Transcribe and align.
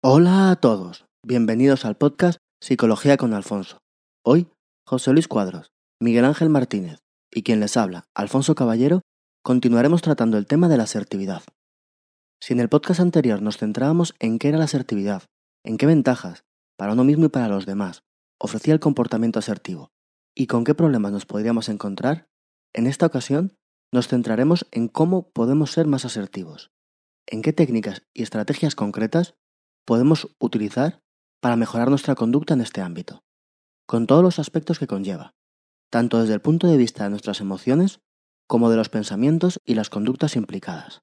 Hola 0.00 0.52
a 0.52 0.54
todos, 0.54 1.06
bienvenidos 1.26 1.84
al 1.84 1.96
podcast 1.96 2.38
Psicología 2.62 3.16
con 3.16 3.34
Alfonso. 3.34 3.78
Hoy, 4.24 4.46
José 4.86 5.12
Luis 5.12 5.26
Cuadros, 5.26 5.72
Miguel 6.00 6.24
Ángel 6.24 6.50
Martínez 6.50 7.00
y 7.32 7.42
quien 7.42 7.58
les 7.58 7.76
habla, 7.76 8.04
Alfonso 8.14 8.54
Caballero, 8.54 9.00
continuaremos 9.42 10.00
tratando 10.00 10.38
el 10.38 10.46
tema 10.46 10.68
de 10.68 10.76
la 10.76 10.84
asertividad. 10.84 11.42
Si 12.40 12.52
en 12.52 12.60
el 12.60 12.68
podcast 12.68 13.00
anterior 13.00 13.42
nos 13.42 13.56
centrábamos 13.56 14.14
en 14.20 14.38
qué 14.38 14.50
era 14.50 14.58
la 14.58 14.66
asertividad, 14.66 15.24
en 15.64 15.78
qué 15.78 15.86
ventajas, 15.86 16.44
para 16.76 16.92
uno 16.92 17.02
mismo 17.02 17.24
y 17.24 17.30
para 17.30 17.48
los 17.48 17.66
demás, 17.66 18.04
ofrecía 18.40 18.74
el 18.74 18.80
comportamiento 18.80 19.40
asertivo, 19.40 19.90
y 20.32 20.46
con 20.46 20.62
qué 20.62 20.76
problemas 20.76 21.10
nos 21.10 21.26
podríamos 21.26 21.68
encontrar, 21.68 22.28
en 22.72 22.86
esta 22.86 23.06
ocasión 23.06 23.56
nos 23.92 24.06
centraremos 24.06 24.64
en 24.70 24.86
cómo 24.86 25.28
podemos 25.30 25.72
ser 25.72 25.88
más 25.88 26.04
asertivos, 26.04 26.70
en 27.26 27.42
qué 27.42 27.52
técnicas 27.52 28.02
y 28.14 28.22
estrategias 28.22 28.76
concretas 28.76 29.34
podemos 29.88 30.28
utilizar 30.38 31.00
para 31.40 31.56
mejorar 31.56 31.88
nuestra 31.88 32.14
conducta 32.14 32.52
en 32.52 32.60
este 32.60 32.82
ámbito, 32.82 33.22
con 33.86 34.06
todos 34.06 34.22
los 34.22 34.38
aspectos 34.38 34.78
que 34.78 34.86
conlleva, 34.86 35.32
tanto 35.90 36.20
desde 36.20 36.34
el 36.34 36.42
punto 36.42 36.66
de 36.66 36.76
vista 36.76 37.04
de 37.04 37.10
nuestras 37.10 37.40
emociones 37.40 38.00
como 38.46 38.68
de 38.68 38.76
los 38.76 38.90
pensamientos 38.90 39.60
y 39.64 39.76
las 39.76 39.88
conductas 39.88 40.36
implicadas. 40.36 41.00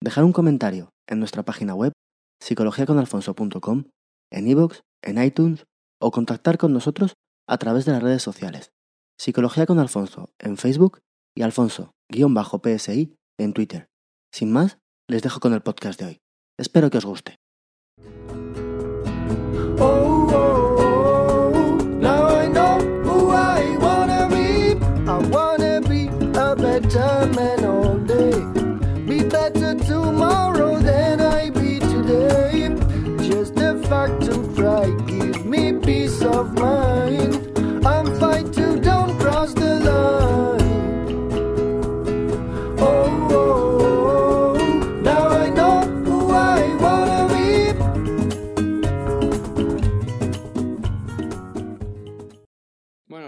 dejar 0.03 0.25
un 0.25 0.33
comentario 0.33 0.89
en 1.07 1.19
nuestra 1.19 1.44
página 1.44 1.73
web 1.73 1.94
psicologiaconalfonso.com, 2.41 3.85
en 4.30 4.47
iVoox, 4.49 4.81
en 5.03 5.23
iTunes 5.23 5.66
o 5.99 6.11
contactar 6.11 6.57
con 6.57 6.73
nosotros 6.73 7.13
a 7.47 7.57
través 7.57 7.85
de 7.85 7.93
las 7.93 8.03
redes 8.03 8.21
sociales. 8.21 8.71
Psicología 9.17 9.66
con 9.66 9.80
Alfonso 9.80 10.30
en 10.39 10.58
Facebook 10.58 10.99
y 11.35 11.41
Alfonso-PSI 11.41 13.16
en 13.39 13.53
Twitter. 13.53 13.89
Sin 14.31 14.52
más, 14.52 14.77
les 15.07 15.23
dejo 15.23 15.39
con 15.39 15.53
el 15.53 15.61
podcast 15.61 15.99
de 15.99 16.05
hoy. 16.05 16.22
Espero 16.57 16.89
que 16.89 16.97
os 16.97 17.05
guste. 17.05 17.38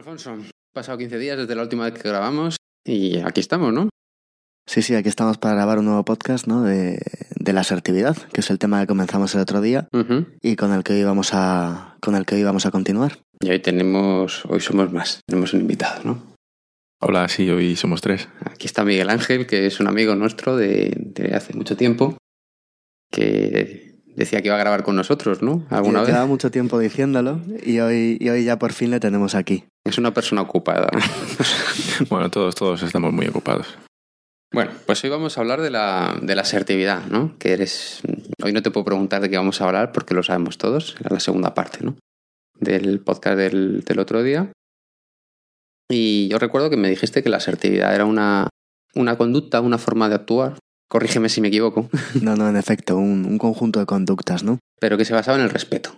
Alfonso, 0.10 0.32
han 0.32 0.50
pasado 0.74 0.98
15 0.98 1.20
días 1.20 1.38
desde 1.38 1.56
la 1.56 1.62
última 1.62 1.86
vez 1.88 1.94
que 1.94 2.10
grabamos 2.10 2.56
y 2.84 3.20
aquí 3.20 3.42
estamos, 3.42 3.72
¿no? 3.72 3.90
Sí, 4.68 4.82
sí, 4.82 4.96
aquí 4.96 5.08
estamos 5.08 5.38
para 5.38 5.54
grabar 5.54 5.78
un 5.78 5.86
nuevo 5.86 6.04
podcast 6.04 6.48
¿no? 6.48 6.64
de, 6.64 7.00
de 7.36 7.54
la 7.54 7.62
asertividad, 7.62 8.18
que 8.34 8.42
es 8.42 8.50
el 8.50 8.58
tema 8.58 8.82
que 8.82 8.88
comenzamos 8.88 9.36
el 9.36 9.42
otro 9.42 9.62
día 9.62 9.88
y 10.42 10.56
con 10.56 10.74
el 10.74 10.84
que 10.84 10.94
hoy 10.94 11.04
vamos 11.04 11.30
a, 11.34 11.96
con 12.02 12.16
el 12.16 12.26
que 12.26 12.34
hoy 12.34 12.44
vamos 12.44 12.66
a 12.66 12.72
continuar. 12.72 13.20
Y 13.40 13.52
hoy 13.52 13.60
tenemos, 13.60 14.46
hoy 14.48 14.62
somos 14.62 14.92
más, 14.92 15.22
tenemos 15.28 15.54
un 15.54 15.62
invitado, 15.62 16.02
¿no? 16.04 16.34
Hola, 17.02 17.28
sí, 17.30 17.48
hoy 17.48 17.76
somos 17.76 18.02
tres. 18.02 18.30
Aquí 18.46 18.66
está 18.66 18.84
Miguel 18.84 19.12
Ángel, 19.12 19.46
que 19.46 19.68
es 19.68 19.80
un 19.80 19.86
amigo 19.88 20.16
nuestro 20.16 20.58
de, 20.58 20.92
de 20.98 21.36
hace 21.36 21.54
mucho 21.54 21.78
tiempo, 21.78 22.18
que 23.12 23.96
decía 24.16 24.42
que 24.42 24.48
iba 24.48 24.56
a 24.56 24.60
grabar 24.60 24.82
con 24.82 24.96
nosotros, 24.96 25.44
¿no? 25.44 25.68
Alguna 25.70 26.00
Y 26.00 26.02
vez. 26.02 26.08
Llevaba 26.10 26.26
mucho 26.26 26.50
tiempo 26.50 26.80
diciéndolo 26.80 27.42
y 27.64 27.80
hoy, 27.80 28.18
y 28.20 28.30
hoy 28.30 28.44
ya 28.44 28.58
por 28.58 28.74
fin 28.74 28.90
le 28.90 29.00
tenemos 29.00 29.36
aquí. 29.36 29.66
Es 29.86 29.98
una 29.98 30.14
persona 30.14 30.42
ocupada. 30.42 30.90
¿no? 30.92 31.00
Bueno, 32.10 32.30
todos, 32.30 32.56
todos 32.56 32.82
estamos 32.84 33.12
muy 33.12 33.28
ocupados. 33.28 33.68
Bueno, 34.54 34.72
pues 34.86 35.04
hoy 35.04 35.10
vamos 35.10 35.38
a 35.38 35.42
hablar 35.42 35.62
de 35.62 35.70
la, 35.70 36.18
de 36.22 36.34
la 36.34 36.42
asertividad, 36.42 37.06
¿no? 37.06 37.38
Que 37.38 37.52
eres. 37.54 38.02
Hoy 38.42 38.54
no 38.54 38.64
te 38.64 38.72
puedo 38.72 38.86
preguntar 38.86 39.22
de 39.22 39.30
qué 39.30 39.38
vamos 39.38 39.62
a 39.62 39.66
hablar 39.66 39.92
porque 39.92 40.14
lo 40.16 40.24
sabemos 40.24 40.58
todos. 40.58 40.96
Era 41.00 41.14
la 41.14 41.20
segunda 41.20 41.54
parte, 41.54 41.80
¿no? 41.84 41.98
Del 42.60 43.00
podcast 43.00 43.38
del, 43.38 43.84
del 43.84 44.00
otro 44.00 44.24
día. 44.24 44.52
Y 45.92 46.30
yo 46.30 46.40
recuerdo 46.40 46.70
que 46.70 46.78
me 46.78 46.90
dijiste 46.90 47.22
que 47.22 47.30
la 47.30 47.38
asertividad 47.38 47.94
era 47.94 48.06
una, 48.06 48.48
una 48.96 49.18
conducta, 49.18 49.62
una 49.62 49.78
forma 49.78 50.10
de 50.10 50.16
actuar. 50.16 50.58
Corrígeme 50.90 51.30
si 51.30 51.42
me 51.42 51.50
equivoco, 51.50 51.90
No, 52.22 52.36
no, 52.36 52.50
en 52.50 52.56
efecto, 52.56 52.98
un, 52.98 53.26
un 53.26 53.38
conjunto 53.38 53.80
de 53.80 53.86
conductas, 53.86 54.44
¿no? 54.44 54.60
pero 54.80 54.98
que 54.98 55.06
se 55.06 55.14
basaba 55.14 55.38
en 55.38 55.44
el 55.44 55.50
respeto. 55.50 55.96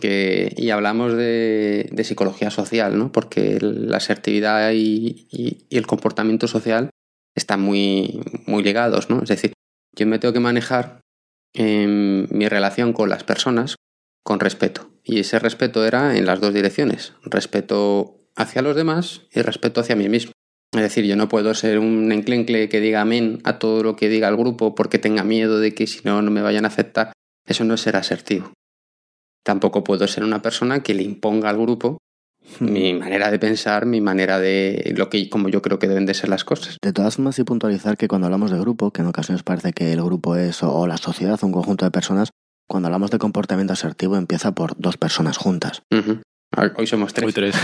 Que, 0.00 0.54
y 0.56 0.70
hablamos 0.70 1.14
de, 1.14 1.90
psicología 2.04 2.50
social, 2.50 2.98
¿no? 2.98 3.12
Porque 3.12 3.58
la 3.60 3.98
asertividad 3.98 4.72
y, 4.72 5.26
el 5.70 5.86
comportamiento 5.86 6.48
social 6.48 6.90
están 7.34 7.60
muy, 7.60 8.20
muy 8.46 8.62
ligados, 8.62 9.10
¿no? 9.10 9.22
Es 9.22 9.28
decir, 9.28 9.52
yo 9.94 10.06
me 10.06 10.18
tengo 10.18 10.32
que 10.32 10.40
manejar 10.40 11.00
en 11.54 12.28
mi 12.30 12.48
relación 12.48 12.92
con 12.92 13.08
las 13.08 13.24
personas 13.24 13.76
con 14.24 14.40
respeto. 14.40 14.90
Y 15.04 15.20
ese 15.20 15.38
respeto 15.38 15.84
era 15.84 16.16
en 16.16 16.26
las 16.26 16.40
dos 16.40 16.54
direcciones. 16.54 17.14
Respeto 17.24 18.20
hacia 18.36 18.62
los 18.62 18.76
demás 18.76 19.22
y 19.32 19.42
respeto 19.42 19.80
hacia 19.80 19.96
mí 19.96 20.08
mismo. 20.08 20.32
Es 20.72 20.82
decir, 20.82 21.04
yo 21.04 21.16
no 21.16 21.28
puedo 21.28 21.52
ser 21.54 21.78
un 21.78 22.12
enclencle 22.12 22.68
que 22.68 22.80
diga 22.80 23.00
amén 23.00 23.40
a 23.44 23.58
todo 23.58 23.82
lo 23.82 23.96
que 23.96 24.08
diga 24.08 24.28
el 24.28 24.36
grupo 24.36 24.74
porque 24.74 24.98
tenga 24.98 25.24
miedo 25.24 25.58
de 25.58 25.74
que 25.74 25.86
si 25.86 26.00
no, 26.04 26.22
no 26.22 26.30
me 26.30 26.42
vayan 26.42 26.64
a 26.64 26.68
aceptar. 26.68 27.12
Eso 27.44 27.64
no 27.64 27.74
es 27.74 27.80
ser 27.80 27.96
asertivo. 27.96 28.52
Tampoco 29.42 29.84
puedo 29.84 30.06
ser 30.06 30.24
una 30.24 30.42
persona 30.42 30.82
que 30.82 30.94
le 30.94 31.02
imponga 31.02 31.50
al 31.50 31.58
grupo 31.58 31.98
mi 32.58 32.94
manera 32.94 33.30
de 33.30 33.38
pensar, 33.38 33.86
mi 33.86 34.00
manera 34.00 34.38
de 34.38 34.92
lo 34.96 35.08
que 35.08 35.28
como 35.28 35.48
yo 35.48 35.62
creo 35.62 35.78
que 35.78 35.88
deben 35.88 36.06
de 36.06 36.14
ser 36.14 36.28
las 36.28 36.44
cosas. 36.44 36.76
De 36.82 36.92
todas 36.92 37.16
formas, 37.16 37.36
sí 37.36 37.44
puntualizar 37.44 37.96
que 37.96 38.08
cuando 38.08 38.26
hablamos 38.26 38.50
de 38.50 38.58
grupo, 38.58 38.90
que 38.90 39.02
en 39.02 39.08
ocasiones 39.08 39.42
parece 39.42 39.72
que 39.72 39.92
el 39.92 40.02
grupo 40.02 40.36
es 40.36 40.62
o, 40.62 40.86
la 40.86 40.96
sociedad, 40.96 41.38
un 41.42 41.52
conjunto 41.52 41.84
de 41.84 41.90
personas, 41.90 42.30
cuando 42.68 42.88
hablamos 42.88 43.10
de 43.10 43.18
comportamiento 43.18 43.72
asertivo 43.72 44.16
empieza 44.16 44.52
por 44.52 44.78
dos 44.78 44.96
personas 44.96 45.36
juntas. 45.36 45.82
Hoy 46.76 46.86
somos 46.86 47.14
tres. 47.14 47.26
Hoy 47.26 47.32
tres. 47.32 47.54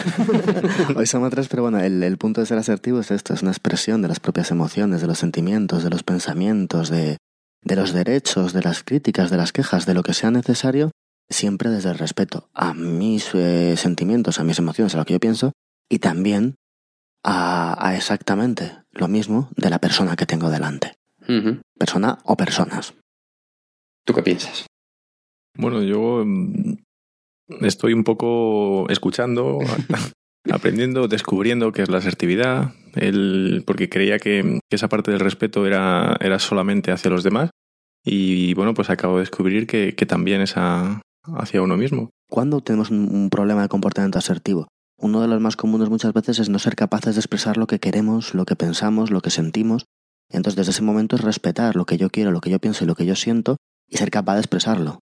Hoy 0.97 1.07
somos 1.07 1.31
tres, 1.31 1.49
pero 1.49 1.63
bueno, 1.63 1.81
el, 1.81 2.03
el 2.03 2.19
punto 2.19 2.41
de 2.41 2.47
ser 2.47 2.59
asertivo 2.59 3.01
es 3.01 3.11
esto, 3.11 3.35
es 3.35 3.43
una 3.43 3.51
expresión 3.51 4.03
de 4.03 4.09
las 4.09 4.21
propias 4.21 4.51
emociones, 4.51 5.01
de 5.01 5.09
los 5.09 5.19
sentimientos, 5.19 5.83
de 5.83 5.91
los 5.91 6.05
pensamientos, 6.05 6.89
de, 6.89 7.17
de 7.63 7.77
los 7.77 7.93
derechos, 7.93 8.53
de 8.53 8.63
las 8.63 8.85
críticas, 8.85 9.31
de 9.31 9.37
las 9.37 9.53
quejas, 9.53 9.87
de 9.87 9.95
lo 9.95 10.05
que 10.05 10.15
sea 10.15 10.31
necesario, 10.31 10.93
siempre 11.29 11.71
desde 11.71 11.91
el 11.91 11.99
respeto 11.99 12.49
a 12.55 12.75
mis 12.75 13.35
eh, 13.35 13.77
sentimientos, 13.77 14.39
a 14.39 14.45
mis 14.45 14.59
emociones, 14.59 14.95
a 14.95 14.99
lo 14.99 15.05
que 15.05 15.15
yo 15.15 15.21
pienso, 15.21 15.53
y 15.91 15.99
también 15.99 16.55
a, 17.25 17.77
a 17.89 17.97
exactamente 17.97 18.73
lo 18.93 19.09
mismo 19.09 19.49
de 19.57 19.71
la 19.71 19.79
persona 19.81 20.17
que 20.17 20.27
tengo 20.27 20.51
delante. 20.51 20.95
Persona 21.79 22.19
o 22.25 22.37
personas. 22.37 22.95
¿Tú 24.05 24.15
qué 24.15 24.23
piensas? 24.23 24.67
Bueno, 25.59 25.83
yo 25.83 26.23
mm, 26.25 26.75
estoy 27.63 27.93
un 27.93 28.05
poco 28.05 28.89
escuchando, 28.91 29.59
aprendiendo, 30.53 31.09
descubriendo 31.09 31.73
qué 31.73 31.83
es 31.83 31.89
la 31.91 31.99
asertividad, 31.99 32.75
el, 32.95 33.65
porque 33.67 33.89
creía 33.89 34.19
que, 34.21 34.61
que 34.71 34.77
esa 34.77 34.89
parte 34.89 35.11
del 35.11 35.21
respeto 35.21 35.67
era, 35.67 36.17
era 36.21 36.39
solamente 36.39 36.93
hacia 36.93 37.11
los 37.11 37.25
demás. 37.25 37.51
Y 38.05 38.55
bueno, 38.55 38.73
pues 38.75 38.89
acabo 38.89 39.17
de 39.17 39.23
descubrir 39.23 39.67
que, 39.67 39.97
que 39.97 40.07
también 40.07 40.41
es 40.41 40.57
a- 40.57 41.01
hacia 41.35 41.63
uno 41.63 41.77
mismo. 41.77 42.11
¿Cuándo 42.29 42.61
tenemos 42.61 42.91
un, 42.91 43.29
problema 43.31 43.63
de 43.63 43.69
comportamiento 43.69 44.19
asertivo? 44.19 44.69
Uno 44.99 45.21
de 45.21 45.29
los 45.29 45.41
más 45.41 45.57
comunes 45.57 45.91
muchas 45.91 46.13
veces 46.13 46.39
es 46.39 46.49
no 46.49 46.59
ser 46.59 46.75
capaces 46.75 47.15
de 47.15 47.21
expresar 47.21 47.57
lo 47.57 47.67
que 47.67 47.79
queremos, 47.79 48.35
lo 48.35 48.45
que 48.45 48.57
pensamos, 48.57 49.11
lo 49.11 49.21
que 49.21 49.31
sentimos. 49.31 49.85
Entonces, 50.31 50.57
desde 50.57 50.71
ese 50.71 50.83
momento 50.83 51.17
es 51.17 51.23
respetar 51.23 51.77
lo 51.77 51.85
que 51.85 51.99
yo 51.99 52.11
quiero, 52.11 52.33
lo 52.33 52.41
que 52.41 52.51
yo 52.51 52.59
pienso 52.59 52.85
y 52.85 52.87
lo 52.87 52.95
que 52.95 53.07
yo 53.07 53.15
siento 53.15 53.57
y 53.89 53.99
ser 53.99 54.11
capaz 54.11 54.35
de 54.35 54.41
expresarlo. 54.41 55.01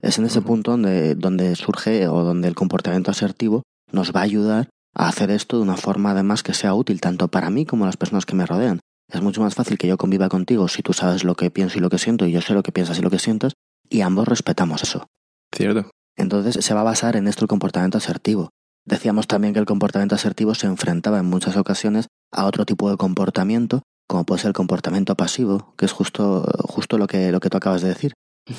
Es 0.00 0.18
en 0.18 0.26
ese 0.26 0.42
punto 0.42 0.72
donde, 0.72 1.14
donde 1.14 1.54
surge 1.56 2.08
o 2.08 2.22
donde 2.24 2.48
el 2.48 2.54
comportamiento 2.54 3.10
asertivo 3.10 3.62
nos 3.90 4.12
va 4.12 4.20
a 4.20 4.24
ayudar 4.24 4.68
a 4.94 5.08
hacer 5.08 5.30
esto 5.30 5.56
de 5.56 5.62
una 5.62 5.76
forma 5.76 6.10
además 6.10 6.42
que 6.42 6.54
sea 6.54 6.74
útil 6.74 7.00
tanto 7.00 7.28
para 7.28 7.50
mí 7.50 7.64
como 7.64 7.86
las 7.86 7.96
personas 7.96 8.26
que 8.26 8.34
me 8.34 8.46
rodean. 8.46 8.80
Es 9.08 9.20
mucho 9.20 9.40
más 9.40 9.54
fácil 9.54 9.78
que 9.78 9.86
yo 9.86 9.96
conviva 9.96 10.28
contigo 10.28 10.68
si 10.68 10.82
tú 10.82 10.92
sabes 10.92 11.24
lo 11.24 11.34
que 11.34 11.50
pienso 11.50 11.78
y 11.78 11.80
lo 11.80 11.90
que 11.90 11.98
siento 11.98 12.26
y 12.26 12.32
yo 12.32 12.40
sé 12.40 12.54
lo 12.54 12.62
que 12.62 12.72
piensas 12.72 12.98
y 12.98 13.02
lo 13.02 13.10
que 13.10 13.18
sientes 13.18 13.52
y 13.88 14.00
ambos 14.00 14.26
respetamos 14.26 14.82
eso. 14.82 15.06
¿Cierto? 15.54 15.90
Entonces 16.16 16.64
se 16.64 16.74
va 16.74 16.80
a 16.80 16.84
basar 16.84 17.16
en 17.16 17.28
esto 17.28 17.44
el 17.44 17.48
comportamiento 17.48 17.98
asertivo. 17.98 18.50
Decíamos 18.84 19.26
también 19.26 19.54
que 19.54 19.60
el 19.60 19.66
comportamiento 19.66 20.14
asertivo 20.14 20.54
se 20.54 20.66
enfrentaba 20.66 21.18
en 21.18 21.26
muchas 21.26 21.56
ocasiones 21.56 22.08
a 22.32 22.46
otro 22.46 22.66
tipo 22.66 22.90
de 22.90 22.96
comportamiento, 22.96 23.82
como 24.08 24.24
puede 24.24 24.40
ser 24.40 24.48
el 24.48 24.54
comportamiento 24.54 25.14
pasivo, 25.14 25.74
que 25.76 25.86
es 25.86 25.92
justo, 25.92 26.44
justo 26.64 26.98
lo, 26.98 27.06
que, 27.06 27.30
lo 27.30 27.40
que 27.40 27.48
tú 27.48 27.56
acabas 27.56 27.82
de 27.82 27.88
decir, 27.88 28.12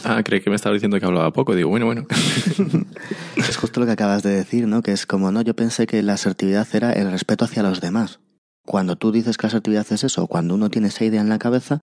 Ah, 0.06 0.22
creí 0.24 0.42
que 0.42 0.50
me 0.50 0.56
estaba 0.56 0.74
diciendo 0.74 1.00
que 1.00 1.06
hablaba 1.06 1.32
poco. 1.34 1.56
Digo, 1.56 1.70
bueno, 1.70 1.86
bueno. 1.86 2.06
Es 3.36 3.58
justo 3.58 3.80
lo 3.80 3.86
que 3.86 3.92
acabas 3.92 4.24
de 4.24 4.32
decir, 4.32 4.68
¿no? 4.68 4.82
Que 4.82 4.92
es 4.92 5.06
como, 5.06 5.32
no, 5.32 5.42
yo 5.42 5.56
pensé 5.56 5.88
que 5.88 6.02
la 6.02 6.14
asertividad 6.14 6.68
era 6.74 6.94
el 6.94 7.12
respeto 7.12 7.46
hacia 7.46 7.64
los 7.64 7.82
demás. 7.82 8.20
Cuando 8.66 8.96
tú 8.96 9.12
dices 9.12 9.38
que 9.38 9.48
la 9.48 9.50
asertividad 9.50 9.86
es 9.92 10.04
eso, 10.06 10.28
cuando 10.28 10.56
uno 10.56 10.70
tiene 10.70 10.88
esa 10.88 11.04
idea 11.04 11.20
en 11.20 11.28
la 11.28 11.40
cabeza, 11.40 11.82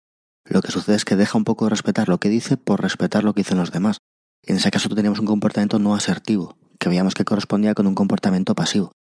lo 0.49 0.63
que 0.63 0.73
sucede 0.73 0.97
es 0.97 1.05
que 1.05 1.17
deja 1.17 1.37
un 1.37 1.45
poco 1.45 1.67
de 1.67 1.71
respetar 1.71 2.09
lo 2.09 2.19
que 2.19 2.31
dice 2.31 2.57
por 2.57 2.81
respetar 2.81 3.23
lo 3.23 3.35
que 3.35 3.41
dicen 3.41 3.59
los 3.59 3.71
demás. 3.71 3.99
En 4.45 4.57
ese 4.57 4.71
caso 4.71 4.89
teníamos 4.89 5.21
un 5.21 5.27
comportamiento 5.27 5.79
no 5.79 5.95
asertivo, 5.95 6.57
que 6.79 6.89
veíamos 6.89 7.15
que 7.15 7.25
correspondía 7.25 7.75
con 7.75 7.87
un 7.87 7.95
comportamiento 7.95 8.55
pasivo. 8.55 8.93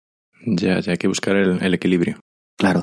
Ya, 0.45 0.81
ya 0.81 0.93
hay 0.93 0.99
que 0.99 1.09
buscar 1.09 1.37
el, 1.37 1.63
el 1.63 1.75
equilibrio. 1.75 2.21
Claro, 2.57 2.83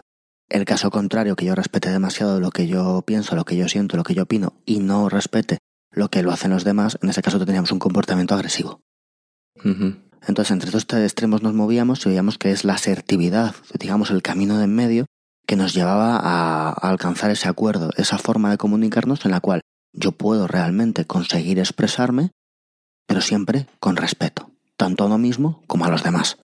el 0.49 0.65
caso 0.65 0.91
contrario, 0.91 1.35
que 1.35 1.45
yo 1.45 1.55
respete 1.55 1.89
demasiado 1.89 2.39
lo 2.39 2.51
que 2.51 2.67
yo 2.67 3.03
pienso, 3.05 3.35
lo 3.35 3.45
que 3.45 3.57
yo 3.57 3.67
siento, 3.67 3.97
lo 3.97 4.03
que 4.03 4.13
yo 4.13 4.23
opino, 4.23 4.53
y 4.65 4.79
no 4.79 5.09
respete 5.09 5.57
lo 5.91 6.09
que 6.09 6.23
lo 6.23 6.31
hacen 6.31 6.51
los 6.51 6.63
demás, 6.63 6.97
en 7.01 7.09
ese 7.09 7.21
caso 7.21 7.43
teníamos 7.43 7.71
un 7.71 7.79
comportamiento 7.79 8.35
agresivo. 8.35 8.81
Entonces, 9.63 10.51
entre 10.51 10.67
estos 10.67 10.87
tres 10.87 11.03
extremos 11.03 11.41
nos 11.41 11.53
movíamos 11.53 12.05
y 12.05 12.09
veíamos 12.09 12.37
que 12.37 12.51
es 12.51 12.65
la 12.65 12.73
asertividad, 12.73 13.55
digamos, 13.79 14.11
el 14.11 14.21
camino 14.21 14.57
de 14.57 14.65
en 14.65 14.75
medio 14.75 15.05
que 15.47 15.55
nos 15.55 15.73
llevaba 15.73 16.17
a 16.17 16.71
alcanzar 16.71 17.31
ese 17.31 17.47
acuerdo, 17.47 17.91
esa 17.97 18.17
forma 18.17 18.49
de 18.51 18.57
comunicarnos 18.57 19.25
en 19.25 19.31
la 19.31 19.39
cual 19.39 19.61
yo 19.93 20.11
puedo 20.11 20.47
realmente 20.47 21.05
conseguir 21.05 21.59
expresarme, 21.59 22.31
pero 23.07 23.21
siempre 23.21 23.67
con 23.79 23.95
respeto, 23.95 24.51
tanto 24.77 25.03
a 25.03 25.07
uno 25.07 25.17
mismo 25.17 25.63
como 25.67 25.85
a 25.85 25.89
los 25.89 26.03
demás. 26.03 26.37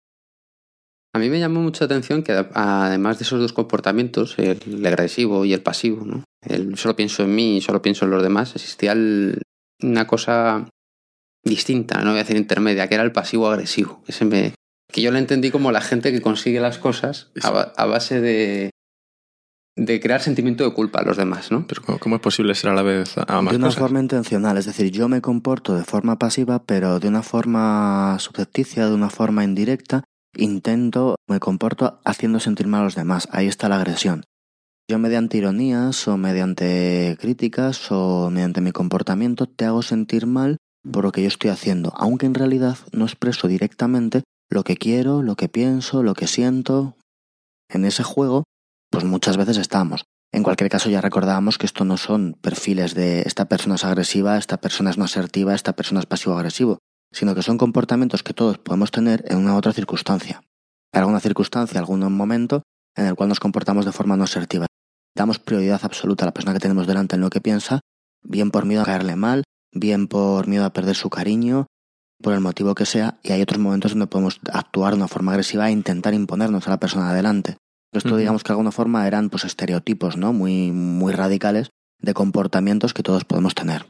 A 1.13 1.19
mí 1.19 1.29
me 1.29 1.39
llamó 1.39 1.61
mucho 1.61 1.83
la 1.83 1.87
atención 1.87 2.23
que 2.23 2.31
además 2.53 3.19
de 3.19 3.23
esos 3.25 3.39
dos 3.41 3.51
comportamientos, 3.51 4.37
el 4.39 4.85
agresivo 4.85 5.43
y 5.43 5.53
el 5.53 5.61
pasivo, 5.61 6.05
¿no? 6.05 6.23
el 6.41 6.77
solo 6.77 6.95
pienso 6.95 7.23
en 7.23 7.35
mí 7.35 7.57
y 7.57 7.61
solo 7.61 7.81
pienso 7.81 8.05
en 8.05 8.11
los 8.11 8.23
demás, 8.23 8.55
existía 8.55 8.93
el- 8.93 9.41
una 9.83 10.07
cosa 10.07 10.69
distinta, 11.43 11.99
no 12.01 12.11
voy 12.11 12.19
a 12.19 12.23
decir 12.23 12.37
intermedia, 12.37 12.87
que 12.87 12.95
era 12.95 13.03
el 13.03 13.11
pasivo 13.11 13.49
agresivo. 13.49 14.01
Ese 14.07 14.25
me, 14.25 14.53
que 14.91 15.01
yo 15.01 15.11
lo 15.11 15.17
entendí 15.17 15.51
como 15.51 15.71
la 15.71 15.81
gente 15.81 16.11
que 16.11 16.21
consigue 16.21 16.59
las 16.59 16.77
cosas 16.77 17.31
a 17.43 17.85
base 17.85 18.21
de, 18.21 18.69
de 19.75 19.99
crear 19.99 20.21
sentimiento 20.21 20.63
de 20.63 20.73
culpa 20.73 20.99
a 20.99 21.03
los 21.03 21.17
demás, 21.17 21.51
¿no? 21.51 21.65
Pero 21.65 21.99
¿cómo, 21.99 22.15
es 22.15 22.21
posible 22.21 22.55
ser 22.55 22.71
a 22.71 22.73
la 22.73 22.81
vez 22.81 23.15
ambas 23.27 23.53
de 23.53 23.57
una 23.57 23.67
cosas? 23.67 23.79
forma 23.79 23.99
intencional, 23.99 24.57
es 24.57 24.65
decir, 24.65 24.91
yo 24.91 25.07
me 25.07 25.21
comporto 25.21 25.75
de 25.75 25.83
forma 25.83 26.19
pasiva, 26.19 26.63
pero 26.63 26.99
de 26.99 27.07
una 27.07 27.23
forma 27.23 28.17
subjecticia, 28.19 28.87
de 28.87 28.93
una 28.93 29.09
forma 29.09 29.43
indirecta, 29.43 30.03
intento, 30.35 31.15
me 31.27 31.39
comporto 31.39 31.99
haciendo 32.05 32.39
sentir 32.39 32.67
mal 32.67 32.81
a 32.81 32.85
los 32.85 32.95
demás. 32.95 33.27
Ahí 33.31 33.47
está 33.47 33.69
la 33.69 33.77
agresión. 33.77 34.23
Yo 34.89 34.99
mediante 34.99 35.37
ironías 35.37 36.07
o 36.07 36.17
mediante 36.17 37.17
críticas 37.19 37.91
o 37.91 38.29
mediante 38.29 38.59
mi 38.61 38.71
comportamiento 38.71 39.47
te 39.47 39.65
hago 39.65 39.83
sentir 39.83 40.25
mal 40.27 40.57
por 40.89 41.05
lo 41.05 41.11
que 41.11 41.21
yo 41.21 41.27
estoy 41.27 41.49
haciendo, 41.49 41.93
aunque 41.95 42.25
en 42.25 42.33
realidad 42.33 42.77
no 42.91 43.05
expreso 43.05 43.47
directamente 43.47 44.23
lo 44.49 44.63
que 44.63 44.75
quiero, 44.75 45.21
lo 45.21 45.35
que 45.35 45.47
pienso, 45.47 46.03
lo 46.03 46.13
que 46.13 46.27
siento. 46.27 46.95
En 47.69 47.85
ese 47.85 48.03
juego, 48.03 48.43
pues 48.91 49.03
muchas 49.05 49.37
veces 49.37 49.57
estamos. 49.57 50.05
En 50.33 50.43
cualquier 50.43 50.69
caso, 50.69 50.89
ya 50.89 51.01
recordábamos 51.01 51.57
que 51.57 51.65
esto 51.65 51.83
no 51.83 51.97
son 51.97 52.37
perfiles 52.41 52.93
de 52.93 53.21
esta 53.21 53.45
persona 53.45 53.75
es 53.75 53.83
agresiva, 53.83 54.37
esta 54.37 54.57
persona 54.57 54.91
es 54.91 54.97
no 54.97 55.05
asertiva, 55.05 55.55
esta 55.55 55.73
persona 55.73 55.99
es 55.99 56.05
pasivo-agresivo, 56.05 56.77
sino 57.11 57.33
que 57.33 57.41
son 57.41 57.57
comportamientos 57.57 58.23
que 58.23 58.33
todos 58.33 58.57
podemos 58.57 58.91
tener 58.91 59.25
en 59.27 59.37
una 59.37 59.55
u 59.55 59.57
otra 59.57 59.73
circunstancia. 59.73 60.41
En 60.93 60.99
alguna 60.99 61.19
circunstancia, 61.19 61.79
algún 61.79 61.99
momento 62.13 62.63
en 62.95 63.07
el 63.07 63.15
cual 63.15 63.29
nos 63.29 63.39
comportamos 63.39 63.85
de 63.85 63.91
forma 63.91 64.17
no 64.17 64.25
asertiva. 64.25 64.67
Damos 65.15 65.39
prioridad 65.39 65.81
absoluta 65.83 66.25
a 66.25 66.27
la 66.27 66.33
persona 66.33 66.53
que 66.53 66.59
tenemos 66.59 66.87
delante 66.87 67.15
en 67.15 67.21
lo 67.21 67.29
que 67.29 67.41
piensa, 67.41 67.79
bien 68.21 68.51
por 68.51 68.65
miedo 68.65 68.81
a 68.81 68.85
caerle 68.85 69.15
mal, 69.15 69.43
bien 69.73 70.07
por 70.07 70.47
miedo 70.47 70.65
a 70.65 70.73
perder 70.73 70.95
su 70.95 71.09
cariño, 71.09 71.67
por 72.21 72.33
el 72.33 72.39
motivo 72.39 72.75
que 72.75 72.85
sea, 72.85 73.19
y 73.23 73.31
hay 73.31 73.41
otros 73.41 73.59
momentos 73.59 73.91
donde 73.91 74.07
podemos 74.07 74.39
actuar 74.51 74.93
de 74.93 74.97
una 74.97 75.07
forma 75.07 75.31
agresiva 75.31 75.67
e 75.67 75.71
intentar 75.71 76.13
imponernos 76.13 76.67
a 76.67 76.71
la 76.71 76.79
persona 76.79 77.05
de 77.05 77.11
adelante. 77.11 77.57
Esto, 77.93 78.15
digamos 78.17 78.43
que 78.43 78.49
de 78.49 78.53
alguna 78.53 78.71
forma 78.71 79.05
eran 79.07 79.29
pues 79.29 79.43
estereotipos, 79.43 80.15
¿no? 80.17 80.31
Muy, 80.33 80.71
muy 80.71 81.11
radicales 81.13 81.69
de 81.99 82.13
comportamientos 82.13 82.93
que 82.93 83.03
todos 83.03 83.25
podemos 83.25 83.53
tener. 83.55 83.85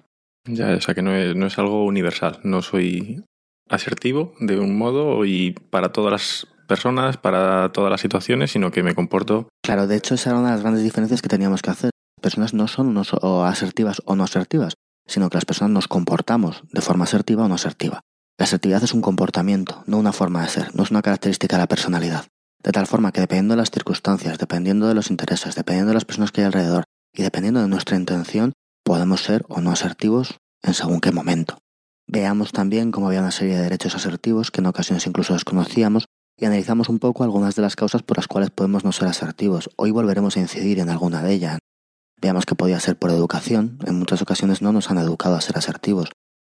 Ya, 0.45 0.69
o 0.71 0.81
sea 0.81 0.95
que 0.95 1.01
no 1.03 1.13
es, 1.15 1.36
no 1.36 1.45
es 1.45 1.57
algo 1.59 1.86
universal. 1.86 2.39
No 2.44 2.62
soy 2.62 3.24
asertivo 3.69 4.33
de 4.39 4.59
un 4.59 4.77
modo 4.77 5.24
y 5.25 5.51
para 5.69 5.92
todas 5.92 6.12
las 6.12 6.48
personas, 6.68 7.18
para 7.18 7.71
todas 7.71 7.92
las 7.92 8.01
situaciones, 8.01 8.51
sino 8.51 8.71
que 8.71 8.83
me 8.83 8.95
comporto. 8.95 9.50
Claro, 9.63 9.88
de 9.88 9.98
hecho, 9.98 10.15
esa 10.15 10.31
era 10.31 10.39
una 10.39 10.50
de 10.50 10.54
las 10.56 10.62
grandes 10.62 10.83
diferencias 10.83 11.21
que 11.21 11.30
teníamos 11.30 11.62
que 11.62 11.69
hacer. 11.69 11.92
Las 12.18 12.21
personas 12.24 12.54
no 12.54 12.68
son 12.68 12.94
no 12.94 13.04
so- 13.04 13.45
asertivas 13.45 14.01
o 14.06 14.15
no 14.15 14.24
asertivas, 14.24 14.74
sino 15.07 15.30
que 15.30 15.38
las 15.38 15.45
personas 15.45 15.71
nos 15.71 15.88
comportamos 15.88 16.63
de 16.71 16.81
forma 16.81 17.04
asertiva 17.04 17.45
o 17.45 17.47
no 17.47 17.56
asertiva. 17.56 18.01
La 18.39 18.45
asertividad 18.45 18.83
es 18.83 18.94
un 18.94 19.01
comportamiento, 19.01 19.83
no 19.86 19.97
una 20.00 20.12
forma 20.13 20.42
de 20.42 20.50
ser, 20.50 20.75
no 20.75 20.83
es 20.83 20.92
una 20.92 21.01
característica 21.01 21.57
de 21.57 21.63
la 21.63 21.68
personalidad. 21.68 22.25
De 22.63 22.71
tal 22.71 22.85
forma 22.85 23.11
que 23.11 23.21
dependiendo 23.21 23.53
de 23.53 23.57
las 23.57 23.71
circunstancias, 23.71 24.37
dependiendo 24.37 24.87
de 24.87 24.93
los 24.93 25.09
intereses, 25.09 25.55
dependiendo 25.55 25.89
de 25.89 25.95
las 25.95 26.05
personas 26.05 26.31
que 26.31 26.41
hay 26.41 26.45
alrededor 26.45 26.83
y 27.13 27.23
dependiendo 27.23 27.61
de 27.61 27.67
nuestra 27.67 27.97
intención, 27.97 28.53
podemos 28.83 29.23
ser 29.23 29.43
o 29.49 29.61
no 29.61 29.71
asertivos 29.71 30.37
en 30.61 30.73
según 30.73 31.01
qué 31.01 31.11
momento. 31.11 31.57
Veamos 32.07 32.51
también 32.51 32.91
cómo 32.91 33.07
había 33.07 33.21
una 33.21 33.31
serie 33.31 33.55
de 33.55 33.63
derechos 33.63 33.95
asertivos 33.95 34.51
que 34.51 34.61
en 34.61 34.67
ocasiones 34.67 35.07
incluso 35.07 35.33
desconocíamos 35.33 36.05
y 36.37 36.45
analizamos 36.45 36.89
un 36.89 36.99
poco 36.99 37.23
algunas 37.23 37.55
de 37.55 37.61
las 37.61 37.75
causas 37.75 38.03
por 38.03 38.17
las 38.17 38.27
cuales 38.27 38.51
podemos 38.51 38.83
no 38.83 38.91
ser 38.91 39.07
asertivos. 39.07 39.69
Hoy 39.75 39.91
volveremos 39.91 40.37
a 40.37 40.39
incidir 40.39 40.79
en 40.79 40.89
alguna 40.89 41.23
de 41.23 41.33
ellas. 41.33 41.59
Veamos 42.21 42.45
que 42.45 42.55
podía 42.55 42.79
ser 42.79 42.97
por 42.97 43.09
educación. 43.09 43.79
En 43.85 43.97
muchas 43.97 44.21
ocasiones 44.21 44.61
no 44.61 44.71
nos 44.71 44.91
han 44.91 44.99
educado 44.99 45.35
a 45.35 45.41
ser 45.41 45.57
asertivos. 45.57 46.09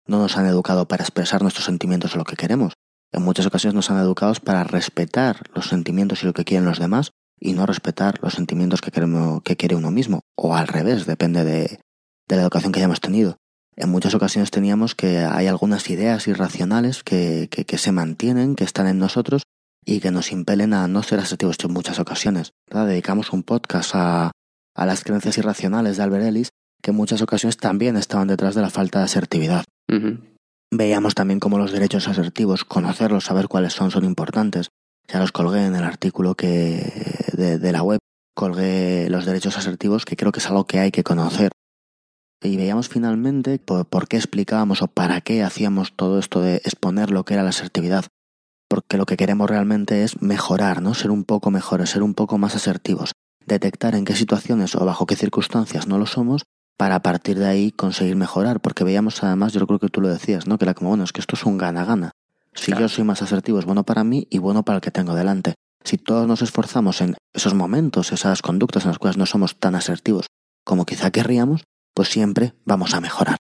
No 0.07 0.17
nos 0.17 0.37
han 0.37 0.47
educado 0.47 0.87
para 0.87 1.03
expresar 1.03 1.43
nuestros 1.43 1.65
sentimientos 1.65 2.15
o 2.15 2.17
lo 2.17 2.23
que 2.23 2.35
queremos. 2.35 2.73
En 3.11 3.23
muchas 3.23 3.45
ocasiones 3.45 3.75
nos 3.75 3.89
han 3.89 3.99
educado 3.99 4.33
para 4.43 4.63
respetar 4.63 5.43
los 5.53 5.67
sentimientos 5.67 6.23
y 6.23 6.27
lo 6.27 6.33
que 6.33 6.45
quieren 6.45 6.65
los 6.65 6.79
demás 6.79 7.11
y 7.39 7.53
no 7.53 7.65
respetar 7.65 8.19
los 8.21 8.33
sentimientos 8.33 8.81
que, 8.81 8.91
queremos, 8.91 9.41
que 9.43 9.55
quiere 9.55 9.75
uno 9.75 9.91
mismo. 9.91 10.21
O 10.35 10.55
al 10.55 10.67
revés, 10.67 11.05
depende 11.05 11.43
de, 11.43 11.79
la 12.27 12.41
educación 12.41 12.71
que 12.71 12.79
hayamos 12.79 13.01
tenido. 13.01 13.37
En 13.75 13.89
muchas 13.89 14.13
ocasiones 14.13 14.51
teníamos 14.51 14.93
que 14.93 15.19
hay 15.19 15.47
algunas 15.47 15.89
ideas 15.89 16.27
irracionales 16.27 17.03
que, 17.03 17.47
que, 17.49 17.65
que 17.65 17.77
se 17.77 17.91
mantienen, 17.91 18.55
que 18.55 18.65
están 18.65 18.87
en 18.87 18.99
nosotros 18.99 19.43
y 19.85 20.01
que 20.01 20.11
nos 20.11 20.31
impelen 20.31 20.73
a 20.73 20.87
no 20.87 21.01
ser 21.01 21.19
asertivos 21.19 21.57
en 21.63 21.71
muchas 21.71 21.99
ocasiones. 21.99 22.51
¿verdad? 22.67 22.87
Dedicamos 22.87 23.31
un 23.31 23.43
podcast 23.43 23.91
a, 23.95 24.31
a 24.75 24.85
las 24.85 25.03
creencias 25.03 25.37
irracionales 25.37 25.97
de 25.97 26.03
Albert 26.03 26.25
Ellis, 26.25 26.49
que 26.81 26.91
en 26.91 26.97
muchas 26.97 27.21
ocasiones 27.21 27.57
también 27.57 27.97
estaban 27.97 28.27
detrás 28.27 28.53
de 28.55 28.61
la 28.61 28.69
falta 28.69 28.99
de 28.99 29.05
asertividad. 29.05 29.65
Veíamos 30.71 31.15
también 31.15 31.39
cómo 31.39 31.57
los 31.57 31.71
derechos 31.71 32.07
asertivos, 32.07 32.63
conocerlos, 32.63 33.23
saber 33.23 33.47
cuáles 33.47 33.73
son, 33.73 33.89
son 33.89 34.05
importantes. 34.05 34.69
Ya 35.07 35.19
los 35.19 35.31
colgué 35.31 35.65
en 35.65 35.75
el 35.75 35.83
artículo 35.83 36.35
que 36.35 37.27
de, 37.33 37.71
la 37.71 37.81
web, 37.81 37.99
colgué 38.35 39.09
los 39.09 39.25
derechos 39.25 39.57
asertivos, 39.57 40.05
que 40.05 40.15
creo 40.15 40.31
que 40.31 40.39
es 40.39 40.47
algo 40.47 40.65
que 40.65 40.79
hay 40.79 40.91
que 40.91 41.03
conocer. 41.03 41.51
Y 42.43 42.55
veíamos 42.55 42.87
finalmente 42.87 43.57
por, 43.57 43.87
por 43.87 44.07
qué 44.07 44.17
explicábamos 44.17 44.83
o 44.83 44.87
para 44.87 45.21
qué 45.21 45.41
hacíamos 45.41 45.93
todo 45.95 46.19
esto 46.19 46.39
de 46.41 46.57
exponer 46.57 47.09
lo 47.09 47.25
que 47.25 47.33
era 47.33 47.43
la 47.43 47.49
asertividad. 47.49 48.05
Porque 48.69 48.97
lo 48.97 49.07
que 49.07 49.17
queremos 49.17 49.49
realmente 49.49 50.03
es 50.03 50.21
mejorar, 50.21 50.83
¿no? 50.83 50.93
Ser 50.93 51.09
un 51.09 51.23
poco 51.23 51.49
mejores, 51.49 51.89
ser 51.89 52.03
un 52.03 52.13
poco 52.13 52.37
más 52.37 52.55
asertivos. 52.55 53.13
Detectar 53.47 53.95
en 53.95 54.05
qué 54.05 54.15
situaciones 54.15 54.75
o 54.75 54.85
bajo 54.85 55.07
qué 55.07 55.15
circunstancias 55.15 55.87
no 55.87 55.97
lo 55.97 56.05
somos 56.05 56.43
para 56.79 56.95
a 56.95 57.01
partir 57.01 57.37
de 57.37 57.45
ahí 57.45 57.71
conseguir 57.73 58.15
mejorar, 58.15 58.61
porque 58.61 58.85
veíamos 58.85 59.21
además, 59.21 59.51
yo 59.51 59.67
creo 59.67 59.79
que 59.79 59.89
tú 59.89 59.99
lo 59.99 60.07
decías, 60.07 60.47
¿no? 60.47 60.57
Que 60.57 60.63
era 60.63 60.73
como, 60.73 60.91
bueno, 60.91 61.03
es 61.03 61.11
que 61.11 61.19
esto 61.19 61.35
es 61.35 61.45
un 61.45 61.57
gana-gana. 61.57 62.11
Si 62.53 62.67
Claro. 62.67 62.85
yo 62.85 62.87
soy 62.87 63.03
más 63.03 63.21
asertivo 63.21 63.59
es 63.59 63.65
bueno 63.65 63.83
para 63.83 64.05
mí 64.05 64.27
y 64.29 64.37
bueno 64.37 64.63
para 64.63 64.77
el 64.77 64.81
que 64.81 64.89
tengo 64.89 65.13
delante. 65.13 65.55
Si 65.83 65.97
todos 65.97 66.25
nos 66.25 66.41
esforzamos 66.41 67.01
en 67.01 67.17
esos 67.33 67.53
momentos, 67.53 68.13
esas 68.13 68.41
conductas 68.41 68.85
en 68.85 68.91
las 68.91 68.97
cuales 68.97 69.17
no 69.17 69.25
somos 69.25 69.59
tan 69.59 69.75
asertivos 69.75 70.27
como 70.63 70.85
quizá 70.85 71.11
querríamos, 71.11 71.65
pues 71.93 72.07
siempre 72.07 72.53
vamos 72.63 72.93
a 72.93 73.01
mejorar. 73.01 73.35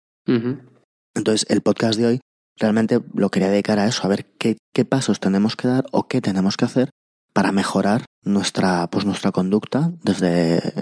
Entonces, 1.15 1.45
el 1.51 1.61
podcast 1.61 1.99
de 1.99 2.07
hoy 2.07 2.21
realmente 2.59 3.01
lo 3.13 3.29
quería 3.31 3.51
dedicar 3.51 3.79
a 3.79 3.87
eso, 3.87 4.03
a 4.05 4.09
ver 4.09 4.25
qué, 4.39 4.57
qué 4.73 4.87
pasos 4.87 5.21
tenemos 5.21 5.57
que 5.57 5.69
dar 5.69 5.85
o 5.93 6.09
qué 6.09 6.23
tenemos 6.23 6.57
que 6.57 6.65
hacer 6.65 6.89
para 7.35 7.53
mejorar 7.53 8.07
nuestra, 8.25 8.87
pues 8.87 9.05
nuestra 9.05 9.31
conducta 9.31 9.93
desde, 10.03 10.73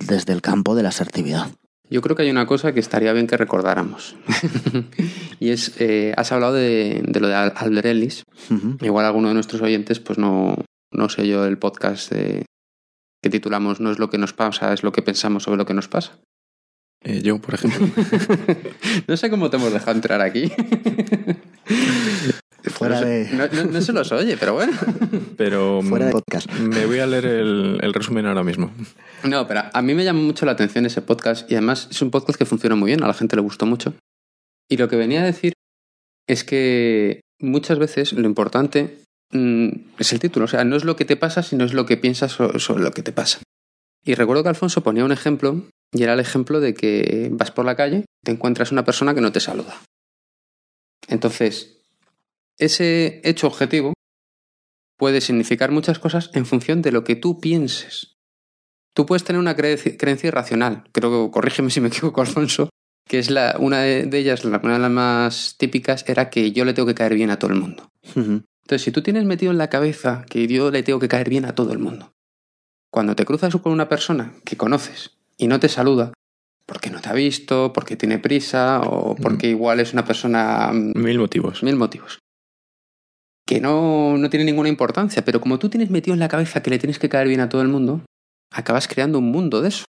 desde 0.00 0.32
el 0.32 0.42
campo 0.42 0.74
de 0.74 0.82
la 0.82 0.88
asertividad. 0.88 1.50
Yo 1.90 2.00
creo 2.02 2.14
que 2.16 2.22
hay 2.22 2.30
una 2.30 2.46
cosa 2.46 2.72
que 2.72 2.80
estaría 2.80 3.12
bien 3.12 3.26
que 3.26 3.36
recordáramos. 3.36 4.14
y 5.40 5.50
es, 5.50 5.74
eh, 5.80 6.14
has 6.16 6.30
hablado 6.32 6.54
de, 6.54 7.02
de 7.04 7.20
lo 7.20 7.26
de 7.28 7.34
Al- 7.34 7.52
Albert 7.56 7.86
Ellis. 7.86 8.22
Igual 8.80 9.06
alguno 9.06 9.28
de 9.28 9.34
nuestros 9.34 9.60
oyentes, 9.60 9.98
pues 10.00 10.16
no, 10.18 10.54
no 10.92 11.08
sé 11.08 11.26
yo 11.26 11.44
el 11.46 11.58
podcast 11.58 12.12
de- 12.12 12.44
que 13.22 13.28
titulamos 13.28 13.80
No 13.80 13.90
es 13.90 13.98
lo 13.98 14.08
que 14.08 14.18
nos 14.18 14.32
pasa, 14.32 14.72
es 14.72 14.82
lo 14.82 14.92
que 14.92 15.02
pensamos 15.02 15.42
sobre 15.42 15.58
lo 15.58 15.66
que 15.66 15.74
nos 15.74 15.88
pasa. 15.88 16.12
Eh, 17.02 17.22
yo, 17.22 17.40
por 17.40 17.54
ejemplo, 17.54 17.86
no 19.08 19.16
sé 19.16 19.28
cómo 19.28 19.50
te 19.50 19.56
hemos 19.56 19.72
dejado 19.72 19.92
entrar 19.92 20.20
aquí. 20.20 20.52
Fuera 22.64 22.96
no, 22.96 23.00
se- 23.02 23.06
de- 23.08 23.30
no, 23.32 23.46
no- 23.46 23.70
no 23.72 23.80
se 23.80 23.92
los 23.92 24.12
oye, 24.12 24.36
pero 24.36 24.54
bueno. 24.54 24.72
pero 25.36 25.80
Fuera 25.82 26.06
de 26.06 26.10
mm, 26.10 26.14
podcast. 26.14 26.50
me 26.52 26.84
voy 26.86 26.98
a 26.98 27.06
leer 27.06 27.24
el, 27.26 27.78
el 27.80 27.94
resumen 27.94 28.26
ahora 28.26 28.42
mismo. 28.44 28.70
No, 29.24 29.46
pero 29.46 29.62
a 29.72 29.82
mí 29.82 29.94
me 29.94 30.04
llama 30.04 30.20
mucho 30.20 30.44
la 30.46 30.52
atención 30.52 30.84
ese 30.86 31.00
podcast 31.02 31.50
y 31.50 31.54
además 31.54 31.88
es 31.90 32.02
un 32.02 32.10
podcast 32.10 32.38
que 32.38 32.44
funciona 32.44 32.76
muy 32.76 32.88
bien, 32.88 33.02
a 33.02 33.06
la 33.06 33.14
gente 33.14 33.36
le 33.36 33.42
gustó 33.42 33.64
mucho. 33.66 33.94
Y 34.68 34.76
lo 34.76 34.88
que 34.88 34.96
venía 34.96 35.22
a 35.22 35.24
decir 35.26 35.52
es 36.28 36.44
que 36.44 37.20
muchas 37.40 37.78
veces 37.78 38.12
lo 38.12 38.26
importante 38.26 38.98
mm, 39.32 39.68
es 39.98 40.12
el 40.12 40.20
título. 40.20 40.44
O 40.44 40.48
sea, 40.48 40.64
no 40.64 40.76
es 40.76 40.84
lo 40.84 40.96
que 40.96 41.04
te 41.04 41.16
pasa, 41.16 41.42
sino 41.42 41.64
es 41.64 41.72
lo 41.72 41.86
que 41.86 41.96
piensas 41.96 42.32
sobre 42.32 42.82
lo 42.82 42.90
que 42.92 43.02
te 43.02 43.12
pasa. 43.12 43.40
Y 44.04 44.14
recuerdo 44.14 44.42
que 44.42 44.48
Alfonso 44.50 44.82
ponía 44.82 45.04
un 45.04 45.12
ejemplo, 45.12 45.62
y 45.92 46.02
era 46.02 46.12
el 46.14 46.20
ejemplo 46.20 46.60
de 46.60 46.72
que 46.74 47.28
vas 47.32 47.50
por 47.50 47.64
la 47.64 47.74
calle, 47.76 48.04
te 48.24 48.30
encuentras 48.32 48.70
una 48.72 48.84
persona 48.84 49.14
que 49.14 49.20
no 49.20 49.32
te 49.32 49.40
saluda. 49.40 49.76
Entonces, 51.08 51.79
ese 52.60 53.20
hecho 53.24 53.46
objetivo 53.46 53.94
puede 54.98 55.20
significar 55.20 55.70
muchas 55.70 55.98
cosas 55.98 56.30
en 56.34 56.46
función 56.46 56.82
de 56.82 56.92
lo 56.92 57.04
que 57.04 57.16
tú 57.16 57.40
pienses. 57.40 58.16
Tú 58.94 59.06
puedes 59.06 59.24
tener 59.24 59.40
una 59.40 59.56
creencia 59.56 60.28
irracional, 60.28 60.84
creo 60.92 61.26
que, 61.26 61.32
corrígeme 61.32 61.70
si 61.70 61.80
me 61.80 61.88
equivoco, 61.88 62.20
Alfonso, 62.20 62.68
que 63.08 63.18
es 63.18 63.30
la, 63.30 63.56
una 63.58 63.80
de 63.80 64.18
ellas, 64.18 64.44
una 64.44 64.58
de 64.58 64.78
las 64.78 64.90
más 64.90 65.56
típicas, 65.58 66.04
era 66.06 66.30
que 66.30 66.52
yo 66.52 66.64
le 66.64 66.74
tengo 66.74 66.86
que 66.86 66.94
caer 66.94 67.14
bien 67.14 67.30
a 67.30 67.38
todo 67.38 67.50
el 67.50 67.58
mundo. 67.58 67.88
Entonces, 68.14 68.82
si 68.82 68.92
tú 68.92 69.02
tienes 69.02 69.24
metido 69.24 69.50
en 69.50 69.58
la 69.58 69.70
cabeza 69.70 70.24
que 70.28 70.46
yo 70.46 70.70
le 70.70 70.82
tengo 70.82 71.00
que 71.00 71.08
caer 71.08 71.28
bien 71.28 71.44
a 71.44 71.54
todo 71.54 71.72
el 71.72 71.78
mundo, 71.78 72.12
cuando 72.90 73.16
te 73.16 73.24
cruzas 73.24 73.56
con 73.56 73.72
una 73.72 73.88
persona 73.88 74.34
que 74.44 74.56
conoces 74.56 75.18
y 75.36 75.46
no 75.46 75.58
te 75.58 75.68
saluda, 75.68 76.12
porque 76.66 76.90
no 76.90 77.00
te 77.00 77.08
ha 77.08 77.14
visto, 77.14 77.72
porque 77.72 77.96
tiene 77.96 78.18
prisa 78.18 78.80
o 78.82 79.16
porque 79.16 79.48
igual 79.48 79.80
es 79.80 79.92
una 79.92 80.04
persona... 80.04 80.70
Mm, 80.72 80.92
mil 81.02 81.18
motivos. 81.18 81.62
Mil 81.64 81.74
motivos. 81.74 82.20
Que 83.50 83.60
no, 83.60 84.16
no 84.16 84.30
tiene 84.30 84.44
ninguna 84.44 84.68
importancia, 84.68 85.24
pero 85.24 85.40
como 85.40 85.58
tú 85.58 85.68
tienes 85.68 85.90
metido 85.90 86.14
en 86.14 86.20
la 86.20 86.28
cabeza 86.28 86.62
que 86.62 86.70
le 86.70 86.78
tienes 86.78 87.00
que 87.00 87.08
caer 87.08 87.26
bien 87.26 87.40
a 87.40 87.48
todo 87.48 87.62
el 87.62 87.66
mundo, 87.66 88.00
acabas 88.52 88.86
creando 88.86 89.18
un 89.18 89.32
mundo 89.32 89.60
de 89.60 89.70
eso. 89.70 89.86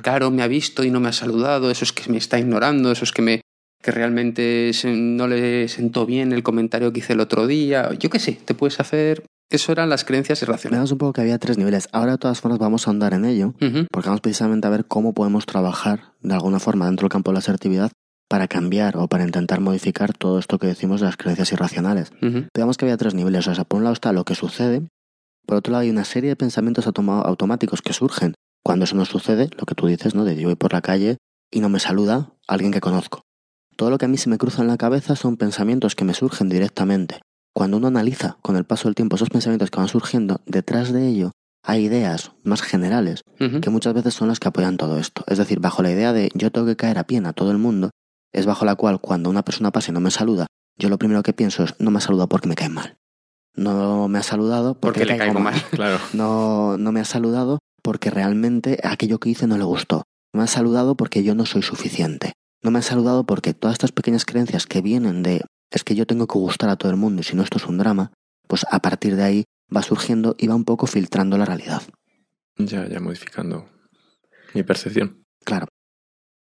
Claro, 0.00 0.30
me 0.30 0.42
ha 0.42 0.48
visto 0.48 0.82
y 0.84 0.90
no 0.90 0.98
me 0.98 1.10
ha 1.10 1.12
saludado, 1.12 1.70
eso 1.70 1.84
es 1.84 1.92
que 1.92 2.10
me 2.10 2.16
está 2.16 2.38
ignorando, 2.38 2.90
eso 2.90 3.04
es 3.04 3.12
que 3.12 3.20
me 3.20 3.42
que 3.82 3.90
realmente 3.90 4.70
no 4.86 5.28
le 5.28 5.68
sentó 5.68 6.06
bien 6.06 6.32
el 6.32 6.42
comentario 6.42 6.90
que 6.90 7.00
hice 7.00 7.12
el 7.12 7.20
otro 7.20 7.46
día. 7.46 7.92
Yo 7.92 8.08
qué 8.08 8.20
sé, 8.20 8.38
te 8.42 8.54
puedes 8.54 8.80
hacer 8.80 9.22
eso 9.50 9.70
eran 9.70 9.90
las 9.90 10.06
creencias 10.06 10.40
irracionales. 10.40 10.90
Un 10.90 10.96
poco 10.96 11.12
que 11.12 11.20
había 11.20 11.38
tres 11.38 11.58
niveles. 11.58 11.88
Ahora 11.92 12.12
de 12.12 12.18
todas 12.18 12.40
formas 12.40 12.58
vamos 12.58 12.88
a 12.88 12.90
andar 12.90 13.12
en 13.12 13.26
ello, 13.26 13.52
porque 13.90 14.08
vamos 14.08 14.22
precisamente 14.22 14.66
a 14.66 14.70
ver 14.70 14.86
cómo 14.86 15.12
podemos 15.12 15.44
trabajar 15.44 16.14
de 16.22 16.32
alguna 16.32 16.58
forma 16.58 16.86
dentro 16.86 17.04
del 17.04 17.10
campo 17.10 17.32
de 17.32 17.34
la 17.34 17.40
asertividad 17.40 17.92
para 18.28 18.46
cambiar 18.48 18.96
o 18.96 19.08
para 19.08 19.24
intentar 19.24 19.60
modificar 19.60 20.12
todo 20.12 20.38
esto 20.38 20.58
que 20.58 20.66
decimos 20.66 21.00
de 21.00 21.06
las 21.06 21.16
creencias 21.16 21.52
irracionales. 21.52 22.12
Digamos 22.54 22.76
que 22.76 22.84
había 22.84 22.96
tres 22.96 23.14
niveles. 23.14 23.46
O 23.46 23.54
sea, 23.54 23.64
por 23.64 23.78
un 23.78 23.84
lado 23.84 23.94
está 23.94 24.12
lo 24.12 24.24
que 24.24 24.34
sucede, 24.34 24.82
por 25.46 25.56
otro 25.56 25.72
lado 25.72 25.82
hay 25.82 25.90
una 25.90 26.04
serie 26.04 26.30
de 26.30 26.36
pensamientos 26.36 26.86
automáticos 26.86 27.80
que 27.82 27.92
surgen 27.92 28.34
cuando 28.62 28.84
eso 28.84 28.96
no 28.96 29.06
sucede, 29.06 29.48
lo 29.56 29.64
que 29.64 29.74
tú 29.74 29.86
dices, 29.86 30.14
¿no? 30.14 30.24
De 30.24 30.36
yo 30.36 30.48
voy 30.48 30.56
por 30.56 30.74
la 30.74 30.82
calle 30.82 31.16
y 31.50 31.60
no 31.60 31.70
me 31.70 31.80
saluda 31.80 32.34
alguien 32.46 32.70
que 32.72 32.80
conozco. 32.80 33.22
Todo 33.76 33.90
lo 33.90 33.98
que 33.98 34.04
a 34.04 34.08
mí 34.08 34.18
se 34.18 34.28
me 34.28 34.36
cruza 34.36 34.60
en 34.60 34.68
la 34.68 34.76
cabeza 34.76 35.16
son 35.16 35.36
pensamientos 35.36 35.94
que 35.94 36.04
me 36.04 36.12
surgen 36.12 36.48
directamente 36.48 37.20
cuando 37.58 37.76
uno 37.76 37.88
analiza 37.88 38.38
con 38.42 38.56
el 38.56 38.64
paso 38.64 38.86
del 38.86 38.94
tiempo 38.94 39.16
esos 39.16 39.30
pensamientos 39.30 39.70
que 39.70 39.78
van 39.78 39.88
surgiendo, 39.88 40.40
detrás 40.46 40.92
de 40.92 41.08
ello 41.08 41.32
hay 41.64 41.86
ideas 41.86 42.30
más 42.44 42.62
generales 42.62 43.22
que 43.36 43.70
muchas 43.70 43.94
veces 43.94 44.14
son 44.14 44.28
las 44.28 44.38
que 44.38 44.46
apoyan 44.46 44.76
todo 44.76 44.96
esto. 44.98 45.24
Es 45.26 45.38
decir, 45.38 45.58
bajo 45.58 45.82
la 45.82 45.90
idea 45.90 46.12
de 46.12 46.30
yo 46.34 46.52
tengo 46.52 46.68
que 46.68 46.76
caer 46.76 46.98
a 46.98 47.04
pie 47.04 47.20
a 47.24 47.32
todo 47.32 47.50
el 47.50 47.58
mundo, 47.58 47.90
es 48.38 48.46
bajo 48.46 48.64
la 48.64 48.76
cual 48.76 49.00
cuando 49.00 49.30
una 49.30 49.44
persona 49.44 49.70
pasa 49.70 49.90
y 49.90 49.94
no 49.94 50.00
me 50.00 50.10
saluda, 50.10 50.46
yo 50.76 50.88
lo 50.88 50.98
primero 50.98 51.22
que 51.22 51.32
pienso 51.32 51.64
es 51.64 51.74
no 51.78 51.90
me 51.90 51.98
ha 51.98 52.00
saludado 52.00 52.28
porque 52.28 52.48
me 52.48 52.54
cae 52.54 52.68
mal. 52.68 52.96
No 53.54 54.06
me 54.08 54.18
ha 54.18 54.22
saludado 54.22 54.78
porque, 54.78 55.04
le 55.04 55.16
caigo 55.16 55.40
mal. 55.40 55.60
Claro. 55.70 55.98
No, 56.12 56.78
no 56.78 56.92
me 56.92 57.00
ha 57.00 57.04
saludado 57.04 57.58
porque 57.82 58.10
realmente 58.10 58.78
aquello 58.84 59.18
que 59.18 59.30
hice 59.30 59.46
no 59.46 59.58
le 59.58 59.64
gustó. 59.64 60.04
No 60.32 60.38
me 60.38 60.44
ha 60.44 60.46
saludado 60.46 60.96
porque 60.96 61.24
yo 61.24 61.34
no 61.34 61.46
soy 61.46 61.62
suficiente. 61.62 62.34
No 62.62 62.70
me 62.70 62.78
ha 62.78 62.82
saludado 62.82 63.24
porque 63.24 63.54
todas 63.54 63.74
estas 63.74 63.92
pequeñas 63.92 64.24
creencias 64.24 64.66
que 64.66 64.80
vienen 64.80 65.22
de 65.22 65.42
es 65.70 65.84
que 65.84 65.94
yo 65.94 66.06
tengo 66.06 66.26
que 66.26 66.38
gustar 66.38 66.70
a 66.70 66.76
todo 66.76 66.90
el 66.90 66.96
mundo 66.96 67.20
y 67.20 67.24
si 67.24 67.36
no 67.36 67.42
esto 67.42 67.58
es 67.58 67.66
un 67.66 67.78
drama, 67.78 68.12
pues 68.46 68.64
a 68.70 68.80
partir 68.80 69.16
de 69.16 69.24
ahí 69.24 69.44
va 69.74 69.82
surgiendo 69.82 70.34
y 70.38 70.46
va 70.46 70.54
un 70.54 70.64
poco 70.64 70.86
filtrando 70.86 71.36
la 71.36 71.44
realidad. 71.44 71.82
Ya, 72.56 72.88
ya 72.88 73.00
modificando 73.00 73.68
mi 74.54 74.62
percepción. 74.62 75.24
Claro. 75.44 75.66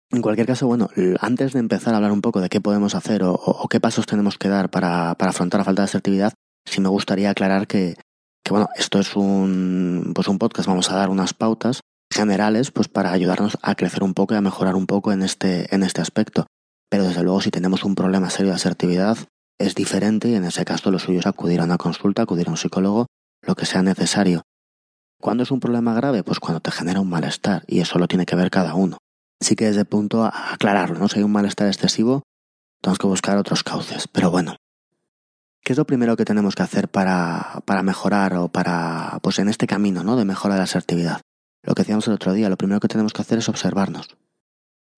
En 0.09 0.21
cualquier 0.21 0.47
caso, 0.47 0.67
bueno, 0.67 0.89
antes 1.19 1.53
de 1.53 1.59
empezar 1.59 1.93
a 1.93 1.97
hablar 1.97 2.13
un 2.13 2.21
poco 2.21 2.39
de 2.39 2.47
qué 2.47 2.61
podemos 2.61 2.95
hacer 2.95 3.23
o, 3.23 3.67
qué 3.69 3.79
pasos 3.81 4.05
tenemos 4.05 4.37
que 4.37 4.47
dar 4.47 4.69
para, 4.69 5.11
afrontar 5.11 5.59
la 5.59 5.65
falta 5.65 5.81
de 5.81 5.87
asertividad, 5.87 6.33
sí 6.65 6.79
me 6.79 6.87
gustaría 6.87 7.29
aclarar 7.29 7.67
que, 7.67 7.95
que, 8.43 8.51
bueno, 8.51 8.69
esto 8.75 8.99
es 8.99 9.15
un, 9.17 10.13
pues 10.15 10.29
un 10.29 10.39
podcast, 10.39 10.67
vamos 10.67 10.89
a 10.91 10.95
dar 10.95 11.09
unas 11.09 11.33
pautas 11.33 11.81
generales 12.09 12.71
pues 12.71 12.87
para 12.87 13.11
ayudarnos 13.11 13.57
a 13.61 13.75
crecer 13.75 14.01
un 14.01 14.13
poco 14.13 14.33
y 14.33 14.37
a 14.37 14.41
mejorar 14.41 14.75
un 14.75 14.87
poco 14.87 15.11
en 15.11 15.23
este, 15.23 15.73
en 15.75 15.83
este 15.83 16.01
aspecto. 16.01 16.47
Pero 16.89 17.03
desde 17.03 17.23
luego 17.23 17.41
si 17.41 17.51
tenemos 17.51 17.83
un 17.83 17.95
problema 17.95 18.29
serio 18.29 18.51
de 18.51 18.55
asertividad 18.55 19.17
es 19.59 19.75
diferente 19.75 20.29
y 20.29 20.35
en 20.35 20.45
ese 20.45 20.63
caso 20.63 20.89
lo 20.89 20.99
suyo 20.99 21.19
es 21.19 21.27
acudir 21.27 21.59
a 21.59 21.65
una 21.65 21.77
consulta, 21.77 22.21
acudir 22.21 22.47
a 22.47 22.51
un 22.51 22.57
psicólogo, 22.57 23.07
lo 23.45 23.55
que 23.55 23.65
sea 23.65 23.81
necesario. 23.81 24.43
¿Cuándo 25.19 25.43
es 25.43 25.51
un 25.51 25.59
problema 25.59 25.93
grave? 25.93 26.23
Pues 26.23 26.39
cuando 26.39 26.59
te 26.59 26.71
genera 26.71 27.01
un 27.01 27.09
malestar 27.09 27.63
y 27.67 27.79
eso 27.81 27.99
lo 27.99 28.07
tiene 28.07 28.25
que 28.25 28.35
ver 28.35 28.51
cada 28.51 28.75
uno. 28.75 28.99
Sí 29.39 29.55
que 29.55 29.65
desde 29.65 29.85
punto 29.85 30.23
a 30.23 30.53
aclararlo, 30.53 30.99
¿no? 30.99 31.07
Si 31.07 31.19
hay 31.19 31.23
un 31.23 31.31
malestar 31.31 31.67
excesivo, 31.67 32.23
tenemos 32.81 32.99
que 32.99 33.07
buscar 33.07 33.37
otros 33.37 33.63
cauces. 33.63 34.07
Pero 34.07 34.31
bueno, 34.31 34.55
¿qué 35.63 35.73
es 35.73 35.77
lo 35.77 35.85
primero 35.85 36.15
que 36.17 36.25
tenemos 36.25 36.55
que 36.55 36.63
hacer 36.63 36.89
para, 36.89 37.61
para 37.65 37.83
mejorar 37.83 38.35
o 38.35 38.47
para, 38.47 39.19
pues 39.21 39.39
en 39.39 39.49
este 39.49 39.67
camino, 39.67 40.03
¿no? 40.03 40.15
De 40.15 40.25
mejora 40.25 40.55
de 40.55 40.59
la 40.59 40.65
asertividad? 40.65 41.21
Lo 41.63 41.75
que 41.75 41.81
decíamos 41.81 42.07
el 42.07 42.13
otro 42.13 42.33
día, 42.33 42.49
lo 42.49 42.57
primero 42.57 42.79
que 42.79 42.87
tenemos 42.87 43.13
que 43.13 43.21
hacer 43.21 43.39
es 43.39 43.49
observarnos 43.49 44.17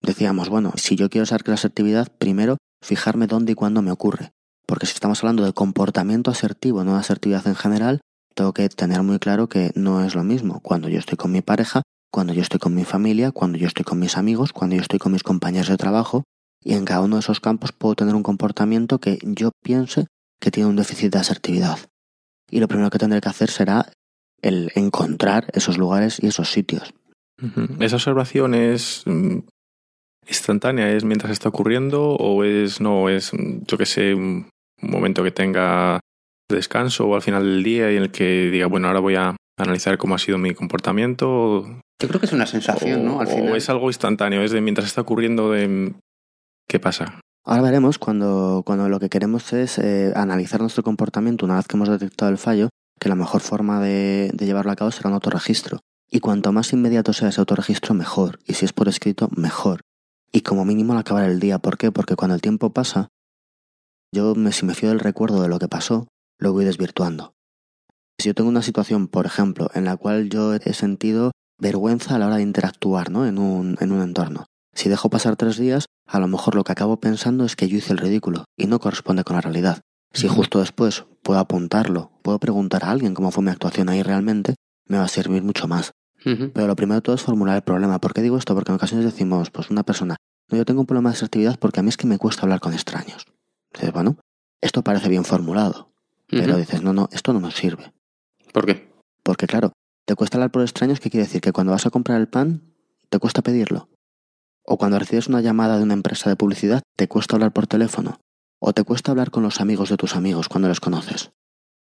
decíamos, 0.02 0.48
bueno, 0.48 0.72
si 0.76 0.96
yo 0.96 1.10
quiero 1.10 1.26
saber 1.26 1.48
la 1.48 1.54
asertividad, 1.54 2.08
primero 2.18 2.56
fijarme 2.82 3.26
dónde 3.26 3.52
y 3.52 3.54
cuándo 3.54 3.82
me 3.82 3.90
ocurre. 3.90 4.32
Porque 4.66 4.86
si 4.86 4.94
estamos 4.94 5.22
hablando 5.22 5.44
de 5.44 5.52
comportamiento 5.52 6.30
asertivo, 6.30 6.84
no 6.84 6.94
de 6.94 7.00
asertividad 7.00 7.46
en 7.46 7.56
general, 7.56 8.00
tengo 8.34 8.52
que 8.52 8.68
tener 8.68 9.02
muy 9.02 9.18
claro 9.18 9.48
que 9.48 9.72
no 9.74 10.04
es 10.04 10.14
lo 10.14 10.24
mismo 10.24 10.60
cuando 10.60 10.88
yo 10.88 10.98
estoy 10.98 11.16
con 11.16 11.32
mi 11.32 11.42
pareja, 11.42 11.82
cuando 12.10 12.32
yo 12.32 12.42
estoy 12.42 12.58
con 12.58 12.74
mi 12.74 12.84
familia, 12.84 13.30
cuando 13.32 13.58
yo 13.58 13.66
estoy 13.66 13.84
con 13.84 13.98
mis 13.98 14.16
amigos, 14.16 14.52
cuando 14.52 14.76
yo 14.76 14.82
estoy 14.82 14.98
con 14.98 15.12
mis 15.12 15.22
compañeros 15.22 15.68
de 15.68 15.76
trabajo, 15.76 16.24
y 16.62 16.74
en 16.74 16.84
cada 16.84 17.00
uno 17.00 17.16
de 17.16 17.20
esos 17.20 17.40
campos 17.40 17.72
puedo 17.72 17.94
tener 17.94 18.14
un 18.14 18.22
comportamiento 18.22 18.98
que 18.98 19.18
yo 19.22 19.50
piense 19.62 20.06
que 20.40 20.50
tiene 20.50 20.68
un 20.68 20.76
déficit 20.76 21.12
de 21.12 21.18
asertividad. 21.18 21.78
Y 22.50 22.60
lo 22.60 22.68
primero 22.68 22.90
que 22.90 22.98
tendré 22.98 23.20
que 23.20 23.28
hacer 23.28 23.50
será 23.50 23.92
el 24.42 24.72
encontrar 24.74 25.46
esos 25.52 25.78
lugares 25.78 26.22
y 26.22 26.26
esos 26.26 26.50
sitios. 26.50 26.92
Esa 27.78 27.96
observación 27.96 28.54
es 28.54 29.02
mm, 29.06 29.38
instantánea? 30.30 30.92
¿Es 30.92 31.04
mientras 31.04 31.32
está 31.32 31.48
ocurriendo 31.48 32.14
o 32.14 32.44
es, 32.44 32.80
no, 32.80 33.08
es, 33.08 33.32
yo 33.32 33.78
que 33.78 33.86
sé, 33.86 34.14
un 34.14 34.48
momento 34.80 35.22
que 35.22 35.30
tenga 35.30 36.00
descanso 36.50 37.06
o 37.06 37.14
al 37.14 37.22
final 37.22 37.44
del 37.44 37.62
día 37.62 37.92
y 37.92 37.96
en 37.96 38.02
el 38.02 38.10
que 38.10 38.50
diga, 38.50 38.66
bueno, 38.66 38.88
ahora 38.88 39.00
voy 39.00 39.16
a 39.16 39.36
analizar 39.58 39.98
cómo 39.98 40.14
ha 40.14 40.18
sido 40.18 40.38
mi 40.38 40.54
comportamiento? 40.54 41.80
Yo 42.00 42.08
creo 42.08 42.20
que 42.20 42.26
es 42.26 42.32
una 42.32 42.46
sensación, 42.46 43.04
¿no? 43.04 43.20
Al 43.20 43.28
final. 43.28 43.52
O 43.52 43.56
es 43.56 43.68
algo 43.68 43.88
instantáneo, 43.88 44.42
es 44.42 44.50
de 44.50 44.60
mientras 44.60 44.86
está 44.86 45.02
ocurriendo 45.02 45.50
de 45.50 45.94
qué 46.66 46.80
pasa. 46.80 47.20
Ahora 47.44 47.62
veremos 47.62 47.98
cuando, 47.98 48.62
cuando 48.64 48.88
lo 48.88 49.00
que 49.00 49.08
queremos 49.08 49.52
es 49.52 49.78
eh, 49.78 50.12
analizar 50.14 50.60
nuestro 50.60 50.82
comportamiento 50.82 51.44
una 51.44 51.56
vez 51.56 51.66
que 51.66 51.76
hemos 51.76 51.88
detectado 51.88 52.30
el 52.30 52.38
fallo, 52.38 52.68
que 52.98 53.08
la 53.08 53.14
mejor 53.14 53.40
forma 53.40 53.80
de, 53.80 54.30
de 54.34 54.46
llevarlo 54.46 54.72
a 54.72 54.76
cabo 54.76 54.90
será 54.90 55.08
un 55.08 55.14
autorregistro. 55.14 55.80
Y 56.10 56.20
cuanto 56.20 56.52
más 56.52 56.72
inmediato 56.72 57.12
sea 57.12 57.28
ese 57.28 57.40
autorregistro, 57.40 57.94
mejor. 57.94 58.38
Y 58.46 58.54
si 58.54 58.64
es 58.64 58.72
por 58.72 58.88
escrito, 58.88 59.28
mejor 59.36 59.80
y 60.32 60.42
como 60.42 60.64
mínimo 60.64 60.92
al 60.92 61.00
acabar 61.00 61.28
el 61.28 61.40
día. 61.40 61.58
¿Por 61.58 61.76
qué? 61.76 61.92
Porque 61.92 62.16
cuando 62.16 62.34
el 62.34 62.40
tiempo 62.40 62.70
pasa, 62.70 63.08
yo 64.12 64.34
me, 64.34 64.52
si 64.52 64.64
me 64.66 64.74
fío 64.74 64.90
del 64.90 65.00
recuerdo 65.00 65.42
de 65.42 65.48
lo 65.48 65.58
que 65.58 65.68
pasó, 65.68 66.08
lo 66.38 66.52
voy 66.52 66.64
desvirtuando. 66.64 67.34
Si 68.18 68.28
yo 68.28 68.34
tengo 68.34 68.50
una 68.50 68.62
situación, 68.62 69.08
por 69.08 69.26
ejemplo, 69.26 69.70
en 69.74 69.84
la 69.84 69.96
cual 69.96 70.28
yo 70.28 70.54
he 70.54 70.72
sentido 70.74 71.32
vergüenza 71.60 72.14
a 72.14 72.18
la 72.18 72.26
hora 72.26 72.36
de 72.36 72.42
interactuar 72.42 73.10
¿no? 73.10 73.26
en, 73.26 73.38
un, 73.38 73.76
en 73.80 73.92
un 73.92 74.02
entorno, 74.02 74.46
si 74.74 74.88
dejo 74.88 75.10
pasar 75.10 75.36
tres 75.36 75.58
días, 75.58 75.86
a 76.06 76.18
lo 76.18 76.28
mejor 76.28 76.54
lo 76.54 76.64
que 76.64 76.72
acabo 76.72 76.98
pensando 77.00 77.44
es 77.44 77.56
que 77.56 77.68
yo 77.68 77.76
hice 77.76 77.92
el 77.92 77.98
ridículo 77.98 78.44
y 78.56 78.66
no 78.66 78.78
corresponde 78.80 79.24
con 79.24 79.36
la 79.36 79.42
realidad. 79.42 79.80
Si 80.12 80.26
justo 80.26 80.58
después 80.58 81.04
puedo 81.22 81.38
apuntarlo, 81.38 82.10
puedo 82.22 82.38
preguntar 82.38 82.84
a 82.84 82.90
alguien 82.90 83.14
cómo 83.14 83.30
fue 83.30 83.44
mi 83.44 83.50
actuación 83.50 83.88
ahí 83.88 84.02
realmente, 84.02 84.56
me 84.86 84.98
va 84.98 85.04
a 85.04 85.08
servir 85.08 85.42
mucho 85.42 85.68
más. 85.68 85.92
Pero 86.22 86.66
lo 86.66 86.76
primero 86.76 86.96
de 86.96 87.02
todo 87.02 87.14
es 87.14 87.22
formular 87.22 87.56
el 87.56 87.62
problema. 87.62 87.98
¿Por 87.98 88.12
qué 88.12 88.20
digo 88.20 88.36
esto? 88.36 88.54
Porque 88.54 88.72
en 88.72 88.76
ocasiones 88.76 89.06
decimos, 89.06 89.50
pues 89.50 89.70
una 89.70 89.84
persona, 89.84 90.16
no, 90.50 90.58
yo 90.58 90.64
tengo 90.66 90.80
un 90.80 90.86
problema 90.86 91.10
de 91.10 91.14
asertividad 91.14 91.58
porque 91.58 91.80
a 91.80 91.82
mí 91.82 91.88
es 91.88 91.96
que 91.96 92.06
me 92.06 92.18
cuesta 92.18 92.42
hablar 92.42 92.60
con 92.60 92.74
extraños. 92.74 93.24
Dices, 93.72 93.92
bueno, 93.92 94.18
esto 94.60 94.82
parece 94.82 95.08
bien 95.08 95.24
formulado. 95.24 95.92
Pero 96.28 96.56
dices, 96.56 96.82
no, 96.82 96.92
no, 96.92 97.08
esto 97.12 97.32
no 97.32 97.40
nos 97.40 97.54
sirve. 97.54 97.92
¿Por 98.52 98.66
qué? 98.66 98.92
Porque 99.22 99.46
claro, 99.46 99.72
te 100.10 100.16
cuesta 100.16 100.38
hablar 100.38 100.50
por 100.50 100.62
extraños, 100.62 100.98
¿qué 100.98 101.08
quiere 101.08 101.24
decir? 101.24 101.40
Que 101.40 101.52
cuando 101.52 101.70
vas 101.70 101.86
a 101.86 101.90
comprar 101.90 102.20
el 102.20 102.26
pan, 102.26 102.74
te 103.10 103.20
cuesta 103.20 103.42
pedirlo. 103.42 103.88
O 104.66 104.76
cuando 104.76 104.98
recibes 104.98 105.28
una 105.28 105.40
llamada 105.40 105.76
de 105.76 105.84
una 105.84 105.94
empresa 105.94 106.28
de 106.28 106.34
publicidad, 106.34 106.82
te 106.96 107.06
cuesta 107.06 107.36
hablar 107.36 107.52
por 107.52 107.68
teléfono. 107.68 108.18
O 108.58 108.72
te 108.72 108.82
cuesta 108.82 109.12
hablar 109.12 109.30
con 109.30 109.44
los 109.44 109.60
amigos 109.60 109.88
de 109.88 109.96
tus 109.96 110.16
amigos 110.16 110.48
cuando 110.48 110.66
los 110.66 110.80
conoces 110.80 111.30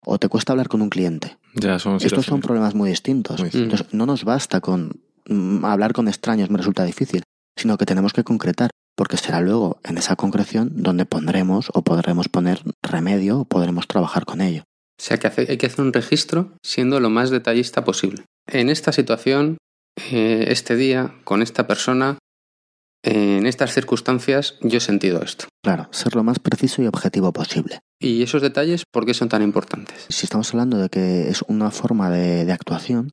o 0.06 0.18
te 0.18 0.28
cuesta 0.28 0.52
hablar 0.52 0.68
con 0.68 0.82
un 0.82 0.90
cliente. 0.90 1.38
Ya, 1.56 1.80
son 1.80 2.00
Estos 2.02 2.26
son 2.26 2.42
problemas 2.42 2.76
muy 2.76 2.90
distintos. 2.90 3.40
Entonces, 3.40 3.94
no 3.94 4.06
nos 4.06 4.26
basta 4.26 4.60
con 4.60 5.00
mm, 5.28 5.64
hablar 5.64 5.94
con 5.94 6.10
extraños, 6.10 6.50
me 6.50 6.58
resulta 6.58 6.84
difícil, 6.84 7.24
sino 7.56 7.78
que 7.78 7.86
tenemos 7.86 8.12
que 8.12 8.26
concretar. 8.26 8.72
porque 8.98 9.16
será 9.16 9.40
luego 9.40 9.80
en 9.86 9.98
esa 9.98 10.18
concreción 10.18 10.84
donde 10.84 11.06
pondremos 11.06 11.72
o 11.74 11.82
podremos 11.82 12.28
poner 12.28 12.62
remedio 12.84 13.40
o 13.40 13.46
podremos 13.46 13.88
trabajar 13.88 14.26
con 14.26 14.42
ello. 14.42 14.64
O 15.02 15.04
sea 15.04 15.18
que 15.18 15.32
hay 15.50 15.58
que 15.58 15.66
hacer 15.66 15.82
un 15.82 15.94
registro 15.94 16.52
siendo 16.62 17.00
lo 17.00 17.10
más 17.10 17.32
detallista 17.32 17.84
posible. 17.84 18.24
En 18.46 18.70
esta 18.70 18.92
situación, 18.92 19.58
eh, 20.12 20.46
este 20.50 20.76
día, 20.76 21.16
con 21.24 21.42
esta 21.42 21.66
persona, 21.66 22.20
en 23.04 23.48
estas 23.48 23.74
circunstancias, 23.74 24.60
yo 24.62 24.78
he 24.78 24.80
sentido 24.82 25.24
esto. 25.24 25.48
Claro, 25.64 25.88
ser 25.90 26.16
lo 26.16 26.24
más 26.24 26.38
preciso 26.38 26.84
y 26.84 26.88
objetivo 26.88 27.34
posible. 27.34 27.80
¿Y 28.00 28.22
esos 28.22 28.44
detalles 28.44 28.84
por 28.92 29.08
qué 29.08 29.16
son 29.16 29.28
tan 29.28 29.42
importantes? 29.42 30.06
Si 30.10 30.28
estamos 30.28 30.54
hablando 30.54 30.78
de 30.78 30.90
que 30.90 31.30
es 31.30 31.42
una 31.48 31.72
forma 31.72 32.12
de, 32.12 32.46
de 32.46 32.52
actuación, 32.52 33.10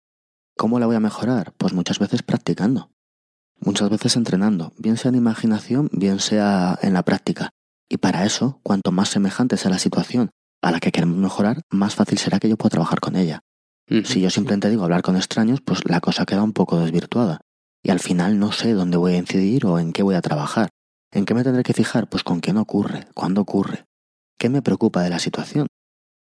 ¿cómo 0.58 0.78
la 0.80 0.84
voy 0.84 0.96
a 0.96 1.00
mejorar? 1.00 1.54
Pues 1.56 1.72
muchas 1.72 1.98
veces 2.00 2.22
practicando. 2.22 2.90
Muchas 3.60 3.88
veces 3.88 4.14
entrenando, 4.16 4.74
bien 4.76 4.98
sea 4.98 5.08
en 5.08 5.14
imaginación, 5.14 5.88
bien 5.90 6.20
sea 6.20 6.78
en 6.82 6.92
la 6.92 7.02
práctica. 7.02 7.48
Y 7.88 7.96
para 7.96 8.26
eso, 8.26 8.60
cuanto 8.62 8.92
más 8.92 9.08
semejante 9.08 9.56
sea 9.56 9.70
la 9.70 9.78
situación 9.78 10.28
a 10.62 10.70
la 10.70 10.80
que 10.80 10.92
queremos 10.92 11.16
mejorar, 11.16 11.62
más 11.70 11.94
fácil 11.94 12.18
será 12.18 12.38
que 12.38 12.48
yo 12.48 12.56
pueda 12.56 12.70
trabajar 12.70 13.00
con 13.00 13.16
ella. 13.16 13.40
Si 14.04 14.20
yo 14.20 14.28
simplemente 14.28 14.68
digo 14.68 14.84
hablar 14.84 15.00
con 15.00 15.16
extraños, 15.16 15.62
pues 15.62 15.80
la 15.88 16.00
cosa 16.00 16.26
queda 16.26 16.42
un 16.42 16.52
poco 16.52 16.78
desvirtuada. 16.78 17.40
Y 17.82 17.90
al 17.90 18.00
final 18.00 18.38
no 18.38 18.52
sé 18.52 18.74
dónde 18.74 18.98
voy 18.98 19.14
a 19.14 19.18
incidir 19.18 19.64
o 19.64 19.78
en 19.78 19.94
qué 19.94 20.02
voy 20.02 20.14
a 20.14 20.20
trabajar. 20.20 20.68
¿En 21.10 21.24
qué 21.24 21.32
me 21.32 21.42
tendré 21.42 21.62
que 21.62 21.72
fijar? 21.72 22.06
Pues 22.06 22.22
con 22.22 22.40
quién 22.40 22.58
ocurre, 22.58 23.06
cuándo 23.14 23.40
ocurre. 23.40 23.86
¿Qué 24.38 24.50
me 24.50 24.60
preocupa 24.60 25.02
de 25.02 25.08
la 25.08 25.18
situación? 25.18 25.68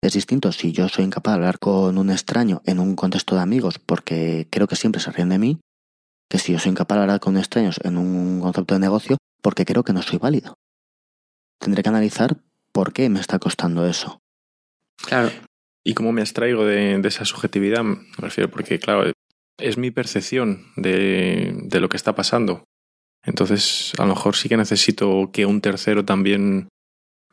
Es 0.02 0.14
distinto 0.14 0.52
si 0.52 0.72
yo 0.72 0.90
soy 0.90 1.06
incapaz 1.06 1.34
de 1.34 1.36
hablar 1.36 1.60
con 1.60 2.00
un 2.00 2.10
extraño 2.10 2.64
en 2.66 2.80
un 2.80 2.96
contexto 2.96 3.36
de 3.36 3.42
amigos 3.42 3.78
porque 3.78 4.48
creo 4.50 4.68
que 4.68 4.76
siempre 4.76 5.00
se 5.00 5.12
ríen 5.12 5.30
de 5.30 5.38
mí, 5.38 5.60
que 6.28 6.40
si 6.40 6.54
yo 6.54 6.60
soy 6.60 6.72
incapaz 6.72 6.98
de 6.98 7.02
hablar 7.04 7.20
con 7.20 7.38
extraños 7.38 7.80
en 7.84 7.98
un 7.98 8.42
concepto 8.42 8.74
de 8.74 8.80
negocio 8.80 9.18
porque 9.44 9.66
creo 9.66 9.84
que 9.84 9.94
no 9.94 10.02
soy 10.02 10.18
válido. 10.18 10.56
Tendré 11.60 11.84
que 11.84 11.90
analizar 11.90 12.38
por 12.72 12.92
qué 12.92 13.10
me 13.10 13.20
está 13.20 13.38
costando 13.38 13.86
eso. 13.86 14.21
Claro. 15.05 15.31
¿Y 15.84 15.93
cómo 15.93 16.12
me 16.12 16.22
abstraigo 16.22 16.65
de, 16.65 16.98
de 17.00 17.08
esa 17.08 17.25
subjetividad? 17.25 17.84
Me 17.84 17.98
refiero 18.17 18.50
porque, 18.51 18.79
claro, 18.79 19.12
es 19.58 19.77
mi 19.77 19.91
percepción 19.91 20.65
de, 20.75 21.53
de, 21.63 21.79
lo 21.79 21.89
que 21.89 21.98
está 21.98 22.15
pasando. 22.15 22.63
Entonces, 23.24 23.93
a 23.98 24.03
lo 24.03 24.10
mejor 24.10 24.36
sí 24.36 24.50
que 24.50 24.58
necesito 24.58 25.29
que 25.31 25.46
un 25.46 25.62
tercero 25.62 26.05
también 26.05 26.70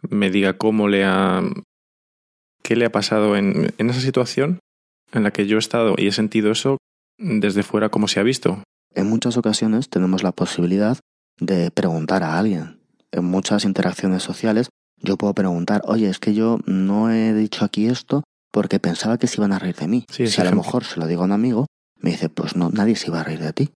me 0.09 0.31
diga 0.31 0.57
cómo 0.57 0.89
le 0.89 1.05
ha. 1.05 1.43
qué 2.63 2.77
le 2.77 2.87
ha 2.87 2.93
pasado 2.93 3.37
en, 3.37 3.73
en 3.77 3.91
esa 3.91 4.01
situación 4.01 4.61
en 5.13 5.23
la 5.23 5.31
que 5.31 5.47
yo 5.47 5.57
he 5.57 5.61
estado 5.61 5.95
y 5.97 6.07
he 6.07 6.13
sentido 6.13 6.51
eso 6.51 6.79
desde 7.19 7.63
fuera, 7.63 7.89
cómo 7.89 8.09
se 8.09 8.21
ha 8.21 8.23
visto. 8.23 8.63
En 8.95 9.09
muchas 9.09 9.37
ocasiones 9.37 9.89
tenemos 9.89 10.23
la 10.23 10.33
posibilidad 10.33 10.99
de 11.41 11.71
preguntar 11.71 12.23
a 12.23 12.39
alguien. 12.39 12.81
En 13.11 13.25
muchas 13.25 13.65
interacciones 13.65 14.23
sociales 14.23 14.69
yo 15.01 15.17
puedo 15.17 15.35
preguntar, 15.35 15.83
oye, 15.85 16.09
es 16.09 16.19
que 16.19 16.35
yo 16.35 16.59
no 16.67 17.11
he 17.11 17.33
dicho 17.35 17.65
aquí 17.65 17.87
esto 17.87 18.25
porque 18.51 18.81
pensaba 18.81 19.19
que 19.19 19.27
se 19.27 19.37
iban 19.41 19.53
a 19.53 19.59
reír 19.59 19.77
de 19.77 19.89
mí. 19.89 20.07
Sí, 20.11 20.27
si 20.27 20.41
a 20.41 20.45
lo 20.45 20.57
mejor 20.57 20.85
se 20.85 20.99
lo 20.99 21.07
digo 21.07 21.23
a 21.23 21.27
un 21.27 21.33
amigo, 21.33 21.67
me 21.97 22.11
dice, 22.11 22.29
pues 22.29 22.57
no, 22.57 22.71
nadie 22.71 22.97
se 22.97 23.09
iba 23.09 23.21
a 23.21 23.25
reír 23.25 23.41
de 23.41 23.53
ti. 23.53 23.71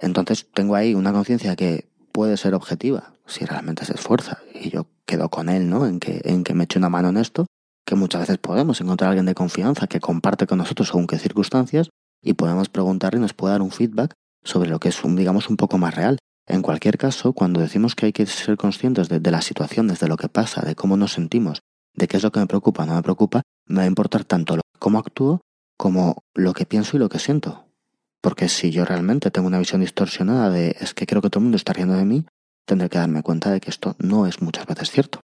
Entonces 0.00 0.48
tengo 0.52 0.74
ahí 0.74 0.94
una 0.94 1.12
conciencia 1.12 1.54
que 1.56 1.88
puede 2.12 2.36
ser 2.36 2.54
objetiva 2.54 3.14
si 3.26 3.44
realmente 3.44 3.84
se 3.84 3.94
esfuerza 3.94 4.38
y 4.54 4.70
yo 4.70 4.86
quedo 5.06 5.28
con 5.28 5.48
él, 5.48 5.70
¿no? 5.70 5.86
En 5.86 6.00
que, 6.00 6.20
en 6.24 6.44
que 6.44 6.54
me 6.54 6.64
eche 6.64 6.78
una 6.78 6.88
mano 6.88 7.08
en 7.08 7.16
esto, 7.16 7.46
que 7.86 7.94
muchas 7.94 8.22
veces 8.22 8.38
podemos 8.38 8.80
encontrar 8.80 9.08
a 9.08 9.10
alguien 9.10 9.26
de 9.26 9.34
confianza 9.34 9.86
que 9.86 10.00
comparte 10.00 10.46
con 10.46 10.58
nosotros 10.58 10.88
según 10.88 11.06
qué 11.06 11.18
circunstancias 11.18 11.88
y 12.22 12.34
podemos 12.34 12.68
preguntarle 12.68 13.18
y 13.18 13.22
nos 13.22 13.34
puede 13.34 13.52
dar 13.52 13.62
un 13.62 13.70
feedback 13.70 14.12
sobre 14.44 14.70
lo 14.70 14.80
que 14.80 14.88
es 14.88 15.04
un, 15.04 15.16
digamos, 15.16 15.48
un 15.48 15.56
poco 15.56 15.78
más 15.78 15.94
real. 15.94 16.18
En 16.46 16.62
cualquier 16.62 16.98
caso, 16.98 17.32
cuando 17.32 17.60
decimos 17.60 17.94
que 17.94 18.06
hay 18.06 18.12
que 18.12 18.26
ser 18.26 18.56
conscientes 18.56 19.08
de, 19.08 19.20
de 19.20 19.30
las 19.30 19.44
situaciones, 19.44 20.00
de 20.00 20.08
lo 20.08 20.16
que 20.16 20.28
pasa, 20.28 20.62
de 20.62 20.74
cómo 20.74 20.96
nos 20.96 21.12
sentimos, 21.12 21.62
de 21.94 22.08
qué 22.08 22.16
es 22.16 22.22
lo 22.22 22.32
que 22.32 22.40
me 22.40 22.46
preocupa 22.46 22.82
o 22.82 22.86
no 22.86 22.94
me 22.94 23.02
preocupa, 23.02 23.42
me 23.66 23.78
va 23.78 23.82
a 23.82 23.86
importar 23.86 24.24
tanto 24.24 24.56
lo, 24.56 24.62
cómo 24.78 24.98
actúo 24.98 25.40
como 25.76 26.24
lo 26.34 26.52
que 26.52 26.66
pienso 26.66 26.96
y 26.96 27.00
lo 27.00 27.08
que 27.08 27.18
siento. 27.18 27.66
Porque 28.20 28.48
si 28.48 28.70
yo 28.70 28.84
realmente 28.84 29.30
tengo 29.30 29.48
una 29.48 29.58
visión 29.58 29.80
distorsionada 29.80 30.50
de 30.50 30.76
es 30.80 30.94
que 30.94 31.06
creo 31.06 31.22
que 31.22 31.30
todo 31.30 31.40
el 31.40 31.44
mundo 31.44 31.56
está 31.56 31.72
riendo 31.72 31.94
de 31.94 32.04
mí, 32.04 32.24
tendré 32.66 32.88
que 32.88 32.98
darme 32.98 33.22
cuenta 33.22 33.50
de 33.50 33.60
que 33.60 33.70
esto 33.70 33.96
no 33.98 34.26
es 34.26 34.42
muchas 34.42 34.66
veces 34.66 34.90
cierto. 34.90 35.20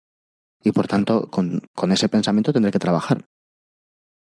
Y 0.63 0.73
por 0.73 0.89
tanto, 0.89 1.31
con, 1.31 1.63
con 1.75 1.93
ese 1.93 2.09
pensamiento 2.09 2.53
tendré 2.53 2.73
que 2.73 2.79
trabajar. 2.79 3.27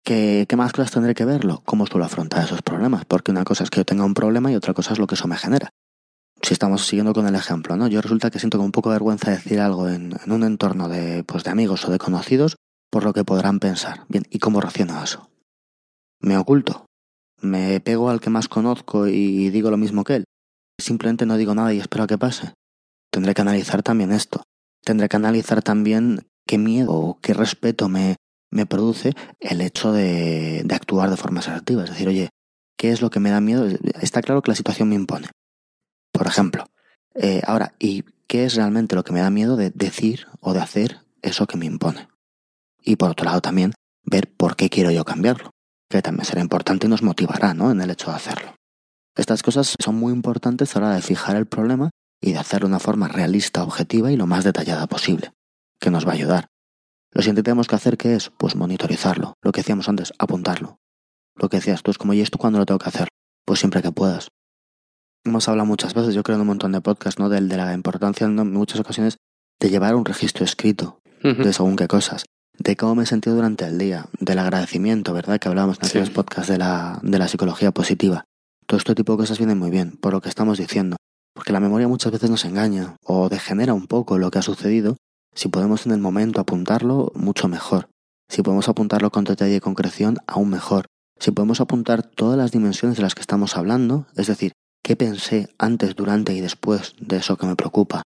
¿Qué, 0.04 0.46
¿Qué 0.48 0.56
más 0.56 0.72
cosas 0.72 0.90
tendré 0.90 1.14
que 1.14 1.24
verlo? 1.24 1.62
¿Cómo 1.64 1.86
suelo 1.86 2.04
afrontar 2.04 2.44
esos 2.44 2.62
problemas? 2.62 3.04
Porque 3.04 3.30
una 3.30 3.44
cosa 3.44 3.64
es 3.64 3.70
que 3.70 3.80
yo 3.80 3.84
tenga 3.84 4.04
un 4.04 4.14
problema 4.14 4.50
y 4.50 4.56
otra 4.56 4.74
cosa 4.74 4.92
es 4.92 4.98
lo 4.98 5.06
que 5.06 5.14
eso 5.14 5.28
me 5.28 5.36
genera. 5.36 5.70
Si 6.42 6.52
estamos 6.52 6.86
siguiendo 6.86 7.12
con 7.12 7.26
el 7.26 7.34
ejemplo, 7.34 7.76
¿no? 7.76 7.88
Yo 7.88 8.00
resulta 8.00 8.30
que 8.30 8.38
siento 8.38 8.58
con 8.58 8.66
un 8.66 8.72
poco 8.72 8.90
de 8.90 8.94
vergüenza 8.94 9.30
decir 9.30 9.60
algo 9.60 9.88
en, 9.88 10.14
en 10.24 10.32
un 10.32 10.44
entorno 10.44 10.88
de, 10.88 11.24
pues, 11.24 11.44
de 11.44 11.50
amigos 11.50 11.84
o 11.84 11.90
de 11.90 11.98
conocidos 11.98 12.56
por 12.90 13.04
lo 13.04 13.12
que 13.12 13.24
podrán 13.24 13.58
pensar. 13.58 14.04
Bien, 14.08 14.24
¿y 14.30 14.38
cómo 14.38 14.60
reacciono 14.60 14.98
a 14.98 15.04
eso? 15.04 15.30
¿Me 16.20 16.36
oculto? 16.36 16.86
¿Me 17.40 17.80
pego 17.80 18.10
al 18.10 18.20
que 18.20 18.30
más 18.30 18.48
conozco 18.48 19.06
y 19.06 19.50
digo 19.50 19.70
lo 19.70 19.76
mismo 19.76 20.04
que 20.04 20.16
él? 20.16 20.24
¿Simplemente 20.78 21.26
no 21.26 21.36
digo 21.36 21.54
nada 21.54 21.72
y 21.72 21.78
espero 21.78 22.04
a 22.04 22.06
que 22.06 22.18
pase? 22.18 22.54
Tendré 23.10 23.34
que 23.34 23.42
analizar 23.42 23.82
también 23.82 24.12
esto. 24.12 24.42
Tendré 24.84 25.08
que 25.08 25.16
analizar 25.16 25.62
también 25.62 26.26
qué 26.46 26.58
miedo 26.58 26.92
o 26.92 27.18
qué 27.20 27.34
respeto 27.34 27.88
me, 27.88 28.16
me 28.50 28.66
produce 28.66 29.14
el 29.40 29.60
hecho 29.60 29.92
de, 29.92 30.62
de 30.64 30.74
actuar 30.74 31.10
de 31.10 31.16
forma 31.16 31.40
asertiva. 31.40 31.84
Es 31.84 31.90
decir, 31.90 32.08
oye, 32.08 32.30
¿qué 32.76 32.90
es 32.90 33.02
lo 33.02 33.10
que 33.10 33.20
me 33.20 33.30
da 33.30 33.40
miedo? 33.40 33.66
Está 34.00 34.22
claro 34.22 34.42
que 34.42 34.50
la 34.50 34.56
situación 34.56 34.88
me 34.88 34.94
impone. 34.94 35.28
Por 36.12 36.26
ejemplo, 36.26 36.66
eh, 37.14 37.42
ahora, 37.46 37.74
¿y 37.78 38.04
qué 38.26 38.44
es 38.44 38.54
realmente 38.54 38.94
lo 38.94 39.04
que 39.04 39.12
me 39.12 39.20
da 39.20 39.30
miedo 39.30 39.56
de 39.56 39.70
decir 39.70 40.26
o 40.40 40.52
de 40.52 40.60
hacer 40.60 41.00
eso 41.22 41.46
que 41.46 41.56
me 41.56 41.66
impone? 41.66 42.08
Y 42.82 42.96
por 42.96 43.10
otro 43.10 43.26
lado 43.26 43.40
también, 43.40 43.74
ver 44.04 44.32
por 44.32 44.56
qué 44.56 44.70
quiero 44.70 44.90
yo 44.90 45.04
cambiarlo, 45.04 45.50
que 45.88 46.02
también 46.02 46.24
será 46.24 46.40
importante 46.40 46.86
y 46.86 46.90
nos 46.90 47.02
motivará 47.02 47.54
¿no? 47.54 47.70
en 47.70 47.80
el 47.80 47.90
hecho 47.90 48.10
de 48.10 48.16
hacerlo. 48.16 48.54
Estas 49.16 49.42
cosas 49.42 49.74
son 49.82 49.96
muy 49.96 50.12
importantes 50.12 50.74
a 50.76 50.80
la 50.80 50.86
hora 50.86 50.96
de 50.96 51.02
fijar 51.02 51.36
el 51.36 51.46
problema 51.46 51.90
y 52.20 52.32
de 52.32 52.38
hacerlo 52.38 52.68
de 52.68 52.72
una 52.72 52.80
forma 52.80 53.08
realista, 53.08 53.62
objetiva 53.62 54.12
y 54.12 54.16
lo 54.16 54.26
más 54.26 54.44
detallada 54.44 54.86
posible, 54.86 55.32
que 55.80 55.90
nos 55.90 56.06
va 56.06 56.12
a 56.12 56.14
ayudar. 56.14 56.46
Lo 57.12 57.22
siguiente 57.22 57.40
que 57.40 57.44
tenemos 57.44 57.66
que 57.66 57.74
hacer 57.74 57.96
que 57.96 58.14
es, 58.14 58.30
pues 58.30 58.54
monitorizarlo, 58.54 59.34
lo 59.42 59.52
que 59.52 59.60
decíamos 59.60 59.88
antes, 59.88 60.12
apuntarlo. 60.18 60.78
Lo 61.34 61.48
que 61.48 61.56
decías 61.58 61.82
tú 61.82 61.90
es 61.90 61.98
como, 61.98 62.12
¿y 62.14 62.20
esto 62.20 62.38
cuándo 62.38 62.58
lo 62.58 62.66
tengo 62.66 62.78
que 62.78 62.88
hacer? 62.88 63.08
Pues 63.44 63.60
siempre 63.60 63.82
que 63.82 63.92
puedas. 63.92 64.28
Hemos 65.24 65.48
hablado 65.48 65.66
muchas 65.66 65.94
veces, 65.94 66.14
yo 66.14 66.22
creo 66.22 66.36
en 66.36 66.42
un 66.42 66.46
montón 66.48 66.72
de 66.72 66.80
podcasts, 66.80 67.18
¿no? 67.20 67.28
De, 67.28 67.40
de 67.40 67.56
la 67.56 67.74
importancia 67.74 68.26
en 68.26 68.52
muchas 68.52 68.80
ocasiones 68.80 69.16
de 69.60 69.70
llevar 69.70 69.94
un 69.94 70.04
registro 70.04 70.44
escrito 70.44 71.00
Uh 71.24 71.28
-huh. 71.30 71.44
de 71.44 71.52
según 71.52 71.74
qué 71.74 71.88
cosas, 71.88 72.26
de 72.58 72.76
cómo 72.76 72.94
me 72.94 73.02
he 73.02 73.06
sentido 73.06 73.34
durante 73.34 73.64
el 73.64 73.76
día, 73.76 74.06
del 74.20 74.38
agradecimiento, 74.38 75.12
¿verdad? 75.12 75.40
Que 75.40 75.48
hablábamos 75.48 75.78
en 75.80 75.84
Sí. 75.86 75.90
aquellos 75.98 76.10
podcasts 76.10 76.48
de 76.48 76.58
la, 76.58 77.00
de 77.02 77.18
la 77.18 77.26
psicología 77.26 77.72
positiva. 77.72 78.22
Todo 78.66 78.78
este 78.78 78.94
tipo 78.94 79.12
de 79.12 79.18
cosas 79.18 79.38
vienen 79.38 79.58
muy 79.58 79.70
bien, 79.70 79.96
por 80.00 80.12
lo 80.12 80.20
que 80.20 80.28
estamos 80.28 80.58
diciendo, 80.58 80.96
porque 81.34 81.52
la 81.52 81.58
memoria 81.58 81.88
muchas 81.88 82.12
veces 82.12 82.30
nos 82.30 82.44
engaña 82.44 82.94
o 83.04 83.28
degenera 83.28 83.74
un 83.74 83.88
poco 83.88 84.16
lo 84.18 84.30
que 84.30 84.38
ha 84.38 84.42
sucedido. 84.42 84.96
Si 85.34 85.48
podemos 85.48 85.86
en 85.86 85.92
el 85.92 85.98
momento 86.00 86.40
apuntarlo, 86.40 87.10
mucho 87.16 87.48
mejor. 87.48 87.88
Si 88.28 88.42
podemos 88.42 88.68
apuntarlo 88.68 89.10
con 89.10 89.24
detalle 89.24 89.56
y 89.56 89.60
concreción, 89.60 90.18
aún 90.28 90.50
mejor. 90.50 90.86
Si 91.18 91.32
podemos 91.32 91.60
apuntar 91.60 92.04
todas 92.04 92.38
las 92.38 92.52
dimensiones 92.52 92.96
de 92.96 93.02
las 93.02 93.16
que 93.16 93.22
estamos 93.22 93.56
hablando, 93.56 94.06
es 94.14 94.28
decir, 94.28 94.52
qué 94.88 94.96
pensé 94.96 95.54
antes, 95.58 95.94
durante 95.96 96.32
y 96.32 96.40
después 96.40 96.94
de 96.98 97.18
eso 97.18 97.36
que 97.36 97.44
me 97.44 97.56
preocupa, 97.56 98.04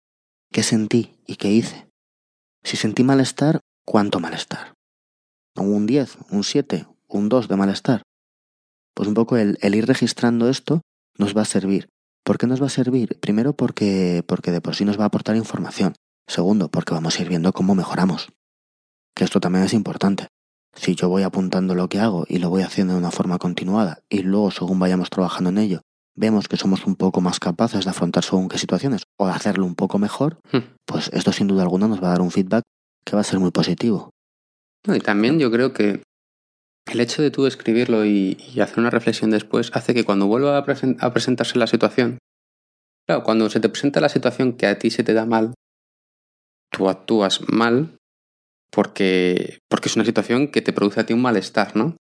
qué 0.51 0.61
sentí 0.61 1.15
y 1.25 1.37
qué 1.37 1.49
hice. 1.49 1.87
Si 2.65 2.75
sentí 2.75 3.01
malestar, 3.01 3.61
¿cuánto 3.85 4.19
malestar? 4.19 4.73
¿Un 5.55 5.85
10, 5.85 6.17
un 6.31 6.43
7, 6.43 6.85
un 7.07 7.29
2 7.29 7.47
de 7.47 7.55
malestar? 7.55 8.01
Pues 8.93 9.07
un 9.07 9.13
poco 9.13 9.37
el, 9.37 9.57
el 9.61 9.73
ir 9.73 9.85
registrando 9.85 10.49
esto 10.49 10.81
nos 11.17 11.33
va 11.33 11.43
a 11.43 11.45
servir. 11.45 11.87
¿Por 12.25 12.37
qué 12.37 12.45
nos 12.45 12.61
va 12.61 12.65
a 12.65 12.69
servir? 12.69 13.17
Primero 13.21 13.53
porque, 13.53 14.25
porque 14.27 14.51
de 14.51 14.59
por 14.59 14.75
sí 14.75 14.83
nos 14.83 14.99
va 14.99 15.03
a 15.03 15.07
aportar 15.07 15.37
información. 15.37 15.95
Segundo, 16.27 16.67
porque 16.67 16.93
vamos 16.93 17.17
a 17.17 17.21
ir 17.21 17.29
viendo 17.29 17.53
cómo 17.53 17.73
mejoramos. 17.73 18.33
Que 19.15 19.23
esto 19.23 19.39
también 19.39 19.63
es 19.63 19.73
importante. 19.73 20.27
Si 20.73 20.93
yo 20.93 21.07
voy 21.07 21.23
apuntando 21.23 21.73
lo 21.73 21.87
que 21.87 22.01
hago 22.01 22.25
y 22.27 22.39
lo 22.39 22.49
voy 22.49 22.63
haciendo 22.63 22.95
de 22.95 22.99
una 22.99 23.11
forma 23.11 23.37
continuada 23.37 24.03
y 24.09 24.23
luego 24.23 24.51
según 24.51 24.77
vayamos 24.77 25.09
trabajando 25.09 25.51
en 25.51 25.59
ello, 25.59 25.81
vemos 26.17 26.47
que 26.47 26.57
somos 26.57 26.85
un 26.85 26.95
poco 26.95 27.21
más 27.21 27.39
capaces 27.39 27.83
de 27.85 27.91
afrontar 27.91 28.23
según 28.23 28.47
qué 28.49 28.57
situaciones 28.57 29.03
o 29.19 29.27
de 29.27 29.33
hacerlo 29.33 29.65
un 29.65 29.75
poco 29.75 29.99
mejor, 29.99 30.39
Hmm. 30.51 30.59
pues 30.85 31.09
esto 31.13 31.31
sin 31.31 31.47
duda 31.47 31.63
alguna 31.63 31.87
nos 31.87 32.01
va 32.01 32.07
a 32.07 32.11
dar 32.11 32.21
un 32.21 32.31
feedback 32.31 32.63
que 33.05 33.15
va 33.15 33.21
a 33.21 33.25
ser 33.25 33.39
muy 33.39 33.51
positivo. 33.51 34.09
No, 34.87 34.95
y 34.95 34.99
también 34.99 35.39
yo 35.39 35.51
creo 35.51 35.73
que 35.73 36.01
el 36.91 36.99
hecho 36.99 37.21
de 37.21 37.31
tú 37.31 37.47
escribirlo 37.47 38.05
y, 38.05 38.37
y 38.53 38.59
hacer 38.61 38.79
una 38.79 38.89
reflexión 38.91 39.31
después 39.31 39.71
hace 39.73 39.93
que 39.93 40.03
cuando 40.05 40.27
vuelva 40.27 40.57
a, 40.57 40.65
presen- 40.65 40.97
a 41.01 41.11
presentarse 41.11 41.57
la 41.59 41.67
situación, 41.67 42.19
claro, 43.07 43.23
cuando 43.23 43.49
se 43.49 43.59
te 43.59 43.69
presenta 43.69 43.99
la 43.99 44.09
situación 44.09 44.53
que 44.53 44.67
a 44.67 44.77
ti 44.79 44.91
se 44.91 45.03
te 45.03 45.13
da 45.13 45.25
mal, 45.25 45.53
tú 46.71 46.89
actúas 46.89 47.41
mal 47.47 47.97
porque, 48.71 49.59
porque 49.69 49.89
es 49.89 49.95
una 49.95 50.05
situación 50.05 50.49
que 50.49 50.61
te 50.61 50.73
produce 50.73 50.99
a 50.99 51.05
ti 51.05 51.13
un 51.13 51.21
malestar, 51.21 51.75
¿no? 51.75 51.95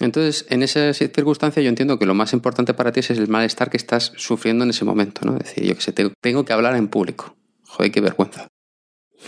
Entonces, 0.00 0.46
en 0.48 0.62
esa 0.62 0.92
circunstancia 0.94 1.62
yo 1.62 1.68
entiendo 1.68 1.98
que 1.98 2.06
lo 2.06 2.14
más 2.14 2.32
importante 2.32 2.74
para 2.74 2.90
ti 2.92 3.00
es 3.00 3.10
el 3.10 3.28
malestar 3.28 3.70
que 3.70 3.76
estás 3.76 4.12
sufriendo 4.16 4.64
en 4.64 4.70
ese 4.70 4.84
momento, 4.84 5.22
¿no? 5.24 5.32
Es 5.36 5.44
decir, 5.44 5.64
yo 5.64 5.74
que 5.74 5.82
sé, 5.82 5.92
te- 5.92 6.10
tengo 6.22 6.44
que 6.44 6.52
hablar 6.52 6.74
en 6.76 6.88
público. 6.88 7.36
Joder, 7.66 7.92
qué 7.92 8.00
vergüenza. 8.00 8.48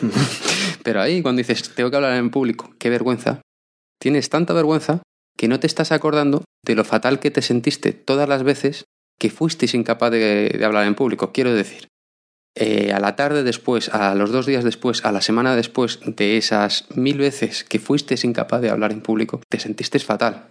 Pero 0.82 1.00
ahí, 1.00 1.22
cuando 1.22 1.38
dices, 1.38 1.74
tengo 1.74 1.90
que 1.90 1.96
hablar 1.96 2.14
en 2.16 2.30
público, 2.30 2.74
qué 2.78 2.90
vergüenza, 2.90 3.40
tienes 4.00 4.30
tanta 4.30 4.52
vergüenza 4.54 5.02
que 5.36 5.48
no 5.48 5.60
te 5.60 5.66
estás 5.66 5.92
acordando 5.92 6.44
de 6.64 6.74
lo 6.74 6.84
fatal 6.84 7.20
que 7.20 7.30
te 7.30 7.42
sentiste 7.42 7.92
todas 7.92 8.28
las 8.28 8.42
veces 8.42 8.84
que 9.18 9.30
fuiste 9.30 9.66
incapaz 9.76 10.10
de, 10.10 10.48
de 10.58 10.64
hablar 10.64 10.86
en 10.86 10.94
público. 10.94 11.32
Quiero 11.32 11.54
decir, 11.54 11.88
eh, 12.56 12.92
a 12.92 12.98
la 13.00 13.14
tarde 13.16 13.42
después, 13.44 13.88
a 13.90 14.14
los 14.14 14.30
dos 14.32 14.46
días 14.46 14.64
después, 14.64 15.04
a 15.04 15.12
la 15.12 15.20
semana 15.22 15.54
después 15.56 16.00
de 16.04 16.36
esas 16.36 16.86
mil 16.96 17.18
veces 17.18 17.64
que 17.64 17.78
fuiste 17.78 18.14
incapaz 18.24 18.60
de 18.60 18.70
hablar 18.70 18.92
en 18.92 19.00
público, 19.00 19.40
te 19.48 19.58
sentiste 19.60 19.98
fatal. 20.00 20.48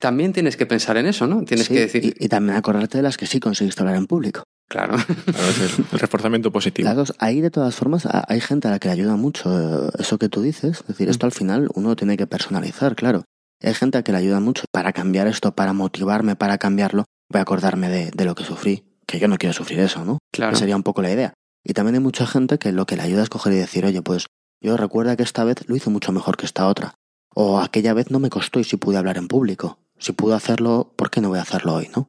También 0.00 0.32
tienes 0.32 0.56
que 0.56 0.66
pensar 0.66 0.96
en 0.96 1.06
eso, 1.06 1.26
¿no? 1.26 1.44
Tienes 1.44 1.66
Sí, 1.66 1.74
que 1.74 1.80
decir, 1.80 2.04
y, 2.04 2.24
y 2.24 2.28
también 2.28 2.56
acordarte 2.56 2.98
de 2.98 3.02
las 3.02 3.16
que 3.16 3.26
sí 3.26 3.40
conseguiste 3.40 3.80
hablar 3.82 3.96
en 3.96 4.06
público. 4.06 4.44
claro, 4.68 4.96
Claro, 4.96 5.48
es 5.48 5.78
el, 5.78 5.84
el 5.92 5.98
reforzamiento 5.98 6.52
positivo. 6.52 6.92
Dos, 6.94 7.14
ahí 7.18 7.40
de 7.40 7.50
todas 7.50 7.74
formas 7.74 8.06
hay 8.06 8.40
gente 8.40 8.68
a 8.68 8.70
la 8.70 8.78
que 8.78 8.88
le 8.88 8.92
ayuda 8.92 9.16
mucho 9.16 9.88
eh, 9.88 9.90
eso 9.98 10.18
que 10.18 10.28
tú 10.28 10.40
dices. 10.42 10.80
Es 10.82 10.86
decir, 10.86 11.08
esto 11.08 11.26
al 11.26 11.32
final 11.32 11.68
uno 11.74 11.96
tiene 11.96 12.16
que 12.16 12.26
personalizar, 12.28 12.94
claro. 12.94 13.24
Hay 13.60 13.74
gente 13.74 13.98
a 13.98 14.02
que 14.04 14.12
le 14.12 14.18
ayuda 14.18 14.38
mucho 14.38 14.64
para 14.70 14.92
cambiar 14.92 15.26
esto, 15.26 15.52
para 15.56 15.72
motivarme, 15.72 16.36
para 16.36 16.58
cambiarlo. 16.58 17.04
Voy 17.28 17.40
a 17.40 17.42
acordarme 17.42 17.88
de, 17.88 18.12
de 18.12 18.24
lo 18.24 18.36
que 18.36 18.44
sufrí, 18.44 18.84
que 19.04 19.18
yo 19.18 19.26
no 19.26 19.36
quiero 19.36 19.52
sufrir 19.52 19.80
eso, 19.80 20.04
¿no? 20.04 20.18
claro. 20.32 20.52
Que 20.52 20.58
sería 20.60 20.76
un 20.76 20.84
poco 20.84 21.02
la 21.02 21.10
idea. 21.10 21.34
Y 21.64 21.72
también 21.72 21.96
hay 21.96 22.00
mucha 22.00 22.24
gente 22.24 22.58
que 22.58 22.70
lo 22.70 22.86
que 22.86 22.96
le 22.96 23.02
ayuda 23.02 23.24
es 23.24 23.28
coger 23.30 23.52
y 23.54 23.56
decir, 23.56 23.84
oye, 23.84 24.00
pues 24.00 24.26
yo 24.62 24.76
recuerda 24.76 25.16
que 25.16 25.24
esta 25.24 25.42
vez 25.42 25.68
lo 25.68 25.74
hice 25.74 25.90
mucho 25.90 26.12
mejor 26.12 26.36
que 26.36 26.46
esta 26.46 26.68
otra. 26.68 26.94
O 27.40 27.60
aquella 27.60 27.94
vez 27.94 28.10
no 28.10 28.18
me 28.18 28.30
costó 28.30 28.58
y 28.58 28.64
si 28.64 28.78
pude 28.78 28.96
hablar 28.96 29.16
en 29.16 29.28
público. 29.28 29.78
Si 29.96 30.10
pude 30.10 30.34
hacerlo, 30.34 30.92
¿por 30.96 31.08
qué 31.08 31.20
no 31.20 31.28
voy 31.28 31.38
a 31.38 31.42
hacerlo 31.42 31.74
hoy, 31.74 31.88
no? 31.94 32.08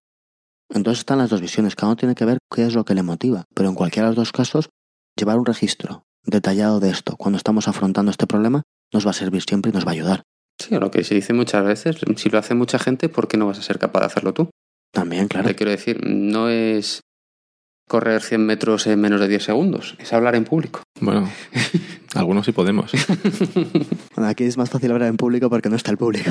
Entonces 0.74 1.02
están 1.02 1.20
las 1.20 1.30
dos 1.30 1.40
visiones, 1.40 1.76
cada 1.76 1.92
uno 1.92 1.98
tiene 1.98 2.16
que 2.16 2.26
ver 2.26 2.40
qué 2.52 2.66
es 2.66 2.74
lo 2.74 2.84
que 2.84 2.96
le 2.96 3.04
motiva. 3.04 3.46
Pero 3.54 3.70
en 3.70 3.76
cualquiera 3.76 4.08
de 4.08 4.16
los 4.16 4.16
dos 4.16 4.32
casos, 4.32 4.70
llevar 5.16 5.38
un 5.38 5.46
registro 5.46 6.02
detallado 6.26 6.80
de 6.80 6.90
esto 6.90 7.16
cuando 7.16 7.38
estamos 7.38 7.68
afrontando 7.68 8.10
este 8.10 8.26
problema 8.26 8.64
nos 8.92 9.06
va 9.06 9.12
a 9.12 9.14
servir 9.14 9.44
siempre 9.44 9.70
y 9.70 9.74
nos 9.76 9.86
va 9.86 9.92
a 9.92 9.94
ayudar. 9.94 10.24
Sí, 10.58 10.74
lo 10.76 10.90
que 10.90 11.04
se 11.04 11.14
dice 11.14 11.34
muchas 11.34 11.64
veces, 11.64 11.98
si 12.16 12.30
lo 12.32 12.40
hace 12.40 12.56
mucha 12.56 12.80
gente, 12.80 13.08
¿por 13.08 13.28
qué 13.28 13.38
no 13.38 13.46
vas 13.46 13.60
a 13.60 13.62
ser 13.62 13.78
capaz 13.78 14.00
de 14.00 14.06
hacerlo 14.08 14.34
tú? 14.34 14.50
También, 14.92 15.28
claro. 15.28 15.48
Te 15.48 15.54
quiero 15.54 15.70
decir, 15.70 16.00
no 16.04 16.50
es 16.50 17.02
correr 17.88 18.24
100 18.24 18.44
metros 18.44 18.88
en 18.88 19.00
menos 19.00 19.22
de 19.22 19.28
10 19.28 19.44
segundos, 19.44 19.96
es 20.00 20.12
hablar 20.12 20.34
en 20.34 20.46
público. 20.46 20.82
Bueno, 21.00 21.30
algunos 22.16 22.46
sí 22.46 22.52
podemos. 22.52 22.92
Bueno, 24.16 24.32
aquí 24.32 24.44
es 24.44 24.58
más 24.58 24.70
fácil 24.70 24.92
hablar 24.92 25.08
en 25.08 25.16
público 25.16 25.50
porque 25.50 25.70
no 25.70 25.78
está 25.78 25.92
el 25.92 25.98
público. 25.98 26.30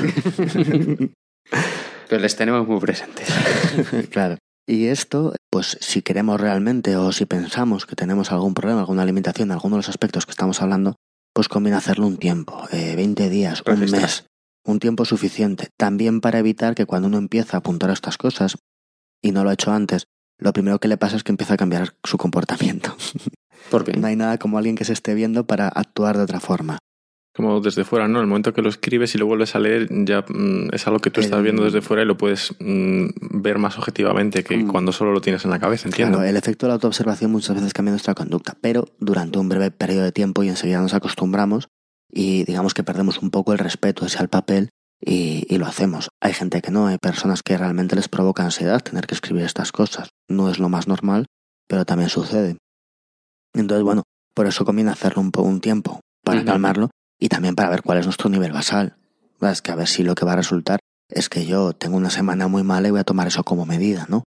Pero 2.07 2.21
les 2.21 2.35
tenemos 2.35 2.67
muy 2.67 2.79
presentes. 2.79 3.27
claro. 4.11 4.37
Y 4.67 4.85
esto, 4.87 5.33
pues 5.49 5.77
si 5.81 6.03
queremos 6.03 6.39
realmente 6.39 6.95
o 6.95 7.11
si 7.11 7.25
pensamos 7.25 7.87
que 7.87 7.95
tenemos 7.95 8.31
algún 8.31 8.53
problema, 8.53 8.81
alguna 8.81 9.05
limitación, 9.05 9.51
alguno 9.51 9.75
de 9.75 9.79
los 9.79 9.89
aspectos 9.89 10.25
que 10.27 10.31
estamos 10.31 10.61
hablando, 10.61 10.97
pues 11.33 11.47
conviene 11.47 11.77
hacerlo 11.77 12.05
un 12.05 12.17
tiempo, 12.17 12.63
eh, 12.71 12.95
20 12.95 13.29
días, 13.29 13.63
un 13.65 13.77
Registrar. 13.77 14.01
mes, 14.03 14.25
un 14.65 14.79
tiempo 14.79 15.05
suficiente. 15.05 15.69
También 15.77 16.21
para 16.21 16.37
evitar 16.37 16.75
que 16.75 16.85
cuando 16.85 17.07
uno 17.07 17.17
empieza 17.17 17.57
a 17.57 17.61
apuntar 17.61 17.89
a 17.89 17.93
estas 17.93 18.17
cosas, 18.17 18.57
y 19.23 19.31
no 19.31 19.43
lo 19.43 19.49
ha 19.49 19.53
hecho 19.53 19.71
antes, 19.71 20.05
lo 20.37 20.53
primero 20.53 20.79
que 20.79 20.87
le 20.87 20.97
pasa 20.97 21.15
es 21.15 21.23
que 21.23 21.31
empieza 21.31 21.55
a 21.55 21.57
cambiar 21.57 21.95
su 22.03 22.17
comportamiento. 22.17 22.95
No 23.97 24.07
hay 24.07 24.15
nada 24.15 24.37
como 24.37 24.57
alguien 24.57 24.75
que 24.75 24.85
se 24.85 24.93
esté 24.93 25.13
viendo 25.13 25.45
para 25.45 25.67
actuar 25.67 26.17
de 26.17 26.23
otra 26.23 26.39
forma. 26.39 26.77
Como 27.35 27.61
desde 27.61 27.85
fuera, 27.85 28.07
¿no? 28.07 28.19
El 28.19 28.27
momento 28.27 28.53
que 28.53 28.61
lo 28.61 28.69
escribes 28.69 29.15
y 29.15 29.17
lo 29.17 29.25
vuelves 29.25 29.55
a 29.55 29.59
leer, 29.59 29.87
ya 30.05 30.25
mm, 30.27 30.73
es 30.73 30.87
algo 30.87 30.99
que 30.99 31.09
tú 31.09 31.21
estás 31.21 31.41
viendo 31.41 31.63
desde 31.63 31.81
fuera 31.81 32.01
y 32.03 32.05
lo 32.05 32.17
puedes 32.17 32.53
mm, 32.59 33.05
ver 33.41 33.59
más 33.59 33.77
objetivamente 33.77 34.43
que 34.43 34.57
Mm. 34.57 34.67
cuando 34.67 34.91
solo 34.91 35.13
lo 35.13 35.21
tienes 35.21 35.45
en 35.45 35.51
la 35.51 35.59
cabeza, 35.59 35.87
entiendo. 35.87 36.17
Claro, 36.17 36.29
el 36.29 36.35
efecto 36.35 36.65
de 36.65 36.69
la 36.69 36.73
autoobservación 36.73 37.31
muchas 37.31 37.55
veces 37.55 37.71
cambia 37.73 37.91
nuestra 37.91 38.13
conducta, 38.15 38.57
pero 38.59 38.85
durante 38.99 39.39
un 39.39 39.47
breve 39.47 39.71
periodo 39.71 40.03
de 40.03 40.11
tiempo 40.11 40.43
y 40.43 40.49
enseguida 40.49 40.81
nos 40.81 40.93
acostumbramos 40.93 41.69
y 42.11 42.43
digamos 42.43 42.73
que 42.73 42.83
perdemos 42.83 43.19
un 43.19 43.29
poco 43.29 43.53
el 43.53 43.59
respeto 43.59 44.03
hacia 44.05 44.21
el 44.21 44.27
papel 44.29 44.69
y, 44.99 45.45
y 45.47 45.59
lo 45.59 45.65
hacemos. 45.67 46.09
Hay 46.21 46.33
gente 46.33 46.61
que 46.61 46.71
no, 46.71 46.87
hay 46.87 46.97
personas 46.97 47.41
que 47.43 47.57
realmente 47.57 47.95
les 47.95 48.09
provoca 48.09 48.43
ansiedad 48.43 48.81
tener 48.83 49.05
que 49.07 49.15
escribir 49.15 49.43
estas 49.45 49.71
cosas. 49.71 50.09
No 50.27 50.49
es 50.49 50.59
lo 50.59 50.67
más 50.67 50.87
normal, 50.89 51.27
pero 51.69 51.85
también 51.85 52.09
sucede. 52.09 52.57
Entonces, 53.53 53.83
bueno, 53.83 54.03
por 54.33 54.47
eso 54.47 54.65
conviene 54.65 54.91
hacerlo 54.91 55.21
un, 55.21 55.31
un 55.35 55.61
tiempo 55.61 55.99
para 56.23 56.45
calmarlo 56.45 56.89
y 57.19 57.29
también 57.29 57.55
para 57.55 57.69
ver 57.69 57.81
cuál 57.81 57.97
es 57.97 58.05
nuestro 58.05 58.29
nivel 58.29 58.51
basal. 58.51 58.95
Es 59.41 59.61
que 59.61 59.71
a 59.71 59.75
ver 59.75 59.87
si 59.87 60.03
lo 60.03 60.15
que 60.15 60.25
va 60.25 60.33
a 60.33 60.37
resultar 60.37 60.79
es 61.09 61.29
que 61.29 61.45
yo 61.45 61.73
tengo 61.73 61.97
una 61.97 62.09
semana 62.09 62.47
muy 62.47 62.63
mala 62.63 62.87
y 62.87 62.91
voy 62.91 62.99
a 62.99 63.05
tomar 63.05 63.27
eso 63.27 63.43
como 63.43 63.65
medida, 63.65 64.05
¿no? 64.09 64.23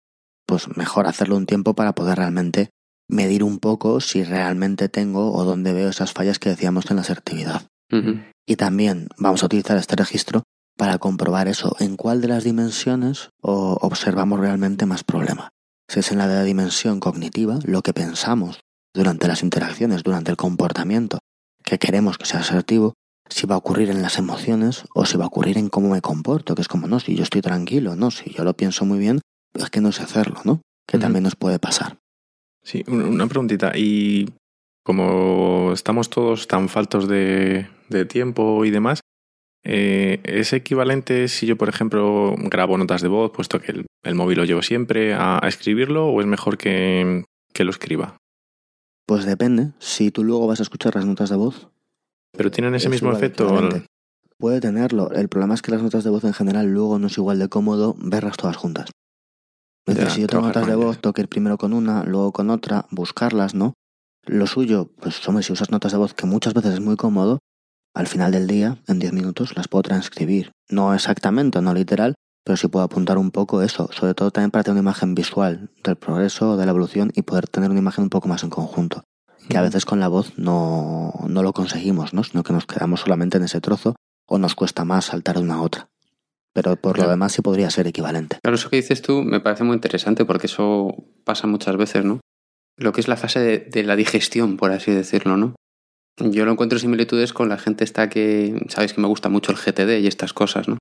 Pues 0.47 0.77
mejor 0.77 1.07
hacerlo 1.07 1.37
un 1.37 1.47
tiempo 1.47 1.75
para 1.75 1.95
poder 1.95 2.19
realmente 2.19 2.71
medir 3.09 3.45
un 3.45 3.59
poco 3.59 4.01
si 4.01 4.25
realmente 4.25 4.89
tengo 4.89 5.33
o 5.33 5.45
dónde 5.45 5.73
veo 5.73 5.89
esas 5.89 6.13
fallas 6.13 6.39
que 6.39 6.51
decíamos 6.51 6.91
en 6.91 6.97
la 6.97 7.03
asertividad. 7.03 7.63
Y 8.47 8.57
también 8.57 9.09
vamos 9.19 9.43
a 9.43 9.47
utilizar 9.47 9.77
este 9.77 9.97
registro 9.97 10.45
para 10.79 10.99
comprobar 10.99 11.47
eso, 11.47 11.77
en 11.79 11.97
cuál 11.97 12.23
de 12.23 12.29
las 12.29 12.43
dimensiones 12.43 13.29
o 13.43 13.79
observamos 13.83 14.41
realmente 14.41 14.87
más 14.87 15.05
problema. 15.05 15.51
Si 15.89 16.01
es 16.01 16.11
en 16.11 16.19
la 16.19 16.27
de 16.27 16.35
la 16.37 16.43
dimensión 16.43 17.01
cognitiva, 17.01 17.59
lo 17.65 17.83
que 17.83 17.93
pensamos 17.93 18.61
durante 18.94 19.28
las 19.28 19.42
interacciones, 19.42 20.02
durante 20.02 20.31
el 20.31 20.37
comportamiento, 20.37 21.18
que 21.64 21.78
queremos 21.78 22.18
que 22.18 22.26
sea 22.26 22.40
asertivo, 22.40 22.94
si 23.28 23.46
va 23.46 23.55
a 23.55 23.59
ocurrir 23.59 23.88
en 23.90 24.02
las 24.02 24.18
emociones 24.18 24.85
o 24.94 25.07
si 25.07 25.16
va 25.16 25.24
a 25.24 25.28
ocurrir 25.28 25.57
en 25.57 25.68
cómo 25.70 25.88
me 25.90 26.00
comporto, 26.02 26.55
que 26.55 26.62
es 26.62 26.68
como, 26.68 26.87
no, 26.87 27.00
si 27.00 27.14
yo 27.14 27.22
estoy 27.22 27.40
tranquilo, 27.40 27.96
no, 27.96 28.11
si 28.11 28.31
yo 28.31 28.44
lo 28.44 28.55
pienso 28.55 28.85
muy 28.85 28.98
bien, 28.98 29.20
es 29.55 29.70
que 29.70 29.81
no 29.81 29.92
sé 29.92 30.02
hacerlo, 30.02 30.40
¿no? 30.44 30.61
Que 30.87 30.96
Ujú. 30.98 31.02
también 31.05 31.22
nos 31.24 31.37
puede 31.37 31.59
pasar. 31.59 31.96
Sí, 32.62 32.85
un- 32.88 33.02
una 33.05 33.26
preguntita. 33.26 33.72
Y 33.76 34.28
como 34.85 35.70
estamos 35.72 36.11
todos 36.11 36.46
tan 36.46 36.68
faltos 36.68 37.09
de, 37.09 37.68
de 37.88 38.05
tiempo 38.05 38.64
y 38.64 38.70
demás, 38.70 39.00
eh, 39.64 40.20
¿es 40.24 40.52
equivalente 40.52 41.28
si 41.28 41.46
yo, 41.46 41.57
por 41.57 41.68
ejemplo, 41.68 42.35
grabo 42.37 42.76
notas 42.76 43.00
de 43.00 43.09
voz, 43.09 43.31
puesto 43.31 43.61
que 43.61 43.72
el, 43.72 43.87
el 44.05 44.14
móvil 44.14 44.38
lo 44.38 44.44
llevo 44.44 44.62
siempre, 44.62 45.14
a, 45.14 45.38
a 45.42 45.48
escribirlo 45.48 46.09
o 46.09 46.20
es 46.20 46.26
mejor 46.26 46.59
que, 46.59 47.24
que 47.55 47.64
lo 47.64 47.70
escriba? 47.70 48.16
Pues 49.07 49.25
depende, 49.25 49.73
si 49.79 50.11
tú 50.11 50.25
luego 50.25 50.47
vas 50.47 50.61
a 50.61 50.62
escuchar 50.62 50.95
las 50.95 51.07
notas 51.07 51.31
de 51.31 51.37
voz, 51.37 51.69
Pero 52.35 52.51
tienen 52.51 52.75
ese 52.75 52.87
Es 52.87 52.91
mismo 52.91 53.12
efecto. 53.12 53.45
equivalente. 53.45 53.87
Puede 54.38 54.61
tenerlo. 54.61 55.11
El 55.12 55.29
problema 55.29 55.55
es 55.55 55.62
que 55.62 55.71
las 55.71 55.83
notas 55.83 56.03
de 56.03 56.11
voz 56.11 56.25
en 56.25 56.33
general 56.33 56.67
luego 56.67 56.99
no 56.99 57.07
es 57.09 57.19
igual 57.19 57.38
de 57.38 57.49
cómodo 57.49 57.95
verlas 57.99 58.37
todas 58.37 58.57
juntas. 58.57 58.88
Es 59.87 59.95
decir, 59.97 60.09
Ya, 60.09 60.15
si 60.15 60.21
yo 60.23 60.27
tengo 60.29 60.47
notas 60.47 60.67
de 60.67 60.75
voz, 60.77 60.99
tengo 61.01 61.12
que 61.12 61.23
ir 61.23 61.29
primero 61.29 61.59
con 61.59 61.73
una, 61.73 62.05
luego 62.05 62.33
con 62.33 62.49
otra, 62.51 62.87
buscarlas, 62.91 63.55
¿no? 63.55 63.75
Lo 64.25 64.47
suyo, 64.47 64.91
pues 65.01 65.27
hombre, 65.29 65.43
si 65.43 65.53
usas 65.53 65.71
notas 65.71 65.93
de 65.93 65.99
voz, 65.99 66.15
que 66.15 66.27
muchas 66.27 66.55
veces 66.55 66.75
es 66.75 66.81
muy 66.81 66.97
cómodo, 66.97 67.41
al 67.95 68.07
final 68.07 68.33
del 68.33 68.47
día, 68.47 68.79
en 68.87 68.99
10 69.01 69.12
minutos, 69.12 69.55
las 69.57 69.69
puedo 69.69 69.83
transcribir. 69.83 70.53
No 70.71 70.95
exactamente, 70.95 71.61
no 71.61 71.75
literal, 71.75 72.15
pero 72.44 72.57
sí 72.57 72.68
puedo 72.68 72.85
apuntar 72.85 73.18
un 73.18 73.31
poco 73.31 73.62
eso, 73.62 73.88
sobre 73.92 74.14
todo 74.14 74.31
también 74.31 74.50
para 74.50 74.64
tener 74.64 74.74
una 74.74 74.90
imagen 74.90 75.14
visual 75.14 75.70
del 75.85 75.96
progreso, 75.96 76.57
de 76.57 76.66
la 76.66 76.70
evolución 76.70 77.12
y 77.14 77.22
poder 77.22 77.48
tener 77.48 77.70
una 77.70 77.81
imagen 77.81 78.05
un 78.05 78.11
poco 78.11 78.28
más 78.28 78.42
en 78.42 78.50
conjunto 78.50 79.05
que 79.48 79.57
a 79.57 79.62
veces 79.62 79.85
con 79.85 80.00
la 80.00 80.09
voz 80.09 80.38
no, 80.38 81.12
no 81.28 81.42
lo 81.42 81.52
conseguimos, 81.52 82.14
¿no? 82.14 82.24
sino 82.24 82.42
que 82.42 82.52
nos 82.52 82.66
quedamos 82.66 83.00
solamente 83.00 83.38
en 83.38 83.44
ese 83.44 83.61
trozo 83.61 83.96
o 84.26 84.38
nos 84.38 84.55
cuesta 84.55 84.85
más 84.85 85.07
saltar 85.07 85.37
de 85.37 85.42
una 85.42 85.55
a 85.55 85.62
otra. 85.62 85.88
Pero 86.55 86.76
por 86.76 86.98
lo 86.98 87.09
demás 87.09 87.33
sí 87.33 87.40
podría 87.40 87.70
ser 87.70 87.87
equivalente. 87.87 88.38
Claro, 88.42 88.57
eso 88.57 88.68
que 88.68 88.76
dices 88.76 89.00
tú 89.00 89.22
me 89.22 89.40
parece 89.40 89.64
muy 89.64 89.74
interesante 89.74 90.24
porque 90.24 90.46
eso 90.46 90.94
pasa 91.24 91.46
muchas 91.46 91.76
veces, 91.76 92.05
¿no? 92.05 92.20
Lo 92.76 92.92
que 92.92 93.00
es 93.00 93.09
la 93.09 93.16
fase 93.16 93.40
de, 93.40 93.59
de 93.59 93.83
la 93.85 93.96
digestión, 93.96 94.59
por 94.59 94.70
así 94.70 94.92
decirlo, 94.92 95.37
¿no? 95.37 95.55
Yo 96.18 96.44
lo 96.44 96.52
encuentro 96.52 96.78
similitudes 96.78 97.33
con 97.33 97.48
la 97.48 97.57
gente 97.57 97.85
esta 97.85 98.11
que, 98.11 98.66
sabéis 98.68 98.92
que 98.92 99.00
me 99.00 99.09
gusta 99.09 99.31
mucho 99.31 99.50
el 99.50 99.59
GTD 99.59 100.02
y 100.02 100.07
estas 100.07 100.35
cosas, 100.35 100.68
¿no? 100.68 100.76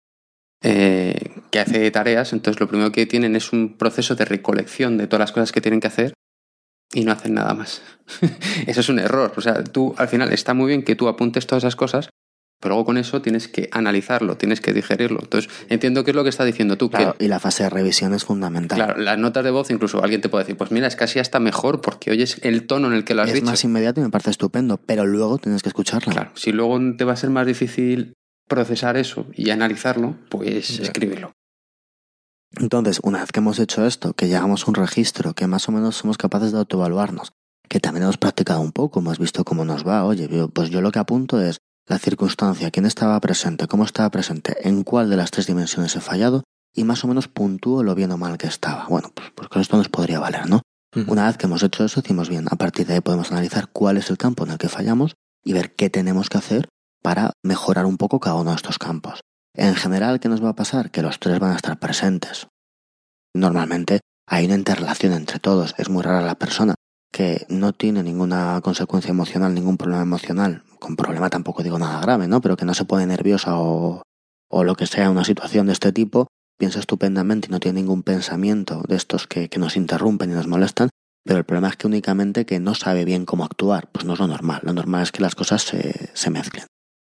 Eh, 0.61 1.30
que 1.51 1.59
hace 1.59 1.91
tareas, 1.91 2.33
entonces 2.33 2.59
lo 2.59 2.67
primero 2.67 2.91
que 2.91 3.05
tienen 3.05 3.35
es 3.35 3.51
un 3.53 3.77
proceso 3.77 4.15
de 4.15 4.25
recolección 4.25 4.97
de 4.97 5.07
todas 5.07 5.19
las 5.21 5.31
cosas 5.31 5.51
que 5.51 5.61
tienen 5.61 5.79
que 5.81 5.87
hacer 5.87 6.13
y 6.93 7.03
no 7.05 7.11
hacen 7.11 7.33
nada 7.33 7.53
más. 7.53 7.81
eso 8.67 8.79
es 8.79 8.89
un 8.89 8.99
error. 8.99 9.33
O 9.35 9.41
sea, 9.41 9.63
tú 9.63 9.93
al 9.97 10.07
final 10.07 10.31
está 10.33 10.53
muy 10.53 10.67
bien 10.67 10.83
que 10.83 10.95
tú 10.95 11.07
apuntes 11.07 11.45
todas 11.47 11.63
esas 11.63 11.75
cosas, 11.75 12.09
pero 12.61 12.75
luego 12.75 12.85
con 12.85 12.97
eso 12.97 13.21
tienes 13.21 13.47
que 13.47 13.69
analizarlo, 13.71 14.37
tienes 14.37 14.61
que 14.61 14.71
digerirlo. 14.71 15.19
Entonces, 15.21 15.51
entiendo 15.67 16.03
qué 16.03 16.11
es 16.11 16.15
lo 16.15 16.23
que 16.23 16.29
está 16.29 16.45
diciendo 16.45 16.77
tú, 16.77 16.89
Claro, 16.91 17.15
que 17.17 17.25
y 17.25 17.27
la 17.27 17.39
fase 17.39 17.63
de 17.63 17.69
revisión 17.71 18.13
es 18.13 18.23
fundamental. 18.23 18.77
Claro, 18.77 18.99
las 19.01 19.17
notas 19.17 19.43
de 19.43 19.49
voz, 19.51 19.71
incluso 19.71 20.03
alguien 20.03 20.21
te 20.21 20.29
puede 20.29 20.43
decir, 20.43 20.57
pues 20.57 20.71
mira, 20.71 20.87
es 20.87 20.95
casi 20.95 21.17
hasta 21.19 21.39
mejor 21.39 21.81
porque 21.81 22.11
oyes 22.11 22.37
el 22.43 22.67
tono 22.67 22.87
en 22.87 22.93
el 22.93 23.03
que 23.03 23.15
lo 23.15 23.23
has 23.23 23.29
es 23.29 23.33
dicho. 23.35 23.47
más 23.47 23.63
inmediato 23.63 23.99
y 23.99 24.03
me 24.03 24.09
parece 24.09 24.29
estupendo, 24.29 24.77
pero 24.77 25.05
luego 25.05 25.37
tienes 25.39 25.63
que 25.63 25.69
escucharla. 25.69 26.13
Claro, 26.13 26.31
si 26.35 26.51
luego 26.51 26.79
te 26.97 27.03
va 27.03 27.13
a 27.13 27.17
ser 27.17 27.31
más 27.31 27.47
difícil 27.47 28.13
procesar 28.47 28.95
eso 28.97 29.27
y 29.33 29.49
analizarlo, 29.49 30.17
pues 30.29 30.77
Ya. 30.77 30.83
escríbelo. 30.83 31.31
Entonces, 32.57 32.99
una 33.03 33.19
vez 33.21 33.31
que 33.31 33.39
hemos 33.39 33.59
hecho 33.59 33.85
esto, 33.85 34.13
que 34.13 34.27
llevamos 34.27 34.67
un 34.67 34.75
registro, 34.75 35.33
que 35.33 35.47
más 35.47 35.69
o 35.69 35.71
menos 35.71 35.95
somos 35.95 36.17
capaces 36.17 36.51
de 36.51 36.57
autoevaluarnos, 36.59 37.31
que 37.69 37.79
también 37.79 38.03
hemos 38.03 38.17
practicado 38.17 38.59
un 38.61 38.71
poco, 38.73 38.99
hemos 38.99 39.19
visto 39.19 39.43
cómo 39.45 39.63
nos 39.65 39.87
va, 39.87 40.03
oye, 40.05 40.27
yo- 40.27 40.49
pues 40.49 40.69
yo 40.69 40.81
lo 40.81 40.91
que 40.91 40.99
apunto 40.99 41.41
es, 41.41 41.57
la 41.87 41.97
circunstancia, 41.97 42.69
quién 42.71 42.85
estaba 42.85 43.19
presente, 43.19 43.67
cómo 43.67 43.85
estaba 43.85 44.09
presente, 44.11 44.67
en 44.67 44.83
cuál 44.83 45.09
de 45.09 45.15
las 45.17 45.31
tres 45.31 45.47
dimensiones 45.47 45.95
he 45.95 46.01
fallado 46.01 46.43
y 46.75 46.83
más 46.83 47.03
o 47.03 47.07
menos 47.07 47.27
puntúo 47.27 47.83
lo 47.83 47.95
bien 47.95 48.11
o 48.11 48.17
mal 48.17 48.37
que 48.37 48.47
estaba. 48.47 48.85
Bueno, 48.87 49.11
pues, 49.15 49.31
pues 49.33 49.47
con 49.49 49.61
esto 49.61 49.77
nos 49.77 49.89
podría 49.89 50.19
valer, 50.19 50.47
¿no? 50.49 50.61
Una 51.07 51.27
vez 51.27 51.37
que 51.37 51.45
hemos 51.45 51.63
hecho 51.63 51.85
eso, 51.85 52.01
decimos 52.01 52.27
bien, 52.29 52.45
a 52.51 52.55
partir 52.57 52.85
de 52.85 52.95
ahí 52.95 53.01
podemos 53.01 53.31
analizar 53.31 53.69
cuál 53.71 53.95
es 53.97 54.09
el 54.09 54.17
campo 54.17 54.43
en 54.43 54.51
el 54.51 54.57
que 54.57 54.67
fallamos 54.69 55.13
y 55.43 55.53
ver 55.53 55.73
qué 55.73 55.89
tenemos 55.89 56.29
que 56.29 56.37
hacer 56.37 56.67
para 57.01 57.31
mejorar 57.43 57.85
un 57.85 57.97
poco 57.97 58.19
cada 58.19 58.35
uno 58.35 58.51
de 58.51 58.57
estos 58.57 58.77
campos. 58.77 59.21
En 59.53 59.75
general, 59.75 60.19
¿qué 60.19 60.29
nos 60.29 60.43
va 60.43 60.49
a 60.49 60.55
pasar? 60.55 60.91
Que 60.91 61.01
los 61.01 61.19
tres 61.19 61.39
van 61.39 61.51
a 61.51 61.55
estar 61.55 61.77
presentes. 61.77 62.47
Normalmente 63.33 63.99
hay 64.27 64.45
una 64.45 64.55
interrelación 64.55 65.13
entre 65.13 65.39
todos. 65.39 65.75
Es 65.77 65.89
muy 65.89 66.03
rara 66.03 66.21
la 66.21 66.35
persona 66.35 66.75
que 67.11 67.45
no 67.49 67.73
tiene 67.73 68.03
ninguna 68.03 68.61
consecuencia 68.61 69.11
emocional, 69.11 69.53
ningún 69.53 69.77
problema 69.77 70.03
emocional. 70.03 70.63
Con 70.79 70.95
problema 70.95 71.29
tampoco 71.29 71.63
digo 71.63 71.77
nada 71.77 71.99
grave, 71.99 72.27
¿no? 72.27 72.39
Pero 72.39 72.55
que 72.55 72.65
no 72.65 72.73
se 72.73 72.85
pone 72.85 73.05
nerviosa 73.05 73.57
o, 73.57 74.03
lo 74.49 74.75
que 74.75 74.87
sea, 74.87 75.09
una 75.09 75.25
situación 75.25 75.67
de 75.67 75.73
este 75.73 75.91
tipo, 75.91 76.27
piensa 76.57 76.79
estupendamente 76.79 77.47
y 77.49 77.51
no 77.51 77.59
tiene 77.59 77.81
ningún 77.81 78.03
pensamiento 78.03 78.83
de 78.87 78.95
estos 78.95 79.27
que, 79.27 79.49
que 79.49 79.59
nos 79.59 79.75
interrumpen 79.75 80.31
y 80.31 80.33
nos 80.33 80.47
molestan, 80.47 80.89
pero 81.25 81.39
el 81.39 81.45
problema 81.45 81.69
es 81.69 81.75
que 81.75 81.87
únicamente 81.87 82.45
que 82.45 82.59
no 82.59 82.73
sabe 82.73 83.03
bien 83.03 83.25
cómo 83.25 83.43
actuar, 83.43 83.89
pues 83.91 84.05
no 84.05 84.13
es 84.13 84.19
lo 84.19 84.27
normal. 84.27 84.61
Lo 84.63 84.73
normal 84.73 85.03
es 85.03 85.11
que 85.11 85.21
las 85.21 85.35
cosas 85.35 85.63
se, 85.63 86.09
se 86.13 86.29
mezclen. 86.29 86.65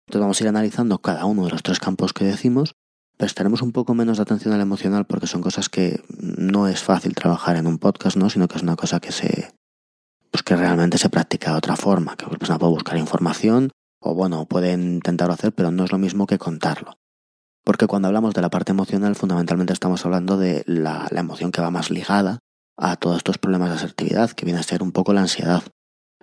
Entonces 0.09 0.21
vamos 0.23 0.41
a 0.41 0.45
ir 0.45 0.49
analizando 0.49 0.99
cada 0.99 1.27
uno 1.27 1.45
de 1.45 1.51
los 1.51 1.63
tres 1.63 1.81
campos 1.81 2.15
que 2.15 2.25
decimos 2.25 2.75
prestaremos 3.19 3.63
un 3.63 3.73
poco 3.73 3.95
menos 3.95 4.17
de 4.17 4.23
atención 4.23 4.55
al 4.55 4.61
emocional 4.61 5.05
porque 5.05 5.27
son 5.27 5.43
cosas 5.43 5.69
que 5.69 6.03
no 6.09 6.69
es 6.69 6.83
fácil 6.83 7.15
trabajar 7.15 7.57
en 7.57 7.67
un 7.67 7.79
podcast, 7.79 8.17
¿no? 8.17 8.31
Sino 8.31 8.49
que 8.49 8.57
es 8.57 8.63
una 8.63 8.77
cosa 8.77 9.01
que 9.01 9.13
se 9.13 9.53
pues 10.31 10.43
que 10.43 10.57
realmente 10.57 10.99
se 10.99 11.11
practica 11.11 11.51
de 11.51 11.59
otra 11.59 11.75
forma, 11.75 12.17
que 12.17 12.27
persona 12.27 12.59
puede 12.59 12.73
buscar 12.73 12.97
información 12.97 13.71
o 14.01 14.15
bueno, 14.15 14.47
puede 14.47 14.73
intentarlo 14.73 15.35
hacer, 15.35 15.53
pero 15.53 15.71
no 15.71 15.85
es 15.85 15.93
lo 15.93 15.99
mismo 15.99 16.27
que 16.27 16.39
contarlo. 16.39 16.97
Porque 17.65 17.87
cuando 17.87 18.09
hablamos 18.09 18.35
de 18.35 18.43
la 18.43 18.51
parte 18.51 18.73
emocional, 18.73 19.17
fundamentalmente 19.17 19.73
estamos 19.73 20.05
hablando 20.07 20.37
de 20.37 20.63
la, 20.67 21.09
la 21.11 21.21
emoción 21.21 21.51
que 21.51 21.61
va 21.61 21.71
más 21.71 21.91
ligada 21.91 22.39
a 22.77 22.97
todos 22.97 23.17
estos 23.17 23.39
problemas 23.39 23.71
de 23.71 23.77
asertividad, 23.77 24.31
que 24.31 24.45
viene 24.45 24.61
a 24.61 24.63
ser 24.63 24.83
un 24.83 24.93
poco 24.93 25.13
la 25.13 25.23
ansiedad. 25.23 25.63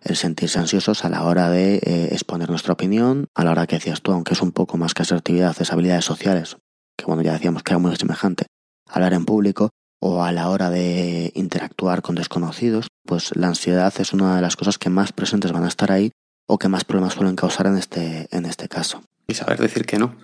El 0.06 0.15
sentirse 0.15 0.60
ansiosos 0.60 1.04
a 1.04 1.10
la 1.10 1.24
hora 1.24 1.50
de 1.50 1.78
eh, 1.78 2.10
exponer 2.12 2.50
nuestra 2.50 2.74
opinión, 2.74 3.26
a 3.34 3.44
la 3.44 3.52
hora 3.52 3.65
que 3.65 3.78
decías 3.78 4.02
tú, 4.02 4.12
aunque 4.12 4.34
es 4.34 4.41
un 4.41 4.52
poco 4.52 4.78
más 4.78 4.94
que 4.94 5.02
asertividad, 5.02 5.56
es 5.60 5.74
habilidades 5.74 6.06
sociales, 6.06 6.58
que 6.96 7.06
bueno, 7.06 7.24
ya 7.24 7.34
decíamos 7.34 7.63
que 7.63 7.74
era 7.74 7.80
muy 7.80 7.96
semejante, 7.96 8.46
hablar 8.88 9.13
en 9.13 9.26
público 9.26 9.72
o 10.00 10.24
a 10.24 10.32
la 10.32 10.50
hora 10.50 10.70
de 10.70 11.32
interactuar 11.34 12.04
con 12.04 12.13
desconocidos, 12.13 12.88
pues 13.04 13.36
la 13.36 13.48
ansiedad 13.48 13.91
es 13.98 14.13
una 14.13 14.36
de 14.36 14.44
las 14.44 14.56
cosas 14.56 14.78
que 14.78 14.91
más 14.91 15.12
presentes 15.12 15.52
van 15.52 15.63
a 15.63 15.68
estar 15.68 15.91
ahí 15.91 16.12
o 16.48 16.60
que 16.60 16.68
más 16.68 16.86
problemas 16.86 17.13
suelen 17.13 17.36
causar 17.36 17.65
en 17.65 17.78
este, 17.78 18.28
en 18.30 18.46
este 18.46 18.68
caso. 18.68 19.02
Y 19.28 19.34
saber 19.34 19.60
decir 19.60 19.88
que 19.88 19.98
no. 19.98 20.15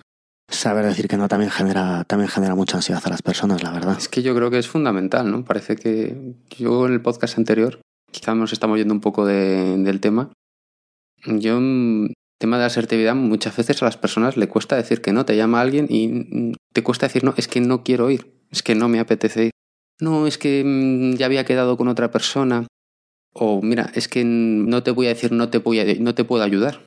Saber 0.48 0.84
decir 0.84 1.08
que 1.08 1.16
no 1.16 1.26
también 1.26 1.50
genera, 1.50 2.04
también 2.04 2.28
genera 2.28 2.54
mucha 2.54 2.76
ansiedad 2.76 3.02
a 3.04 3.10
las 3.10 3.22
personas, 3.22 3.62
la 3.64 3.72
verdad. 3.72 3.96
Es 3.98 4.08
que 4.08 4.22
yo 4.22 4.34
creo 4.36 4.50
que 4.50 4.58
es 4.58 4.68
fundamental, 4.68 5.30
¿no? 5.30 5.44
Parece 5.44 5.74
que 5.74 6.36
yo 6.56 6.86
en 6.86 6.92
el 6.92 7.00
podcast 7.00 7.38
anterior, 7.38 7.80
quizá 8.12 8.34
nos 8.34 8.52
estamos 8.52 8.78
yendo 8.78 8.94
un 8.94 9.00
poco 9.00 9.26
de, 9.26 9.76
del 9.78 10.00
tema. 10.00 10.30
Yo 11.24 11.60
tema 12.42 12.58
de 12.58 12.64
asertividad, 12.64 13.14
muchas 13.14 13.56
veces 13.56 13.80
a 13.82 13.84
las 13.84 13.96
personas 13.96 14.36
le 14.36 14.48
cuesta 14.48 14.74
decir 14.74 15.00
que 15.00 15.12
no. 15.12 15.24
Te 15.24 15.36
llama 15.36 15.60
alguien 15.60 15.86
y 15.88 16.52
te 16.72 16.82
cuesta 16.82 17.06
decir 17.06 17.22
no, 17.22 17.34
es 17.36 17.46
que 17.46 17.60
no 17.60 17.84
quiero 17.84 18.10
ir, 18.10 18.34
es 18.50 18.64
que 18.64 18.74
no 18.74 18.88
me 18.88 18.98
apetece 18.98 19.44
ir. 19.44 19.50
No, 20.00 20.26
es 20.26 20.38
que 20.38 20.64
mm, 20.64 21.14
ya 21.14 21.26
había 21.26 21.44
quedado 21.44 21.76
con 21.76 21.86
otra 21.86 22.10
persona. 22.10 22.66
O 23.32 23.62
mira, 23.62 23.92
es 23.94 24.08
que 24.08 24.24
no 24.24 24.82
te 24.82 24.90
voy 24.90 25.06
a 25.06 25.10
decir 25.10 25.30
no 25.30 25.50
te, 25.50 25.58
voy 25.58 25.78
a, 25.78 25.84
no 26.00 26.16
te 26.16 26.24
puedo 26.24 26.42
ayudar. 26.42 26.84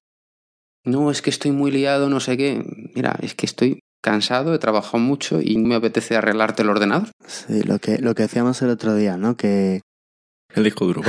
No, 0.84 1.10
es 1.10 1.22
que 1.22 1.30
estoy 1.30 1.52
muy 1.52 1.72
liado, 1.72 2.10
no 2.10 2.20
sé 2.20 2.36
qué. 2.36 2.62
Mira, 2.94 3.18
es 3.22 3.34
que 3.34 3.46
estoy 3.46 3.80
cansado, 4.04 4.54
he 4.54 4.60
trabajado 4.60 5.00
mucho 5.00 5.40
y 5.42 5.56
no 5.56 5.70
me 5.70 5.76
apetece 5.76 6.18
arreglarte 6.18 6.64
el 6.64 6.70
ordenador. 6.70 7.12
Sí, 7.26 7.64
lo 7.64 7.80
que, 7.80 7.98
lo 8.00 8.14
que 8.14 8.24
decíamos 8.24 8.62
el 8.62 8.72
otro 8.72 8.94
día, 8.94 9.16
¿no? 9.16 9.38
Que 9.38 9.80
el 10.56 10.63
disco 10.63 10.86
duro. 10.86 11.02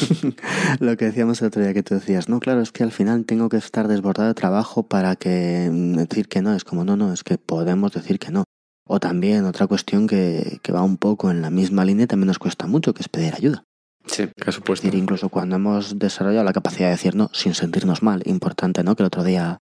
lo 0.80 0.96
que 0.96 1.06
decíamos 1.06 1.40
el 1.40 1.48
otro 1.48 1.62
día 1.62 1.74
que 1.74 1.82
tú 1.82 1.94
decías, 1.94 2.28
no, 2.28 2.40
claro, 2.40 2.60
es 2.60 2.72
que 2.72 2.82
al 2.82 2.92
final 2.92 3.24
tengo 3.24 3.48
que 3.48 3.56
estar 3.56 3.88
desbordado 3.88 4.28
de 4.28 4.34
trabajo 4.34 4.88
para 4.88 5.16
que 5.16 5.68
mm, 5.72 5.94
decir 5.94 6.28
que 6.28 6.42
no. 6.42 6.54
Es 6.54 6.64
como, 6.64 6.84
no, 6.84 6.96
no, 6.96 7.12
es 7.12 7.22
que 7.22 7.38
podemos 7.38 7.92
decir 7.92 8.18
que 8.18 8.30
no. 8.30 8.44
O 8.86 9.00
también 9.00 9.44
otra 9.44 9.66
cuestión 9.66 10.06
que, 10.06 10.58
que 10.62 10.72
va 10.72 10.82
un 10.82 10.98
poco 10.98 11.30
en 11.30 11.40
la 11.40 11.50
misma 11.50 11.84
línea 11.84 12.04
y 12.04 12.06
también 12.06 12.26
nos 12.26 12.38
cuesta 12.38 12.66
mucho, 12.66 12.92
que 12.92 13.02
es 13.02 13.08
pedir 13.08 13.34
ayuda. 13.34 13.64
Sí, 14.06 14.26
por 14.26 14.52
supuesto. 14.52 14.86
Es 14.86 14.92
decir, 14.92 15.02
incluso 15.02 15.28
cuando 15.30 15.56
hemos 15.56 15.98
desarrollado 15.98 16.44
la 16.44 16.52
capacidad 16.52 16.88
de 16.88 16.92
decir 16.92 17.14
no 17.14 17.30
sin 17.32 17.54
sentirnos 17.54 18.02
mal, 18.02 18.22
importante, 18.26 18.82
¿no? 18.82 18.96
Que 18.96 19.02
el 19.02 19.06
otro 19.06 19.24
día, 19.24 19.58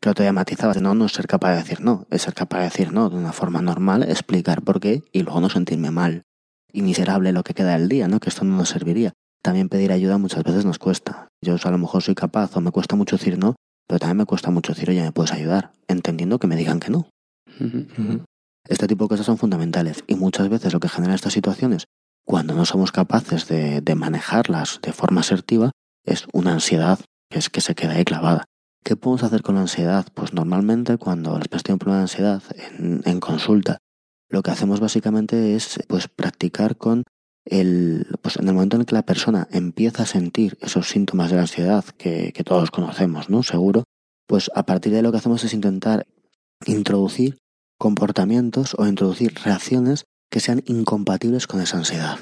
que 0.00 0.08
el 0.08 0.10
otro 0.10 0.24
día 0.24 0.32
matizaba, 0.32 0.74
no, 0.74 0.94
no 0.94 1.06
es 1.06 1.12
ser 1.12 1.28
capaz 1.28 1.52
de 1.52 1.58
decir 1.58 1.80
no, 1.80 2.06
es 2.10 2.22
ser 2.22 2.34
capaz 2.34 2.58
de 2.58 2.64
decir 2.64 2.92
no 2.92 3.08
de 3.08 3.16
una 3.16 3.32
forma 3.32 3.62
normal, 3.62 4.02
explicar 4.02 4.62
por 4.62 4.80
qué 4.80 5.04
y 5.12 5.22
luego 5.22 5.40
no 5.40 5.48
sentirme 5.48 5.92
mal 5.92 6.25
y 6.76 6.82
miserable 6.82 7.32
lo 7.32 7.42
que 7.42 7.54
queda 7.54 7.72
del 7.72 7.88
día, 7.88 8.06
¿no? 8.06 8.20
Que 8.20 8.28
esto 8.28 8.44
no 8.44 8.54
nos 8.54 8.68
serviría. 8.68 9.14
También 9.42 9.70
pedir 9.70 9.92
ayuda 9.92 10.18
muchas 10.18 10.44
veces 10.44 10.66
nos 10.66 10.78
cuesta. 10.78 11.28
Yo 11.42 11.56
a 11.62 11.70
lo 11.70 11.78
mejor 11.78 12.02
soy 12.02 12.14
capaz 12.14 12.54
o 12.54 12.60
me 12.60 12.70
cuesta 12.70 12.96
mucho 12.96 13.16
decir 13.16 13.38
no, 13.38 13.56
pero 13.88 13.98
también 13.98 14.18
me 14.18 14.26
cuesta 14.26 14.50
mucho 14.50 14.74
decir, 14.74 14.90
oye, 14.90 15.00
¿me 15.00 15.10
puedes 15.10 15.32
ayudar? 15.32 15.72
Entendiendo 15.88 16.38
que 16.38 16.46
me 16.46 16.54
digan 16.54 16.78
que 16.78 16.90
no. 16.90 17.08
Este 18.68 18.86
tipo 18.86 19.04
de 19.04 19.08
cosas 19.08 19.24
son 19.24 19.38
fundamentales 19.38 20.04
y 20.06 20.16
muchas 20.16 20.50
veces 20.50 20.74
lo 20.74 20.80
que 20.80 20.90
genera 20.90 21.14
estas 21.14 21.32
situaciones, 21.32 21.86
cuando 22.26 22.54
no 22.54 22.66
somos 22.66 22.92
capaces 22.92 23.48
de, 23.48 23.80
de 23.80 23.94
manejarlas 23.94 24.80
de 24.82 24.92
forma 24.92 25.22
asertiva, 25.22 25.70
es 26.04 26.26
una 26.34 26.52
ansiedad 26.52 26.98
que 27.30 27.38
es 27.38 27.48
que 27.48 27.62
se 27.62 27.74
queda 27.74 27.92
ahí 27.92 28.04
clavada. 28.04 28.44
¿Qué 28.84 28.96
podemos 28.96 29.22
hacer 29.22 29.40
con 29.40 29.54
la 29.54 29.62
ansiedad? 29.62 30.06
Pues 30.12 30.34
normalmente 30.34 30.98
cuando 30.98 31.38
les 31.38 31.62
tienen 31.62 31.76
un 31.76 31.78
problema 31.78 31.98
de 32.00 32.02
ansiedad 32.02 32.42
en, 32.78 33.00
en 33.06 33.20
consulta 33.20 33.78
lo 34.28 34.42
que 34.42 34.50
hacemos 34.50 34.80
básicamente 34.80 35.54
es 35.54 35.78
pues 35.88 36.08
practicar 36.08 36.76
con 36.76 37.04
el, 37.44 38.06
pues 38.22 38.36
en 38.36 38.48
el 38.48 38.54
momento 38.54 38.76
en 38.76 38.80
el 38.80 38.86
que 38.86 38.94
la 38.94 39.06
persona 39.06 39.46
empieza 39.50 40.02
a 40.02 40.06
sentir 40.06 40.58
esos 40.60 40.88
síntomas 40.88 41.30
de 41.30 41.36
la 41.36 41.42
ansiedad 41.42 41.84
que, 41.84 42.32
todos 42.44 42.70
conocemos, 42.70 43.30
¿no? 43.30 43.42
Seguro, 43.42 43.84
pues 44.26 44.50
a 44.54 44.66
partir 44.66 44.92
de 44.92 44.98
ahí 44.98 45.02
lo 45.02 45.12
que 45.12 45.18
hacemos 45.18 45.44
es 45.44 45.54
intentar 45.54 46.06
introducir 46.66 47.38
comportamientos 47.78 48.74
o 48.78 48.86
introducir 48.86 49.34
reacciones 49.44 50.04
que 50.30 50.40
sean 50.40 50.62
incompatibles 50.66 51.46
con 51.46 51.60
esa 51.60 51.76
ansiedad. 51.76 52.18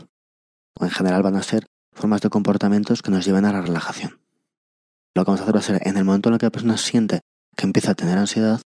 O 0.79 0.85
en 0.85 0.91
general 0.91 1.23
van 1.23 1.37
a 1.37 1.43
ser 1.43 1.67
formas 1.93 2.21
de 2.21 2.29
comportamientos 2.29 3.01
que 3.01 3.11
nos 3.11 3.25
lleven 3.25 3.45
a 3.45 3.53
la 3.53 3.63
relajación. 3.63 4.21
Lo 5.15 5.25
que 5.25 5.31
vamos 5.31 5.41
a 5.41 5.45
hacer 5.45 5.55
va 5.55 5.61
a 5.61 5.63
ser, 5.63 5.81
en 5.87 5.97
el 5.97 6.05
momento 6.05 6.29
en 6.29 6.35
el 6.35 6.39
que 6.39 6.47
la 6.47 6.51
persona 6.51 6.77
siente 6.77 7.21
que 7.57 7.67
empieza 7.67 7.93
a 7.93 7.95
tener 7.95 8.19
ansiedad, 8.19 8.61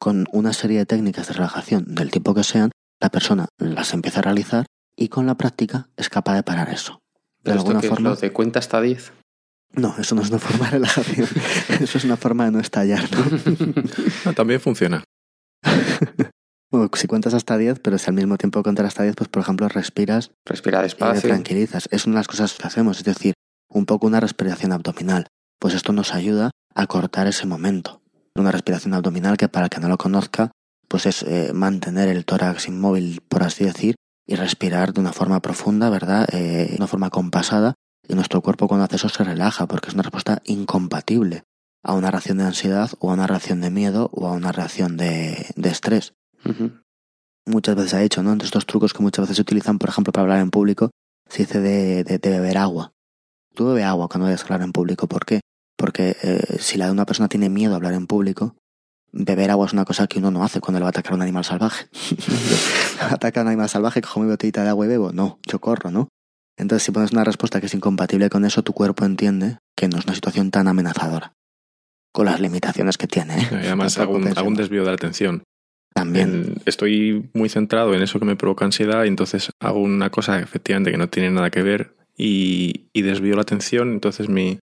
con 0.00 0.26
una 0.32 0.54
serie 0.54 0.78
de 0.78 0.86
técnicas 0.86 1.28
de 1.28 1.34
relajación 1.34 1.94
del 1.94 2.10
tipo 2.10 2.32
que 2.34 2.42
sean, 2.42 2.70
la 3.00 3.08
persona 3.08 3.48
las 3.58 3.94
empieza 3.94 4.20
a 4.20 4.22
realizar 4.22 4.66
y 4.94 5.08
con 5.08 5.26
la 5.26 5.36
práctica 5.36 5.88
es 5.96 6.08
capaz 6.08 6.34
de 6.34 6.42
parar 6.42 6.68
eso. 6.68 7.00
De 7.42 7.52
alguna 7.52 7.80
forma. 7.80 8.10
¿Lo 8.10 8.16
de 8.16 8.32
cuenta 8.32 8.58
hasta 8.58 8.80
10? 8.80 9.12
No, 9.72 9.94
eso 9.98 10.14
no 10.14 10.22
es 10.22 10.30
una 10.30 10.38
forma 10.38 10.66
de 10.66 10.70
relajación. 10.72 11.28
eso 11.80 11.98
es 11.98 12.04
una 12.04 12.16
forma 12.16 12.44
de 12.44 12.50
no 12.50 12.60
estallar, 12.60 13.08
¿no? 13.12 14.32
también 14.34 14.60
funciona. 14.60 15.02
bueno, 16.70 16.90
si 16.94 17.06
cuentas 17.06 17.34
hasta 17.34 17.56
10, 17.56 17.80
pero 17.80 17.96
si 17.96 18.10
al 18.10 18.14
mismo 18.14 18.36
tiempo 18.36 18.62
contar 18.62 18.84
hasta 18.84 19.04
10, 19.04 19.14
pues 19.14 19.28
por 19.28 19.42
ejemplo 19.42 19.68
respiras. 19.68 20.32
Respira 20.44 20.82
despacio. 20.82 21.18
Y 21.18 21.22
te 21.22 21.28
tranquilizas. 21.28 21.88
Es 21.90 22.06
una 22.06 22.16
de 22.16 22.20
las 22.20 22.28
cosas 22.28 22.54
que 22.54 22.66
hacemos, 22.66 22.98
es 22.98 23.04
decir, 23.04 23.34
un 23.68 23.86
poco 23.86 24.06
una 24.06 24.20
respiración 24.20 24.72
abdominal. 24.72 25.28
Pues 25.58 25.74
esto 25.74 25.92
nos 25.92 26.14
ayuda 26.14 26.50
a 26.74 26.86
cortar 26.86 27.26
ese 27.26 27.46
momento. 27.46 28.02
Una 28.34 28.52
respiración 28.52 28.94
abdominal 28.94 29.36
que 29.36 29.48
para 29.48 29.66
el 29.66 29.70
que 29.70 29.80
no 29.80 29.88
lo 29.88 29.98
conozca, 29.98 30.50
pues 30.90 31.06
es 31.06 31.22
eh, 31.22 31.52
mantener 31.54 32.08
el 32.08 32.24
tórax 32.24 32.66
inmóvil, 32.66 33.20
por 33.28 33.44
así 33.44 33.64
decir, 33.64 33.94
y 34.26 34.34
respirar 34.34 34.92
de 34.92 35.00
una 35.00 35.12
forma 35.12 35.40
profunda, 35.40 35.88
¿verdad? 35.88 36.26
Eh, 36.34 36.66
de 36.70 36.76
una 36.76 36.88
forma 36.88 37.10
compasada, 37.10 37.74
y 38.08 38.14
nuestro 38.14 38.42
cuerpo 38.42 38.66
cuando 38.66 38.84
hace 38.84 38.96
eso 38.96 39.08
se 39.08 39.22
relaja, 39.22 39.68
porque 39.68 39.88
es 39.88 39.94
una 39.94 40.02
respuesta 40.02 40.42
incompatible 40.44 41.44
a 41.84 41.94
una 41.94 42.10
reacción 42.10 42.38
de 42.38 42.44
ansiedad 42.44 42.90
o 42.98 43.10
a 43.10 43.14
una 43.14 43.28
reacción 43.28 43.60
de 43.60 43.70
miedo 43.70 44.10
o 44.12 44.26
a 44.26 44.32
una 44.32 44.50
reacción 44.50 44.96
de, 44.96 45.46
de 45.54 45.68
estrés. 45.68 46.12
Muchas 47.46 47.76
veces 47.76 47.94
ha 47.94 48.02
hecho, 48.02 48.24
¿no? 48.24 48.32
Entre 48.32 48.46
estos 48.46 48.66
trucos 48.66 48.92
que 48.92 49.02
muchas 49.02 49.22
veces 49.22 49.36
se 49.36 49.42
utilizan, 49.42 49.78
por 49.78 49.90
ejemplo, 49.90 50.12
para 50.12 50.22
hablar 50.22 50.40
en 50.40 50.50
público, 50.50 50.90
se 51.28 51.44
dice 51.44 51.60
de, 51.60 52.02
de, 52.02 52.18
de 52.18 52.30
beber 52.30 52.58
agua. 52.58 52.92
Tú 53.54 53.66
bebe 53.66 53.84
agua 53.84 54.08
cuando 54.08 54.24
vayas 54.24 54.40
a 54.40 54.44
hablar 54.44 54.62
en 54.62 54.72
público. 54.72 55.06
¿Por 55.06 55.24
qué? 55.24 55.40
Porque 55.76 56.16
eh, 56.22 56.56
si 56.58 56.78
la 56.78 56.86
de 56.86 56.92
una 56.92 57.06
persona 57.06 57.28
tiene 57.28 57.48
miedo 57.48 57.74
a 57.74 57.76
hablar 57.76 57.94
en 57.94 58.08
público, 58.08 58.56
beber 59.12 59.50
agua 59.50 59.66
es 59.66 59.72
una 59.72 59.84
cosa 59.84 60.06
que 60.06 60.18
uno 60.18 60.30
no 60.30 60.44
hace 60.44 60.60
cuando 60.60 60.78
le 60.78 60.84
va 60.84 60.88
a 60.88 60.90
atacar 60.90 61.12
a 61.12 61.16
un 61.16 61.22
animal 61.22 61.44
salvaje. 61.44 61.86
Ataca 63.00 63.40
a 63.40 63.42
un 63.42 63.48
animal 63.48 63.68
salvaje, 63.68 64.02
cojo 64.02 64.20
mi 64.20 64.28
botellita 64.28 64.62
de 64.62 64.70
agua 64.70 64.86
y 64.86 64.88
bebo. 64.88 65.12
No, 65.12 65.38
yo 65.46 65.60
corro, 65.60 65.90
¿no? 65.90 66.08
Entonces, 66.56 66.84
si 66.84 66.92
pones 66.92 67.12
una 67.12 67.24
respuesta 67.24 67.60
que 67.60 67.66
es 67.66 67.74
incompatible 67.74 68.28
con 68.28 68.44
eso, 68.44 68.62
tu 68.62 68.72
cuerpo 68.72 69.04
entiende 69.04 69.58
que 69.76 69.88
no 69.88 69.98
es 69.98 70.04
una 70.04 70.14
situación 70.14 70.50
tan 70.50 70.68
amenazadora. 70.68 71.32
Con 72.12 72.26
las 72.26 72.40
limitaciones 72.40 72.98
que 72.98 73.06
tiene. 73.06 73.40
¿eh? 73.40 73.48
además, 73.52 73.98
hago 73.98 74.16
un, 74.16 74.26
hago 74.28 74.48
un, 74.48 74.54
desvío 74.54 74.80
de 74.82 74.88
la 74.88 74.94
atención. 74.94 75.42
También. 75.94 76.60
estoy 76.66 77.30
muy 77.34 77.48
centrado 77.48 77.94
en 77.94 78.02
eso 78.02 78.18
que 78.18 78.24
me 78.24 78.36
provoca 78.36 78.64
ansiedad 78.64 79.04
y 79.04 79.08
entonces 79.08 79.50
hago 79.58 79.80
una 79.80 80.10
cosa 80.10 80.38
efectivamente 80.38 80.92
que 80.92 80.96
no 80.96 81.08
tiene 81.08 81.30
nada 81.30 81.50
que 81.50 81.62
ver 81.62 81.96
y, 82.16 82.88
y 82.92 83.02
desvío 83.02 83.34
la 83.34 83.42
atención. 83.42 83.92
Entonces 83.92 84.28
mi, 84.28 84.60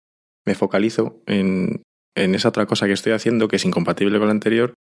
me 0.44 0.54
focalizo 0.54 1.22
en, 1.26 1.82
en 2.14 2.34
esa 2.34 2.48
otra 2.48 2.66
cosa 2.66 2.86
que 2.86 2.92
estoy 2.92 3.12
haciendo 3.12 3.48
que 3.48 3.56
es 3.56 3.64
incompatible 3.64 4.18
con 4.18 4.28
la 4.28 4.32
anterior 4.32 4.74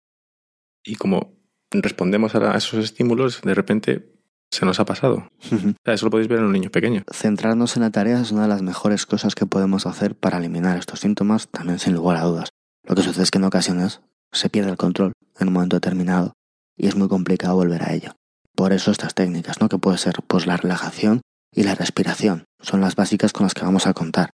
y 0.83 0.95
como 0.95 1.37
respondemos 1.71 2.35
a, 2.35 2.55
esos 2.57 2.83
estímulos, 2.83 3.41
de 3.41 3.53
repente 3.53 4.13
se 4.51 4.65
nos 4.65 4.79
ha 4.79 4.85
pasado. 4.85 5.27
O 5.51 5.85
sea, 5.85 5.93
eso 5.93 6.05
lo 6.05 6.11
podéis 6.11 6.27
ver 6.27 6.39
en 6.39 6.45
un 6.45 6.51
niño 6.51 6.69
pequeño. 6.69 7.03
Centrarnos 7.11 7.77
en 7.77 7.83
la 7.83 7.91
tarea 7.91 8.19
es 8.19 8.31
una 8.31 8.43
de 8.43 8.47
las 8.49 8.61
mejores 8.61 9.05
cosas 9.05 9.35
que 9.35 9.45
podemos 9.45 9.85
hacer 9.85 10.15
para 10.15 10.37
eliminar 10.37 10.77
estos 10.77 10.99
síntomas, 10.99 11.47
también 11.47 11.79
sin 11.79 11.93
lugar 11.93 12.17
a 12.17 12.23
dudas. 12.23 12.49
Lo 12.83 12.95
que 12.95 13.03
sucede 13.03 13.23
es 13.23 13.31
que 13.31 13.37
en 13.37 13.45
ocasiones 13.45 14.01
se 14.31 14.49
pierde 14.49 14.71
el 14.71 14.77
control 14.77 15.13
en 15.39 15.47
un 15.47 15.53
momento 15.53 15.77
determinado 15.77 16.33
y 16.75 16.87
es 16.87 16.95
muy 16.95 17.07
complicado 17.07 17.55
volver 17.55 17.83
a 17.83 17.93
ello. 17.93 18.13
Por 18.55 18.73
eso 18.73 18.91
estas 18.91 19.13
técnicas, 19.13 19.61
¿no? 19.61 19.69
Que 19.69 19.77
puede 19.77 19.97
ser 19.97 20.15
pues 20.27 20.45
la 20.45 20.57
relajación 20.57 21.21
y 21.53 21.63
la 21.63 21.75
respiración, 21.75 22.45
son 22.59 22.81
las 22.81 22.95
básicas 22.95 23.33
con 23.33 23.45
las 23.45 23.53
que 23.53 23.63
vamos 23.65 23.87
a 23.87 23.93
contar. 23.93 24.31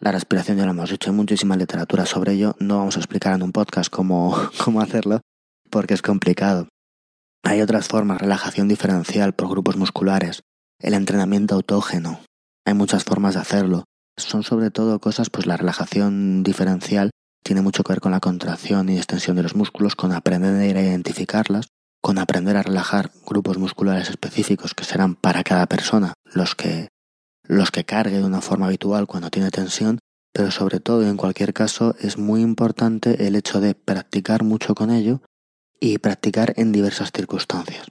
La 0.00 0.12
respiración 0.12 0.58
ya 0.58 0.64
lo 0.64 0.72
hemos 0.72 0.90
dicho, 0.90 1.10
hay 1.10 1.16
muchísima 1.16 1.56
literatura 1.56 2.04
sobre 2.06 2.32
ello, 2.32 2.54
no 2.58 2.78
vamos 2.78 2.96
a 2.96 3.00
explicar 3.00 3.34
en 3.34 3.42
un 3.42 3.52
podcast 3.52 3.90
cómo, 3.90 4.36
cómo 4.64 4.80
hacerlo, 4.80 5.20
porque 5.70 5.94
es 5.94 6.02
complicado. 6.02 6.68
Hay 7.42 7.60
otras 7.60 7.88
formas, 7.88 8.20
relajación 8.20 8.68
diferencial 8.68 9.32
por 9.32 9.48
grupos 9.48 9.76
musculares, 9.76 10.42
el 10.80 10.94
entrenamiento 10.94 11.54
autógeno. 11.54 12.20
Hay 12.66 12.74
muchas 12.74 13.04
formas 13.04 13.34
de 13.34 13.40
hacerlo. 13.40 13.84
Son 14.18 14.42
sobre 14.42 14.70
todo 14.70 14.98
cosas, 14.98 15.30
pues 15.30 15.46
la 15.46 15.56
relajación 15.56 16.42
diferencial 16.42 17.10
tiene 17.44 17.62
mucho 17.62 17.84
que 17.84 17.92
ver 17.92 18.00
con 18.00 18.12
la 18.12 18.20
contracción 18.20 18.88
y 18.88 18.96
extensión 18.96 19.36
de 19.36 19.44
los 19.44 19.54
músculos, 19.54 19.94
con 19.94 20.12
aprender 20.12 20.76
a 20.76 20.82
identificarlas, 20.82 21.68
con 22.02 22.18
aprender 22.18 22.56
a 22.56 22.62
relajar 22.62 23.12
grupos 23.24 23.58
musculares 23.58 24.10
específicos 24.10 24.74
que 24.74 24.84
serán 24.84 25.14
para 25.14 25.44
cada 25.44 25.66
persona 25.66 26.14
los 26.34 26.54
que 26.54 26.88
los 27.48 27.70
que 27.70 27.84
cargue 27.84 28.18
de 28.18 28.24
una 28.24 28.40
forma 28.40 28.66
habitual 28.66 29.06
cuando 29.06 29.30
tiene 29.30 29.50
tensión, 29.50 29.98
pero 30.32 30.50
sobre 30.50 30.80
todo 30.80 31.02
y 31.02 31.08
en 31.08 31.16
cualquier 31.16 31.54
caso 31.54 31.94
es 32.00 32.18
muy 32.18 32.42
importante 32.42 33.26
el 33.26 33.36
hecho 33.36 33.60
de 33.60 33.74
practicar 33.74 34.42
mucho 34.42 34.74
con 34.74 34.90
ello 34.90 35.22
y 35.80 35.98
practicar 35.98 36.52
en 36.56 36.72
diversas 36.72 37.12
circunstancias. 37.12 37.86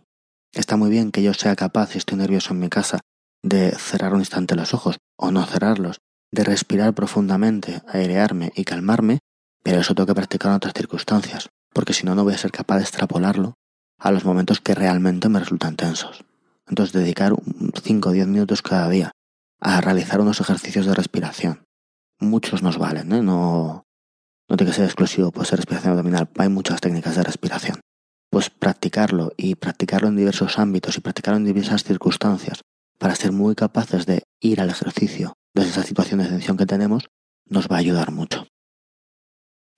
Está 0.54 0.78
muy 0.78 0.90
bien 0.90 1.12
que 1.12 1.24
yo 1.24 1.34
sea 1.34 1.56
capaz, 1.56 1.92
si 1.92 1.98
estoy 1.98 2.18
nervioso 2.18 2.54
en 2.54 2.60
mi 2.60 2.70
casa, 2.70 3.00
de 3.44 3.72
cerrar 3.72 4.14
un 4.14 4.20
instante 4.20 4.56
los 4.56 4.74
ojos 4.74 4.98
o 5.18 5.32
no 5.32 5.46
cerrarlos, 5.46 5.98
de 6.32 6.44
respirar 6.44 6.94
profundamente, 6.94 7.82
airearme 7.88 8.52
y 8.56 8.64
calmarme, 8.64 9.20
pero 9.64 9.80
eso 9.80 9.96
tengo 9.96 10.08
que 10.08 10.16
practicar 10.16 10.52
en 10.52 10.58
otras 10.58 10.74
circunstancias, 10.74 11.50
porque 11.74 11.94
si 11.94 12.06
no, 12.06 12.16
no 12.16 12.24
voy 12.24 12.34
a 12.34 12.38
ser 12.38 12.52
capaz 12.52 12.78
de 12.78 12.84
extrapolarlo 12.84 13.56
a 13.98 14.12
los 14.12 14.26
momentos 14.26 14.62
que 14.62 14.76
realmente 14.76 15.30
me 15.30 15.40
resultan 15.40 15.76
tensos. 15.76 16.24
Entonces, 16.68 16.94
dedicar 16.94 17.34
5 17.84 18.10
o 18.10 18.12
10 18.12 18.28
minutos 18.28 18.62
cada 18.62 18.90
día 18.90 19.12
a 19.60 19.82
realizar 19.82 20.22
unos 20.22 20.42
ejercicios 20.42 20.86
de 20.86 20.94
respiración. 20.94 21.66
Muchos 22.20 22.64
nos 22.64 22.78
valen, 22.78 23.12
¿eh? 23.12 23.22
No, 23.22 23.86
no 24.48 24.58
tiene 24.58 24.72
que 24.72 24.76
ser 24.76 24.86
exclusivo, 24.86 25.32
puede 25.32 25.48
ser 25.48 25.58
respiración 25.58 25.92
abdominal. 25.92 26.30
Hay 26.38 26.50
muchas 26.50 26.82
técnicas 26.82 27.16
de 27.16 27.24
respiración. 27.24 27.80
Pues 28.30 28.50
practicarlo 28.50 29.34
y 29.38 29.56
practicarlo 29.56 30.08
en 30.08 30.16
diversos 30.16 30.60
ámbitos 30.60 30.98
y 30.98 31.02
practicarlo 31.02 31.38
en 31.38 31.46
diversas 31.46 31.84
circunstancias 31.84 32.62
para 32.98 33.16
ser 33.16 33.32
muy 33.32 33.56
capaces 33.56 34.06
de 34.06 34.24
ir 34.40 34.62
al 34.62 34.70
ejercicio 34.70 35.34
desde 35.54 35.72
esa 35.72 35.84
situación 35.84 36.20
de 36.20 36.28
tensión 36.28 36.58
que 36.58 36.66
tenemos 36.66 37.08
nos 37.48 37.68
va 37.68 37.78
a 37.78 37.80
ayudar 37.80 38.12
mucho. 38.12 38.48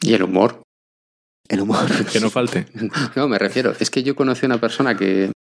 ¿Y 0.02 0.14
el 0.14 0.24
humor? 0.24 0.62
El 1.48 1.62
humor. 1.62 1.86
que 2.12 2.20
no 2.20 2.30
falte. 2.30 2.68
no, 3.16 3.28
me 3.28 3.38
refiero. 3.38 3.74
Es 3.80 3.90
que 3.90 4.04
yo 4.04 4.16
conocí 4.16 4.46
a 4.46 4.50
una 4.50 4.62
persona 4.62 4.96
que, 4.98 5.32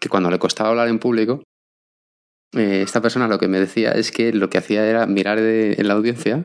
que 0.00 0.08
cuando 0.08 0.30
le 0.30 0.38
costaba 0.38 0.70
hablar 0.70 0.88
en 0.88 0.98
público, 0.98 1.42
eh, 2.56 2.82
esta 2.82 3.00
persona 3.00 3.28
lo 3.28 3.38
que 3.38 3.48
me 3.48 3.60
decía 3.60 3.92
es 3.92 4.10
que 4.10 4.32
lo 4.32 4.50
que 4.50 4.58
hacía 4.58 4.86
era 4.86 5.06
mirar 5.06 5.38
en 5.38 5.88
la 5.88 5.94
audiencia 5.94 6.42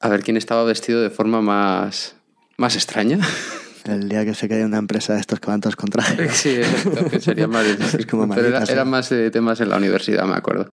a 0.00 0.08
ver 0.08 0.22
quién 0.22 0.36
estaba 0.36 0.64
vestido 0.64 1.00
de 1.00 1.10
forma 1.10 1.40
más, 1.40 2.16
más 2.58 2.76
extraña. 2.76 3.18
El 3.84 4.08
día 4.08 4.24
que 4.24 4.34
se 4.34 4.48
quede 4.48 4.64
una 4.64 4.78
empresa 4.78 5.12
de 5.12 5.20
estos 5.20 5.40
que 5.40 5.48
van 5.48 5.60
todos 5.60 5.76
con 5.76 5.90
traje. 5.90 6.28
Sí, 6.32 6.58
que 7.10 7.20
sería 7.20 7.48
más 7.48 7.66
difícil. 7.78 8.06
Pero 8.34 8.58
era, 8.58 8.84
más 8.84 9.10
de 9.10 9.30
temas 9.30 9.60
en 9.60 9.68
la 9.68 9.76
universidad, 9.76 10.24
me 10.24 10.34
acuerdo. 10.34 10.70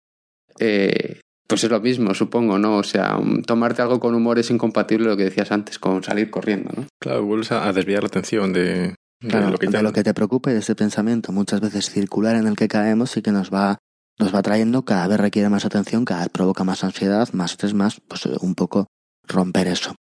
Eh, 0.58 1.20
pues 1.46 1.64
es 1.64 1.70
lo 1.70 1.80
mismo, 1.80 2.14
supongo, 2.14 2.58
¿no? 2.58 2.78
O 2.78 2.82
sea, 2.82 3.18
tomarte 3.46 3.82
algo 3.82 4.00
con 4.00 4.14
humor 4.14 4.38
es 4.38 4.50
incompatible 4.50 5.06
lo 5.06 5.16
que 5.16 5.24
decías 5.24 5.52
antes, 5.52 5.78
con 5.78 6.02
salir 6.02 6.30
corriendo, 6.30 6.70
¿no? 6.74 6.86
Claro, 6.98 7.24
vuelves 7.24 7.52
a 7.52 7.70
desviar 7.72 8.02
la 8.02 8.06
atención 8.06 8.54
de, 8.54 8.94
lo 9.20 9.58
que, 9.58 9.66
de 9.66 9.82
lo 9.82 9.92
que 9.92 10.02
te 10.02 10.14
preocupe, 10.14 10.54
de 10.54 10.60
ese 10.60 10.74
pensamiento 10.74 11.32
muchas 11.32 11.60
veces 11.60 11.90
circular 11.90 12.36
en 12.36 12.46
el 12.46 12.56
que 12.56 12.68
caemos 12.68 13.16
y 13.18 13.22
que 13.22 13.32
nos 13.32 13.52
va 13.52 13.78
nos 14.18 14.34
va 14.34 14.42
trayendo, 14.42 14.84
cada 14.84 15.06
vez 15.08 15.18
requiere 15.18 15.48
más 15.48 15.64
atención, 15.64 16.04
cada 16.04 16.20
vez 16.20 16.30
provoca 16.30 16.64
más 16.64 16.84
ansiedad, 16.84 17.28
más 17.32 17.52
estrés, 17.52 17.74
más, 17.74 18.00
pues 18.00 18.26
un 18.26 18.54
poco 18.54 18.86
romper 19.26 19.68
eso. 19.68 19.94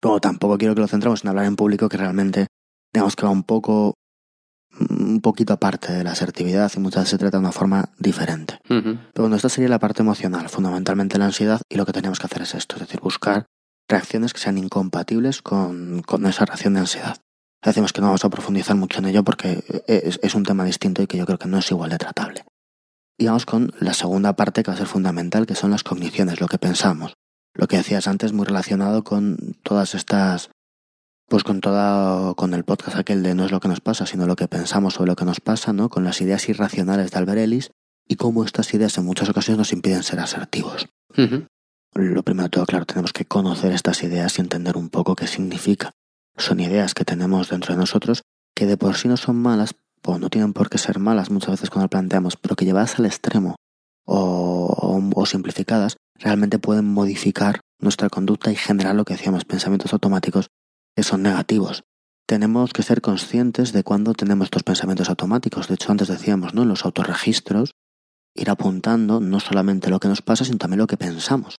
Pero 0.00 0.20
tampoco 0.20 0.58
quiero 0.58 0.74
que 0.74 0.80
lo 0.80 0.88
centremos 0.88 1.24
en 1.24 1.30
hablar 1.30 1.46
en 1.46 1.56
público, 1.56 1.88
que 1.88 1.96
realmente 1.96 2.46
digamos 2.92 3.16
que 3.16 3.26
va 3.26 3.30
un 3.30 3.42
poco 3.42 3.94
un 4.80 5.20
poquito 5.20 5.52
aparte 5.52 5.92
de 5.92 6.04
la 6.04 6.12
asertividad 6.12 6.70
y 6.76 6.80
muchas 6.80 7.02
veces 7.02 7.10
se 7.10 7.18
trata 7.18 7.38
de 7.38 7.40
una 7.40 7.52
forma 7.52 7.90
diferente. 7.98 8.58
Pero 8.68 8.98
bueno, 9.16 9.36
esta 9.36 9.48
sería 9.48 9.68
la 9.68 9.78
parte 9.78 10.02
emocional, 10.02 10.48
fundamentalmente 10.48 11.18
la 11.18 11.26
ansiedad, 11.26 11.60
y 11.68 11.76
lo 11.76 11.84
que 11.84 11.92
tenemos 11.92 12.20
que 12.20 12.26
hacer 12.26 12.42
es 12.42 12.54
esto, 12.54 12.76
es 12.76 12.82
decir, 12.82 13.00
buscar 13.00 13.46
reacciones 13.88 14.32
que 14.32 14.40
sean 14.40 14.58
incompatibles 14.58 15.42
con, 15.42 16.02
con 16.02 16.26
esa 16.26 16.44
reacción 16.44 16.74
de 16.74 16.80
ansiedad. 16.80 17.16
Decimos 17.64 17.92
que 17.92 18.00
no 18.00 18.08
vamos 18.08 18.24
a 18.24 18.30
profundizar 18.30 18.76
mucho 18.76 19.00
en 19.00 19.06
ello 19.06 19.24
porque 19.24 19.64
es, 19.88 20.20
es 20.22 20.34
un 20.34 20.44
tema 20.44 20.64
distinto 20.64 21.02
y 21.02 21.06
que 21.06 21.18
yo 21.18 21.26
creo 21.26 21.38
que 21.38 21.48
no 21.48 21.58
es 21.58 21.70
igual 21.70 21.90
de 21.90 21.98
tratable. 21.98 22.44
Y 23.18 23.26
vamos 23.26 23.44
con 23.44 23.72
la 23.80 23.92
segunda 23.92 24.36
parte 24.36 24.62
que 24.62 24.70
va 24.70 24.76
a 24.76 24.78
ser 24.78 24.86
fundamental, 24.86 25.46
que 25.46 25.56
son 25.56 25.70
las 25.70 25.82
cogniciones, 25.82 26.40
lo 26.40 26.46
que 26.46 26.58
pensamos 26.58 27.14
lo 27.58 27.66
que 27.66 27.76
decías 27.76 28.06
antes, 28.06 28.32
muy 28.32 28.46
relacionado 28.46 29.02
con 29.02 29.56
todas 29.64 29.96
estas, 29.96 30.50
pues 31.26 31.42
con 31.42 31.60
toda, 31.60 32.34
con 32.34 32.54
el 32.54 32.64
podcast 32.64 32.96
aquel 32.96 33.24
de 33.24 33.34
no 33.34 33.44
es 33.44 33.50
lo 33.50 33.58
que 33.58 33.66
nos 33.66 33.80
pasa, 33.80 34.06
sino 34.06 34.26
lo 34.26 34.36
que 34.36 34.46
pensamos 34.46 34.94
sobre 34.94 35.08
lo 35.08 35.16
que 35.16 35.24
nos 35.24 35.40
pasa, 35.40 35.72
¿no? 35.72 35.88
Con 35.88 36.04
las 36.04 36.20
ideas 36.20 36.48
irracionales 36.48 37.10
de 37.10 37.18
Albert 37.18 37.40
Ellis 37.40 37.70
y 38.06 38.14
cómo 38.14 38.44
estas 38.44 38.72
ideas 38.74 38.96
en 38.96 39.04
muchas 39.04 39.28
ocasiones 39.28 39.58
nos 39.58 39.72
impiden 39.72 40.04
ser 40.04 40.20
asertivos. 40.20 40.88
Lo 41.94 42.22
primero 42.22 42.44
de 42.44 42.50
todo, 42.50 42.64
claro, 42.64 42.86
tenemos 42.86 43.12
que 43.12 43.24
conocer 43.24 43.72
estas 43.72 44.04
ideas 44.04 44.38
y 44.38 44.40
entender 44.40 44.76
un 44.76 44.88
poco 44.88 45.16
qué 45.16 45.26
significa. 45.26 45.90
Son 46.36 46.60
ideas 46.60 46.94
que 46.94 47.04
tenemos 47.04 47.48
dentro 47.48 47.74
de 47.74 47.80
nosotros 47.80 48.22
que 48.54 48.66
de 48.66 48.76
por 48.76 48.96
sí 48.96 49.08
no 49.08 49.16
son 49.16 49.34
malas, 49.36 49.74
o 50.08 50.18
no 50.18 50.30
tienen 50.30 50.54
por 50.54 50.70
qué 50.70 50.78
ser 50.78 50.98
malas 50.98 51.30
muchas 51.30 51.50
veces 51.50 51.68
cuando 51.68 51.90
planteamos, 51.90 52.36
pero 52.36 52.56
que 52.56 52.64
llevadas 52.64 52.98
al 52.98 53.04
extremo 53.04 53.56
o, 54.06 55.26
simplificadas 55.26 55.96
realmente 56.14 56.58
pueden 56.58 56.86
modificar 56.86 57.60
nuestra 57.78 58.08
conducta 58.08 58.50
y 58.50 58.56
generar 58.56 58.94
lo 58.94 59.04
que 59.04 59.12
decíamos, 59.12 59.44
pensamientos 59.44 59.92
automáticos 59.92 60.48
que 60.96 61.02
son 61.02 61.22
negativos. 61.22 61.82
Tenemos 62.26 62.72
que 62.72 62.82
ser 62.82 63.02
conscientes 63.02 63.72
de 63.72 63.84
cuando 63.84 64.14
tenemos 64.14 64.46
estos 64.46 64.62
pensamientos 64.62 65.10
automáticos. 65.10 65.68
De 65.68 65.74
hecho, 65.74 65.92
antes 65.92 66.08
decíamos, 66.08 66.54
¿no? 66.54 66.62
En 66.62 66.68
los 66.68 66.86
autorregistros, 66.86 67.72
ir 68.34 68.48
apuntando 68.48 69.20
no 69.20 69.40
solamente 69.40 69.90
lo 69.90 70.00
que 70.00 70.08
nos 70.08 70.22
pasa, 70.22 70.44
sino 70.44 70.56
también 70.56 70.78
lo 70.78 70.86
que 70.86 70.96
pensamos. 70.96 71.56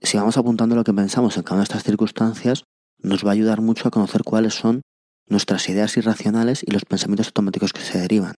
Si 0.00 0.16
vamos 0.16 0.36
apuntando 0.36 0.76
lo 0.76 0.84
que 0.84 0.94
pensamos 0.94 1.36
en 1.36 1.42
cada 1.42 1.56
una 1.56 1.62
de 1.62 1.64
estas 1.64 1.82
circunstancias, 1.82 2.62
nos 3.02 3.24
va 3.24 3.30
a 3.30 3.32
ayudar 3.32 3.60
mucho 3.60 3.88
a 3.88 3.90
conocer 3.90 4.22
cuáles 4.22 4.54
son 4.54 4.82
nuestras 5.30 5.68
ideas 5.68 5.96
irracionales 5.96 6.62
y 6.66 6.70
los 6.72 6.84
pensamientos 6.84 7.28
automáticos 7.28 7.72
que 7.72 7.80
se 7.80 7.98
derivan. 7.98 8.34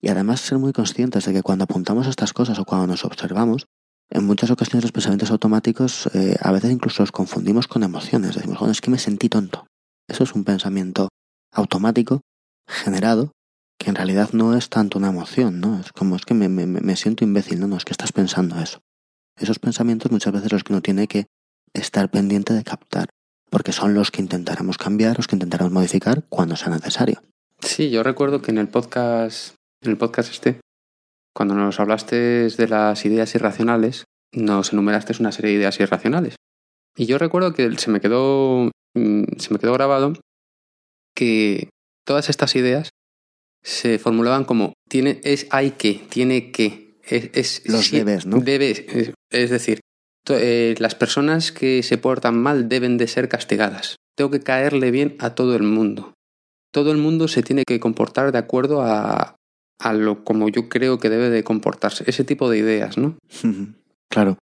Y 0.00 0.08
además 0.08 0.40
ser 0.40 0.58
muy 0.58 0.72
conscientes 0.72 1.24
de 1.24 1.32
que 1.32 1.42
cuando 1.42 1.64
apuntamos 1.64 2.06
estas 2.06 2.32
cosas 2.32 2.58
o 2.58 2.64
cuando 2.64 2.88
nos 2.88 3.04
observamos, 3.04 3.66
en 4.10 4.24
muchas 4.24 4.50
ocasiones 4.50 4.84
los 4.84 4.92
pensamientos 4.92 5.30
automáticos 5.30 6.10
eh, 6.14 6.36
a 6.40 6.52
veces 6.52 6.70
incluso 6.70 7.02
los 7.02 7.12
confundimos 7.12 7.68
con 7.68 7.82
emociones. 7.82 8.34
Decimos, 8.34 8.58
bueno, 8.58 8.72
es 8.72 8.80
que 8.80 8.90
me 8.90 8.98
sentí 8.98 9.28
tonto. 9.28 9.66
Eso 10.08 10.24
es 10.24 10.34
un 10.34 10.44
pensamiento 10.44 11.08
automático, 11.52 12.20
generado, 12.66 13.32
que 13.78 13.90
en 13.90 13.96
realidad 13.96 14.30
no 14.32 14.56
es 14.56 14.68
tanto 14.68 14.98
una 14.98 15.08
emoción, 15.08 15.60
¿no? 15.60 15.80
Es 15.80 15.92
como, 15.92 16.16
es 16.16 16.24
que 16.24 16.34
me, 16.34 16.48
me, 16.48 16.66
me 16.66 16.96
siento 16.96 17.24
imbécil, 17.24 17.60
no, 17.60 17.68
no, 17.68 17.76
es 17.76 17.84
que 17.84 17.92
estás 17.92 18.12
pensando 18.12 18.60
eso. 18.60 18.80
Esos 19.36 19.58
pensamientos 19.58 20.10
muchas 20.10 20.32
veces 20.32 20.52
los 20.52 20.64
que 20.64 20.72
uno 20.72 20.82
tiene 20.82 21.06
que 21.06 21.26
estar 21.72 22.10
pendiente 22.10 22.52
de 22.52 22.64
captar, 22.64 23.08
porque 23.52 23.72
son 23.72 23.94
los 23.94 24.10
que 24.10 24.22
intentaremos 24.22 24.78
cambiar, 24.78 25.18
los 25.18 25.28
que 25.28 25.36
intentaremos 25.36 25.72
modificar 25.72 26.24
cuando 26.28 26.56
sea 26.56 26.70
necesario. 26.70 27.22
Sí, 27.60 27.90
yo 27.90 28.02
recuerdo 28.02 28.42
que 28.42 28.50
en 28.50 28.58
el 28.58 28.66
podcast 28.66 29.54
en 29.82 29.90
el 29.90 29.98
podcast 29.98 30.30
este, 30.30 30.60
cuando 31.34 31.54
nos 31.54 31.80
hablaste 31.80 32.48
de 32.48 32.68
las 32.68 33.04
ideas 33.04 33.34
irracionales, 33.34 34.04
nos 34.32 34.72
enumeraste 34.72 35.14
una 35.18 35.32
serie 35.32 35.52
de 35.52 35.58
ideas 35.58 35.80
irracionales. 35.80 36.36
Y 36.96 37.06
yo 37.06 37.18
recuerdo 37.18 37.52
que 37.52 37.70
se 37.78 37.90
me 37.90 38.00
quedó, 38.00 38.70
mm, 38.94 39.24
se 39.38 39.52
me 39.52 39.58
quedó 39.58 39.72
grabado 39.72 40.12
que 41.14 41.68
todas 42.06 42.30
estas 42.30 42.54
ideas 42.54 42.90
se 43.62 43.98
formulaban 43.98 44.44
como 44.44 44.72
tiene, 44.88 45.20
es 45.24 45.46
hay 45.50 45.72
que, 45.72 45.94
tiene 46.08 46.52
que. 46.52 46.98
Es, 47.04 47.62
Los 47.66 47.90
debes, 47.90 48.26
¿no? 48.26 48.38
Debes. 48.38 48.84
Es, 49.30 49.50
decir, 49.50 49.80
eh, 50.28 50.74
las 50.78 50.94
personas 50.94 51.52
que 51.52 51.82
se 51.82 51.98
portan 51.98 52.36
mal 52.36 52.68
deben 52.68 52.98
de 52.98 53.08
ser 53.08 53.28
castigadas. 53.28 53.96
Tengo 54.16 54.30
que 54.30 54.40
caerle 54.40 54.90
bien 54.90 55.16
a 55.18 55.34
todo 55.34 55.56
el 55.56 55.62
mundo. 55.62 56.14
Todo 56.72 56.92
el 56.92 56.98
mundo 56.98 57.28
se 57.28 57.42
tiene 57.42 57.64
que 57.66 57.80
comportar 57.80 58.32
de 58.32 58.38
acuerdo 58.38 58.82
a, 58.82 59.36
a 59.78 59.92
lo 59.92 60.24
como 60.24 60.48
yo 60.48 60.68
creo 60.68 60.98
que 60.98 61.10
debe 61.10 61.30
de 61.30 61.44
comportarse. 61.44 62.04
Ese 62.06 62.24
tipo 62.24 62.48
de 62.48 62.58
ideas, 62.58 62.96
¿no? 62.98 63.16
Claro. 64.08 64.38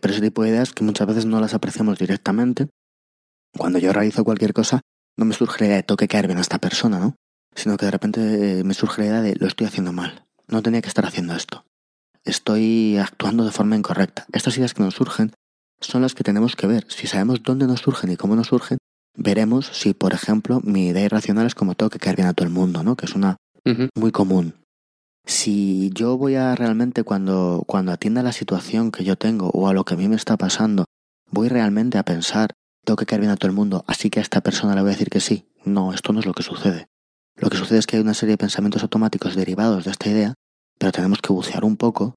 Pero 0.00 0.12
ese 0.12 0.22
tipo 0.22 0.42
de 0.42 0.50
ideas 0.50 0.72
que 0.72 0.84
muchas 0.84 1.06
veces 1.06 1.26
no 1.26 1.40
las 1.40 1.54
apreciamos 1.54 1.98
directamente, 1.98 2.68
cuando 3.56 3.78
yo 3.78 3.92
realizo 3.92 4.24
cualquier 4.24 4.52
cosa, 4.52 4.82
no 5.16 5.24
me 5.24 5.34
surge 5.34 5.60
la 5.60 5.66
idea 5.66 5.76
de 5.76 5.82
tengo 5.82 5.96
que 5.96 6.08
caer 6.08 6.26
bien 6.26 6.38
a 6.38 6.42
esta 6.42 6.58
persona, 6.58 6.98
¿no? 6.98 7.16
Sino 7.54 7.76
que 7.76 7.86
de 7.86 7.90
repente 7.90 8.62
me 8.64 8.74
surge 8.74 9.02
la 9.02 9.08
idea 9.08 9.22
de 9.22 9.34
lo 9.36 9.46
estoy 9.46 9.66
haciendo 9.66 9.92
mal. 9.92 10.26
No 10.48 10.62
tenía 10.62 10.82
que 10.82 10.88
estar 10.88 11.06
haciendo 11.06 11.34
esto. 11.34 11.64
Estoy 12.26 12.98
actuando 12.98 13.44
de 13.44 13.52
forma 13.52 13.76
incorrecta. 13.76 14.26
Estas 14.32 14.58
ideas 14.58 14.74
que 14.74 14.82
nos 14.82 14.94
surgen 14.94 15.32
son 15.80 16.02
las 16.02 16.14
que 16.14 16.24
tenemos 16.24 16.56
que 16.56 16.66
ver. 16.66 16.84
Si 16.88 17.06
sabemos 17.06 17.42
dónde 17.44 17.68
nos 17.68 17.80
surgen 17.80 18.10
y 18.10 18.16
cómo 18.16 18.34
nos 18.34 18.48
surgen, 18.48 18.78
veremos 19.16 19.66
si, 19.72 19.94
por 19.94 20.12
ejemplo, 20.12 20.60
mi 20.64 20.88
idea 20.88 21.04
irracional 21.04 21.46
es 21.46 21.54
como 21.54 21.76
tengo 21.76 21.88
que 21.88 22.00
caer 22.00 22.16
bien 22.16 22.26
a 22.26 22.34
todo 22.34 22.46
el 22.46 22.52
mundo, 22.52 22.82
¿no? 22.82 22.96
Que 22.96 23.06
es 23.06 23.14
una 23.14 23.36
muy 23.94 24.10
común. 24.10 24.54
Si 25.24 25.90
yo 25.94 26.18
voy 26.18 26.34
a 26.34 26.54
realmente 26.56 27.04
cuando, 27.04 27.62
cuando 27.66 27.92
atienda 27.92 28.22
a 28.22 28.24
la 28.24 28.32
situación 28.32 28.90
que 28.90 29.04
yo 29.04 29.16
tengo 29.16 29.50
o 29.50 29.68
a 29.68 29.72
lo 29.72 29.84
que 29.84 29.94
a 29.94 29.96
mí 29.96 30.08
me 30.08 30.16
está 30.16 30.36
pasando, 30.36 30.84
voy 31.30 31.48
realmente 31.48 31.98
a 31.98 32.04
pensar, 32.04 32.50
tengo 32.84 32.96
que 32.96 33.06
caer 33.06 33.20
bien 33.20 33.32
a 33.32 33.36
todo 33.36 33.48
el 33.48 33.56
mundo, 33.56 33.84
así 33.86 34.10
que 34.10 34.18
a 34.18 34.22
esta 34.22 34.40
persona 34.40 34.74
le 34.74 34.82
voy 34.82 34.90
a 34.90 34.92
decir 34.94 35.10
que 35.10 35.20
sí. 35.20 35.46
No, 35.64 35.92
esto 35.92 36.12
no 36.12 36.20
es 36.20 36.26
lo 36.26 36.32
que 36.32 36.42
sucede. 36.42 36.86
Lo 37.36 37.50
que 37.50 37.56
sucede 37.56 37.78
es 37.78 37.86
que 37.86 37.96
hay 37.96 38.02
una 38.02 38.14
serie 38.14 38.32
de 38.32 38.38
pensamientos 38.38 38.82
automáticos 38.82 39.36
derivados 39.36 39.84
de 39.84 39.90
esta 39.90 40.08
idea, 40.08 40.34
pero 40.78 40.92
tenemos 40.92 41.20
que 41.20 41.32
bucear 41.32 41.64
un 41.64 41.76
poco, 41.76 42.14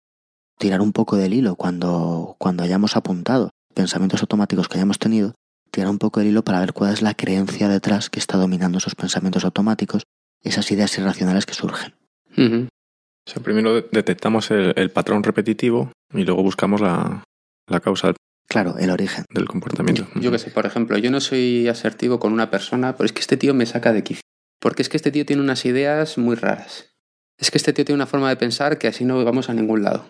tirar 0.58 0.82
un 0.82 0.92
poco 0.92 1.16
del 1.18 1.34
hilo 1.34 1.56
cuando, 1.56 2.36
cuando 2.40 2.64
hayamos 2.64 2.96
apuntado 2.96 3.50
pensamientos 3.74 4.22
automáticos 4.22 4.68
que 4.68 4.78
hayamos 4.78 5.00
tenido, 5.00 5.34
tirar 5.72 5.90
un 5.90 6.00
poco 6.00 6.20
del 6.20 6.30
hilo 6.30 6.44
para 6.44 6.60
ver 6.60 6.74
cuál 6.74 6.92
es 6.94 7.02
la 7.02 7.14
creencia 7.14 7.68
detrás 7.70 8.10
que 8.10 8.20
está 8.20 8.38
dominando 8.38 8.78
esos 8.80 8.96
pensamientos 8.96 9.46
automáticos, 9.46 10.04
esas 10.44 10.70
ideas 10.72 10.98
irracionales 10.98 11.46
que 11.46 11.54
surgen. 11.54 11.94
O 12.38 13.32
sea, 13.32 13.44
primero 13.44 13.76
de- 13.76 13.86
detectamos 13.92 14.50
el, 14.52 14.74
el 14.76 14.92
patrón 14.92 15.24
repetitivo 15.24 15.92
y 16.14 16.24
luego 16.24 16.42
buscamos 16.44 16.82
la, 16.82 17.24
la 17.68 17.80
causa 17.80 18.14
Claro, 18.48 18.78
el 18.80 18.90
origen. 18.90 19.26
del 19.30 19.46
comportamiento. 19.48 20.08
Yo 20.16 20.32
que 20.32 20.40
sé, 20.40 20.50
por 20.50 20.66
ejemplo, 20.66 20.98
yo 20.98 21.12
no 21.12 21.22
soy 21.22 21.68
asertivo 21.68 22.20
con 22.20 22.34
una 22.34 22.50
persona, 22.50 22.96
pero 22.96 23.06
es 23.06 23.14
que 23.14 23.20
este 23.20 23.38
tío 23.38 23.54
me 23.54 23.68
saca 23.68 23.94
de 23.94 24.04
quicio. 24.04 24.24
Porque 24.60 24.82
es 24.82 24.90
que 24.90 24.98
este 24.98 25.12
tío 25.12 25.24
tiene 25.26 25.44
unas 25.44 25.66
ideas 25.66 26.18
muy 26.18 26.36
raras. 26.36 26.90
Es 27.40 27.52
que 27.52 27.58
este 27.58 27.74
tío 27.74 27.86
tiene 27.86 27.98
una 27.98 28.06
forma 28.06 28.30
de 28.30 28.36
pensar 28.36 28.78
que 28.78 28.88
así 28.88 29.06
no 29.06 29.24
vamos 29.24 29.50
a 29.50 29.54
ningún 29.54 29.84
lado. 29.84 30.06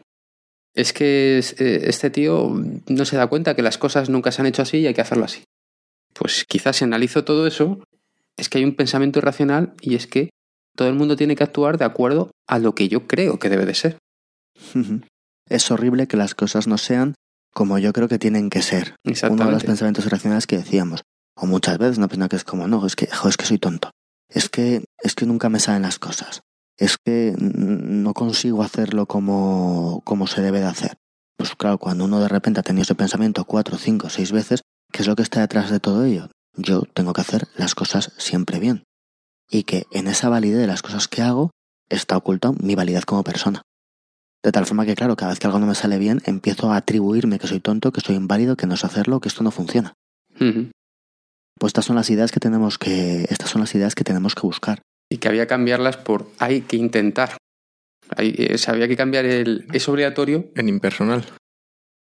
Es 0.73 0.93
que 0.93 1.39
eh, 1.39 1.81
este 1.83 2.09
tío 2.09 2.51
no 2.87 3.05
se 3.05 3.17
da 3.17 3.27
cuenta 3.27 3.55
que 3.55 3.61
las 3.61 3.77
cosas 3.77 4.09
nunca 4.09 4.31
se 4.31 4.41
han 4.41 4.47
hecho 4.47 4.63
así 4.63 4.77
y 4.79 4.87
hay 4.87 4.93
que 4.93 5.01
hacerlo 5.01 5.25
así. 5.25 5.43
Pues 6.13 6.45
quizás 6.47 6.77
si 6.77 6.83
analizo 6.83 7.23
todo 7.23 7.47
eso, 7.47 7.79
es 8.37 8.49
que 8.49 8.57
hay 8.57 8.63
un 8.63 8.75
pensamiento 8.75 9.19
irracional 9.19 9.73
y 9.81 9.95
es 9.95 10.07
que 10.07 10.29
todo 10.75 10.87
el 10.87 10.95
mundo 10.95 11.15
tiene 11.15 11.35
que 11.35 11.43
actuar 11.43 11.77
de 11.77 11.85
acuerdo 11.85 12.31
a 12.47 12.59
lo 12.59 12.73
que 12.73 12.87
yo 12.87 13.07
creo 13.07 13.37
que 13.37 13.49
debe 13.49 13.65
de 13.65 13.75
ser. 13.75 13.97
Es 15.47 15.71
horrible 15.71 16.07
que 16.07 16.17
las 16.17 16.35
cosas 16.35 16.67
no 16.67 16.77
sean 16.77 17.15
como 17.53 17.79
yo 17.79 17.93
creo 17.93 18.07
que 18.07 18.19
tienen 18.19 18.49
que 18.49 18.61
ser. 18.61 18.95
Uno 19.29 19.45
de 19.45 19.51
los 19.51 19.63
pensamientos 19.63 20.05
irracionales 20.05 20.47
que 20.47 20.57
decíamos. 20.57 21.03
O 21.35 21.45
muchas 21.45 21.77
veces 21.77 21.97
una 21.97 22.07
persona 22.07 22.29
que 22.29 22.35
es 22.35 22.43
como, 22.43 22.67
no, 22.67 22.85
es 22.85 22.95
que, 22.95 23.07
jo, 23.07 23.29
es 23.29 23.37
que 23.37 23.45
soy 23.45 23.57
tonto. 23.57 23.91
Es 24.29 24.49
que, 24.49 24.83
es 25.01 25.15
que 25.15 25.25
nunca 25.25 25.49
me 25.49 25.59
salen 25.59 25.81
las 25.81 25.99
cosas. 25.99 26.41
Es 26.79 26.97
que 26.97 27.35
no 27.37 28.13
consigo 28.13 28.63
hacerlo 28.63 29.05
como, 29.05 30.01
como 30.05 30.27
se 30.27 30.41
debe 30.41 30.61
de 30.61 30.67
hacer. 30.67 30.97
Pues 31.37 31.53
claro, 31.55 31.77
cuando 31.77 32.05
uno 32.05 32.21
de 32.21 32.29
repente 32.29 32.61
ha 32.61 32.63
tenido 32.63 32.83
ese 32.83 32.95
pensamiento 32.95 33.43
cuatro, 33.43 33.77
cinco, 33.77 34.09
seis 34.09 34.31
veces, 34.31 34.61
¿qué 34.91 35.01
es 35.01 35.07
lo 35.07 35.15
que 35.15 35.21
está 35.21 35.41
detrás 35.41 35.69
de 35.69 35.81
todo 35.81 36.05
ello? 36.05 36.29
Yo 36.55 36.83
tengo 36.93 37.11
que 37.13 37.21
hacer 37.21 37.47
las 37.57 37.75
cosas 37.75 38.13
siempre 38.17 38.59
bien. 38.59 38.83
Y 39.49 39.63
que 39.63 39.87
en 39.91 40.07
esa 40.07 40.29
validez 40.29 40.59
de 40.59 40.67
las 40.67 40.81
cosas 40.81 41.09
que 41.09 41.21
hago 41.21 41.51
está 41.89 42.15
oculta 42.15 42.53
mi 42.61 42.75
validez 42.75 43.05
como 43.05 43.23
persona. 43.23 43.61
De 44.41 44.53
tal 44.53 44.65
forma 44.65 44.85
que, 44.85 44.95
claro, 44.95 45.17
cada 45.17 45.31
vez 45.31 45.39
que 45.39 45.47
algo 45.47 45.59
no 45.59 45.65
me 45.67 45.75
sale 45.75 45.97
bien, 45.97 46.21
empiezo 46.25 46.71
a 46.71 46.77
atribuirme 46.77 47.39
que 47.39 47.47
soy 47.47 47.59
tonto, 47.59 47.91
que 47.91 47.99
soy 47.99 48.15
inválido, 48.15 48.55
que 48.55 48.67
no 48.67 48.77
sé 48.77 48.85
hacerlo, 48.85 49.19
que 49.19 49.27
esto 49.27 49.43
no 49.43 49.51
funciona. 49.51 49.93
Pues 51.59 51.71
estas 51.71 51.85
son 51.85 51.97
las 51.97 52.09
ideas 52.09 52.31
que 52.31 52.39
tenemos 52.39 52.77
que, 52.77 53.25
estas 53.29 53.49
son 53.49 53.59
las 53.59 53.75
ideas 53.75 53.95
que 53.95 54.05
tenemos 54.05 54.35
que 54.35 54.41
buscar. 54.41 54.81
Y 55.11 55.17
que 55.17 55.27
había 55.27 55.43
que 55.43 55.47
cambiarlas 55.47 55.97
por 55.97 56.27
hay 56.39 56.61
que 56.61 56.77
intentar. 56.77 57.37
Hay, 58.15 58.33
eh, 58.37 58.53
o 58.55 58.57
sea, 58.57 58.73
había 58.73 58.87
que 58.87 58.95
cambiar 58.97 59.25
el 59.25 59.65
es 59.73 59.87
obligatorio. 59.89 60.49
En 60.55 60.67
impersonal. 60.69 61.25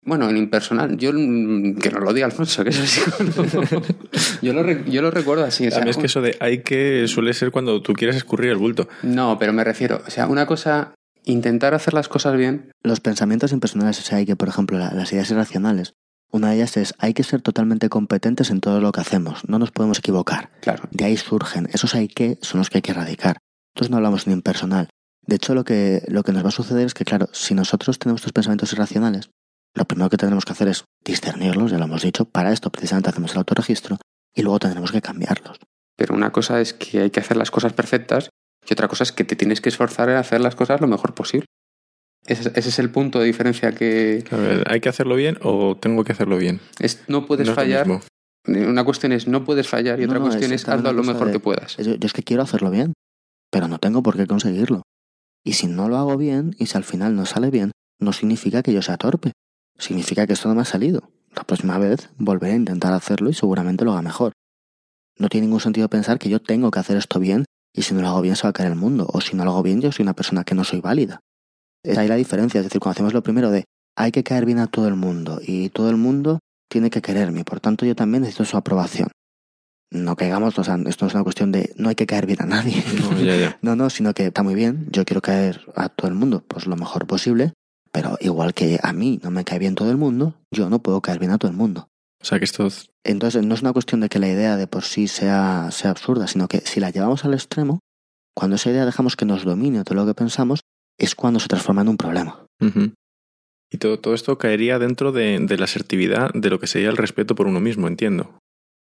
Bueno, 0.04 0.28
en 0.28 0.36
impersonal. 0.36 0.96
Yo 0.96 1.12
mm, 1.12 1.76
que 1.76 1.90
nos 1.90 2.02
lo 2.02 2.12
diga 2.12 2.26
Alfonso, 2.26 2.64
que 2.64 2.70
eso 2.70 2.84
sí. 2.86 3.00
yo, 4.42 4.52
lo, 4.52 4.68
yo 4.86 5.02
lo 5.02 5.10
recuerdo 5.10 5.44
así. 5.44 5.68
o 5.68 5.70
sea, 5.70 5.84
es 5.84 5.96
que 5.96 6.06
eso 6.06 6.20
de 6.20 6.36
hay 6.40 6.62
que 6.62 7.06
suele 7.08 7.32
ser 7.34 7.50
cuando 7.52 7.82
tú 7.82 7.92
quieres 7.92 8.16
escurrir 8.16 8.50
el 8.50 8.56
bulto. 8.56 8.88
No, 9.02 9.38
pero 9.38 9.52
me 9.52 9.62
refiero. 9.64 10.02
O 10.06 10.10
sea, 10.10 10.26
una 10.26 10.46
cosa, 10.46 10.94
intentar 11.24 11.74
hacer 11.74 11.94
las 11.94 12.08
cosas 12.08 12.36
bien. 12.36 12.72
Los 12.82 12.98
pensamientos 13.00 13.52
impersonales, 13.52 14.00
o 14.00 14.02
sea, 14.02 14.18
hay 14.18 14.26
que, 14.26 14.34
por 14.36 14.48
ejemplo, 14.48 14.78
la- 14.78 14.92
las 14.92 15.12
ideas 15.12 15.30
irracionales, 15.30 15.92
una 16.32 16.50
de 16.50 16.56
ellas 16.56 16.76
es 16.76 16.94
hay 16.98 17.14
que 17.14 17.22
ser 17.22 17.42
totalmente 17.42 17.88
competentes 17.88 18.50
en 18.50 18.60
todo 18.60 18.80
lo 18.80 18.90
que 18.90 19.00
hacemos, 19.00 19.48
no 19.48 19.58
nos 19.58 19.70
podemos 19.70 19.98
equivocar. 19.98 20.50
Claro. 20.60 20.88
De 20.90 21.04
ahí 21.04 21.16
surgen, 21.16 21.68
esos 21.72 21.94
hay 21.94 22.08
que 22.08 22.38
son 22.40 22.58
los 22.58 22.70
que 22.70 22.78
hay 22.78 22.82
que 22.82 22.92
erradicar. 22.92 23.36
Entonces 23.74 23.90
no 23.90 23.98
hablamos 23.98 24.26
en 24.26 24.32
impersonal. 24.32 24.88
De 25.24 25.36
hecho, 25.36 25.54
lo 25.54 25.64
que, 25.64 26.02
lo 26.08 26.24
que 26.24 26.32
nos 26.32 26.44
va 26.44 26.48
a 26.48 26.52
suceder 26.52 26.86
es 26.86 26.94
que, 26.94 27.04
claro, 27.04 27.28
si 27.32 27.54
nosotros 27.54 27.98
tenemos 27.98 28.20
estos 28.22 28.32
pensamientos 28.32 28.72
irracionales, 28.72 29.30
lo 29.74 29.84
primero 29.84 30.10
que 30.10 30.16
tenemos 30.16 30.44
que 30.44 30.52
hacer 30.52 30.68
es 30.68 30.84
discernirlos, 31.04 31.70
ya 31.70 31.78
lo 31.78 31.84
hemos 31.84 32.02
dicho, 32.02 32.24
para 32.24 32.52
esto 32.52 32.70
precisamente 32.70 33.10
hacemos 33.10 33.32
el 33.32 33.38
autorregistro, 33.38 33.98
y 34.34 34.42
luego 34.42 34.58
tendremos 34.58 34.90
que 34.90 35.00
cambiarlos. 35.00 35.58
Pero 35.96 36.14
una 36.14 36.32
cosa 36.32 36.60
es 36.60 36.72
que 36.74 37.02
hay 37.02 37.10
que 37.10 37.20
hacer 37.20 37.36
las 37.36 37.50
cosas 37.50 37.72
perfectas 37.72 38.30
y 38.68 38.72
otra 38.72 38.88
cosa 38.88 39.04
es 39.04 39.12
que 39.12 39.24
te 39.24 39.36
tienes 39.36 39.60
que 39.60 39.68
esforzar 39.68 40.08
en 40.08 40.16
hacer 40.16 40.40
las 40.40 40.54
cosas 40.54 40.80
lo 40.80 40.86
mejor 40.86 41.14
posible. 41.14 41.46
Ese, 42.26 42.50
ese 42.54 42.68
es 42.68 42.78
el 42.78 42.90
punto 42.90 43.18
de 43.18 43.26
diferencia 43.26 43.72
que 43.72 44.24
A 44.30 44.36
ver, 44.36 44.64
¿hay 44.70 44.80
que 44.80 44.88
hacerlo 44.88 45.16
bien 45.16 45.38
o 45.42 45.76
tengo 45.76 46.04
que 46.04 46.12
hacerlo 46.12 46.36
bien? 46.36 46.60
es, 46.78 47.02
no 47.08 47.26
puedes 47.26 47.48
No 47.48 47.54
fallar. 47.54 47.86
Una 48.46 48.84
cuestión 48.84 49.12
es 49.12 49.26
no 49.28 49.44
puedes 49.44 49.68
fallar 49.68 49.98
y 50.00 50.02
No, 50.02 50.08
otra 50.12 50.18
no, 50.18 50.24
cuestión 50.26 50.52
es 50.52 50.68
hazlo 50.68 50.92
lo 50.92 51.02
mejor 51.02 51.26
de- 51.26 51.32
que 51.32 51.40
puedas. 51.40 51.76
Yo, 51.78 51.94
yo 51.94 52.06
es 52.06 52.12
que 52.12 52.22
quiero 52.22 52.42
hacerlo 52.42 52.70
bien, 52.70 52.92
pero 53.50 53.68
no 53.68 53.78
tengo 53.78 54.02
por 54.02 54.16
qué 54.16 54.26
conseguirlo. 54.26 54.82
Y 55.44 55.54
si 55.54 55.66
no 55.66 55.88
lo 55.88 55.96
hago 55.96 56.16
bien, 56.16 56.54
y 56.58 56.66
si 56.66 56.76
al 56.76 56.84
final 56.84 57.16
no 57.16 57.26
sale 57.26 57.50
bien, 57.50 57.72
no 58.00 58.12
significa 58.12 58.62
que 58.62 58.72
yo 58.72 58.82
sea 58.82 58.96
torpe. 58.96 59.32
Significa 59.78 60.26
que 60.26 60.32
esto 60.34 60.48
no 60.48 60.54
me 60.54 60.62
ha 60.62 60.64
salido. 60.64 61.10
La 61.34 61.42
próxima 61.44 61.78
vez 61.78 62.10
volveré 62.18 62.52
a 62.52 62.56
intentar 62.56 62.92
hacerlo 62.92 63.30
y 63.30 63.34
seguramente 63.34 63.84
lo 63.84 63.92
haga 63.92 64.02
mejor. 64.02 64.32
No 65.18 65.28
tiene 65.28 65.46
ningún 65.46 65.60
sentido 65.60 65.88
pensar 65.88 66.18
que 66.18 66.28
yo 66.28 66.40
tengo 66.40 66.70
que 66.70 66.78
hacer 66.78 66.96
esto 66.96 67.18
bien 67.20 67.44
y 67.74 67.82
si 67.82 67.94
no 67.94 68.02
lo 68.02 68.08
hago 68.08 68.20
bien 68.22 68.36
se 68.36 68.44
va 68.44 68.50
a 68.50 68.52
caer 68.52 68.70
el 68.70 68.76
mundo. 68.78 69.08
O 69.12 69.20
si 69.20 69.36
no 69.36 69.44
lo 69.44 69.50
hago 69.52 69.62
bien 69.62 69.80
yo 69.80 69.90
soy 69.92 70.02
una 70.04 70.14
persona 70.14 70.44
que 70.44 70.54
no 70.54 70.62
soy 70.64 70.80
válida. 70.80 71.20
Es 71.84 71.98
ahí 71.98 72.08
la 72.08 72.16
diferencia. 72.16 72.58
Es 72.60 72.64
decir, 72.66 72.80
cuando 72.80 72.92
hacemos 72.96 73.12
lo 73.12 73.22
primero 73.22 73.50
de 73.50 73.64
hay 73.96 74.12
que 74.12 74.22
caer 74.22 74.46
bien 74.46 74.58
a 74.58 74.66
todo 74.68 74.88
el 74.88 74.94
mundo 74.96 75.40
y 75.46 75.68
todo 75.68 75.90
el 75.90 75.96
mundo 75.96 76.38
tiene 76.70 76.88
que 76.90 77.02
quererme 77.02 77.44
por 77.44 77.60
tanto 77.60 77.84
yo 77.84 77.94
también 77.94 78.22
necesito 78.22 78.44
su 78.46 78.56
aprobación. 78.56 79.08
No 79.90 80.16
caigamos, 80.16 80.58
o 80.58 80.64
sea, 80.64 80.78
esto 80.86 81.04
no 81.04 81.08
es 81.08 81.14
una 81.14 81.22
cuestión 81.24 81.52
de 81.52 81.74
no 81.76 81.90
hay 81.90 81.94
que 81.94 82.06
caer 82.06 82.24
bien 82.24 82.40
a 82.40 82.46
nadie. 82.46 82.82
No, 83.00 83.20
ya, 83.20 83.36
ya. 83.36 83.58
No, 83.62 83.76
no, 83.76 83.90
sino 83.90 84.14
que 84.14 84.26
está 84.26 84.42
muy 84.42 84.54
bien, 84.54 84.86
yo 84.90 85.04
quiero 85.04 85.20
caer 85.20 85.60
a 85.76 85.90
todo 85.90 86.08
el 86.08 86.14
mundo 86.14 86.42
pues 86.48 86.66
lo 86.66 86.76
mejor 86.76 87.06
posible, 87.06 87.52
pero 87.90 88.16
igual 88.20 88.54
que 88.54 88.80
a 88.82 88.92
mí 88.94 89.20
no 89.22 89.30
me 89.30 89.44
cae 89.44 89.58
bien 89.58 89.74
todo 89.74 89.90
el 89.90 89.98
mundo, 89.98 90.34
yo 90.50 90.70
no 90.70 90.78
puedo 90.82 91.02
caer 91.02 91.18
bien 91.18 91.30
a 91.32 91.36
todo 91.38 91.50
el 91.50 91.56
mundo. 91.56 91.88
O 92.22 92.24
sea 92.24 92.38
que 92.38 92.46
esto 92.46 92.66
es- 92.66 92.88
Entonces 93.04 93.44
no 93.44 93.54
es 93.54 93.60
una 93.60 93.74
cuestión 93.74 94.00
de 94.00 94.08
que 94.08 94.18
la 94.18 94.28
idea 94.28 94.56
de 94.56 94.66
por 94.66 94.84
sí 94.84 95.08
sea, 95.08 95.68
sea 95.72 95.90
absurda, 95.90 96.26
sino 96.26 96.48
que 96.48 96.60
si 96.60 96.80
la 96.80 96.88
llevamos 96.88 97.26
al 97.26 97.34
extremo, 97.34 97.80
cuando 98.34 98.56
esa 98.56 98.70
idea 98.70 98.86
dejamos 98.86 99.16
que 99.16 99.26
nos 99.26 99.44
domine 99.44 99.84
todo 99.84 99.96
lo 99.96 100.06
que 100.06 100.14
pensamos, 100.14 100.60
es 100.98 101.14
cuando 101.14 101.40
se 101.40 101.48
transforma 101.48 101.82
en 101.82 101.88
un 101.88 101.96
problema. 101.96 102.44
Y 103.70 103.78
todo, 103.78 103.98
todo 103.98 104.14
esto 104.14 104.38
caería 104.38 104.78
dentro 104.78 105.12
de, 105.12 105.38
de 105.40 105.56
la 105.58 105.64
asertividad 105.64 106.30
de 106.34 106.50
lo 106.50 106.60
que 106.60 106.66
sería 106.66 106.90
el 106.90 106.96
respeto 106.96 107.34
por 107.34 107.46
uno 107.46 107.60
mismo, 107.60 107.88
entiendo. 107.88 108.38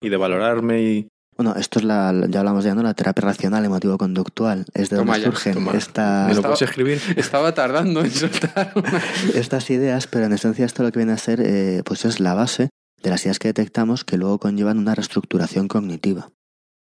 Y 0.03 0.09
de 0.09 0.17
valorarme 0.17 0.83
y... 0.83 1.09
Bueno, 1.37 1.55
esto 1.57 1.79
es 1.79 1.85
la, 1.87 2.13
ya 2.29 2.41
hablamos 2.41 2.63
ya, 2.65 2.75
¿no? 2.75 2.83
La 2.83 2.93
terapia 2.93 3.23
racional 3.23 3.65
emotivo-conductual. 3.65 4.67
Es 4.75 4.91
de 4.91 4.97
Toma 4.99 5.15
donde 5.15 5.21
ya, 5.27 5.33
surgen 5.33 5.55
toma. 5.55 5.73
esta- 5.73 6.23
¿Me 6.27 6.35
lo 6.35 6.41
Estaba- 6.41 6.55
puedes 6.55 6.69
escribir? 6.69 7.01
Estaba 7.17 7.55
tardando 7.55 8.01
en 8.03 8.11
soltar 8.11 8.73
una- 8.75 9.03
estas 9.35 9.71
ideas, 9.71 10.07
pero 10.09 10.27
en 10.27 10.33
esencia 10.35 10.67
esto 10.67 10.83
lo 10.83 10.93
que 10.93 10.99
viene 10.99 11.13
a 11.13 11.19
ser, 11.19 11.41
eh, 11.41 11.83
pues 11.87 12.05
es 12.05 12.21
la 12.21 12.35
base 12.35 12.69
de 13.03 13.11
las 13.11 13.25
ideas 13.25 13.39
que 13.39 13.49
detectamos 13.49 14.05
que 14.05 14.19
luego 14.19 14.39
conllevan 14.39 14.79
una 14.79 14.95
reestructuración 14.95 15.69
cognitiva. 15.69 16.29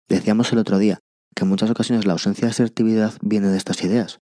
Decíamos 0.09 0.51
el 0.51 0.57
otro 0.59 0.79
día 0.79 0.99
que 1.35 1.43
en 1.43 1.49
muchas 1.49 1.69
ocasiones 1.69 2.05
la 2.07 2.13
ausencia 2.13 2.45
de 2.45 2.51
asertividad 2.51 3.13
viene 3.21 3.49
de 3.49 3.57
estas 3.57 3.83
ideas. 3.83 4.19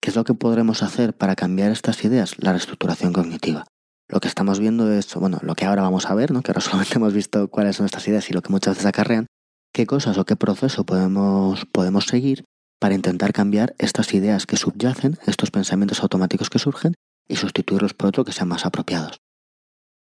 ¿Qué 0.00 0.10
es 0.10 0.16
lo 0.16 0.24
que 0.24 0.34
podremos 0.34 0.82
hacer 0.82 1.16
para 1.16 1.34
cambiar 1.34 1.70
estas 1.70 2.04
ideas? 2.04 2.34
La 2.38 2.52
reestructuración 2.52 3.12
cognitiva. 3.12 3.64
Lo 4.08 4.20
que 4.20 4.28
estamos 4.28 4.58
viendo 4.58 4.90
es, 4.90 5.14
bueno, 5.14 5.38
lo 5.42 5.54
que 5.54 5.66
ahora 5.66 5.82
vamos 5.82 6.06
a 6.06 6.14
ver, 6.14 6.30
¿no? 6.32 6.42
que 6.42 6.50
ahora 6.50 6.60
solamente 6.62 6.94
hemos 6.96 7.12
visto 7.12 7.48
cuáles 7.48 7.76
son 7.76 7.86
estas 7.86 8.06
ideas 8.08 8.28
y 8.30 8.32
lo 8.32 8.42
que 8.42 8.50
muchas 8.50 8.74
veces 8.74 8.86
acarrean, 8.86 9.26
qué 9.72 9.86
cosas 9.86 10.16
o 10.18 10.24
qué 10.24 10.36
proceso 10.36 10.84
podemos, 10.84 11.66
podemos 11.66 12.06
seguir 12.06 12.44
para 12.80 12.94
intentar 12.94 13.32
cambiar 13.32 13.74
estas 13.78 14.14
ideas 14.14 14.46
que 14.46 14.56
subyacen, 14.56 15.18
estos 15.26 15.50
pensamientos 15.50 16.00
automáticos 16.02 16.48
que 16.48 16.60
surgen, 16.60 16.94
y 17.28 17.36
sustituirlos 17.36 17.94
por 17.94 18.08
otro 18.08 18.24
que 18.24 18.32
sean 18.32 18.48
más 18.48 18.64
apropiados. 18.64 19.20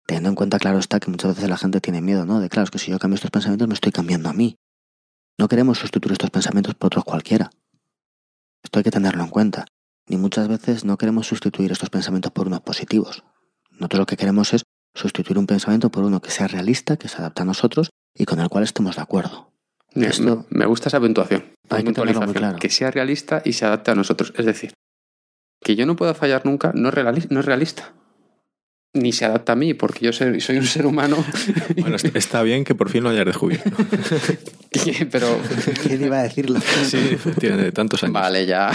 Teniendo 0.06 0.28
en 0.28 0.34
cuenta, 0.34 0.58
claro 0.58 0.78
está, 0.78 1.00
que 1.00 1.10
muchas 1.10 1.34
veces 1.34 1.48
la 1.48 1.56
gente 1.56 1.80
tiene 1.80 2.00
miedo, 2.00 2.26
¿no? 2.26 2.40
De 2.40 2.48
claro, 2.48 2.64
es 2.64 2.70
que 2.70 2.78
si 2.78 2.90
yo 2.90 2.98
cambio 2.98 3.16
estos 3.16 3.30
pensamientos 3.30 3.66
me 3.66 3.74
estoy 3.74 3.92
cambiando 3.92 4.28
a 4.28 4.32
mí. 4.32 4.56
No 5.38 5.48
queremos 5.48 5.78
sustituir 5.78 6.12
estos 6.12 6.30
pensamientos 6.30 6.74
por 6.74 6.88
otros 6.88 7.04
cualquiera. 7.04 7.50
Esto 8.62 8.78
hay 8.78 8.84
que 8.84 8.90
tenerlo 8.90 9.24
en 9.24 9.30
cuenta. 9.30 9.66
Ni 10.08 10.16
muchas 10.16 10.48
veces 10.48 10.84
no 10.84 10.96
queremos 10.98 11.26
sustituir 11.26 11.72
estos 11.72 11.90
pensamientos 11.90 12.32
por 12.32 12.46
unos 12.46 12.60
positivos. 12.60 13.24
Nosotros 13.72 13.98
lo 14.00 14.06
que 14.06 14.16
queremos 14.16 14.54
es 14.54 14.62
sustituir 14.94 15.38
un 15.38 15.46
pensamiento 15.46 15.90
por 15.90 16.04
uno 16.04 16.20
que 16.22 16.30
sea 16.30 16.46
realista, 16.48 16.96
que 16.96 17.08
se 17.08 17.18
adapte 17.18 17.42
a 17.42 17.44
nosotros 17.44 17.90
y 18.14 18.24
con 18.24 18.40
el 18.40 18.48
cual 18.48 18.64
estemos 18.64 18.96
de 18.96 19.02
acuerdo. 19.02 19.52
Me, 19.94 20.06
Esto- 20.06 20.46
me 20.50 20.66
gusta 20.66 20.88
esa 20.88 21.00
puntuación. 21.00 21.44
Hay 21.70 21.82
que 21.84 21.92
muy 22.04 22.34
claro. 22.34 22.58
Que 22.58 22.70
sea 22.70 22.90
realista 22.90 23.42
y 23.44 23.52
se 23.54 23.64
adapte 23.66 23.90
a 23.90 23.94
nosotros. 23.94 24.32
Es 24.36 24.46
decir, 24.46 24.72
que 25.62 25.74
yo 25.74 25.86
no 25.86 25.96
pueda 25.96 26.14
fallar 26.14 26.46
nunca 26.46 26.72
no 26.74 26.88
es, 26.90 26.94
reali- 26.94 27.26
no 27.30 27.40
es 27.40 27.46
realista. 27.46 27.94
Ni 28.96 29.12
se 29.12 29.24
adapta 29.26 29.52
a 29.52 29.56
mí, 29.56 29.74
porque 29.74 30.06
yo 30.06 30.12
soy, 30.12 30.40
soy 30.40 30.56
un 30.56 30.64
ser 30.66 30.86
humano. 30.86 31.16
Bueno, 31.80 31.96
est- 31.96 32.16
está 32.16 32.42
bien 32.42 32.64
que 32.64 32.74
por 32.74 32.88
fin 32.90 33.02
lo 33.04 33.10
hayas 33.10 33.26
descubierto. 33.26 33.70
pero 35.10 35.38
¿Quién 35.82 36.04
iba 36.04 36.20
a 36.20 36.22
decirlo? 36.22 36.60
Sí, 36.60 37.16
tiene 37.38 37.56
de 37.58 37.72
tantos 37.72 38.02
años. 38.02 38.14
Vale, 38.14 38.46
ya. 38.46 38.70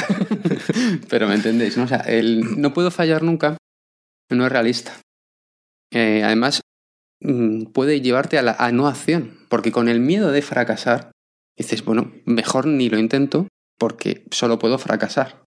Pero 1.09 1.27
me 1.27 1.35
entendéis, 1.35 1.77
¿no? 1.77 1.83
O 1.83 1.87
sea, 1.87 1.99
el 1.99 2.61
no 2.61 2.73
puedo 2.73 2.91
fallar 2.91 3.23
nunca 3.23 3.57
no 4.29 4.45
es 4.45 4.51
realista. 4.51 4.93
Eh, 5.93 6.21
además, 6.23 6.61
mm, 7.21 7.65
puede 7.73 8.01
llevarte 8.01 8.37
a 8.37 8.41
la 8.41 8.53
a 8.53 8.71
no 8.71 8.87
acción, 8.87 9.37
porque 9.49 9.71
con 9.71 9.89
el 9.89 9.99
miedo 9.99 10.31
de 10.31 10.41
fracasar, 10.41 11.11
dices, 11.57 11.83
bueno, 11.83 12.11
mejor 12.25 12.65
ni 12.67 12.89
lo 12.89 12.97
intento 12.97 13.47
porque 13.79 14.25
solo 14.31 14.59
puedo 14.59 14.77
fracasar. 14.77 15.43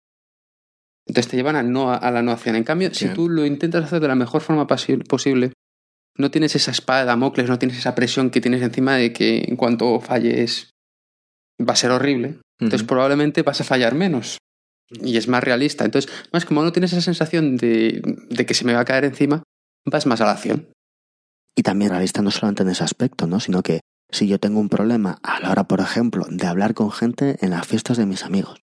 Entonces 1.07 1.29
te 1.29 1.37
llevan 1.37 1.55
a, 1.55 1.63
no, 1.63 1.91
a 1.91 2.11
la 2.11 2.21
no 2.21 2.31
acción. 2.31 2.55
En 2.55 2.63
cambio, 2.63 2.93
si 2.93 3.09
tú 3.09 3.29
lo 3.29 3.45
intentas 3.45 3.85
hacer 3.85 3.99
de 3.99 4.07
la 4.07 4.15
mejor 4.15 4.41
forma 4.41 4.67
posible, 4.67 5.51
no 6.17 6.31
tienes 6.31 6.55
esa 6.55 6.71
espada 6.71 7.01
de 7.01 7.05
Damocles, 7.07 7.49
no 7.49 7.59
tienes 7.59 7.77
esa 7.77 7.95
presión 7.95 8.29
que 8.29 8.41
tienes 8.41 8.61
encima 8.61 8.95
de 8.95 9.11
que 9.11 9.43
en 9.47 9.55
cuanto 9.55 9.99
falles 9.99 10.71
va 11.59 11.73
a 11.73 11.77
ser 11.77 11.91
horrible. 11.91 12.39
Entonces 12.59 12.87
probablemente 12.87 13.41
vas 13.41 13.59
a 13.61 13.63
fallar 13.63 13.95
menos. 13.95 14.37
Y 14.89 15.17
es 15.17 15.27
más 15.27 15.43
realista. 15.43 15.85
Entonces, 15.85 16.11
más 16.31 16.45
como 16.45 16.63
no 16.63 16.71
tienes 16.71 16.93
esa 16.93 17.01
sensación 17.01 17.57
de, 17.57 18.01
de 18.29 18.45
que 18.45 18.53
se 18.53 18.63
me 18.63 18.73
va 18.73 18.81
a 18.81 18.85
caer 18.85 19.05
encima, 19.05 19.43
vas 19.85 20.05
más 20.05 20.21
a 20.21 20.25
la 20.25 20.31
acción. 20.31 20.69
Y 21.55 21.63
también 21.63 21.91
realista 21.91 22.21
no 22.21 22.31
solamente 22.31 22.63
en 22.63 22.69
ese 22.69 22.83
aspecto, 22.83 23.27
¿no? 23.27 23.39
Sino 23.39 23.63
que 23.63 23.81
si 24.11 24.27
yo 24.27 24.39
tengo 24.39 24.59
un 24.59 24.69
problema 24.69 25.17
a 25.23 25.39
la 25.39 25.51
hora, 25.51 25.63
por 25.67 25.79
ejemplo, 25.79 26.25
de 26.29 26.47
hablar 26.47 26.73
con 26.73 26.91
gente 26.91 27.37
en 27.41 27.49
las 27.51 27.65
fiestas 27.65 27.97
de 27.97 28.05
mis 28.05 28.23
amigos. 28.23 28.61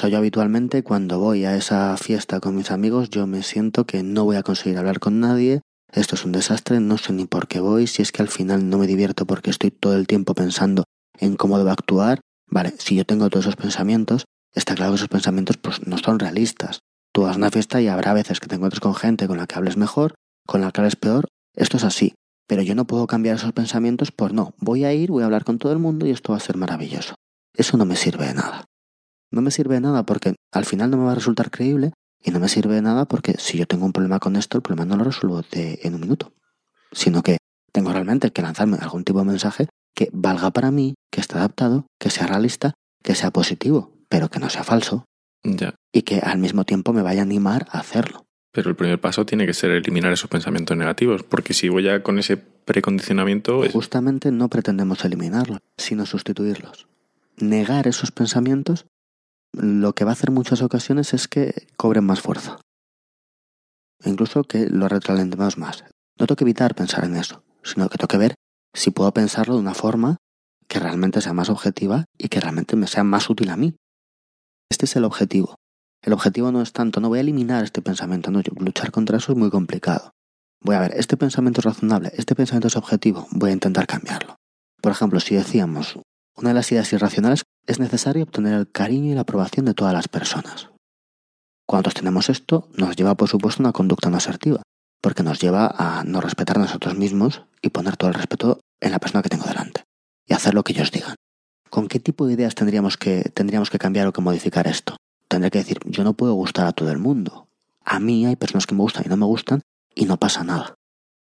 O 0.00 0.06
yo 0.06 0.18
habitualmente 0.18 0.82
cuando 0.82 1.18
voy 1.18 1.44
a 1.44 1.56
esa 1.56 1.96
fiesta 1.96 2.40
con 2.40 2.54
mis 2.54 2.70
amigos, 2.70 3.10
yo 3.10 3.26
me 3.26 3.42
siento 3.42 3.84
que 3.84 4.02
no 4.02 4.24
voy 4.24 4.36
a 4.36 4.42
conseguir 4.42 4.78
hablar 4.78 5.00
con 5.00 5.20
nadie, 5.20 5.60
esto 5.90 6.14
es 6.14 6.24
un 6.24 6.32
desastre, 6.32 6.80
no 6.80 6.98
sé 6.98 7.12
ni 7.12 7.24
por 7.24 7.48
qué 7.48 7.60
voy, 7.60 7.86
si 7.86 8.02
es 8.02 8.12
que 8.12 8.22
al 8.22 8.28
final 8.28 8.68
no 8.68 8.78
me 8.78 8.86
divierto 8.86 9.26
porque 9.26 9.50
estoy 9.50 9.70
todo 9.70 9.96
el 9.96 10.06
tiempo 10.06 10.34
pensando 10.34 10.84
en 11.18 11.36
cómo 11.36 11.58
debo 11.58 11.70
actuar. 11.70 12.20
Vale, 12.46 12.74
si 12.78 12.94
yo 12.94 13.04
tengo 13.04 13.28
todos 13.30 13.46
esos 13.46 13.56
pensamientos, 13.56 14.24
está 14.54 14.74
claro 14.74 14.92
que 14.92 14.96
esos 14.96 15.08
pensamientos 15.08 15.56
pues 15.56 15.86
no 15.86 15.98
son 15.98 16.18
realistas. 16.18 16.80
Tú 17.12 17.22
vas 17.22 17.34
a 17.34 17.38
una 17.38 17.50
fiesta 17.50 17.80
y 17.80 17.88
habrá 17.88 18.12
veces 18.12 18.38
que 18.38 18.48
te 18.48 18.56
encuentres 18.56 18.80
con 18.80 18.94
gente 18.94 19.26
con 19.26 19.38
la 19.38 19.46
que 19.46 19.56
hables 19.56 19.76
mejor, 19.76 20.14
con 20.46 20.60
la 20.60 20.70
que 20.70 20.80
hables 20.80 20.96
peor, 20.96 21.26
esto 21.54 21.78
es 21.78 21.84
así. 21.84 22.14
Pero 22.46 22.62
yo 22.62 22.74
no 22.74 22.86
puedo 22.86 23.06
cambiar 23.06 23.36
esos 23.36 23.52
pensamientos 23.52 24.12
por 24.12 24.32
no, 24.32 24.54
voy 24.58 24.84
a 24.84 24.92
ir, 24.92 25.10
voy 25.10 25.22
a 25.22 25.26
hablar 25.26 25.44
con 25.44 25.58
todo 25.58 25.72
el 25.72 25.78
mundo 25.78 26.06
y 26.06 26.10
esto 26.10 26.32
va 26.32 26.36
a 26.36 26.40
ser 26.40 26.56
maravilloso. 26.56 27.14
Eso 27.54 27.76
no 27.76 27.84
me 27.84 27.96
sirve 27.96 28.26
de 28.26 28.34
nada. 28.34 28.64
No 29.30 29.42
me 29.42 29.50
sirve 29.50 29.74
de 29.74 29.80
nada 29.80 30.04
porque 30.04 30.34
al 30.52 30.64
final 30.64 30.90
no 30.90 30.96
me 30.96 31.04
va 31.04 31.12
a 31.12 31.14
resultar 31.16 31.50
creíble 31.50 31.92
y 32.22 32.30
no 32.30 32.40
me 32.40 32.48
sirve 32.48 32.74
de 32.74 32.82
nada 32.82 33.04
porque 33.06 33.34
si 33.38 33.58
yo 33.58 33.66
tengo 33.66 33.84
un 33.86 33.92
problema 33.92 34.18
con 34.18 34.36
esto, 34.36 34.56
el 34.58 34.62
problema 34.62 34.84
no 34.86 34.96
lo 34.96 35.04
resuelvo 35.04 35.42
de- 35.42 35.78
en 35.82 35.94
un 35.94 36.00
minuto. 36.00 36.32
Sino 36.92 37.22
que 37.22 37.36
tengo 37.72 37.92
realmente 37.92 38.30
que 38.32 38.42
lanzarme 38.42 38.78
algún 38.80 39.04
tipo 39.04 39.18
de 39.18 39.26
mensaje 39.26 39.68
que 39.94 40.08
valga 40.12 40.50
para 40.50 40.70
mí, 40.70 40.94
que 41.10 41.20
esté 41.20 41.36
adaptado, 41.36 41.86
que 41.98 42.10
sea 42.10 42.26
realista, 42.26 42.74
que 43.02 43.14
sea 43.14 43.30
positivo, 43.30 43.92
pero 44.08 44.30
que 44.30 44.38
no 44.40 44.48
sea 44.48 44.64
falso 44.64 45.04
Ya. 45.44 45.74
y 45.92 46.02
que 46.02 46.18
al 46.20 46.38
mismo 46.38 46.64
tiempo 46.64 46.92
me 46.92 47.02
vaya 47.02 47.20
a 47.20 47.24
animar 47.24 47.66
a 47.70 47.80
hacerlo. 47.80 48.24
Pero 48.52 48.70
el 48.70 48.76
primer 48.76 48.98
paso 49.00 49.26
tiene 49.26 49.44
que 49.46 49.52
ser 49.54 49.70
eliminar 49.70 50.10
esos 50.12 50.30
pensamientos 50.30 50.76
negativos, 50.76 51.22
porque 51.22 51.52
si 51.52 51.68
voy 51.68 51.82
ya 51.84 52.02
con 52.02 52.18
ese 52.18 52.38
precondicionamiento, 52.38 53.64
es- 53.64 53.72
Justamente 53.72 54.32
no 54.32 54.48
pretendemos 54.48 55.04
eliminarlos, 55.04 55.58
sino 55.76 56.06
sustituirlos. 56.06 56.86
Negar 57.36 57.86
esos 57.86 58.10
pensamientos 58.10 58.86
lo 59.52 59.94
que 59.94 60.04
va 60.04 60.10
a 60.10 60.12
hacer 60.12 60.30
muchas 60.30 60.62
ocasiones 60.62 61.14
es 61.14 61.28
que 61.28 61.66
cobren 61.76 62.04
más 62.04 62.20
fuerza. 62.20 62.58
Incluso 64.04 64.44
que 64.44 64.66
lo 64.66 64.88
retroalimentemos 64.88 65.58
más. 65.58 65.84
No 66.18 66.26
tengo 66.26 66.36
que 66.36 66.44
evitar 66.44 66.74
pensar 66.74 67.04
en 67.04 67.16
eso, 67.16 67.42
sino 67.62 67.88
que 67.88 67.98
tengo 67.98 68.08
que 68.08 68.18
ver 68.18 68.34
si 68.74 68.90
puedo 68.90 69.12
pensarlo 69.12 69.54
de 69.54 69.60
una 69.60 69.74
forma 69.74 70.18
que 70.68 70.78
realmente 70.78 71.20
sea 71.20 71.32
más 71.32 71.48
objetiva 71.48 72.04
y 72.16 72.28
que 72.28 72.40
realmente 72.40 72.76
me 72.76 72.86
sea 72.86 73.02
más 73.02 73.30
útil 73.30 73.50
a 73.50 73.56
mí. 73.56 73.74
Este 74.70 74.84
es 74.84 74.96
el 74.96 75.04
objetivo. 75.04 75.56
El 76.02 76.12
objetivo 76.12 76.52
no 76.52 76.62
es 76.62 76.72
tanto, 76.72 77.00
no 77.00 77.08
voy 77.08 77.18
a 77.18 77.22
eliminar 77.22 77.64
este 77.64 77.82
pensamiento, 77.82 78.30
no, 78.30 78.40
luchar 78.58 78.92
contra 78.92 79.16
eso 79.16 79.32
es 79.32 79.38
muy 79.38 79.50
complicado. 79.50 80.12
Voy 80.60 80.76
a 80.76 80.80
ver, 80.80 80.92
este 80.96 81.16
pensamiento 81.16 81.60
es 81.60 81.64
razonable, 81.64 82.12
este 82.16 82.34
pensamiento 82.34 82.68
es 82.68 82.76
objetivo, 82.76 83.26
voy 83.30 83.50
a 83.50 83.54
intentar 83.54 83.86
cambiarlo. 83.86 84.36
Por 84.80 84.92
ejemplo, 84.92 85.18
si 85.20 85.34
decíamos, 85.34 85.98
una 86.36 86.50
de 86.50 86.54
las 86.54 86.70
ideas 86.70 86.92
irracionales 86.92 87.44
es 87.68 87.78
necesario 87.78 88.24
obtener 88.24 88.54
el 88.54 88.70
cariño 88.70 89.12
y 89.12 89.14
la 89.14 89.20
aprobación 89.20 89.66
de 89.66 89.74
todas 89.74 89.92
las 89.92 90.08
personas. 90.08 90.70
Cuando 91.66 91.90
tenemos 91.90 92.30
esto, 92.30 92.66
nos 92.74 92.96
lleva, 92.96 93.14
por 93.14 93.28
supuesto, 93.28 93.62
a 93.62 93.66
una 93.66 93.72
conducta 93.72 94.08
no 94.08 94.16
asertiva, 94.16 94.62
porque 95.02 95.22
nos 95.22 95.38
lleva 95.38 95.74
a 95.76 96.02
no 96.02 96.22
respetar 96.22 96.56
a 96.56 96.62
nosotros 96.62 96.96
mismos 96.96 97.44
y 97.60 97.68
poner 97.68 97.98
todo 97.98 98.08
el 98.08 98.14
respeto 98.14 98.60
en 98.80 98.90
la 98.90 98.98
persona 98.98 99.22
que 99.22 99.28
tengo 99.28 99.44
delante 99.44 99.84
y 100.26 100.32
hacer 100.32 100.54
lo 100.54 100.64
que 100.64 100.72
ellos 100.72 100.90
digan. 100.90 101.14
¿Con 101.68 101.88
qué 101.88 102.00
tipo 102.00 102.26
de 102.26 102.32
ideas 102.32 102.54
tendríamos 102.54 102.96
que, 102.96 103.30
tendríamos 103.34 103.68
que 103.68 103.78
cambiar 103.78 104.06
o 104.06 104.12
que 104.14 104.22
modificar 104.22 104.66
esto? 104.66 104.96
Tendré 105.28 105.50
que 105.50 105.58
decir, 105.58 105.78
yo 105.84 106.04
no 106.04 106.14
puedo 106.14 106.32
gustar 106.32 106.66
a 106.66 106.72
todo 106.72 106.90
el 106.90 106.98
mundo. 106.98 107.48
A 107.84 108.00
mí 108.00 108.24
hay 108.24 108.36
personas 108.36 108.66
que 108.66 108.74
me 108.74 108.80
gustan 108.80 109.02
y 109.04 109.10
no 109.10 109.18
me 109.18 109.26
gustan 109.26 109.60
y 109.94 110.06
no 110.06 110.16
pasa 110.16 110.42
nada. 110.42 110.74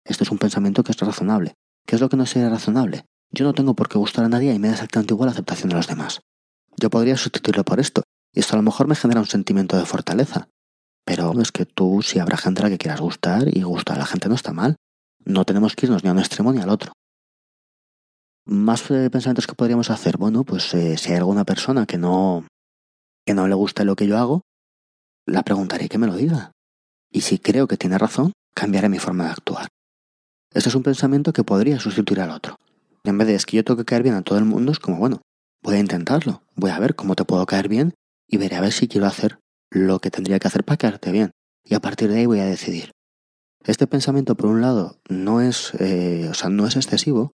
Esto 0.04 0.24
es 0.24 0.30
un 0.30 0.36
pensamiento 0.36 0.84
que 0.84 0.92
es 0.92 0.98
razonable. 0.98 1.54
¿Qué 1.86 1.94
es 1.94 2.02
lo 2.02 2.10
que 2.10 2.18
no 2.18 2.26
sería 2.26 2.50
razonable? 2.50 3.06
Yo 3.30 3.46
no 3.46 3.54
tengo 3.54 3.72
por 3.72 3.88
qué 3.88 3.96
gustar 3.96 4.26
a 4.26 4.28
nadie 4.28 4.52
y 4.52 4.58
me 4.58 4.68
da 4.68 4.74
exactamente 4.74 5.14
igual 5.14 5.28
la 5.28 5.32
aceptación 5.32 5.70
de 5.70 5.76
los 5.76 5.86
demás. 5.86 6.20
Yo 6.76 6.90
podría 6.90 7.16
sustituirlo 7.16 7.64
por 7.64 7.80
esto, 7.80 8.02
y 8.32 8.40
esto 8.40 8.54
a 8.54 8.56
lo 8.56 8.62
mejor 8.62 8.88
me 8.88 8.96
genera 8.96 9.20
un 9.20 9.26
sentimiento 9.26 9.76
de 9.76 9.86
fortaleza. 9.86 10.48
Pero 11.04 11.38
es 11.40 11.52
que 11.52 11.66
tú, 11.66 12.02
si 12.02 12.18
habrá 12.18 12.36
gente 12.36 12.60
a 12.60 12.64
la 12.64 12.70
que 12.70 12.78
quieras 12.78 13.00
gustar, 13.00 13.48
y 13.54 13.62
gustar 13.62 13.96
a 13.96 14.00
la 14.00 14.06
gente 14.06 14.28
no 14.28 14.34
está 14.34 14.52
mal. 14.52 14.76
No 15.24 15.44
tenemos 15.44 15.74
que 15.74 15.86
irnos 15.86 16.02
ni 16.02 16.10
a 16.10 16.12
un 16.12 16.18
extremo 16.18 16.52
ni 16.52 16.60
al 16.60 16.70
otro. 16.70 16.92
Más 18.46 18.90
eh, 18.90 19.08
pensamientos 19.10 19.46
que 19.46 19.54
podríamos 19.54 19.90
hacer, 19.90 20.18
bueno, 20.18 20.44
pues 20.44 20.74
eh, 20.74 20.98
si 20.98 21.12
hay 21.12 21.18
alguna 21.18 21.44
persona 21.44 21.86
que 21.86 21.96
no, 21.96 22.46
que 23.26 23.34
no 23.34 23.48
le 23.48 23.54
guste 23.54 23.84
lo 23.84 23.96
que 23.96 24.06
yo 24.06 24.18
hago, 24.18 24.42
la 25.26 25.42
preguntaré 25.42 25.88
que 25.88 25.98
me 25.98 26.06
lo 26.06 26.16
diga. 26.16 26.52
Y 27.10 27.22
si 27.22 27.38
creo 27.38 27.66
que 27.66 27.76
tiene 27.76 27.96
razón, 27.96 28.32
cambiaré 28.54 28.88
mi 28.88 28.98
forma 28.98 29.24
de 29.24 29.30
actuar. 29.30 29.68
Este 30.52 30.68
es 30.68 30.74
un 30.74 30.82
pensamiento 30.82 31.32
que 31.32 31.44
podría 31.44 31.80
sustituir 31.80 32.20
al 32.20 32.30
otro. 32.30 32.56
En 33.04 33.18
vez 33.18 33.26
de 33.26 33.34
es 33.34 33.46
que 33.46 33.56
yo 33.56 33.64
tengo 33.64 33.78
que 33.78 33.84
caer 33.84 34.02
bien 34.02 34.14
a 34.14 34.22
todo 34.22 34.38
el 34.38 34.44
mundo, 34.44 34.72
es 34.72 34.78
como, 34.78 34.98
bueno, 34.98 35.22
voy 35.64 35.76
a 35.76 35.80
intentarlo. 35.80 36.42
Voy 36.54 36.70
a 36.70 36.78
ver 36.78 36.94
cómo 36.94 37.16
te 37.16 37.24
puedo 37.24 37.44
caer 37.46 37.68
bien 37.68 37.94
y 38.28 38.36
veré 38.36 38.56
a 38.56 38.60
ver 38.60 38.72
si 38.72 38.86
quiero 38.86 39.06
hacer 39.06 39.40
lo 39.70 39.98
que 39.98 40.10
tendría 40.10 40.38
que 40.38 40.46
hacer 40.46 40.62
para 40.62 40.76
caerte 40.76 41.10
bien. 41.10 41.32
Y 41.64 41.74
a 41.74 41.80
partir 41.80 42.10
de 42.10 42.18
ahí 42.18 42.26
voy 42.26 42.38
a 42.38 42.44
decidir. 42.44 42.92
Este 43.64 43.86
pensamiento, 43.86 44.36
por 44.36 44.50
un 44.50 44.60
lado, 44.60 45.00
no 45.08 45.40
es, 45.40 45.72
eh, 45.80 46.28
o 46.30 46.34
sea, 46.34 46.50
no 46.50 46.66
es 46.66 46.76
excesivo 46.76 47.32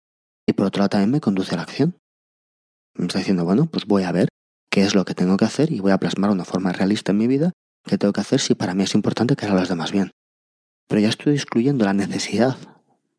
y 0.47 0.55
por 0.55 0.66
otro 0.66 0.81
lado 0.81 0.89
también 0.89 1.11
me 1.11 1.20
conduce 1.20 1.55
a 1.55 1.59
la 1.59 1.64
acción. 1.64 1.99
Me 2.95 3.07
está 3.07 3.18
diciendo, 3.18 3.45
bueno, 3.45 3.66
pues 3.66 3.85
voy 3.85 4.05
a 4.05 4.12
ver 4.12 4.29
qué 4.70 4.83
es 4.83 4.95
lo 4.95 5.05
que 5.05 5.14
tengo 5.14 5.37
que 5.37 5.45
hacer 5.45 5.70
y 5.70 5.81
voy 5.81 5.93
a 5.93 5.99
plasmar 5.99 6.31
una 6.31 6.47
forma 6.47 6.72
realista 6.72 7.12
en 7.12 7.18
mi 7.18 7.27
vida 7.27 7.53
que 7.85 7.99
tengo 7.99 8.14
que 8.14 8.22
hacer 8.22 8.41
si 8.41 8.55
para 8.55 8.75
mí 8.75 8.85
es 8.85 8.95
importante 8.95 9.37
que 9.37 9.45
haga 9.45 9.57
a 9.57 9.61
los 9.61 9.68
demás 9.68 9.93
bien. 9.93 10.11
Pero 10.89 11.03
ya 11.03 11.09
estoy 11.09 11.35
excluyendo 11.35 11.85
la 11.85 11.93
necesidad 11.93 12.57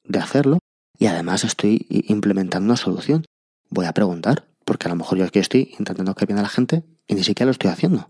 de 0.03 0.20
hacerlo 0.20 0.58
y 0.97 1.06
además 1.06 1.43
estoy 1.43 1.86
implementando 1.89 2.66
una 2.66 2.78
solución. 2.78 3.26
Voy 3.70 3.86
a 3.86 3.93
preguntar, 3.93 4.47
porque 4.66 4.88
a 4.88 4.89
lo 4.89 4.95
mejor 4.95 5.18
yo 5.18 5.26
aquí 5.26 5.39
estoy 5.39 5.74
intentando 5.80 6.16
que 6.16 6.26
bien 6.26 6.39
a 6.39 6.41
la 6.41 6.49
gente 6.49 6.84
y 7.07 7.16
ni 7.16 7.24
siquiera 7.24 7.45
lo 7.45 7.51
estoy 7.51 7.70
haciendo, 7.70 8.09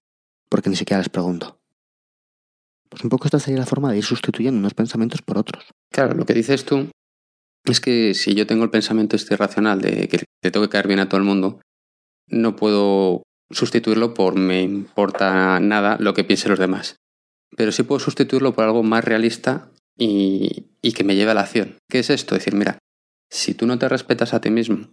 porque 0.50 0.70
ni 0.70 0.76
siquiera 0.76 1.00
les 1.00 1.10
pregunto. 1.10 1.60
Pues 2.90 3.04
un 3.04 3.10
poco 3.10 3.26
esta 3.26 3.40
sería 3.40 3.60
la 3.60 3.66
forma 3.66 3.92
de 3.92 3.98
ir 3.98 4.06
sustituyendo 4.06 4.58
unos 4.58 4.74
pensamientos 4.74 5.22
por 5.22 5.38
otros. 5.38 5.66
Claro, 5.92 6.14
lo 6.14 6.26
que 6.26 6.34
dices 6.34 6.66
tú 6.66 6.90
es 7.66 7.82
que 7.82 8.14
si 8.14 8.36
yo 8.36 8.48
tengo 8.48 8.64
el 8.64 8.70
pensamiento 8.70 9.16
este 9.16 9.34
irracional 9.34 9.82
de 9.82 10.08
que 10.08 10.24
te 10.42 10.52
tengo 10.52 10.66
que 10.66 10.72
caer 10.72 10.88
bien 10.88 11.00
a 11.00 11.10
todo 11.10 11.18
el 11.18 11.26
mundo, 11.26 11.60
no 12.28 12.56
puedo 12.56 13.24
sustituirlo 13.52 14.14
por 14.14 14.36
me 14.36 14.62
importa 14.62 15.60
nada 15.60 15.98
lo 16.00 16.14
que 16.14 16.24
piensen 16.24 16.52
los 16.52 16.60
demás. 16.60 16.96
Pero 17.58 17.72
sí 17.72 17.84
puedo 17.84 18.00
sustituirlo 18.00 18.54
por 18.54 18.64
algo 18.64 18.84
más 18.84 19.04
realista 19.04 19.72
y, 19.98 20.68
y 20.82 20.94
que 20.94 21.04
me 21.04 21.16
lleve 21.16 21.32
a 21.32 21.36
la 21.36 21.42
acción. 21.42 21.78
¿Qué 21.90 22.00
es 22.00 22.10
esto? 22.10 22.36
Decir, 22.36 22.56
mira, 22.56 22.78
si 23.30 23.54
tú 23.54 23.66
no 23.66 23.78
te 23.78 23.90
respetas 23.90 24.34
a 24.34 24.42
ti 24.42 24.52
mismo 24.52 24.90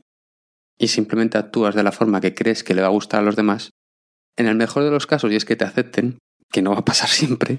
y 0.79 0.89
simplemente 0.89 1.39
actúas 1.39 1.75
de 1.75 1.83
la 1.83 1.93
forma 1.93 2.21
que 2.21 2.35
crees 2.35 2.65
que 2.65 2.75
le 2.75 2.83
va 2.83 2.89
a 2.89 2.93
gustar 2.93 3.21
a 3.21 3.25
los 3.25 3.37
demás, 3.37 3.71
en 4.37 4.47
el 4.47 4.57
mejor 4.57 4.85
de 4.85 4.91
los 4.91 5.07
casos, 5.07 5.31
y 5.33 5.37
es 5.37 5.45
que 5.45 5.57
te 5.57 5.65
acepten, 5.65 6.19
que 6.51 6.63
no 6.63 6.73
va 6.73 6.79
a 6.79 6.85
pasar 6.85 7.09
siempre, 7.11 7.59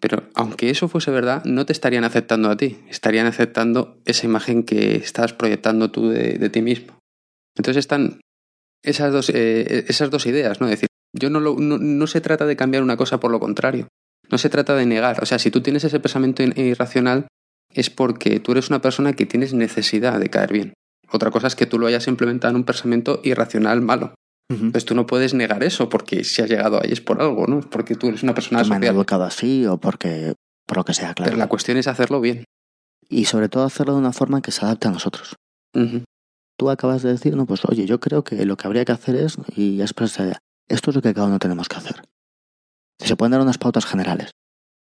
pero 0.00 0.24
aunque 0.34 0.70
eso 0.70 0.88
fuese 0.88 1.10
verdad, 1.10 1.44
no 1.44 1.64
te 1.66 1.72
estarían 1.72 2.04
aceptando 2.04 2.50
a 2.50 2.56
ti, 2.56 2.78
estarían 2.88 3.26
aceptando 3.26 3.98
esa 4.04 4.26
imagen 4.26 4.62
que 4.62 4.96
estás 4.96 5.32
proyectando 5.32 5.90
tú 5.90 6.08
de, 6.10 6.48
ti 6.50 6.60
mismo. 6.62 6.98
Entonces 7.56 7.80
están 7.80 8.20
esas 8.84 9.12
dos, 9.12 9.30
eh, 9.30 9.84
esas 9.88 10.10
dos 10.10 10.26
ideas, 10.26 10.60
¿no? 10.60 10.66
Es 10.66 10.72
decir, 10.72 10.88
yo 11.14 11.30
no, 11.30 11.40
lo- 11.40 11.56
no, 11.58 11.78
no 11.78 12.06
se 12.06 12.20
trata 12.20 12.44
de 12.44 12.56
cambiar 12.56 12.82
una 12.82 12.98
cosa 12.98 13.18
por 13.20 13.30
lo 13.30 13.40
contrario, 13.40 13.88
no 14.30 14.36
se 14.38 14.50
trata 14.50 14.74
de 14.74 14.84
negar. 14.84 15.22
O 15.22 15.26
sea, 15.26 15.38
si 15.38 15.50
tú 15.50 15.62
tienes 15.62 15.84
ese 15.84 15.98
pensamiento 15.98 16.42
irracional 16.42 17.26
es 17.72 17.88
porque 17.90 18.38
tú 18.38 18.52
eres 18.52 18.68
una 18.68 18.82
persona 18.82 19.14
que 19.14 19.24
tienes 19.26 19.54
necesidad 19.54 20.20
de 20.20 20.28
caer 20.28 20.52
bien. 20.52 20.74
Otra 21.10 21.30
cosa 21.30 21.46
es 21.46 21.54
que 21.54 21.66
tú 21.66 21.78
lo 21.78 21.86
hayas 21.86 22.08
implementado 22.08 22.50
en 22.50 22.56
un 22.56 22.64
pensamiento 22.64 23.20
irracional 23.24 23.80
malo. 23.80 24.14
Entonces 24.48 24.84
tú 24.84 24.94
no 24.94 25.06
puedes 25.06 25.34
negar 25.34 25.64
eso 25.64 25.88
porque 25.88 26.22
si 26.22 26.40
has 26.40 26.48
llegado 26.48 26.80
ahí 26.80 26.92
es 26.92 27.00
por 27.00 27.20
algo, 27.20 27.46
¿no? 27.46 27.58
Es 27.58 27.66
porque 27.66 27.96
tú 27.96 28.08
eres 28.08 28.22
una 28.22 28.32
persona 28.32 28.62
Que 28.62 28.68
me 28.68 28.76
han 28.76 28.84
educado 28.84 29.24
así 29.24 29.66
o 29.66 29.78
porque, 29.78 30.34
por 30.66 30.76
lo 30.76 30.84
que 30.84 30.94
sea, 30.94 31.14
claro. 31.14 31.30
Pero 31.30 31.38
la 31.38 31.48
cuestión 31.48 31.78
es 31.78 31.88
hacerlo 31.88 32.20
bien. 32.20 32.44
Y 33.08 33.24
sobre 33.24 33.48
todo 33.48 33.64
hacerlo 33.64 33.94
de 33.94 33.98
una 33.98 34.12
forma 34.12 34.42
que 34.42 34.52
se 34.52 34.64
adapte 34.64 34.86
a 34.86 34.92
nosotros. 34.92 35.34
Tú 36.56 36.70
acabas 36.70 37.02
de 37.02 37.10
decir, 37.10 37.36
no, 37.36 37.44
pues 37.44 37.64
oye, 37.64 37.86
yo 37.86 38.00
creo 38.00 38.24
que 38.24 38.46
lo 38.46 38.56
que 38.56 38.66
habría 38.66 38.84
que 38.84 38.92
hacer 38.92 39.16
es, 39.16 39.36
y 39.54 39.74
idea, 39.74 40.38
esto 40.68 40.90
es 40.90 40.96
lo 40.96 41.02
que 41.02 41.12
cada 41.12 41.26
uno 41.26 41.38
tenemos 41.38 41.68
que 41.68 41.76
hacer. 41.76 42.02
Se 42.98 43.14
pueden 43.16 43.32
dar 43.32 43.42
unas 43.42 43.58
pautas 43.58 43.84
generales, 43.84 44.30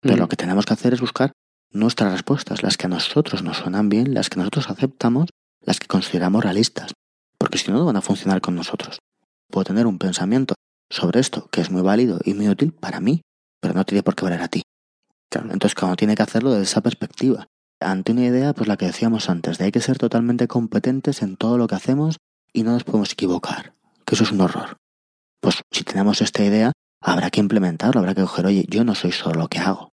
pero 0.01 0.17
lo 0.17 0.29
que 0.29 0.37
tenemos 0.37 0.67
que 0.67 0.75
hacer 0.75 0.93
es 0.93 1.01
buscar 1.01 1.33
nuestras 1.71 2.13
respuestas, 2.13 2.63
las 2.63 2.77
que 2.77 2.87
a 2.87 2.91
nosotros 2.91 3.43
nos 3.43 3.59
suenan 3.59 3.89
bien, 3.89 4.13
las 4.13 4.29
que 4.29 4.37
nosotros 4.37 4.69
aceptamos, 4.69 5.31
las 5.63 5.81
que 5.81 5.87
consideramos 5.87 6.43
realistas, 6.43 6.93
porque 7.39 7.59
si 7.59 7.71
no, 7.71 7.79
no 7.79 7.87
van 7.87 7.97
a 7.97 8.03
funcionar 8.03 8.41
con 8.41 8.55
nosotros. 8.55 8.99
Puedo 9.51 9.65
tener 9.65 9.87
un 9.87 9.99
pensamiento 9.99 10.55
sobre 10.91 11.21
esto 11.21 11.49
que 11.51 11.61
es 11.61 11.71
muy 11.71 11.83
válido 11.83 12.21
y 12.25 12.35
muy 12.35 12.49
útil 12.49 12.73
para 12.73 13.01
mí, 13.01 13.23
pero 13.61 13.75
no 13.75 13.85
tiene 13.85 14.03
por 14.03 14.15
qué 14.15 14.25
valer 14.25 14.43
a 14.43 14.49
ti. 14.49 14.63
Claro. 15.31 15.51
Entonces, 15.53 15.81
uno 15.83 15.97
tiene 15.97 16.15
que 16.15 16.23
hacerlo 16.23 16.51
desde 16.51 16.65
esa 16.65 16.81
perspectiva. 16.83 17.47
Ante 17.81 18.13
una 18.13 18.25
idea, 18.25 18.53
pues 18.53 18.69
la 18.69 18.77
que 18.77 18.87
decíamos 18.87 19.29
antes, 19.31 19.59
de 19.59 19.65
hay 19.65 19.73
que 19.73 19.81
ser 19.81 19.99
totalmente 19.99 20.47
competentes 20.47 21.23
en 21.23 21.37
todo 21.37 21.59
lo 21.59 21.67
que 21.67 21.75
hacemos 21.75 22.19
y 22.53 22.63
no 22.63 22.73
nos 22.73 22.85
podemos 22.85 23.13
equivocar, 23.13 23.75
que 24.05 24.15
eso 24.15 24.25
es 24.25 24.33
un 24.33 24.41
horror. 24.43 24.77
Pues 25.41 25.63
si 25.71 25.83
tenemos 25.85 26.21
esta 26.21 26.45
idea, 26.45 26.73
habrá 27.01 27.31
que 27.31 27.41
implementarlo, 27.41 28.01
habrá 28.01 28.15
que 28.15 28.23
coger, 28.23 28.47
oye, 28.47 28.65
yo 28.69 28.85
no 28.85 28.95
soy 28.95 29.13
solo 29.13 29.41
lo 29.41 29.49
que 29.49 29.59
hago. 29.59 29.89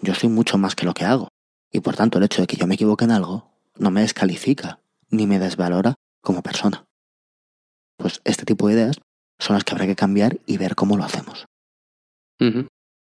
Yo 0.00 0.14
soy 0.14 0.28
mucho 0.28 0.58
más 0.58 0.74
que 0.74 0.84
lo 0.84 0.92
que 0.92 1.04
hago. 1.04 1.28
Y 1.70 1.80
por 1.80 1.96
tanto, 1.96 2.18
el 2.18 2.24
hecho 2.24 2.42
de 2.42 2.48
que 2.48 2.56
yo 2.56 2.66
me 2.66 2.74
equivoque 2.74 3.04
en 3.04 3.12
algo 3.12 3.51
no 3.78 3.90
me 3.90 4.02
descalifica 4.02 4.80
ni 5.10 5.26
me 5.26 5.38
desvalora 5.38 5.94
como 6.22 6.42
persona. 6.42 6.84
Pues 7.96 8.20
este 8.24 8.44
tipo 8.44 8.68
de 8.68 8.74
ideas 8.74 8.96
son 9.38 9.54
las 9.54 9.64
que 9.64 9.72
habrá 9.72 9.86
que 9.86 9.96
cambiar 9.96 10.40
y 10.46 10.56
ver 10.56 10.74
cómo 10.74 10.96
lo 10.96 11.04
hacemos. 11.04 11.46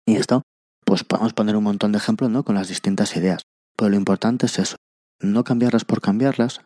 Y 0.06 0.16
esto, 0.16 0.42
pues 0.86 1.04
podemos 1.04 1.34
poner 1.34 1.56
un 1.56 1.64
montón 1.64 1.94
de 1.94 1.98
ejemplos 1.98 2.30
¿no? 2.30 2.44
con 2.44 2.56
las 2.56 2.68
distintas 2.68 3.16
ideas. 3.16 3.44
Pero 3.78 3.90
lo 3.90 3.96
importante 3.96 4.46
es 4.46 4.60
eso, 4.60 4.76
no 5.20 5.44
cambiarlas 5.44 5.86
por 5.86 6.02
cambiarlas, 6.02 6.62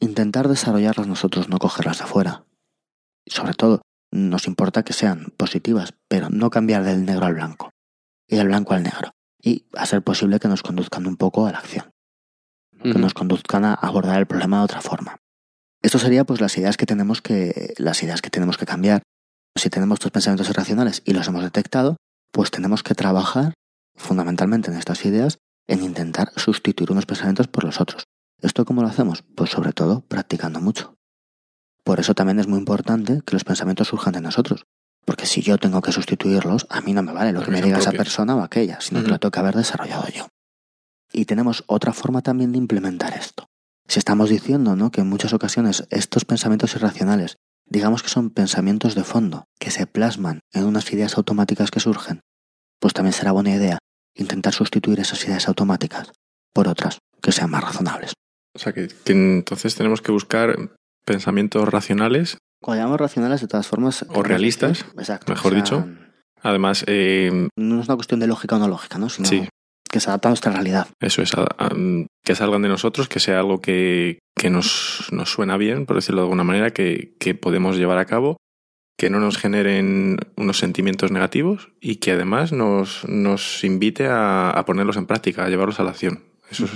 intentar 0.00 0.48
desarrollarlas 0.48 1.06
nosotros, 1.06 1.48
no 1.48 1.58
cogerlas 1.58 1.98
de 1.98 2.04
afuera. 2.04 2.44
Y 3.24 3.32
sobre 3.32 3.54
todo, 3.54 3.82
nos 4.10 4.46
importa 4.46 4.82
que 4.82 4.92
sean 4.92 5.32
positivas, 5.36 5.94
pero 6.08 6.30
no 6.30 6.50
cambiar 6.50 6.84
del 6.84 7.04
negro 7.04 7.26
al 7.26 7.34
blanco 7.34 7.70
y 8.26 8.36
del 8.36 8.48
blanco 8.48 8.74
al 8.74 8.82
negro. 8.82 9.12
Y 9.42 9.66
a 9.74 9.86
ser 9.86 10.02
posible 10.02 10.40
que 10.40 10.48
nos 10.48 10.62
conduzcan 10.62 11.06
un 11.06 11.16
poco 11.16 11.46
a 11.46 11.52
la 11.52 11.58
acción, 11.58 11.90
que 12.82 12.98
nos 12.98 13.14
conduzcan 13.14 13.64
a 13.64 13.74
abordar 13.74 14.18
el 14.18 14.26
problema 14.26 14.58
de 14.58 14.64
otra 14.64 14.80
forma. 14.80 15.16
Esto 15.82 15.98
sería 15.98 16.24
pues 16.24 16.40
las 16.40 16.56
ideas 16.58 16.76
que 16.76 16.86
tenemos 16.86 17.22
que 17.22 17.74
las 17.78 18.02
ideas 18.02 18.22
que 18.22 18.30
tenemos 18.30 18.58
que 18.58 18.66
cambiar. 18.66 19.02
Si 19.56 19.70
tenemos 19.70 19.96
estos 19.96 20.12
pensamientos 20.12 20.48
irracionales 20.48 21.02
y 21.04 21.12
los 21.12 21.26
hemos 21.28 21.42
detectado, 21.42 21.96
pues 22.32 22.50
tenemos 22.50 22.82
que 22.82 22.94
trabajar 22.94 23.54
fundamentalmente 23.96 24.70
en 24.70 24.76
estas 24.76 25.04
ideas 25.04 25.38
en 25.66 25.82
intentar 25.82 26.32
sustituir 26.36 26.92
unos 26.92 27.06
pensamientos 27.06 27.48
por 27.48 27.64
los 27.64 27.80
otros. 27.80 28.04
¿Esto 28.42 28.64
cómo 28.64 28.82
lo 28.82 28.88
hacemos? 28.88 29.22
Pues 29.34 29.50
sobre 29.50 29.72
todo 29.72 30.00
practicando 30.02 30.60
mucho. 30.60 30.94
Por 31.84 32.00
eso 32.00 32.14
también 32.14 32.38
es 32.38 32.46
muy 32.46 32.58
importante 32.58 33.20
que 33.24 33.34
los 33.34 33.44
pensamientos 33.44 33.88
surjan 33.88 34.12
de 34.12 34.20
nosotros. 34.20 34.64
Porque 35.04 35.26
si 35.26 35.42
yo 35.42 35.58
tengo 35.58 35.80
que 35.82 35.92
sustituirlos, 35.92 36.66
a 36.70 36.80
mí 36.80 36.92
no 36.92 37.02
me 37.02 37.12
vale 37.12 37.32
lo 37.32 37.42
que 37.42 37.50
me 37.50 37.62
diga 37.62 37.78
esa 37.78 37.92
persona 37.92 38.36
o 38.36 38.42
aquella, 38.42 38.80
sino 38.80 39.02
que 39.02 39.08
lo 39.08 39.18
tengo 39.18 39.32
que 39.32 39.40
haber 39.40 39.56
desarrollado 39.56 40.06
yo. 40.08 40.28
Y 41.12 41.24
tenemos 41.24 41.64
otra 41.66 41.92
forma 41.92 42.22
también 42.22 42.52
de 42.52 42.58
implementar 42.58 43.14
esto. 43.14 43.46
Si 43.88 43.98
estamos 43.98 44.30
diciendo 44.30 44.76
¿no? 44.76 44.90
que 44.90 45.00
en 45.00 45.08
muchas 45.08 45.32
ocasiones 45.32 45.84
estos 45.90 46.24
pensamientos 46.24 46.74
irracionales, 46.74 47.36
digamos 47.66 48.02
que 48.02 48.08
son 48.08 48.30
pensamientos 48.30 48.94
de 48.94 49.04
fondo, 49.04 49.44
que 49.58 49.70
se 49.70 49.86
plasman 49.86 50.40
en 50.52 50.64
unas 50.64 50.92
ideas 50.92 51.16
automáticas 51.16 51.70
que 51.70 51.80
surgen, 51.80 52.20
pues 52.78 52.94
también 52.94 53.12
será 53.12 53.32
buena 53.32 53.54
idea 53.54 53.78
intentar 54.14 54.52
sustituir 54.52 55.00
esas 55.00 55.24
ideas 55.26 55.48
automáticas 55.48 56.12
por 56.52 56.68
otras 56.68 56.98
que 57.22 57.32
sean 57.32 57.50
más 57.50 57.62
razonables. 57.64 58.12
O 58.54 58.58
sea, 58.58 58.72
que, 58.72 58.88
que 58.88 59.12
entonces 59.12 59.74
tenemos 59.74 60.02
que 60.02 60.12
buscar 60.12 60.56
pensamientos 61.04 61.68
racionales, 61.68 62.38
Cuando 62.62 62.82
llamamos 62.82 63.00
racionales, 63.00 63.40
de 63.40 63.48
todas 63.48 63.66
formas... 63.66 64.04
O 64.08 64.22
realistas, 64.22 64.84
exacto, 64.98 65.32
mejor 65.32 65.54
dicho. 65.54 65.88
además, 66.42 66.84
eh, 66.86 67.48
No 67.56 67.80
es 67.80 67.88
una 67.88 67.96
cuestión 67.96 68.20
de 68.20 68.26
lógica 68.26 68.56
o 68.56 68.58
no 68.58 68.68
lógica, 68.68 68.98
¿no? 68.98 69.08
Sino 69.08 69.28
Sí. 69.28 69.48
Que 69.90 70.00
se 70.00 70.08
adapta 70.08 70.28
a 70.28 70.30
nuestra 70.30 70.52
realidad. 70.52 70.88
eso 71.00 71.22
es, 71.22 71.32
que 72.24 72.34
salgan 72.34 72.62
de 72.62 72.68
nosotros, 72.68 73.08
que 73.08 73.20
sea 73.20 73.40
algo 73.40 73.60
que, 73.60 74.20
que 74.36 74.50
nos, 74.50 75.08
nos 75.10 75.30
suena 75.30 75.56
bien, 75.56 75.86
por 75.86 75.96
decirlo 75.96 76.20
de 76.20 76.26
alguna 76.26 76.44
manera, 76.44 76.70
que, 76.70 77.16
que 77.18 77.34
podemos 77.34 77.76
llevar 77.76 77.98
a 77.98 78.04
cabo, 78.04 78.36
que 78.96 79.10
no 79.10 79.18
nos 79.18 79.38
generen 79.38 80.18
unos 80.36 80.58
sentimientos 80.58 81.10
negativos 81.10 81.72
y 81.80 81.96
que 81.96 82.12
además 82.12 82.52
nos, 82.52 83.06
nos 83.08 83.64
invite 83.64 84.06
a, 84.06 84.50
a 84.50 84.64
ponerlos 84.64 84.96
en 84.96 85.06
práctica, 85.06 85.44
a 85.44 85.48
llevarlos 85.48 85.80
a 85.80 85.84
la 85.84 85.90
acción. 85.90 86.24
Eso 86.50 86.66
es, 86.66 86.72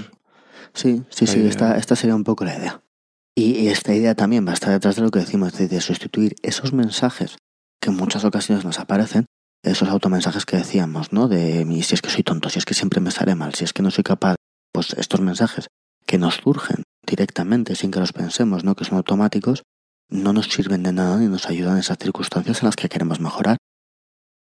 Sí, 0.75 1.05
sí, 1.09 1.29
sí, 1.29 1.39
idea. 1.39 1.51
esta, 1.51 1.77
esta 1.79 1.95
sería 1.95 2.17
un 2.17 2.25
poco 2.25 2.45
la 2.45 2.59
idea. 2.59 2.83
Y, 3.37 3.53
y 3.61 3.69
esta 3.69 3.95
idea 3.95 4.17
también 4.17 4.45
va 4.45 4.51
a 4.51 4.55
estar 4.55 4.71
detrás 4.73 4.97
de 4.97 5.03
lo 5.03 5.11
que 5.11 5.21
decimos, 5.21 5.57
de 5.57 5.81
sustituir 5.81 6.35
esos 6.43 6.73
mensajes 6.73 7.37
que 7.81 7.91
en 7.91 7.97
muchas 7.97 8.25
ocasiones 8.25 8.65
nos 8.65 8.81
aparecen, 8.81 9.27
esos 9.65 9.89
automensajes 9.89 10.45
que 10.47 10.57
decíamos, 10.57 11.13
¿no? 11.13 11.29
De 11.29 11.67
"Y 11.69 11.83
si 11.83 11.95
es 11.95 12.03
que 12.03 12.11
soy 12.11 12.23
tonto, 12.23 12.49
si 12.51 12.59
es 12.59 12.65
que 12.65 12.75
siempre 12.75 13.01
me 13.01 13.11
sale 13.11 13.35
mal, 13.35 13.55
si 13.55 13.65
es 13.65 13.73
que 13.73 13.83
no 13.83 13.91
soy 13.91 14.05
capaz, 14.05 14.37
pues 14.73 14.95
estos 14.95 15.21
mensajes 15.21 15.69
que 16.07 16.19
nos 16.19 16.37
surgen 16.37 16.83
directamente 17.07 17.75
sin 17.75 17.91
que 17.91 18.01
los 18.01 18.13
pensemos, 18.13 18.65
¿no? 18.65 18.75
Que 18.75 18.85
son 18.85 18.99
automáticos, 18.99 19.63
no 20.11 20.33
nos 20.33 20.47
sirven 20.47 20.83
de 20.83 20.93
nada 20.93 21.19
ni 21.19 21.29
nos 21.29 21.47
ayudan 21.47 21.75
en 21.75 21.81
esas 21.81 21.99
circunstancias 21.99 22.63
en 22.63 22.67
las 22.67 22.77
que 22.77 22.89
queremos 22.89 23.21
mejorar. 23.21 23.57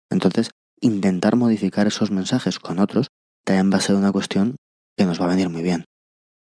Entonces, 0.09 0.51
intentar 0.81 1.35
modificar 1.35 1.87
esos 1.87 2.11
mensajes 2.11 2.59
con 2.59 2.79
otros 2.79 3.07
también 3.45 3.71
va 3.71 3.77
a 3.77 3.81
ser 3.81 3.95
una 3.95 4.11
cuestión 4.11 4.55
que 4.97 5.05
nos 5.05 5.19
va 5.19 5.25
a 5.25 5.29
venir 5.29 5.49
muy 5.49 5.61
bien. 5.61 5.85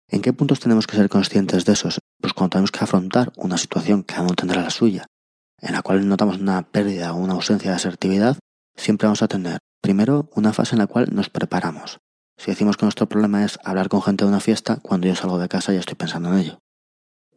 ¿En 0.09 0.21
qué 0.21 0.33
puntos 0.33 0.61
tenemos 0.61 0.87
que 0.87 0.97
ser 0.97 1.09
conscientes 1.09 1.65
de 1.65 1.73
esos? 1.73 1.99
Pues 2.21 2.33
cuando 2.33 2.51
tenemos 2.51 2.71
que 2.71 2.85
afrontar 2.85 3.33
una 3.37 3.57
situación 3.57 4.03
que 4.03 4.15
cada 4.15 4.23
uno 4.23 4.35
tendrá 4.35 4.63
la 4.63 4.71
suya, 4.71 5.07
en 5.59 5.73
la 5.73 5.83
cual 5.83 6.07
notamos 6.07 6.39
una 6.39 6.63
pérdida 6.63 7.13
o 7.13 7.17
una 7.17 7.35
ausencia 7.35 7.71
de 7.71 7.77
asertividad, 7.77 8.37
siempre 8.77 9.07
vamos 9.07 9.23
a 9.23 9.29
tener, 9.29 9.59
primero, 9.81 10.29
una 10.35 10.53
fase 10.53 10.75
en 10.75 10.81
la 10.81 10.87
cual 10.87 11.09
nos 11.13 11.31
preparamos. 11.31 11.99
Si 12.39 12.51
decimos 12.51 12.77
que 12.77 12.87
nuestro 12.87 13.09
problema 13.09 13.45
es 13.45 13.59
hablar 13.65 13.89
con 13.89 14.03
gente 14.03 14.25
de 14.25 14.31
una 14.31 14.41
fiesta, 14.41 14.79
cuando 14.83 15.07
yo 15.07 15.15
salgo 15.15 15.39
de 15.39 15.49
casa 15.49 15.73
ya 15.73 15.81
estoy 15.81 15.95
pensando 15.95 16.33
en 16.33 16.39
ello. 16.39 16.59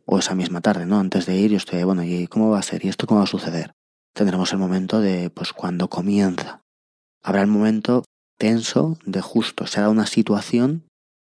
O 0.05 0.19
esa 0.19 0.35
misma 0.35 0.61
tarde, 0.61 0.85
¿no? 0.85 0.99
Antes 0.99 1.25
de 1.25 1.35
ir 1.35 1.51
yo 1.51 1.57
estoy, 1.57 1.83
bueno, 1.83 2.03
¿y 2.03 2.27
cómo 2.27 2.49
va 2.49 2.59
a 2.59 2.63
ser? 2.63 2.85
¿Y 2.85 2.89
esto 2.89 3.07
cómo 3.07 3.19
va 3.19 3.25
a 3.25 3.27
suceder? 3.27 3.73
Tendremos 4.13 4.51
el 4.53 4.59
momento 4.59 5.01
de, 5.01 5.29
pues, 5.29 5.51
cuando 5.51 5.89
comienza. 5.89 6.61
Habrá 7.21 7.41
el 7.41 7.47
momento 7.47 8.03
tenso 8.37 8.97
de 9.05 9.21
justo, 9.21 9.67
será 9.67 9.89
una 9.89 10.05
situación 10.05 10.87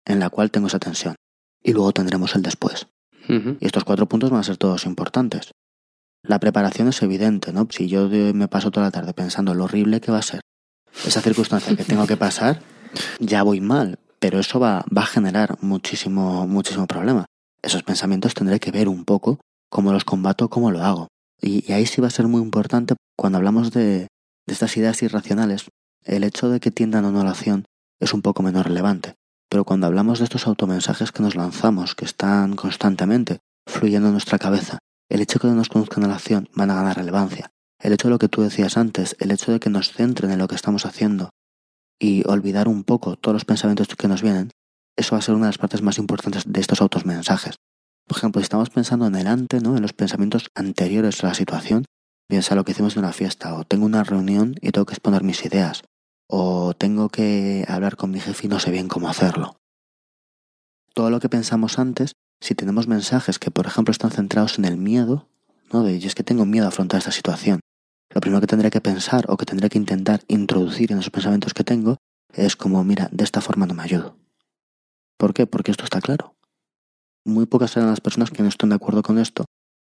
en 0.05 0.19
la 0.19 0.29
cual 0.29 0.51
tengo 0.51 0.67
esa 0.67 0.79
tensión. 0.79 1.15
Y 1.61 1.73
luego 1.73 1.93
tendremos 1.93 2.35
el 2.35 2.41
después. 2.41 2.87
Y 3.27 3.65
estos 3.65 3.85
cuatro 3.85 4.07
puntos 4.07 4.31
van 4.31 4.41
a 4.41 4.43
ser 4.43 4.57
todos 4.57 4.85
importantes. 4.85 5.51
La 6.25 6.39
preparación 6.39 6.87
es 6.87 7.01
evidente, 7.01 7.51
¿no? 7.53 7.67
Si 7.69 7.87
yo 7.87 8.07
de- 8.09 8.33
me 8.33 8.47
paso 8.47 8.71
toda 8.71 8.87
la 8.87 8.91
tarde 8.91 9.13
pensando 9.13 9.53
lo 9.53 9.65
horrible 9.65 9.99
que 10.01 10.11
va 10.11 10.19
a 10.19 10.23
ser 10.23 10.41
esa 11.05 11.21
circunstancia 11.21 11.75
que 11.75 11.83
tengo 11.83 12.05
que 12.07 12.17
pasar, 12.17 12.61
ya 13.19 13.43
voy 13.43 13.59
mal. 13.61 13.99
Pero 14.19 14.39
eso 14.39 14.59
va, 14.59 14.85
va 14.95 15.01
a 15.01 15.05
generar 15.07 15.57
muchísimo, 15.61 16.47
muchísimo 16.47 16.87
problema. 16.87 17.25
Esos 17.61 17.83
pensamientos 17.83 18.33
tendré 18.33 18.59
que 18.59 18.71
ver 18.71 18.87
un 18.87 19.03
poco 19.03 19.39
cómo 19.69 19.91
los 19.91 20.05
combato, 20.05 20.49
cómo 20.49 20.71
lo 20.71 20.81
hago. 20.83 21.07
Y, 21.41 21.69
y 21.69 21.73
ahí 21.73 21.85
sí 21.85 21.99
va 21.99 22.07
a 22.07 22.11
ser 22.11 22.27
muy 22.27 22.41
importante 22.41 22.95
cuando 23.17 23.37
hablamos 23.37 23.71
de, 23.71 24.07
de 24.47 24.53
estas 24.53 24.77
ideas 24.77 25.01
irracionales, 25.03 25.65
el 26.05 26.23
hecho 26.23 26.47
de 26.49 26.59
que 26.61 26.71
tiendan 26.71 27.03
a 27.05 27.09
una 27.09 27.29
acción 27.29 27.65
es 27.99 28.13
un 28.13 28.21
poco 28.21 28.43
menos 28.43 28.65
relevante. 28.65 29.15
Pero 29.49 29.65
cuando 29.65 29.87
hablamos 29.87 30.19
de 30.19 30.25
estos 30.25 30.47
automensajes 30.47 31.11
que 31.11 31.21
nos 31.23 31.35
lanzamos, 31.35 31.95
que 31.95 32.05
están 32.05 32.55
constantemente 32.55 33.39
fluyendo 33.67 34.07
en 34.07 34.13
nuestra 34.13 34.39
cabeza, 34.39 34.79
el 35.13 35.21
hecho 35.21 35.37
de 35.37 35.47
que 35.47 35.55
nos 35.55 35.69
conduzcan 35.69 36.03
a 36.03 36.07
la 36.07 36.15
acción 36.15 36.49
van 36.55 36.71
a 36.71 36.75
ganar 36.75 36.97
relevancia. 36.97 37.51
El 37.79 37.93
hecho 37.93 38.07
de 38.07 38.13
lo 38.13 38.17
que 38.17 38.29
tú 38.29 38.41
decías 38.41 38.77
antes, 38.77 39.15
el 39.19 39.29
hecho 39.29 39.51
de 39.51 39.59
que 39.59 39.69
nos 39.69 39.91
centren 39.91 40.31
en 40.31 40.39
lo 40.39 40.47
que 40.47 40.55
estamos 40.55 40.87
haciendo 40.87 41.29
y 41.99 42.27
olvidar 42.27 42.67
un 42.67 42.83
poco 42.83 43.15
todos 43.15 43.35
los 43.35 43.45
pensamientos 43.45 43.87
que 43.89 44.07
nos 44.07 44.23
vienen, 44.23 44.49
eso 44.97 45.13
va 45.13 45.19
a 45.19 45.21
ser 45.21 45.35
una 45.35 45.45
de 45.45 45.49
las 45.49 45.59
partes 45.59 45.83
más 45.83 45.99
importantes 45.99 46.45
de 46.47 46.59
estos 46.59 46.81
automensajes. 46.81 47.57
Por 48.07 48.17
ejemplo, 48.17 48.41
si 48.41 48.45
estamos 48.45 48.71
pensando 48.71 49.05
en 49.05 49.13
el 49.13 49.27
ante, 49.27 49.59
¿no? 49.59 49.75
en 49.75 49.83
los 49.83 49.93
pensamientos 49.93 50.49
anteriores 50.55 51.23
a 51.23 51.27
la 51.27 51.33
situación, 51.35 51.85
piensa 52.27 52.55
lo 52.55 52.65
que 52.65 52.71
hicimos 52.71 52.95
en 52.95 53.03
una 53.03 53.13
fiesta, 53.13 53.53
o 53.53 53.65
tengo 53.65 53.85
una 53.85 54.03
reunión 54.03 54.55
y 54.61 54.71
tengo 54.71 54.87
que 54.87 54.93
exponer 54.93 55.23
mis 55.23 55.45
ideas, 55.45 55.83
o 56.27 56.73
tengo 56.73 57.09
que 57.09 57.65
hablar 57.67 57.97
con 57.97 58.09
mi 58.09 58.19
jefe 58.19 58.47
y 58.47 58.49
no 58.49 58.59
sé 58.59 58.71
bien 58.71 58.87
cómo 58.87 59.09
hacerlo. 59.09 59.57
Todo 60.95 61.11
lo 61.11 61.19
que 61.19 61.29
pensamos 61.29 61.77
antes, 61.77 62.13
si 62.43 62.55
tenemos 62.55 62.89
mensajes 62.89 63.39
que, 63.39 63.51
por 63.51 63.67
ejemplo, 63.67 63.93
están 63.93 64.11
centrados 64.11 64.59
en 64.59 64.65
el 64.65 64.75
miedo, 64.75 65.29
¿no? 65.71 65.81
De, 65.83 65.95
y 65.95 66.05
es 66.05 66.13
que 66.13 66.25
tengo 66.25 66.45
miedo 66.45 66.65
a 66.65 66.67
afrontar 66.67 66.97
esta 66.97 67.13
situación. 67.13 67.61
Lo 68.13 68.19
primero 68.19 68.41
que 68.41 68.47
tendré 68.47 68.69
que 68.69 68.81
pensar 68.81 69.23
o 69.29 69.37
que 69.37 69.45
tendré 69.45 69.69
que 69.69 69.77
intentar 69.77 70.23
introducir 70.27 70.91
en 70.91 70.99
esos 70.99 71.09
pensamientos 71.09 71.53
que 71.53 71.63
tengo 71.63 71.99
es 72.33 72.57
como, 72.57 72.83
mira, 72.83 73.07
de 73.13 73.23
esta 73.23 73.39
forma 73.39 73.65
no 73.65 73.73
me 73.73 73.83
ayudo. 73.83 74.17
¿Por 75.17 75.33
qué? 75.33 75.47
Porque 75.47 75.71
esto 75.71 75.85
está 75.85 76.01
claro. 76.01 76.35
muy 77.23 77.45
pocas 77.45 77.71
serán 77.71 77.89
las 77.89 78.01
personas 78.01 78.29
que 78.29 78.43
no 78.43 78.49
estén 78.49 78.69
de 78.69 78.75
acuerdo 78.75 79.03
con 79.03 79.19
esto 79.19 79.45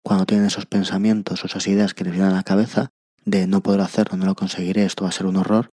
cuando 0.04 0.26
tienen 0.26 0.44
esos 0.44 0.66
pensamientos, 0.66 1.46
esas 1.46 1.66
ideas 1.68 1.94
que 1.94 2.04
les 2.04 2.12
vienen 2.12 2.32
a 2.32 2.36
la 2.36 2.42
cabeza 2.42 2.90
de 3.24 3.46
no 3.46 3.62
poder 3.62 3.80
hacerlo, 3.80 4.18
no 4.18 4.26
lo 4.26 4.34
conseguiré, 4.34 4.84
esto 4.84 5.04
va 5.04 5.08
a 5.08 5.12
ser 5.12 5.24
un 5.24 5.36
horror, 5.36 5.70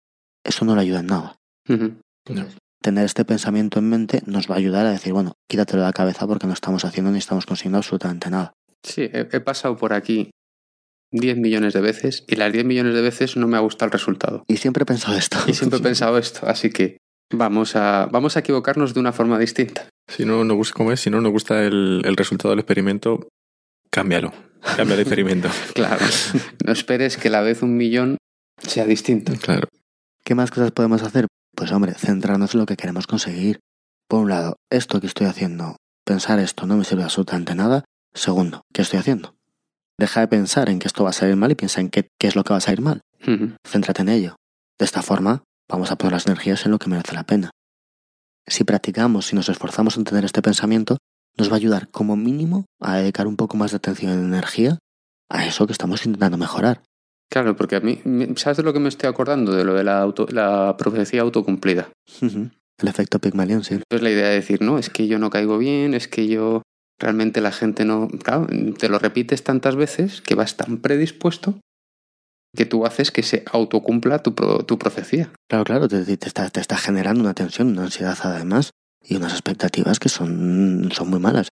eso 0.42 0.64
no 0.64 0.74
le 0.74 0.80
ayuda 0.80 1.00
en 1.00 1.06
nada. 1.06 1.36
No. 1.68 2.46
Tener 2.84 3.06
este 3.06 3.24
pensamiento 3.24 3.78
en 3.78 3.88
mente 3.88 4.20
nos 4.26 4.50
va 4.50 4.56
a 4.56 4.58
ayudar 4.58 4.84
a 4.84 4.90
decir, 4.90 5.14
bueno, 5.14 5.32
quítatelo 5.48 5.80
de 5.80 5.88
la 5.88 5.94
cabeza 5.94 6.26
porque 6.26 6.46
no 6.46 6.52
estamos 6.52 6.84
haciendo 6.84 7.10
ni 7.10 7.16
estamos 7.16 7.46
consiguiendo 7.46 7.78
absolutamente 7.78 8.28
nada. 8.28 8.52
Sí, 8.82 9.08
he, 9.10 9.26
he 9.32 9.40
pasado 9.40 9.74
por 9.78 9.94
aquí 9.94 10.30
10 11.10 11.38
millones 11.38 11.72
de 11.72 11.80
veces 11.80 12.24
y 12.28 12.36
las 12.36 12.52
10 12.52 12.66
millones 12.66 12.92
de 12.94 13.00
veces 13.00 13.38
no 13.38 13.48
me 13.48 13.56
ha 13.56 13.60
gustado 13.60 13.86
el 13.86 13.92
resultado. 13.92 14.44
Y 14.48 14.58
siempre 14.58 14.82
he 14.82 14.84
pensado 14.84 15.16
esto. 15.16 15.38
Y 15.46 15.54
siempre 15.54 15.78
he 15.78 15.82
pensado 15.90 16.18
esto, 16.18 16.46
así 16.46 16.68
que 16.68 16.98
vamos 17.32 17.74
a, 17.74 18.06
vamos 18.12 18.36
a 18.36 18.40
equivocarnos 18.40 18.92
de 18.92 19.00
una 19.00 19.12
forma 19.12 19.38
distinta. 19.38 19.88
Si 20.06 20.26
no 20.26 20.44
nos 20.44 20.58
gusta, 20.58 20.74
¿cómo 20.74 20.92
es? 20.92 21.00
Si 21.00 21.08
no 21.08 21.22
nos 21.22 21.32
gusta 21.32 21.64
el, 21.64 22.02
el 22.04 22.16
resultado 22.18 22.50
del 22.50 22.58
experimento, 22.58 23.28
cámbialo. 23.90 24.34
Cambia 24.76 24.94
el 24.94 25.00
experimento. 25.00 25.48
Claro, 25.74 26.04
no 26.66 26.72
esperes 26.72 27.16
que 27.16 27.30
la 27.30 27.40
vez 27.40 27.62
un 27.62 27.78
millón 27.78 28.18
sea 28.58 28.84
distinto. 28.84 29.32
Claro. 29.40 29.68
¿Qué 30.22 30.34
más 30.34 30.50
cosas 30.50 30.70
podemos 30.70 31.02
hacer? 31.02 31.26
Pues 31.56 31.72
hombre, 31.72 31.94
centrarnos 31.94 32.54
en 32.54 32.60
lo 32.60 32.66
que 32.66 32.76
queremos 32.76 33.06
conseguir. 33.06 33.60
Por 34.08 34.20
un 34.20 34.28
lado, 34.28 34.56
esto 34.70 35.00
que 35.00 35.06
estoy 35.06 35.26
haciendo, 35.26 35.76
pensar 36.04 36.38
esto 36.38 36.66
no 36.66 36.76
me 36.76 36.84
sirve 36.84 37.04
absolutamente 37.04 37.54
nada. 37.54 37.84
Segundo, 38.12 38.62
¿qué 38.72 38.82
estoy 38.82 38.98
haciendo? 38.98 39.34
Deja 39.98 40.20
de 40.20 40.28
pensar 40.28 40.68
en 40.68 40.78
que 40.78 40.88
esto 40.88 41.04
va 41.04 41.10
a 41.10 41.14
salir 41.14 41.36
mal 41.36 41.52
y 41.52 41.54
piensa 41.54 41.80
en 41.80 41.88
qué, 41.88 42.08
qué 42.18 42.26
es 42.26 42.36
lo 42.36 42.44
que 42.44 42.52
va 42.52 42.58
a 42.58 42.60
salir 42.60 42.80
mal. 42.80 43.00
Céntrate 43.66 44.02
en 44.02 44.08
ello. 44.08 44.36
De 44.78 44.84
esta 44.84 45.02
forma, 45.02 45.44
vamos 45.68 45.90
a 45.90 45.96
poner 45.96 46.12
las 46.12 46.26
energías 46.26 46.64
en 46.64 46.72
lo 46.72 46.78
que 46.78 46.90
merece 46.90 47.14
la 47.14 47.24
pena. 47.24 47.50
Si 48.46 48.64
practicamos, 48.64 49.26
si 49.26 49.36
nos 49.36 49.48
esforzamos 49.48 49.96
en 49.96 50.04
tener 50.04 50.24
este 50.24 50.42
pensamiento, 50.42 50.98
nos 51.36 51.48
va 51.48 51.54
a 51.54 51.56
ayudar 51.56 51.88
como 51.88 52.16
mínimo 52.16 52.66
a 52.80 52.96
dedicar 52.96 53.26
un 53.26 53.36
poco 53.36 53.56
más 53.56 53.70
de 53.70 53.78
atención 53.78 54.12
y 54.12 54.16
de 54.16 54.22
energía 54.22 54.78
a 55.30 55.46
eso 55.46 55.66
que 55.66 55.72
estamos 55.72 56.04
intentando 56.04 56.36
mejorar. 56.36 56.82
Claro, 57.30 57.56
porque 57.56 57.76
a 57.76 57.80
mí, 57.80 58.00
¿sabes 58.36 58.58
de 58.58 58.62
lo 58.62 58.72
que 58.72 58.80
me 58.80 58.88
estoy 58.88 59.08
acordando? 59.08 59.52
De 59.54 59.64
lo 59.64 59.74
de 59.74 59.84
la, 59.84 60.00
auto- 60.00 60.28
la 60.30 60.76
profecía 60.78 61.22
autocumplida. 61.22 61.88
El 62.20 62.88
efecto 62.88 63.18
Pygmalion, 63.18 63.64
sí. 63.64 63.80
Es 63.90 64.02
la 64.02 64.10
idea 64.10 64.28
de 64.28 64.34
decir, 64.36 64.62
no, 64.62 64.78
es 64.78 64.90
que 64.90 65.06
yo 65.08 65.18
no 65.18 65.30
caigo 65.30 65.58
bien, 65.58 65.94
es 65.94 66.06
que 66.08 66.28
yo 66.28 66.62
realmente 67.00 67.40
la 67.40 67.50
gente 67.52 67.84
no... 67.84 68.08
Claro, 68.08 68.46
te 68.78 68.88
lo 68.88 68.98
repites 68.98 69.42
tantas 69.42 69.74
veces 69.76 70.20
que 70.20 70.34
vas 70.34 70.56
tan 70.56 70.78
predispuesto 70.78 71.58
que 72.56 72.66
tú 72.66 72.86
haces 72.86 73.10
que 73.10 73.24
se 73.24 73.42
autocumpla 73.50 74.20
tu, 74.22 74.34
pro- 74.36 74.64
tu 74.64 74.78
profecía. 74.78 75.32
Claro, 75.48 75.64
claro, 75.64 75.88
te, 75.88 76.04
te 76.16 76.26
está, 76.28 76.48
te 76.50 76.60
está 76.60 76.76
generando 76.76 77.20
una 77.22 77.34
tensión, 77.34 77.68
una 77.68 77.82
ansiedad 77.84 78.16
además 78.22 78.70
y 79.02 79.16
unas 79.16 79.32
expectativas 79.32 79.98
que 79.98 80.08
son, 80.08 80.90
son 80.92 81.10
muy 81.10 81.18
malas. 81.18 81.48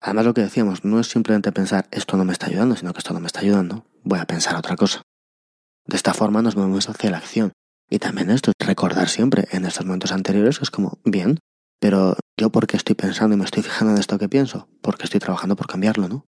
Además, 0.00 0.26
lo 0.26 0.34
que 0.34 0.42
decíamos, 0.42 0.84
no 0.84 1.00
es 1.00 1.08
simplemente 1.08 1.50
pensar 1.50 1.88
esto 1.90 2.16
no 2.16 2.24
me 2.24 2.32
está 2.32 2.46
ayudando, 2.46 2.76
sino 2.76 2.92
que 2.92 2.98
esto 2.98 3.12
no 3.14 3.20
me 3.20 3.26
está 3.26 3.40
ayudando, 3.40 3.84
voy 4.04 4.20
a 4.20 4.26
pensar 4.26 4.54
otra 4.54 4.76
cosa. 4.76 5.02
De 5.86 5.96
esta 5.96 6.14
forma 6.14 6.42
nos 6.42 6.56
movemos 6.56 6.88
hacia 6.88 7.10
la 7.10 7.18
acción. 7.18 7.52
Y 7.90 7.98
también 7.98 8.30
esto, 8.30 8.52
recordar 8.58 9.08
siempre 9.08 9.46
en 9.52 9.64
estos 9.66 9.84
momentos 9.84 10.12
anteriores 10.12 10.58
que 10.58 10.64
es 10.64 10.70
como, 10.70 10.98
bien, 11.04 11.38
pero 11.80 12.16
yo 12.38 12.50
por 12.50 12.66
qué 12.66 12.76
estoy 12.76 12.94
pensando 12.94 13.34
y 13.34 13.38
me 13.38 13.44
estoy 13.44 13.62
fijando 13.62 13.92
en 13.92 13.98
esto 14.00 14.18
que 14.18 14.28
pienso, 14.28 14.68
porque 14.80 15.04
estoy 15.04 15.20
trabajando 15.20 15.54
por 15.56 15.66
cambiarlo, 15.66 16.08
¿no? 16.08 16.24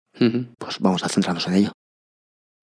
Pues 0.57 0.79
vamos 0.79 1.03
a 1.03 1.09
centrarnos 1.09 1.47
en 1.47 1.53
ello. 1.55 1.71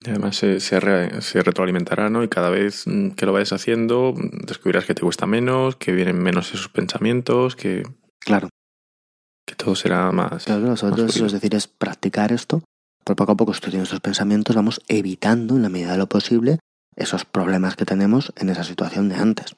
Y 0.03 0.09
además 0.09 0.35
se, 0.35 0.59
se, 0.59 0.79
re- 0.79 1.21
se 1.21 1.41
retroalimentará, 1.41 2.09
¿no? 2.09 2.23
Y 2.23 2.27
cada 2.27 2.49
vez 2.49 2.85
mm, 2.87 3.11
que 3.11 3.25
lo 3.25 3.33
vayas 3.33 3.53
haciendo, 3.53 4.13
mm, 4.15 4.45
descubrirás 4.47 4.85
que 4.85 4.95
te 4.95 5.01
cuesta 5.03 5.25
menos, 5.27 5.75
que 5.77 5.91
vienen 5.93 6.17
menos 6.21 6.53
esos 6.53 6.69
pensamientos, 6.69 7.55
que, 7.55 7.83
Claro, 8.19 8.49
que 9.47 9.55
todo 9.55 9.75
será 9.75 10.11
más. 10.11 10.45
Claro, 10.45 10.61
claro, 10.61 10.77
sobre 10.77 10.91
más 10.91 10.97
todo 10.97 11.05
eso, 11.07 11.25
es 11.27 11.31
decir, 11.31 11.55
es 11.55 11.67
practicar 11.67 12.31
esto, 12.31 12.63
por 13.05 13.15
poco 13.15 13.31
a 13.33 13.37
poco 13.37 13.51
estudiando 13.51 13.83
estos 13.83 13.99
pensamientos, 14.01 14.55
vamos 14.55 14.81
evitando 14.87 15.55
en 15.55 15.61
la 15.61 15.69
medida 15.69 15.91
de 15.93 15.97
lo 15.99 16.07
posible 16.09 16.59
esos 16.95 17.25
problemas 17.25 17.75
que 17.75 17.85
tenemos 17.85 18.33
en 18.35 18.49
esa 18.49 18.63
situación 18.63 19.09
de 19.09 19.15
antes. 19.15 19.55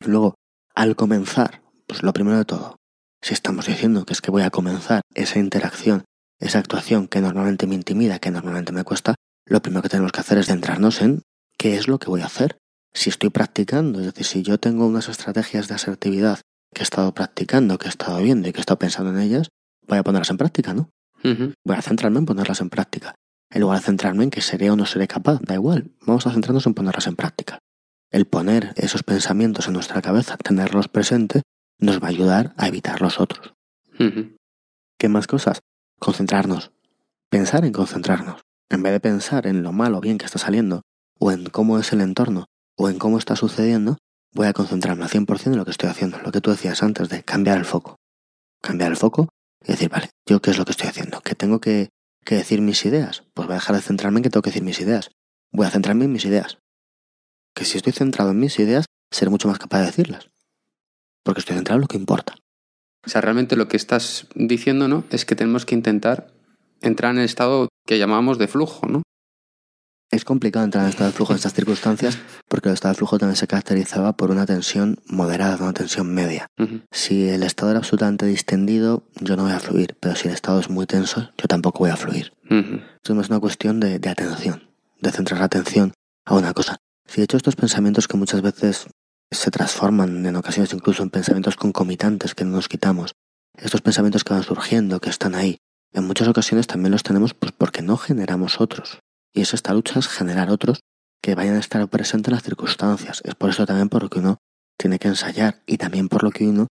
Luego, 0.00 0.34
al 0.74 0.96
comenzar, 0.96 1.62
pues 1.86 2.02
lo 2.02 2.12
primero 2.12 2.38
de 2.38 2.44
todo, 2.44 2.76
si 3.22 3.34
estamos 3.34 3.66
diciendo 3.66 4.04
que 4.04 4.12
es 4.12 4.20
que 4.20 4.30
voy 4.30 4.42
a 4.42 4.50
comenzar 4.50 5.02
esa 5.14 5.38
interacción, 5.38 6.04
esa 6.40 6.58
actuación 6.58 7.08
que 7.08 7.20
normalmente 7.20 7.66
me 7.66 7.74
intimida, 7.74 8.18
que 8.18 8.30
normalmente 8.30 8.72
me 8.72 8.84
cuesta, 8.84 9.14
lo 9.46 9.62
primero 9.62 9.82
que 9.82 9.88
tenemos 9.88 10.12
que 10.12 10.20
hacer 10.20 10.38
es 10.38 10.46
centrarnos 10.46 11.00
en 11.00 11.22
qué 11.56 11.76
es 11.76 11.88
lo 11.88 11.98
que 11.98 12.10
voy 12.10 12.22
a 12.22 12.26
hacer. 12.26 12.58
Si 12.92 13.10
estoy 13.10 13.30
practicando, 13.30 14.00
es 14.00 14.06
decir, 14.06 14.26
si 14.26 14.42
yo 14.42 14.58
tengo 14.58 14.86
unas 14.86 15.08
estrategias 15.08 15.68
de 15.68 15.74
asertividad 15.74 16.40
que 16.72 16.82
he 16.82 16.84
estado 16.84 17.12
practicando, 17.14 17.78
que 17.78 17.86
he 17.86 17.90
estado 17.90 18.18
viendo 18.18 18.48
y 18.48 18.52
que 18.52 18.58
he 18.58 18.60
estado 18.60 18.78
pensando 18.78 19.10
en 19.10 19.20
ellas, 19.20 19.48
voy 19.86 19.98
a 19.98 20.02
ponerlas 20.02 20.30
en 20.30 20.36
práctica, 20.36 20.74
¿no? 20.74 20.90
Voy 21.64 21.76
a 21.76 21.82
centrarme 21.82 22.18
en 22.18 22.26
ponerlas 22.26 22.60
en 22.60 22.70
práctica. 22.70 23.14
En 23.54 23.60
lugar 23.60 23.78
de 23.78 23.84
centrarme 23.84 24.24
en 24.24 24.30
que 24.30 24.42
seré 24.42 24.68
o 24.72 24.76
no 24.76 24.84
seré 24.84 25.06
capaz, 25.06 25.38
da 25.40 25.54
igual. 25.54 25.92
Vamos 26.00 26.26
a 26.26 26.32
centrarnos 26.32 26.66
en 26.66 26.74
ponerlas 26.74 27.06
en 27.06 27.14
práctica. 27.14 27.60
El 28.10 28.26
poner 28.26 28.72
esos 28.74 29.04
pensamientos 29.04 29.68
en 29.68 29.74
nuestra 29.74 30.02
cabeza, 30.02 30.36
tenerlos 30.36 30.88
presentes, 30.88 31.42
nos 31.78 32.02
va 32.02 32.08
a 32.08 32.10
ayudar 32.10 32.52
a 32.56 32.66
evitar 32.66 33.00
los 33.00 33.20
otros. 33.20 33.54
¿Qué 34.98 35.08
más 35.08 35.28
cosas? 35.28 35.60
Concentrarnos. 36.00 36.72
Pensar 37.30 37.64
en 37.64 37.72
concentrarnos. 37.72 38.40
En 38.70 38.82
vez 38.82 38.92
de 38.92 38.98
pensar 38.98 39.46
en 39.46 39.62
lo 39.62 39.70
malo 39.70 39.98
o 39.98 40.00
bien 40.00 40.18
que 40.18 40.26
está 40.26 40.40
saliendo, 40.40 40.82
o 41.20 41.30
en 41.30 41.44
cómo 41.44 41.78
es 41.78 41.92
el 41.92 42.00
entorno, 42.00 42.46
o 42.76 42.88
en 42.88 42.98
cómo 42.98 43.18
está 43.18 43.36
sucediendo, 43.36 43.98
voy 44.32 44.48
a 44.48 44.52
concentrarme 44.52 45.04
al 45.04 45.10
100% 45.10 45.46
en 45.46 45.58
lo 45.58 45.64
que 45.64 45.70
estoy 45.70 45.90
haciendo. 45.90 46.18
Lo 46.18 46.32
que 46.32 46.40
tú 46.40 46.50
decías 46.50 46.82
antes 46.82 47.08
de 47.08 47.22
cambiar 47.22 47.58
el 47.58 47.64
foco. 47.64 47.94
Cambiar 48.60 48.90
el 48.90 48.96
foco 48.96 49.28
y 49.62 49.68
decir, 49.68 49.90
vale, 49.90 50.10
¿yo 50.26 50.42
qué 50.42 50.50
es 50.50 50.58
lo 50.58 50.64
que 50.64 50.72
estoy 50.72 50.88
haciendo? 50.88 51.20
¿Que 51.20 51.36
tengo 51.36 51.60
que, 51.60 51.90
que 52.24 52.36
decir 52.36 52.60
mis 52.60 52.84
ideas? 52.84 53.24
Pues 53.34 53.46
voy 53.46 53.54
a 53.54 53.58
dejar 53.58 53.76
de 53.76 53.82
centrarme 53.82 54.18
en 54.18 54.24
que 54.24 54.30
tengo 54.30 54.42
que 54.42 54.50
decir 54.50 54.62
mis 54.62 54.80
ideas. 54.80 55.10
Voy 55.52 55.66
a 55.66 55.70
centrarme 55.70 56.06
en 56.06 56.12
mis 56.12 56.24
ideas. 56.24 56.58
Que 57.54 57.64
si 57.64 57.76
estoy 57.76 57.92
centrado 57.92 58.30
en 58.30 58.40
mis 58.40 58.58
ideas, 58.58 58.86
seré 59.10 59.30
mucho 59.30 59.48
más 59.48 59.58
capaz 59.58 59.80
de 59.80 59.86
decirlas. 59.86 60.30
Porque 61.22 61.40
estoy 61.40 61.56
centrado 61.56 61.76
en 61.76 61.82
lo 61.82 61.88
que 61.88 61.96
importa. 61.96 62.34
O 63.06 63.10
sea, 63.10 63.20
realmente 63.20 63.56
lo 63.56 63.68
que 63.68 63.76
estás 63.76 64.26
diciendo, 64.34 64.88
¿no? 64.88 65.04
Es 65.10 65.24
que 65.24 65.36
tenemos 65.36 65.66
que 65.66 65.74
intentar 65.74 66.32
entrar 66.80 67.12
en 67.12 67.18
el 67.18 67.24
estado 67.24 67.68
que 67.86 67.98
llamábamos 67.98 68.38
de 68.38 68.48
flujo, 68.48 68.86
¿no? 68.86 69.02
Es 70.10 70.24
complicado 70.24 70.64
entrar 70.64 70.84
en 70.84 70.90
estado 70.90 71.10
de 71.10 71.16
flujo 71.16 71.32
en 71.32 71.36
estas 71.36 71.54
circunstancias 71.54 72.18
porque 72.48 72.68
el 72.68 72.74
estado 72.74 72.92
de 72.92 72.98
flujo 72.98 73.18
también 73.18 73.36
se 73.36 73.46
caracterizaba 73.46 74.16
por 74.16 74.30
una 74.30 74.46
tensión 74.46 75.00
moderada, 75.06 75.56
una 75.62 75.72
tensión 75.72 76.12
media. 76.14 76.46
Si 76.92 77.28
el 77.28 77.42
estado 77.42 77.70
era 77.70 77.78
absolutamente 77.78 78.26
distendido, 78.26 79.08
yo 79.20 79.36
no 79.36 79.44
voy 79.44 79.52
a 79.52 79.60
fluir, 79.60 79.96
pero 80.00 80.14
si 80.14 80.28
el 80.28 80.34
estado 80.34 80.60
es 80.60 80.70
muy 80.70 80.86
tenso, 80.86 81.30
yo 81.36 81.48
tampoco 81.48 81.80
voy 81.80 81.90
a 81.90 81.96
fluir. 81.96 82.32
Esto 82.48 83.20
es 83.20 83.28
una 83.28 83.40
cuestión 83.40 83.80
de, 83.80 83.98
de 83.98 84.08
atención, 84.08 84.70
de 85.00 85.10
centrar 85.10 85.40
la 85.40 85.46
atención 85.46 85.92
a 86.24 86.34
una 86.34 86.52
cosa. 86.52 86.76
Si 87.06 87.16
de 87.16 87.24
hecho 87.24 87.36
estos 87.36 87.56
pensamientos 87.56 88.06
que 88.06 88.16
muchas 88.16 88.40
veces 88.40 88.86
se 89.30 89.50
transforman 89.50 90.24
en 90.24 90.36
ocasiones 90.36 90.72
incluso 90.72 91.02
en 91.02 91.10
pensamientos 91.10 91.56
concomitantes 91.56 92.34
que 92.34 92.44
no 92.44 92.52
nos 92.52 92.68
quitamos, 92.68 93.14
estos 93.56 93.80
pensamientos 93.80 94.24
que 94.24 94.34
van 94.34 94.42
surgiendo, 94.42 95.00
que 95.00 95.10
están 95.10 95.34
ahí, 95.34 95.58
en 95.92 96.04
muchas 96.06 96.28
ocasiones 96.28 96.66
también 96.66 96.92
los 96.92 97.02
tenemos 97.02 97.34
pues 97.34 97.52
porque 97.52 97.82
no 97.82 97.96
generamos 97.96 98.60
otros. 98.60 99.00
Y 99.34 99.42
es 99.42 99.52
esta 99.52 99.74
lucha 99.74 99.98
es 99.98 100.08
generar 100.08 100.50
otros 100.50 100.80
que 101.20 101.34
vayan 101.34 101.56
a 101.56 101.60
estar 101.60 101.86
presentes 101.88 102.28
en 102.28 102.34
las 102.34 102.44
circunstancias. 102.44 103.20
Es 103.24 103.34
por 103.34 103.50
eso 103.50 103.66
también 103.66 103.88
por 103.88 104.02
lo 104.02 104.08
que 104.08 104.20
uno 104.20 104.38
tiene 104.78 104.98
que 104.98 105.08
ensayar 105.08 105.62
y 105.66 105.76
también 105.76 106.08
por 106.08 106.22
lo 106.22 106.30
que 106.30 106.46
uno 106.46 106.68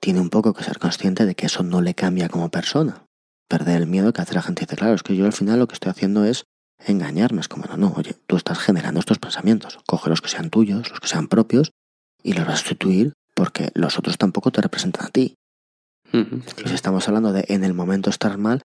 tiene 0.00 0.20
un 0.20 0.30
poco 0.30 0.54
que 0.54 0.64
ser 0.64 0.78
consciente 0.78 1.26
de 1.26 1.34
que 1.34 1.46
eso 1.46 1.62
no 1.62 1.80
le 1.80 1.94
cambia 1.94 2.28
como 2.28 2.50
persona. 2.50 3.04
Perder 3.48 3.82
el 3.82 3.86
miedo 3.86 4.12
que 4.12 4.22
hace 4.22 4.34
la 4.34 4.42
gente 4.42 4.62
y 4.62 4.66
dice, 4.66 4.76
claro, 4.76 4.94
es 4.94 5.02
que 5.02 5.16
yo 5.16 5.26
al 5.26 5.32
final 5.32 5.58
lo 5.58 5.68
que 5.68 5.74
estoy 5.74 5.90
haciendo 5.90 6.24
es 6.24 6.44
engañarme. 6.78 7.40
Es 7.40 7.48
como, 7.48 7.66
no, 7.66 7.76
no, 7.76 7.92
oye, 7.96 8.16
tú 8.26 8.36
estás 8.36 8.58
generando 8.58 9.00
estos 9.00 9.18
pensamientos. 9.18 9.78
Coge 9.86 10.08
los 10.08 10.20
que 10.20 10.28
sean 10.28 10.50
tuyos, 10.50 10.90
los 10.90 11.00
que 11.00 11.08
sean 11.08 11.28
propios, 11.28 11.72
y 12.22 12.32
los 12.32 12.46
vas 12.46 12.54
a 12.54 12.58
sustituir 12.58 13.12
porque 13.34 13.70
los 13.74 13.98
otros 13.98 14.18
tampoco 14.18 14.50
te 14.50 14.60
representan 14.60 15.06
a 15.06 15.10
ti. 15.10 15.34
Ujú. 16.12 16.42
Y 16.64 16.68
si 16.68 16.74
estamos 16.74 17.06
hablando 17.08 17.32
de 17.32 17.44
en 17.48 17.64
el 17.64 17.74
momento 17.74 18.10
estar 18.10 18.38
mal, 18.38 18.62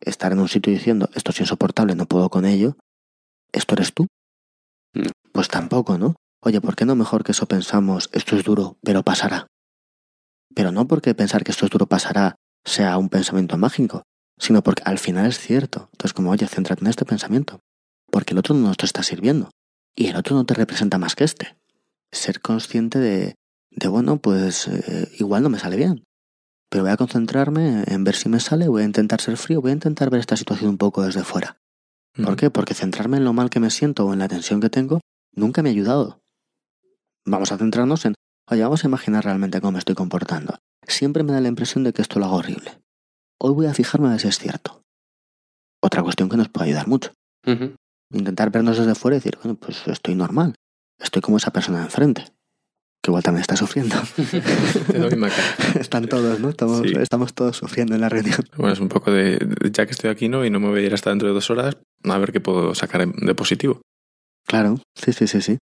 estar 0.00 0.32
en 0.32 0.40
un 0.40 0.48
sitio 0.48 0.72
diciendo 0.72 1.08
esto 1.14 1.32
es 1.32 1.40
insoportable, 1.40 1.94
no 1.94 2.06
puedo 2.06 2.30
con 2.30 2.44
ello, 2.44 2.76
¿esto 3.52 3.74
eres 3.74 3.92
tú? 3.92 4.06
No. 4.94 5.10
Pues 5.32 5.48
tampoco, 5.48 5.98
¿no? 5.98 6.16
Oye, 6.42 6.60
¿por 6.60 6.76
qué 6.76 6.84
no 6.84 6.94
mejor 6.94 7.24
que 7.24 7.32
eso 7.32 7.46
pensamos 7.46 8.10
esto 8.12 8.36
es 8.36 8.44
duro, 8.44 8.76
pero 8.82 9.02
pasará? 9.02 9.46
Pero 10.54 10.72
no 10.72 10.86
porque 10.86 11.14
pensar 11.14 11.44
que 11.44 11.50
esto 11.50 11.66
es 11.66 11.70
duro 11.70 11.86
pasará 11.86 12.36
sea 12.64 12.98
un 12.98 13.08
pensamiento 13.08 13.56
mágico, 13.56 14.02
sino 14.38 14.62
porque 14.62 14.82
al 14.84 14.98
final 14.98 15.26
es 15.26 15.38
cierto. 15.38 15.88
Entonces, 15.92 16.12
como, 16.12 16.30
oye, 16.30 16.46
céntrate 16.46 16.82
en 16.82 16.88
este 16.88 17.04
pensamiento, 17.04 17.60
porque 18.10 18.34
el 18.34 18.38
otro 18.38 18.54
no 18.54 18.74
te 18.74 18.86
está 18.86 19.02
sirviendo 19.02 19.50
y 19.94 20.06
el 20.06 20.16
otro 20.16 20.36
no 20.36 20.44
te 20.44 20.54
representa 20.54 20.98
más 20.98 21.14
que 21.16 21.24
este. 21.24 21.56
Ser 22.12 22.40
consciente 22.40 22.98
de, 22.98 23.34
de 23.70 23.88
bueno, 23.88 24.18
pues 24.18 24.68
eh, 24.68 25.10
igual 25.18 25.42
no 25.42 25.50
me 25.50 25.58
sale 25.58 25.76
bien, 25.76 26.04
pero 26.68 26.84
voy 26.84 26.92
a 26.92 26.96
concentrarme 26.96 27.84
en 27.86 28.04
ver 28.04 28.14
si 28.14 28.28
me 28.28 28.40
sale, 28.40 28.68
voy 28.68 28.82
a 28.82 28.86
intentar 28.86 29.20
ser 29.20 29.36
frío, 29.36 29.60
voy 29.60 29.70
a 29.70 29.74
intentar 29.74 30.10
ver 30.10 30.20
esta 30.20 30.36
situación 30.36 30.70
un 30.70 30.78
poco 30.78 31.02
desde 31.02 31.24
fuera. 31.24 31.58
¿Por 32.22 32.36
qué? 32.36 32.50
Porque 32.50 32.74
centrarme 32.74 33.18
en 33.18 33.24
lo 33.24 33.32
mal 33.32 33.48
que 33.48 33.60
me 33.60 33.70
siento 33.70 34.04
o 34.04 34.12
en 34.12 34.18
la 34.18 34.28
tensión 34.28 34.60
que 34.60 34.70
tengo 34.70 35.00
nunca 35.34 35.62
me 35.62 35.68
ha 35.68 35.72
ayudado. 35.72 36.20
Vamos 37.24 37.52
a 37.52 37.58
centrarnos 37.58 38.04
en, 38.06 38.14
Oye, 38.50 38.62
vamos 38.62 38.82
a 38.82 38.86
imaginar 38.86 39.24
realmente 39.24 39.60
cómo 39.60 39.72
me 39.72 39.78
estoy 39.78 39.94
comportando. 39.94 40.58
Siempre 40.86 41.22
me 41.22 41.32
da 41.32 41.40
la 41.40 41.48
impresión 41.48 41.84
de 41.84 41.92
que 41.92 42.00
esto 42.00 42.18
lo 42.18 42.24
hago 42.24 42.36
horrible. 42.36 42.80
Hoy 43.38 43.52
voy 43.52 43.66
a 43.66 43.74
fijarme 43.74 44.08
a 44.08 44.12
ver 44.12 44.20
si 44.20 44.28
es 44.28 44.38
cierto. 44.38 44.82
Otra 45.82 46.02
cuestión 46.02 46.30
que 46.30 46.38
nos 46.38 46.48
puede 46.48 46.68
ayudar 46.68 46.88
mucho. 46.88 47.12
Intentar 48.10 48.50
vernos 48.50 48.78
desde 48.78 48.94
fuera 48.94 49.16
y 49.16 49.20
decir, 49.20 49.38
bueno, 49.42 49.58
pues 49.58 49.86
estoy 49.86 50.14
normal. 50.14 50.54
Estoy 50.98 51.20
como 51.20 51.36
esa 51.36 51.52
persona 51.52 51.78
de 51.78 51.84
enfrente. 51.84 52.24
Que 53.02 53.10
igual 53.10 53.22
también 53.22 53.42
está 53.42 53.56
sufriendo. 53.56 53.96
Cara. 54.92 55.28
Están 55.80 56.08
todos, 56.08 56.40
¿no? 56.40 56.48
Estamos, 56.50 56.80
Sí. 56.84 56.92
estamos 57.00 57.34
todos 57.34 57.56
sufriendo 57.56 57.94
en 57.94 58.00
la 58.00 58.08
reunión. 58.08 58.40
Bueno, 58.56 58.72
es 58.72 58.80
un 58.80 58.88
poco 58.88 59.10
de, 59.12 59.38
ya 59.72 59.86
que 59.86 59.92
estoy 59.92 60.10
aquí, 60.10 60.28
¿no? 60.28 60.44
Y 60.44 60.50
no 60.50 60.60
me 60.60 60.68
voy 60.68 60.80
a 60.80 60.86
ir 60.86 60.94
hasta 60.94 61.10
dentro 61.10 61.28
de 61.28 61.34
dos 61.34 61.50
horas, 61.50 61.76
a 62.04 62.18
ver 62.18 62.32
qué 62.32 62.40
puedo 62.40 62.74
sacar 62.74 63.06
de 63.06 63.34
positivo. 63.34 63.80
Claro, 64.46 64.80
sí, 64.94 65.12
sí, 65.12 65.26
sí, 65.26 65.40
sí. 65.42 65.58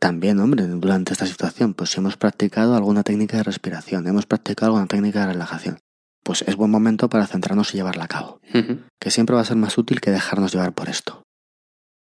También, 0.00 0.40
hombre, 0.40 0.66
durante 0.66 1.12
esta 1.12 1.26
situación, 1.26 1.74
pues 1.74 1.90
si 1.90 2.00
hemos 2.00 2.16
practicado 2.16 2.74
alguna 2.74 3.04
técnica 3.04 3.36
de 3.36 3.44
respiración, 3.44 4.06
hemos 4.08 4.26
practicado 4.26 4.72
alguna 4.72 4.88
técnica 4.88 5.20
de 5.20 5.32
relajación, 5.34 5.78
pues 6.24 6.42
es 6.48 6.56
buen 6.56 6.70
momento 6.72 7.08
para 7.08 7.26
centrarnos 7.28 7.72
y 7.72 7.76
llevarla 7.76 8.04
a 8.04 8.08
cabo. 8.08 8.40
Que 8.98 9.10
siempre 9.12 9.36
va 9.36 9.42
a 9.42 9.44
ser 9.44 9.56
más 9.56 9.78
útil 9.78 10.00
que 10.00 10.10
dejarnos 10.10 10.52
llevar 10.52 10.72
por 10.72 10.88
esto. 10.88 11.22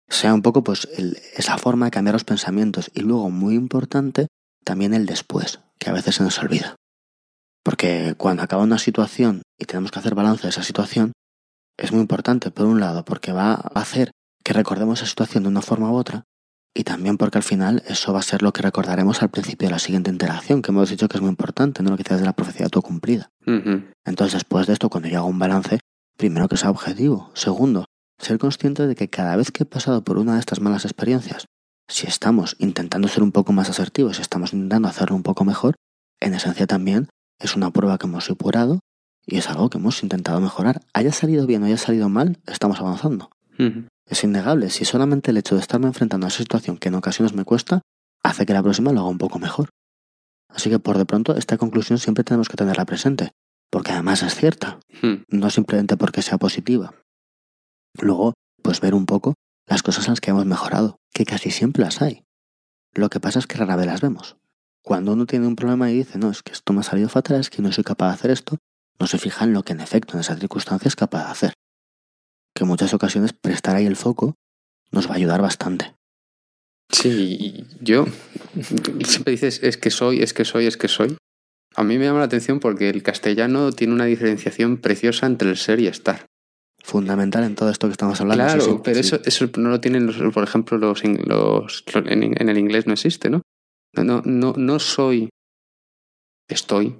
Sea 0.08 0.34
un 0.36 0.42
poco 0.44 0.64
pues 0.64 0.88
el- 0.98 1.18
esa 1.36 1.58
forma 1.58 1.86
de 1.86 1.92
cambiar 1.92 2.14
los 2.14 2.24
pensamientos 2.26 2.92
y 2.94 3.02
luego 3.02 3.30
muy 3.32 3.56
importante 3.56 4.28
también 4.64 4.94
el 4.94 5.06
después, 5.06 5.60
que 5.78 5.90
a 5.90 5.94
veces 5.94 6.16
se 6.16 6.24
nos 6.24 6.40
olvida. 6.40 6.76
Porque 7.64 8.16
cuando 8.18 8.44
acaba 8.44 8.64
una 8.64 8.80
situación 8.80 9.42
y 9.58 9.66
tenemos 9.66 9.92
que 9.92 10.00
hacer 10.00 10.16
balance 10.16 10.44
de 10.44 10.50
esa 10.50 10.64
situación, 10.64 11.14
es 11.78 11.92
muy 11.92 12.02
importante 12.02 12.52
por 12.52 12.66
un 12.66 12.80
lado 12.80 13.06
porque 13.06 13.32
va 13.32 13.54
a 13.54 13.80
hacer 13.80 14.12
que 14.44 14.54
recordemos 14.54 15.00
esa 15.00 15.08
situación 15.08 15.44
de 15.44 15.50
una 15.50 15.62
forma 15.62 15.92
u 15.92 15.96
otra 15.96 16.24
y 16.74 16.84
también 16.84 17.18
porque 17.18 17.38
al 17.38 17.44
final 17.44 17.84
eso 17.88 18.14
va 18.14 18.20
a 18.20 18.24
ser 18.24 18.42
lo 18.44 18.54
que 18.54 18.62
recordaremos 18.62 19.22
al 19.22 19.30
principio 19.30 19.68
de 19.68 19.72
la 19.72 19.80
siguiente 19.80 20.12
interacción, 20.12 20.62
que 20.62 20.72
hemos 20.72 20.90
dicho 20.90 21.08
que 21.08 21.18
es 21.18 21.22
muy 21.22 21.30
importante, 21.30 21.82
no 21.82 21.90
lo 21.90 21.98
que 21.98 22.04
decías 22.04 22.20
de 22.20 22.26
la 22.26 22.34
profecía 22.34 22.66
autocumplida. 22.66 23.30
Ujú. 23.46 23.84
Entonces, 24.06 24.34
después 24.34 24.68
de 24.68 24.74
esto, 24.74 24.90
cuando 24.90 25.10
yo 25.10 25.20
hago 25.20 25.28
un 25.28 25.40
balance, 25.40 25.80
primero 26.16 26.48
que 26.48 26.58
sea 26.58 26.70
objetivo. 26.70 27.32
Segundo, 27.34 27.86
ser 28.20 28.38
consciente 28.38 28.86
de 28.86 28.96
que 28.96 29.10
cada 29.10 29.36
vez 29.36 29.52
que 29.52 29.64
he 29.64 29.66
pasado 29.66 30.04
por 30.04 30.20
una 30.20 30.36
de 30.36 30.40
estas 30.40 30.60
malas 30.62 30.86
experiencias, 30.86 31.46
si 31.90 32.08
estamos 32.08 32.56
intentando 32.60 33.08
ser 33.08 33.24
un 33.24 33.32
poco 33.32 33.52
más 33.52 33.70
asertivos, 33.70 34.18
si 34.18 34.22
estamos 34.22 34.54
intentando 34.54 34.88
hacerlo 34.88 35.16
un 35.16 35.24
poco 35.24 35.44
mejor, 35.44 35.76
en 36.20 36.34
esencia 36.34 36.68
también 36.68 37.10
es 37.40 37.56
una 37.56 37.72
prueba 37.72 37.98
que 37.98 38.06
hemos 38.08 38.26
superado 38.26 38.80
y 39.26 39.38
es 39.38 39.50
algo 39.50 39.70
que 39.70 39.80
hemos 39.80 40.02
intentado 40.04 40.40
mejorar. 40.40 40.82
Haya 40.94 41.12
salido 41.12 41.46
bien 41.48 41.64
o 41.64 41.66
haya 41.66 41.78
salido 41.78 42.08
mal, 42.08 42.38
estamos 42.48 42.80
avanzando. 42.80 43.32
Es 44.06 44.24
innegable. 44.24 44.70
Si 44.70 44.86
solamente 44.86 45.32
el 45.32 45.38
hecho 45.38 45.56
de 45.56 45.62
estarme 45.62 45.88
enfrentando 45.88 46.26
a 46.26 46.30
esa 46.30 46.38
situación 46.38 46.78
que 46.78 46.88
en 46.88 46.96
ocasiones 46.96 47.34
me 47.34 47.44
cuesta, 47.44 47.82
hace 48.24 48.46
que 48.46 48.54
la 48.54 48.64
próxima 48.64 48.94
lo 48.94 49.02
haga 49.02 49.10
un 49.10 49.18
poco 49.18 49.40
mejor. 49.40 49.70
Así 50.48 50.70
que 50.70 50.80
por 50.80 50.98
de 50.98 51.06
pronto 51.06 51.36
esta 51.36 51.58
conclusión 51.58 52.00
siempre 52.00 52.24
tenemos 52.24 52.48
que 52.50 52.58
tenerla 52.58 52.86
presente, 52.86 53.32
porque 53.70 53.92
además 53.92 54.24
es 54.24 54.36
cierta 54.36 54.80
no 55.30 55.50
simplemente 55.50 55.98
porque 55.98 56.22
sea 56.22 56.38
positiva. 56.38 56.94
Luego, 58.00 58.34
pues 58.62 58.80
ver 58.80 58.94
un 58.94 59.06
poco 59.06 59.36
las 59.70 59.84
cosas 59.84 60.06
en 60.08 60.14
las 60.14 60.22
que 60.22 60.32
hemos 60.32 60.46
mejorado, 60.46 61.00
que 61.14 61.26
casi 61.26 61.52
siempre 61.52 61.84
las 61.84 62.02
hay. 62.02 62.26
Lo 62.94 63.10
que 63.10 63.20
pasa 63.20 63.40
es 63.40 63.48
que 63.48 63.58
rara 63.58 63.76
vez 63.76 63.86
las 63.86 64.02
vemos. 64.02 64.38
Cuando 64.84 65.14
uno 65.14 65.28
tiene 65.28 65.46
un 65.46 65.56
problema 65.56 65.92
y 65.92 65.98
dice, 65.98 66.18
no, 66.18 66.32
es 66.32 66.42
que 66.42 66.52
esto 66.52 66.74
me 66.74 66.80
ha 66.80 66.84
salido 66.84 67.08
fatal, 67.08 67.40
es 67.40 67.50
que 67.50 67.62
no 67.62 67.72
soy 67.72 67.84
capaz 67.84 68.08
de 68.08 68.14
hacer 68.14 68.32
esto, 68.32 68.58
no 69.00 69.06
se 69.06 69.20
fija 69.20 69.46
en 69.46 69.54
lo 69.54 69.64
que 69.64 69.74
en 69.74 69.82
efecto 69.82 70.16
en 70.16 70.22
esas 70.22 70.40
circunstancias 70.40 70.94
es 70.94 70.96
capaz 70.96 71.26
de 71.26 71.32
hacer. 71.32 71.54
Que 72.56 72.64
en 72.64 72.68
muchas 72.68 72.94
ocasiones 72.94 73.34
prestar 73.34 73.76
ahí 73.76 73.86
el 73.86 73.96
foco 73.96 74.36
nos 74.92 75.08
va 75.08 75.14
a 75.14 75.18
ayudar 75.18 75.42
bastante. 75.42 75.96
Sí, 76.92 77.68
yo 77.80 78.08
siempre 79.04 79.32
dices 79.32 79.60
es 79.62 79.78
que 79.78 79.92
soy, 79.92 80.24
es 80.24 80.34
que 80.34 80.46
soy, 80.46 80.66
es 80.66 80.78
que 80.78 80.88
soy. 80.88 81.16
A 81.76 81.84
mí 81.84 82.00
me 82.00 82.06
llama 82.06 82.20
la 82.20 82.26
atención 82.26 82.60
porque 82.60 82.90
el 82.90 83.04
castellano 83.04 83.72
tiene 83.72 83.94
una 83.94 84.06
diferenciación 84.06 84.78
preciosa 84.78 85.28
entre 85.28 85.52
el 85.52 85.58
ser 85.58 85.80
y 85.80 85.88
estar. 85.88 86.26
Fundamental 86.90 87.44
en 87.44 87.54
todo 87.54 87.70
esto 87.70 87.88
que 87.88 87.92
estamos 87.92 88.20
hablando. 88.20 88.44
claro, 88.44 88.62
sí, 88.62 88.72
sí, 88.72 88.80
pero 88.84 88.96
sí. 88.96 89.02
eso, 89.02 89.20
eso 89.24 89.48
no 89.58 89.70
lo 89.70 89.80
tienen, 89.80 90.08
los, 90.08 90.18
por 90.34 90.44
ejemplo, 90.44 90.80
los, 90.80 91.04
los 91.04 91.84
en, 91.94 92.24
en 92.24 92.50
el 92.50 92.58
inglés 92.58 92.88
no 92.88 92.94
existe, 92.94 93.30
¿no? 93.30 93.44
No, 93.96 94.04
no, 94.04 94.22
no, 94.26 94.54
no 94.58 94.80
soy, 94.80 95.30
estoy. 96.48 96.98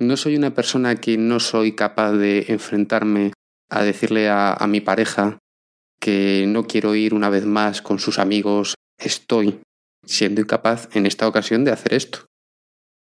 No 0.00 0.16
soy 0.16 0.34
una 0.36 0.54
persona 0.54 0.96
que 0.96 1.18
no 1.18 1.40
soy 1.40 1.72
capaz 1.72 2.12
de 2.12 2.46
enfrentarme 2.48 3.32
a 3.70 3.82
decirle 3.82 4.30
a, 4.30 4.54
a 4.54 4.66
mi 4.66 4.80
pareja 4.80 5.36
que 6.00 6.46
no 6.48 6.66
quiero 6.66 6.94
ir 6.94 7.12
una 7.12 7.28
vez 7.28 7.44
más 7.44 7.82
con 7.82 7.98
sus 7.98 8.18
amigos. 8.18 8.76
Estoy 8.98 9.60
siendo 10.06 10.40
incapaz 10.40 10.88
en 10.96 11.04
esta 11.04 11.28
ocasión 11.28 11.64
de 11.64 11.72
hacer 11.72 11.92
esto. 11.92 12.20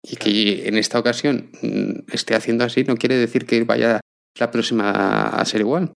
Y 0.03 0.17
que 0.17 0.67
en 0.67 0.77
esta 0.77 0.99
ocasión 0.99 1.51
mm, 1.61 2.11
esté 2.11 2.35
haciendo 2.35 2.65
así 2.65 2.83
no 2.83 2.97
quiere 2.97 3.15
decir 3.15 3.45
que 3.45 3.63
vaya 3.63 4.01
la 4.37 4.51
próxima 4.51 4.91
a 4.91 5.45
ser 5.45 5.61
igual. 5.61 5.93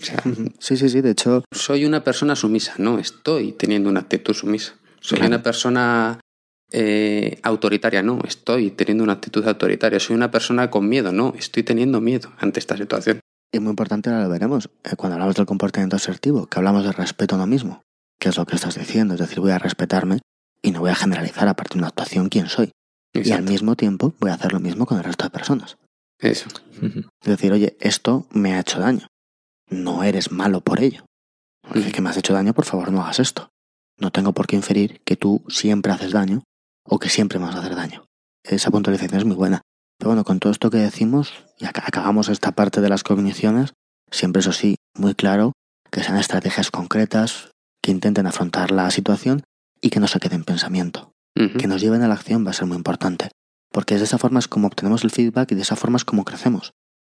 O 0.00 0.04
sea. 0.04 0.22
Sí, 0.58 0.76
sí, 0.76 0.88
sí. 0.88 1.00
De 1.00 1.10
hecho, 1.10 1.44
soy 1.52 1.84
una 1.84 2.02
persona 2.04 2.34
sumisa, 2.36 2.74
no 2.78 2.98
estoy 2.98 3.52
teniendo 3.52 3.88
una 3.88 4.00
actitud 4.00 4.34
sumisa. 4.34 4.74
Soy 5.00 5.18
Claro. 5.18 5.34
una 5.34 5.42
persona 5.42 6.20
eh, 6.72 7.38
autoritaria, 7.42 8.02
no 8.02 8.20
estoy 8.26 8.70
teniendo 8.70 9.04
una 9.04 9.14
actitud 9.14 9.46
autoritaria. 9.46 10.00
Soy 10.00 10.16
una 10.16 10.30
persona 10.30 10.70
con 10.70 10.88
miedo, 10.88 11.12
no 11.12 11.34
estoy 11.38 11.62
teniendo 11.62 12.00
miedo 12.00 12.32
ante 12.38 12.60
esta 12.60 12.76
situación. 12.76 13.20
Y 13.52 13.60
muy 13.60 13.70
importante, 13.70 14.08
ahora 14.08 14.22
lo 14.24 14.30
veremos, 14.30 14.70
eh, 14.84 14.96
cuando 14.96 15.14
hablamos 15.16 15.34
del 15.34 15.44
comportamiento 15.44 15.96
asertivo, 15.96 16.46
que 16.46 16.58
hablamos 16.58 16.84
de 16.84 16.92
respeto 16.92 17.34
a 17.34 17.38
uno 17.38 17.46
mismo, 17.46 17.82
que 18.18 18.30
es 18.30 18.36
lo 18.38 18.46
que 18.46 18.56
estás 18.56 18.78
diciendo, 18.78 19.12
es 19.14 19.20
decir, 19.20 19.40
voy 19.40 19.50
a 19.50 19.58
respetarme 19.58 20.20
y 20.62 20.70
no 20.70 20.80
voy 20.80 20.90
a 20.90 20.94
generalizar 20.94 21.46
a 21.48 21.54
partir 21.54 21.74
de 21.74 21.80
una 21.80 21.88
actuación 21.88 22.30
quién 22.30 22.48
soy. 22.48 22.70
Y 23.12 23.32
al 23.32 23.42
mismo 23.42 23.76
tiempo 23.76 24.14
voy 24.20 24.30
a 24.30 24.34
hacer 24.34 24.54
lo 24.54 24.60
mismo 24.60 24.86
con 24.86 24.96
el 24.96 25.04
resto 25.04 25.24
de 25.24 25.30
personas. 25.30 25.76
Eso. 26.18 26.48
Es 26.80 27.28
decir, 27.28 27.52
oye, 27.52 27.76
esto 27.80 28.26
me 28.30 28.54
ha 28.54 28.60
hecho 28.60 28.80
daño. 28.80 29.06
No 29.72 30.02
eres 30.04 30.30
malo 30.30 30.60
por 30.60 30.80
ello. 30.80 31.04
Oye, 31.70 31.82
Ujú. 31.84 31.92
que 31.92 32.00
me 32.00 32.10
has 32.10 32.16
hecho 32.16 32.32
daño, 32.34 32.54
por 32.54 32.64
favor 32.64 32.90
no 32.92 33.02
hagas 33.02 33.20
esto. 33.20 33.48
No 33.98 34.10
tengo 34.10 34.32
por 34.32 34.46
qué 34.46 34.56
inferir 34.56 35.00
que 35.04 35.16
tú 35.16 35.42
siempre 35.48 35.92
haces 35.92 36.12
daño 36.12 36.42
o 36.84 36.98
que 36.98 37.08
siempre 37.08 37.38
me 37.38 37.46
vas 37.46 37.54
a 37.54 37.60
hacer 37.60 37.74
daño. 37.76 38.04
Esa 38.44 38.70
puntualización 38.70 39.18
es 39.20 39.24
muy 39.24 39.36
buena. 39.36 39.62
Pero 39.98 40.10
bueno, 40.10 40.24
con 40.24 40.40
todo 40.40 40.50
esto 40.50 40.70
que 40.70 40.78
decimos, 40.78 41.32
y 41.58 41.64
ac- 41.64 41.82
acabamos 41.84 42.28
esta 42.28 42.52
parte 42.52 42.80
de 42.80 42.88
las 42.88 43.04
cogniciones, 43.04 43.72
siempre 44.10 44.40
eso 44.40 44.52
sí, 44.52 44.76
muy 44.98 45.14
claro, 45.14 45.52
que 45.92 46.02
sean 46.02 46.16
estrategias 46.18 46.70
concretas, 46.72 47.50
que 47.82 47.92
intenten 47.92 48.26
afrontar 48.26 48.72
la 48.72 48.90
situación 48.90 49.44
y 49.80 49.90
que 49.90 50.00
no 50.00 50.08
se 50.08 50.18
quede 50.18 50.34
en 50.34 50.44
pensamiento. 50.44 51.12
Que 51.58 51.66
nos 51.66 51.80
lleven 51.80 52.02
a 52.02 52.08
la 52.08 52.14
acción 52.14 52.44
va 52.46 52.50
a 52.50 52.54
ser 52.54 52.66
muy 52.66 52.76
importante. 52.76 53.30
Porque 53.72 53.96
de 53.96 54.04
esa 54.04 54.18
forma 54.18 54.38
es 54.38 54.48
como 54.48 54.66
obtenemos 54.66 55.02
el 55.02 55.10
feedback 55.10 55.52
y 55.52 55.54
de 55.54 55.62
esa 55.62 55.76
forma 55.76 55.96
es 55.96 56.04
como 56.04 56.24
crecemos. 56.24 56.72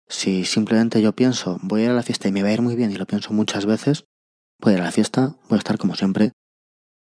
Si 0.08 0.44
simplemente 0.44 1.00
yo 1.00 1.12
pienso, 1.12 1.58
voy 1.62 1.82
a 1.82 1.84
ir 1.84 1.90
a 1.90 1.94
la 1.94 2.02
fiesta 2.02 2.28
y 2.28 2.32
me 2.32 2.42
va 2.42 2.48
a 2.48 2.52
ir 2.52 2.62
muy 2.62 2.76
bien 2.76 2.90
y 2.90 2.96
lo 2.96 3.06
pienso 3.06 3.32
muchas 3.32 3.66
veces, 3.66 4.04
voy 4.60 4.72
a 4.72 4.76
ir 4.76 4.82
a 4.82 4.86
la 4.86 4.92
fiesta, 4.92 5.36
voy 5.48 5.56
a 5.56 5.58
estar 5.58 5.78
como 5.78 5.94
siempre 5.94 6.32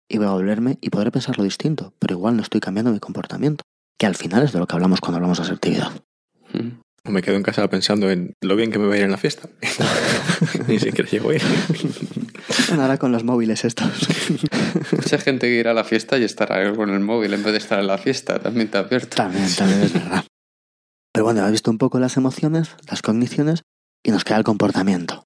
y 0.09 0.19
voy 0.19 0.27
a 0.27 0.31
volverme 0.31 0.79
y 0.81 0.91
podré 0.91 1.11
pensarlo 1.11 1.45
distinto, 1.45 1.95
pero 1.99 2.15
igual 2.15 2.37
no 2.37 2.43
estoy 2.43 2.61
cambiando 2.61 2.93
mi 2.93 2.99
comportamiento, 2.99 3.65
que 3.99 4.07
al 4.07 4.15
final 4.15 4.43
es 4.43 4.53
de 4.53 4.59
lo 4.59 4.67
que 4.67 4.75
hablamos 4.75 5.01
cuando 5.01 5.17
hablamos 5.17 5.39
de 5.39 5.45
asertividad. 5.45 5.93
Ujú. 6.55 6.73
O 7.05 7.11
me 7.11 7.23
quedo 7.23 7.37
en 7.37 7.43
casa 7.43 7.69
pensando 7.71 8.11
en 8.11 8.35
lo 8.43 8.57
bien 8.57 8.71
que 8.71 8.79
me 8.79 8.87
va 8.87 8.95
a 8.95 8.97
ir 8.99 9.05
en 9.05 9.11
la 9.11 9.17
fiesta. 9.17 9.49
Ni 10.69 10.79
siquiera 10.79 11.09
llego 11.09 11.31
a 11.31 11.37
ir. 11.37 11.43
Ahora 12.73 12.99
con 12.99 13.13
los 13.13 13.25
móviles 13.25 13.65
estos. 13.65 14.09
Mucha 14.93 15.19
gente 15.19 15.47
que 15.47 15.55
irá 15.55 15.71
a 15.71 15.75
la 15.75 15.85
fiesta 15.85 16.19
y 16.19 16.25
estará 16.25 16.73
con 16.75 16.91
el 16.91 17.01
móvil 17.01 17.33
en 17.35 17.43
vez 17.43 17.53
de 17.53 17.59
estar 17.59 17.79
en 17.79 17.87
la 17.87 17.99
fiesta, 17.99 18.39
también 18.41 18.71
te 18.71 18.79
advierto. 18.79 19.17
también, 19.17 19.55
también 19.55 19.83
es 19.83 19.93
verdad. 19.93 20.25
Pero 21.19 21.25
bueno, 21.25 21.43
has 21.43 21.51
visto 21.51 21.73
un 21.73 21.79
poco 21.79 21.99
las 21.99 22.17
emociones, 22.17 22.77
las 22.89 23.03
cogniciones 23.03 23.65
y 24.05 24.13
nos 24.13 24.23
queda 24.23 24.37
el 24.37 24.45
comportamiento. 24.45 25.25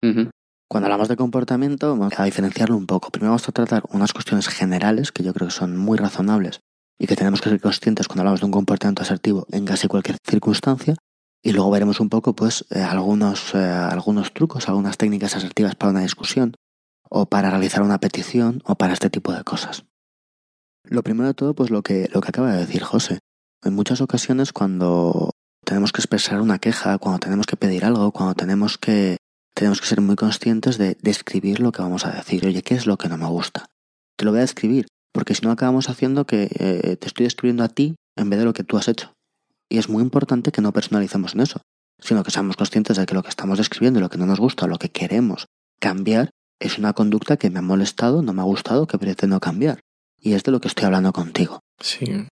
Cuando 0.67 0.87
hablamos 0.87 1.09
de 1.09 1.17
comportamiento, 1.17 1.91
vamos 1.91 2.19
a 2.19 2.25
diferenciarlo 2.25 2.79
un 2.79 2.87
poco. 2.87 3.11
Primero 3.11 3.33
vamos 3.33 3.47
a 3.47 3.53
tratar 3.53 3.83
unas 3.91 4.15
cuestiones 4.15 4.49
generales 4.49 5.13
que 5.13 5.23
yo 5.23 5.35
creo 5.35 5.49
que 5.49 5.55
son 5.55 5.77
muy 5.77 5.99
razonables 5.99 6.61
y 6.99 7.07
que 7.07 7.15
tenemos 7.15 7.43
que 7.43 7.51
ser 7.51 7.61
conscientes 7.61 8.09
cuando 8.09 8.23
hablamos 8.23 8.41
de 8.41 8.47
un 8.47 8.53
comportamiento 8.53 9.03
asertivo 9.03 9.47
en 9.53 9.67
casi 9.67 9.87
cualquier 9.87 10.17
circunstancia. 10.27 10.95
Y 11.43 11.53
luego 11.53 11.71
veremos 11.71 12.01
un 12.01 12.09
poco, 12.09 12.35
pues, 12.35 12.65
eh, 12.71 12.81
algunos, 12.81 13.55
eh, 13.55 13.59
algunos 13.59 14.33
trucos, 14.33 14.71
algunas 14.71 14.97
técnicas 14.97 15.37
asertivas 15.37 15.75
para 15.75 15.91
una 15.91 16.01
discusión, 16.01 16.55
o 17.11 17.27
para 17.27 17.51
realizar 17.51 17.83
una 17.83 17.99
petición, 17.99 18.63
o 18.65 18.77
para 18.77 18.95
este 18.95 19.11
tipo 19.11 19.35
de 19.35 19.45
cosas. 19.45 19.85
Lo 20.85 21.03
primero 21.03 21.29
de 21.29 21.35
todo, 21.35 21.55
pues 21.55 21.69
lo 21.69 21.83
que, 21.83 22.09
lo 22.15 22.23
que 22.23 22.31
acaba 22.31 22.51
de 22.51 22.61
decir 22.61 22.83
José. 22.83 23.19
En 23.63 23.75
muchas 23.75 24.01
ocasiones 24.01 24.55
cuando 24.55 25.33
tenemos 25.73 25.91
que 25.91 26.03
expresar 26.03 26.43
una 26.43 26.59
queja, 26.59 26.99
cuando 26.99 27.19
tenemos 27.19 27.47
que 27.47 27.57
pedir 27.57 27.87
algo, 27.87 28.13
cuando 28.13 28.35
tenemos 28.35 28.77
que 28.77 29.17
tenemos 29.55 29.81
que 29.81 29.87
ser 29.87 30.03
muy 30.03 30.17
conscientes 30.17 30.77
de 30.77 30.99
describir 31.01 31.61
lo 31.61 31.73
que 31.73 31.81
vamos 31.81 32.05
a 32.05 32.11
decir. 32.11 32.45
Oye, 32.45 32.61
¿qué 32.61 32.75
es 32.75 32.87
lo 32.87 32.99
que 32.99 33.09
no 33.09 33.17
me 33.17 33.27
gusta? 33.27 33.65
Te 34.19 34.27
lo 34.27 34.33
voy 34.33 34.41
a 34.41 34.43
describir, 34.43 34.87
porque 35.15 35.35
si 35.35 35.41
no 35.47 35.51
acabamos 35.51 35.89
haciendo 35.89 36.27
que 36.27 36.51
eh, 36.59 36.99
te 36.99 37.07
estoy 37.07 37.25
describiendo 37.25 37.65
a 37.65 37.69
ti 37.69 37.95
en 38.17 38.29
vez 38.29 38.39
de 38.39 38.45
lo 38.45 38.53
que 38.53 38.65
tú 38.65 38.77
has 38.77 38.87
hecho. 38.89 39.15
Y 39.71 39.79
es 39.79 39.89
muy 39.89 40.03
importante 40.03 40.53
que 40.53 40.61
no 40.61 40.75
personalicemos 40.75 41.35
en 41.35 41.41
eso, 41.41 41.63
sino 41.99 42.23
que 42.23 42.31
seamos 42.31 42.59
conscientes 42.59 42.99
de 42.99 43.07
que 43.07 43.15
lo 43.15 43.23
que 43.23 43.31
estamos 43.31 43.57
describiendo, 43.57 43.99
lo 43.99 44.11
que 44.11 44.19
no 44.19 44.27
nos 44.27 44.41
gusta, 44.41 44.67
lo 44.67 44.77
que 44.77 44.91
queremos 44.91 45.47
cambiar, 45.81 46.29
es 46.61 46.77
una 46.77 46.93
conducta 46.93 47.39
que 47.39 47.49
me 47.49 47.61
ha 47.61 47.63
molestado, 47.63 48.21
no 48.21 48.35
me 48.35 48.43
ha 48.43 48.45
gustado, 48.45 48.87
que 48.87 48.99
pretendo 48.99 49.41
cambiar. 49.41 49.81
Y 50.21 50.35
es 50.35 50.43
de 50.43 50.53
lo 50.53 50.61
que 50.61 50.69
estoy 50.69 50.85
hablando 50.85 51.15
contigo. 51.15 51.61
Sí. 51.81 52.27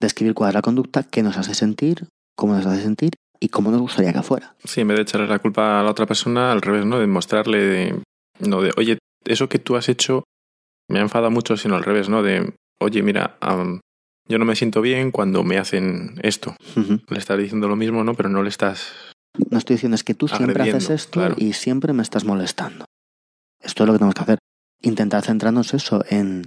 describir 0.00 0.32
cuál 0.32 0.48
es 0.48 0.54
la 0.54 0.62
conducta, 0.62 1.02
qué 1.02 1.22
nos 1.22 1.36
hace 1.36 1.54
sentir, 1.54 2.08
cómo 2.36 2.54
nos 2.54 2.66
hace 2.66 2.82
sentir 2.82 3.12
y 3.40 3.48
cómo 3.48 3.70
nos 3.70 3.80
gustaría 3.80 4.12
que 4.12 4.22
fuera. 4.22 4.54
Sí, 4.64 4.82
en 4.82 4.88
vez 4.88 4.96
de 4.96 5.02
echarle 5.02 5.26
la 5.26 5.38
culpa 5.38 5.80
a 5.80 5.82
la 5.82 5.90
otra 5.90 6.06
persona, 6.06 6.52
al 6.52 6.62
revés, 6.62 6.86
¿no? 6.86 6.98
De 6.98 7.06
mostrarle, 7.06 7.58
de, 7.58 8.02
no 8.40 8.62
de, 8.62 8.72
oye, 8.76 8.98
eso 9.24 9.48
que 9.48 9.58
tú 9.58 9.76
has 9.76 9.88
hecho 9.88 10.24
me 10.88 10.98
ha 10.98 11.02
enfadado 11.02 11.30
mucho, 11.30 11.56
sino 11.56 11.74
al 11.76 11.82
revés, 11.82 12.08
¿no? 12.08 12.22
De, 12.22 12.54
oye, 12.80 13.02
mira, 13.02 13.36
am, 13.40 13.80
yo 14.28 14.38
no 14.38 14.44
me 14.44 14.56
siento 14.56 14.80
bien 14.80 15.10
cuando 15.10 15.42
me 15.42 15.58
hacen 15.58 16.20
esto. 16.22 16.54
Le 17.08 17.18
estás 17.18 17.38
diciendo 17.38 17.68
lo 17.68 17.76
mismo, 17.76 18.04
¿no? 18.04 18.14
Pero 18.14 18.28
no 18.28 18.42
le 18.42 18.48
estás... 18.48 18.92
No 19.50 19.58
estoy 19.58 19.76
diciendo 19.76 19.94
es 19.94 20.04
que 20.04 20.14
tú 20.14 20.28
siempre 20.28 20.62
haces 20.62 20.90
esto 20.90 21.20
claro. 21.20 21.34
y 21.38 21.54
siempre 21.54 21.92
me 21.92 22.02
estás 22.02 22.24
molestando. 22.24 22.84
Esto 23.60 23.82
es 23.82 23.86
lo 23.86 23.94
que 23.94 23.98
tenemos 23.98 24.14
que 24.14 24.22
hacer. 24.22 24.38
Intentar 24.82 25.22
centrarnos 25.24 25.72
eso 25.74 26.04
en, 26.08 26.46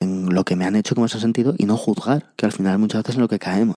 en 0.00 0.34
lo 0.34 0.44
que 0.44 0.54
me 0.54 0.66
han 0.66 0.76
hecho, 0.76 0.94
cómo 0.94 1.08
se 1.08 1.16
ha 1.16 1.20
sentido 1.20 1.54
y 1.56 1.64
no 1.64 1.76
juzgar, 1.76 2.32
que 2.36 2.46
al 2.46 2.52
final 2.52 2.78
muchas 2.78 3.00
veces 3.00 3.10
es 3.10 3.16
en 3.16 3.22
lo 3.22 3.28
que 3.28 3.38
caemos. 3.38 3.74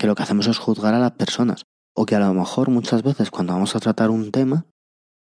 Que 0.00 0.06
lo 0.06 0.14
que 0.14 0.22
hacemos 0.22 0.46
es 0.46 0.56
juzgar 0.56 0.94
a 0.94 0.98
las 0.98 1.12
personas. 1.12 1.64
O 1.94 2.06
que 2.06 2.16
a 2.16 2.20
lo 2.20 2.32
mejor 2.32 2.70
muchas 2.70 3.02
veces 3.02 3.30
cuando 3.30 3.52
vamos 3.52 3.76
a 3.76 3.80
tratar 3.80 4.08
un 4.08 4.32
tema, 4.32 4.64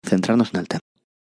centrarnos 0.02 0.54
en 0.54 0.62
el 0.62 0.70
tema. 0.70 0.80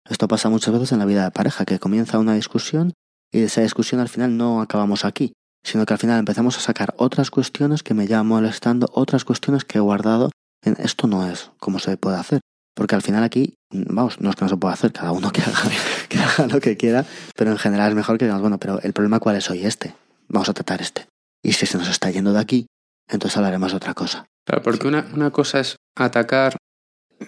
Esto 0.08 0.28
pasa 0.28 0.48
muchas 0.48 0.72
veces 0.72 0.92
en 0.92 1.00
la 1.00 1.04
vida 1.04 1.24
de 1.24 1.30
pareja, 1.30 1.66
que 1.66 1.78
comienza 1.78 2.18
una 2.18 2.36
discusión 2.36 2.94
y 3.30 3.40
de 3.40 3.44
esa 3.44 3.60
discusión 3.60 4.00
al 4.00 4.08
final 4.08 4.38
no 4.38 4.62
acabamos 4.62 5.04
aquí, 5.04 5.34
sino 5.62 5.84
que 5.84 5.92
al 5.92 5.98
final 5.98 6.18
empezamos 6.18 6.56
a 6.56 6.60
sacar 6.60 6.94
otras 6.96 7.30
cuestiones 7.30 7.82
que 7.82 7.92
me 7.92 8.06
llevan 8.06 8.28
molestando, 8.28 8.88
otras 8.94 9.26
cuestiones 9.26 9.66
que 9.66 9.76
he 9.76 9.82
guardado 9.82 10.30
en 10.64 10.76
esto 10.78 11.06
no 11.06 11.28
es 11.28 11.50
como 11.58 11.80
se 11.80 11.98
puede 11.98 12.16
hacer. 12.16 12.40
Porque 12.74 12.94
al 12.94 13.02
final 13.02 13.24
aquí, 13.24 13.56
vamos, 13.70 14.22
no 14.22 14.30
es 14.30 14.36
que 14.36 14.46
no 14.46 14.48
se 14.48 14.56
pueda 14.56 14.72
hacer, 14.72 14.90
cada 14.90 15.12
uno 15.12 15.30
que 15.30 15.42
haga, 15.42 15.60
que 16.08 16.18
haga 16.18 16.46
lo 16.46 16.60
que 16.60 16.78
quiera, 16.78 17.04
pero 17.36 17.50
en 17.50 17.58
general 17.58 17.90
es 17.90 17.94
mejor 17.94 18.16
que 18.16 18.24
digamos, 18.24 18.40
bueno, 18.40 18.56
pero 18.58 18.80
el 18.80 18.94
problema 18.94 19.20
cuál 19.20 19.36
es 19.36 19.50
hoy 19.50 19.66
este, 19.66 19.94
vamos 20.28 20.48
a 20.48 20.54
tratar 20.54 20.80
este. 20.80 21.06
Y 21.42 21.52
si 21.52 21.66
se 21.66 21.76
nos 21.76 21.90
está 21.90 22.10
yendo 22.10 22.32
de 22.32 22.40
aquí, 22.40 22.66
entonces 23.08 23.36
hablaremos 23.36 23.72
de 23.72 23.76
otra 23.76 23.94
cosa. 23.94 24.26
Claro, 24.46 24.62
porque 24.62 24.86
una, 24.86 25.06
una 25.14 25.30
cosa 25.30 25.60
es 25.60 25.76
atacar, 25.96 26.56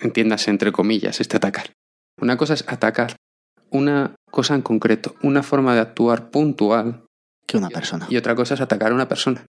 entiéndase 0.00 0.50
entre 0.50 0.72
comillas, 0.72 1.20
este 1.20 1.36
atacar. 1.36 1.72
Una 2.20 2.36
cosa 2.36 2.54
es 2.54 2.64
atacar 2.68 3.16
una 3.70 4.14
cosa 4.30 4.54
en 4.54 4.62
concreto, 4.62 5.14
una 5.22 5.42
forma 5.42 5.74
de 5.74 5.80
actuar 5.80 6.30
puntual, 6.30 7.04
Que 7.46 7.56
una 7.56 7.68
persona. 7.68 8.06
y 8.08 8.16
otra 8.16 8.34
cosa 8.34 8.54
es 8.54 8.60
atacar 8.60 8.92
a 8.92 8.94
una 8.94 9.08
persona. 9.08 9.44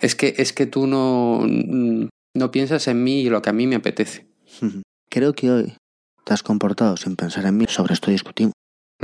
Es 0.00 0.14
que, 0.14 0.34
es 0.38 0.52
que 0.52 0.66
tú 0.66 0.86
no, 0.86 1.42
no 2.34 2.50
piensas 2.50 2.86
en 2.88 3.02
mí 3.04 3.20
y 3.22 3.28
lo 3.30 3.42
que 3.42 3.50
a 3.50 3.52
mí 3.52 3.66
me 3.66 3.76
apetece. 3.76 4.28
Creo 5.10 5.32
que 5.34 5.50
hoy 5.50 5.76
te 6.24 6.32
has 6.34 6.42
comportado 6.42 6.96
sin 6.96 7.16
pensar 7.16 7.44
en 7.46 7.56
mí, 7.56 7.66
sobre 7.68 7.94
esto 7.94 8.10
discutimos. 8.10 8.54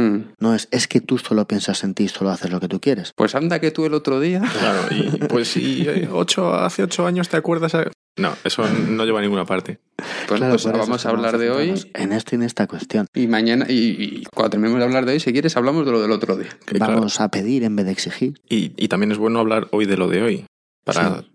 Mm. 0.01 0.33
No 0.39 0.55
es, 0.55 0.69
es 0.71 0.89
que 0.89 1.01
tú 1.01 1.19
solo 1.19 1.47
piensas 1.47 1.85
en 1.85 1.95
ti, 1.95 2.09
solo 2.09 2.31
haces 2.31 2.51
lo 2.51 2.61
que 2.61 2.69
tú 2.69 2.81
quieres. 2.81 3.13
Pues 3.17 3.35
anda 3.35 3.61
que 3.61 3.71
tú 3.71 3.85
el 3.87 3.95
otro 3.95 4.21
día. 4.21 4.41
Claro, 4.59 4.89
y 4.91 5.03
pues 5.29 5.49
si 5.49 5.87
eh, 5.89 6.09
ocho, 6.11 6.55
hace 6.55 6.83
ocho 6.83 7.07
años 7.07 7.29
te 7.29 7.37
acuerdas... 7.37 7.75
a- 7.75 7.91
No, 8.17 8.35
eso 8.45 8.65
no 8.69 9.05
lleva 9.05 9.19
a 9.19 9.23
ninguna 9.23 9.45
parte. 9.45 9.79
Pues, 10.27 10.39
Claro, 10.41 10.55
pues 10.55 10.65
vamos 10.65 11.07
a 11.07 11.11
hablar 11.11 11.39
de 11.39 11.51
hoy 11.51 11.75
En 11.95 12.13
esto 12.13 12.35
y 12.35 12.37
en 12.37 12.43
esta 12.43 12.67
cuestión. 12.67 13.07
y 13.15 13.27
mañana, 13.27 13.67
y, 13.69 13.75
y 13.75 14.25
cuando 14.35 14.51
terminemos 14.51 14.79
de 14.79 14.85
hablar 14.85 15.05
de 15.07 15.13
hoy, 15.13 15.21
si 15.21 15.33
quieres, 15.33 15.57
hablamos 15.57 15.85
de 15.87 15.93
lo 15.93 16.01
del 16.03 16.11
otro 16.13 16.37
día. 16.37 16.51
Que, 16.67 16.77
claro, 16.77 16.95
Vamos 16.95 17.21
a 17.21 17.29
pedir 17.31 17.65
en 17.65 17.77
vez 17.77 17.87
de 17.87 17.93
exigir. 17.93 18.41
y, 18.49 18.73
y 18.77 18.89
también 18.89 19.13
es 19.13 19.19
bueno 19.19 19.39
hablar 19.41 19.69
hoy 19.73 19.87
de 19.87 19.97
lo 19.97 20.09
de 20.09 20.23
hoy. 20.23 20.45
Para 20.85 21.21
Sí. 21.21 21.27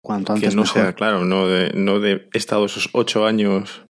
Cuanto 0.00 0.32
que 0.34 0.38
antes 0.46 0.54
no 0.54 0.62
mejor. 0.62 0.82
sea, 0.82 0.92
claro, 0.94 1.24
no 1.24 1.48
de, 1.48 1.72
no 1.74 1.98
de 2.00 2.28
he 2.32 2.38
estado 2.38 2.64
esos 2.66 2.88
ocho 2.92 3.26
años 3.26 3.82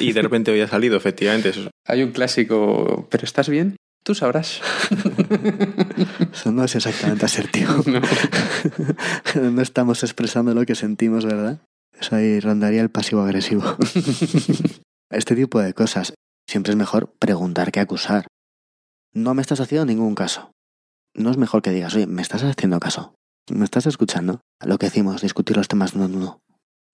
y 0.00 0.12
de 0.12 0.22
repente 0.22 0.50
hoy 0.50 0.60
ha 0.60 0.68
salido, 0.68 0.96
efectivamente. 0.96 1.50
Eso, 1.50 1.70
Hay 1.86 2.02
un 2.02 2.12
clásico, 2.12 3.06
¿pero 3.10 3.24
estás 3.24 3.48
bien? 3.48 3.76
Tú 4.04 4.14
sabrás. 4.14 4.60
Eso 6.32 6.52
no 6.52 6.64
es 6.64 6.74
exactamente 6.74 7.24
asertivo. 7.24 7.72
No. 9.34 9.50
no 9.50 9.62
estamos 9.62 10.02
expresando 10.02 10.54
lo 10.54 10.64
que 10.64 10.74
sentimos, 10.74 11.24
¿verdad? 11.24 11.60
Eso 11.98 12.16
ahí 12.16 12.38
rondaría 12.40 12.82
el 12.82 12.90
pasivo 12.90 13.22
agresivo. 13.22 13.64
este 15.10 15.34
tipo 15.34 15.60
de 15.60 15.74
cosas. 15.74 16.14
Siempre 16.48 16.72
es 16.72 16.76
mejor 16.76 17.12
preguntar 17.18 17.72
que 17.72 17.80
acusar. 17.80 18.26
No 19.12 19.34
me 19.34 19.42
estás 19.42 19.60
haciendo 19.60 19.86
ningún 19.86 20.14
caso. 20.14 20.50
No 21.14 21.30
es 21.30 21.36
mejor 21.36 21.62
que 21.62 21.70
digas, 21.70 21.94
oye, 21.94 22.06
me 22.06 22.22
estás 22.22 22.42
haciendo 22.42 22.80
caso. 22.80 23.14
¿Me 23.50 23.64
estás 23.64 23.86
escuchando? 23.86 24.40
Lo 24.64 24.78
que 24.78 24.86
decimos, 24.86 25.22
discutir 25.22 25.56
los 25.56 25.68
temas 25.68 25.94
uno 25.94 26.06
en 26.06 26.16
uno. 26.16 26.40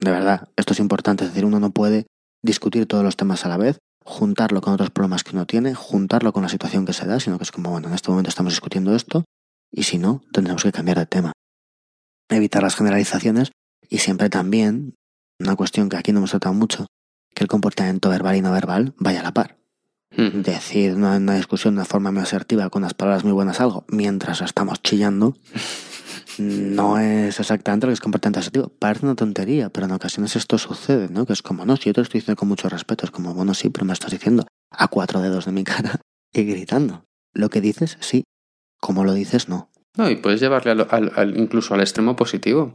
De 0.01 0.11
verdad, 0.11 0.49
esto 0.57 0.73
es 0.73 0.81
importante. 0.81 1.25
Es 1.25 1.31
decir, 1.31 1.45
uno 1.45 1.61
no 1.61 1.71
puede 1.71 2.07
discutir 2.43 2.87
todos 2.87 3.05
los 3.05 3.17
temas 3.17 3.45
a 3.45 3.49
la 3.49 3.57
vez, 3.57 3.79
juntarlo 4.05 4.61
con 4.61 4.73
otros 4.73 4.91
problemas 4.91 5.25
que 5.25 5.35
uno 5.35 5.47
tiene, 5.47 5.75
juntarlo 5.75 6.33
con 6.33 6.43
la 6.43 6.49
situación 6.49 6.87
que 6.87 6.93
se 6.93 7.07
da, 7.07 7.21
sino 7.21 7.39
que 7.39 7.45
es 7.45 7.53
como, 7.53 7.71
bueno, 7.71 7.89
en 7.89 7.95
este 7.95 8.11
momento 8.11 8.29
estamos 8.29 8.53
discutiendo 8.53 8.95
esto, 8.95 9.25
y 9.71 9.85
si 9.85 9.99
no, 9.99 10.23
tendremos 10.33 10.63
que 10.63 10.73
cambiar 10.73 10.99
de 10.99 11.07
tema. 11.07 11.33
Evitar 12.29 12.63
las 12.63 12.77
generalizaciones 12.77 13.53
y 13.89 13.99
siempre 13.99 14.31
también, 14.31 14.95
una 15.39 15.57
cuestión 15.57 15.89
que 15.89 15.97
aquí 15.97 16.13
no 16.13 16.19
hemos 16.19 16.31
tratado 16.31 16.55
mucho, 16.55 16.87
que 17.35 17.45
el 17.45 17.49
comportamiento 17.49 18.09
verbal 18.09 18.37
y 18.37 18.43
no 18.43 18.53
verbal 18.53 18.95
vaya 18.99 19.21
a 19.21 19.25
la 19.25 19.35
par. 19.35 19.59
Mm. 20.17 20.43
Decir 20.43 20.95
una, 20.95 21.17
una 21.17 21.37
discusión 21.37 21.75
de 21.75 21.81
una 21.81 21.85
forma 21.85 22.11
muy 22.11 22.23
asertiva, 22.23 22.69
con 22.71 22.83
unas 22.83 22.95
palabras 22.95 23.25
muy 23.25 23.33
buenas 23.33 23.61
algo, 23.61 23.85
mientras 23.89 24.41
estamos 24.41 24.83
chillando, 24.83 25.37
no 26.39 26.99
es 26.99 27.41
exactamente 27.41 27.87
lo 27.87 27.91
que 27.91 27.95
es 27.95 28.01
comportamiento 28.01 28.41
asertivo. 28.41 28.73
Parece 28.79 29.07
una 29.07 29.15
tontería, 29.15 29.71
pero 29.71 29.87
en 29.87 29.93
ocasiones 29.93 30.37
esto 30.37 30.59
sucede, 30.59 31.09
¿no? 31.09 31.27
Que 31.27 31.33
es 31.33 31.43
como, 31.43 31.65
no, 31.65 31.77
si 31.77 31.85
yo 31.85 31.93
te 31.93 32.01
estoy 32.01 32.21
diciendo 32.21 32.39
con 32.39 32.49
mucho 32.49 32.69
respeto, 32.69 33.05
es 33.05 33.11
como, 33.11 33.35
bueno, 33.35 33.55
sí, 33.55 33.71
pero 33.71 33.87
me 33.87 33.93
estás 33.93 34.11
diciendo 34.11 34.47
a 34.71 34.89
cuatro 34.89 35.21
dedos 35.21 35.47
de 35.47 35.53
mi 35.53 35.65
cara 35.65 36.01
y 36.33 36.45
gritando. 36.45 37.05
Lo 37.33 37.51
que 37.51 37.61
dices, 37.61 37.97
sí. 38.01 38.25
Como 38.81 39.05
lo 39.05 39.13
dices, 39.13 39.49
no. 39.49 39.71
No, 39.97 40.11
y 40.11 40.17
puedes 40.17 40.41
llevarle 40.41 40.71
al, 40.91 41.39
incluso 41.39 41.75
al 41.75 41.81
extremo 41.81 42.17
positivo. 42.17 42.75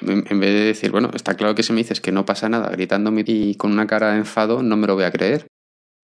En, 0.00 0.40
vez 0.40 0.54
de 0.54 0.64
decir, 0.64 0.90
bueno, 0.90 1.10
está 1.14 1.34
claro 1.34 1.54
que 1.54 1.62
si 1.62 1.72
me 1.72 1.78
dices 1.78 2.00
que 2.00 2.10
no 2.10 2.24
pasa 2.24 2.48
nada 2.48 2.70
gritándome 2.70 3.22
y 3.26 3.54
con 3.56 3.70
una 3.70 3.86
cara 3.86 4.12
de 4.12 4.18
enfado, 4.18 4.62
no 4.62 4.76
me 4.76 4.86
lo 4.86 4.94
voy 4.94 5.04
a 5.04 5.10
creer. 5.10 5.46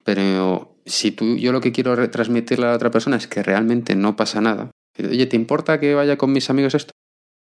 Pero 0.04 0.78
si 0.84 1.10
tú, 1.10 1.36
yo 1.36 1.52
lo 1.52 1.60
que 1.60 1.72
quiero 1.72 1.96
retransmitirle 1.96 2.66
a 2.66 2.70
la 2.70 2.76
otra 2.76 2.90
persona 2.90 3.16
es 3.16 3.26
que 3.26 3.42
realmente 3.42 3.96
no 3.96 4.14
pasa 4.14 4.40
nada. 4.40 4.70
Oye, 4.98 5.26
¿te 5.26 5.36
importa 5.36 5.78
que 5.80 5.94
vaya 5.94 6.16
con 6.16 6.32
mis 6.32 6.48
amigos 6.50 6.74
esto? 6.74 6.92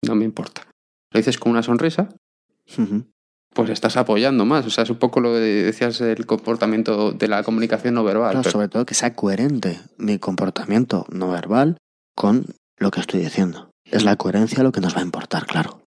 No 0.05 0.14
me 0.14 0.24
importa. 0.24 0.62
Lo 1.12 1.18
dices 1.18 1.39
con 1.39 1.53
una 1.53 1.62
sonrisa, 1.62 2.09
pues 3.55 3.70
estás 3.70 3.97
apoyando 3.97 4.45
más. 4.45 4.66
O 4.66 4.70
sea, 4.70 4.84
es 4.84 4.91
un 4.91 4.99
poco 4.99 5.20
lo 5.20 5.32
que 5.32 5.39
decías 5.41 5.99
del 5.99 6.26
comportamiento 6.26 7.12
de 7.12 7.28
la 7.28 7.43
comunicación 7.43 7.95
no 7.95 8.05
verbal. 8.05 8.30
Claro, 8.32 8.43
pero- 8.43 8.53
sobre 8.53 8.68
todo 8.68 8.86
que 8.86 8.95
sea 8.95 9.14
coherente 9.14 9.80
mi 9.97 10.18
comportamiento 10.18 11.07
no 11.11 11.30
verbal 11.30 11.76
con 12.14 12.47
lo 12.78 12.91
que 12.91 13.01
estoy 13.01 13.20
diciendo. 13.20 13.70
Es 13.84 14.05
la 14.05 14.16
coherencia 14.16 14.62
lo 14.62 14.72
que 14.72 14.80
nos 14.80 14.95
va 14.95 15.01
a 15.01 15.05
importar, 15.05 15.47
claro. 15.47 15.82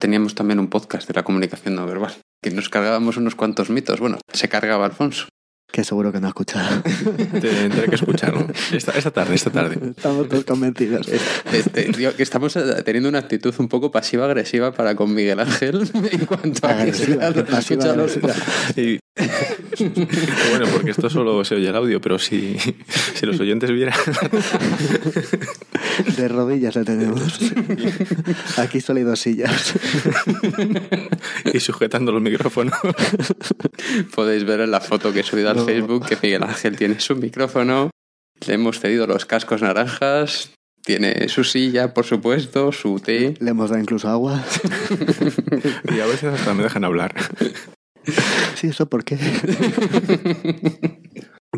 Teníamos 0.00 0.34
también 0.34 0.58
un 0.58 0.68
podcast 0.68 1.06
de 1.06 1.14
la 1.14 1.22
comunicación 1.22 1.74
no 1.76 1.86
verbal, 1.86 2.14
que 2.42 2.50
nos 2.50 2.68
cargábamos 2.68 3.16
unos 3.18 3.34
cuantos 3.36 3.70
mitos. 3.70 4.00
Bueno, 4.00 4.18
se 4.32 4.48
cargaba 4.48 4.86
Alfonso. 4.86 5.28
Que 5.72 5.84
seguro 5.84 6.12
que 6.12 6.20
no 6.20 6.26
ha 6.26 6.30
escuchado. 6.30 6.82
te- 6.82 7.40
tendré 7.40 7.88
que 7.88 7.94
escucharlo. 7.94 8.46
Esta, 8.72 8.92
esta 8.92 9.10
tarde, 9.10 9.34
esta 9.34 9.50
tarde. 9.50 9.78
Estamos 9.96 10.28
todos 10.28 10.44
convencidos. 10.44 11.08
Este, 11.08 11.90
que 12.14 12.22
estamos 12.22 12.54
eh, 12.56 12.60
teniendo 12.84 13.08
una 13.08 13.20
actitud 13.20 13.54
un 13.58 13.68
poco 13.68 13.90
pasiva-agresiva 13.90 14.72
para 14.72 14.94
con 14.94 15.14
Miguel 15.14 15.40
Ángel 15.40 15.90
en 16.12 16.26
cuanto 16.26 16.66
a 16.66 16.74
que 16.76 16.82
Agresiva, 16.82 17.32
se 17.62 17.88
agresiva. 17.88 18.34
Y- 18.76 18.98
bueno, 20.50 20.66
porque 20.72 20.90
esto 20.90 21.10
solo 21.10 21.44
se 21.44 21.56
oye 21.56 21.68
el 21.68 21.76
audio, 21.76 22.00
pero 22.00 22.18
si, 22.18 22.56
si 23.14 23.26
los 23.26 23.38
oyentes 23.40 23.70
vieran... 23.70 23.98
De 26.16 26.28
rodillas 26.28 26.74
le 26.76 26.84
tenemos. 26.84 27.38
Aquí 28.56 28.80
solo 28.80 28.98
hay 28.98 29.04
dos 29.04 29.20
sillas. 29.20 29.74
y 31.52 31.60
sujetando 31.60 32.12
los 32.12 32.22
micrófonos. 32.22 32.74
Podéis 34.14 34.44
ver 34.44 34.60
en 34.60 34.70
la 34.70 34.80
foto 34.80 35.12
que 35.12 35.20
he 35.20 35.22
subido 35.22 35.50
al 35.50 35.56
No. 35.56 35.64
Facebook 35.66 36.06
que 36.06 36.16
Miguel 36.22 36.42
Ángel 36.42 36.76
tiene 36.76 36.98
su 37.00 37.14
micrófono, 37.16 37.90
le 38.46 38.54
hemos 38.54 38.80
cedido 38.80 39.06
los 39.06 39.26
cascos 39.26 39.62
naranjas, 39.62 40.52
tiene 40.82 41.28
su 41.28 41.44
silla, 41.44 41.94
por 41.94 42.04
supuesto, 42.04 42.72
su 42.72 42.98
té. 42.98 43.34
Le 43.38 43.50
hemos 43.50 43.70
dado 43.70 43.82
incluso 43.82 44.08
agua. 44.08 44.42
Y 45.94 46.00
a 46.00 46.06
veces 46.06 46.34
hasta 46.34 46.54
me 46.54 46.62
dejan 46.62 46.84
hablar. 46.84 47.14
Sí, 48.56 48.68
eso 48.68 48.86
por 48.86 49.04
qué. 49.04 49.18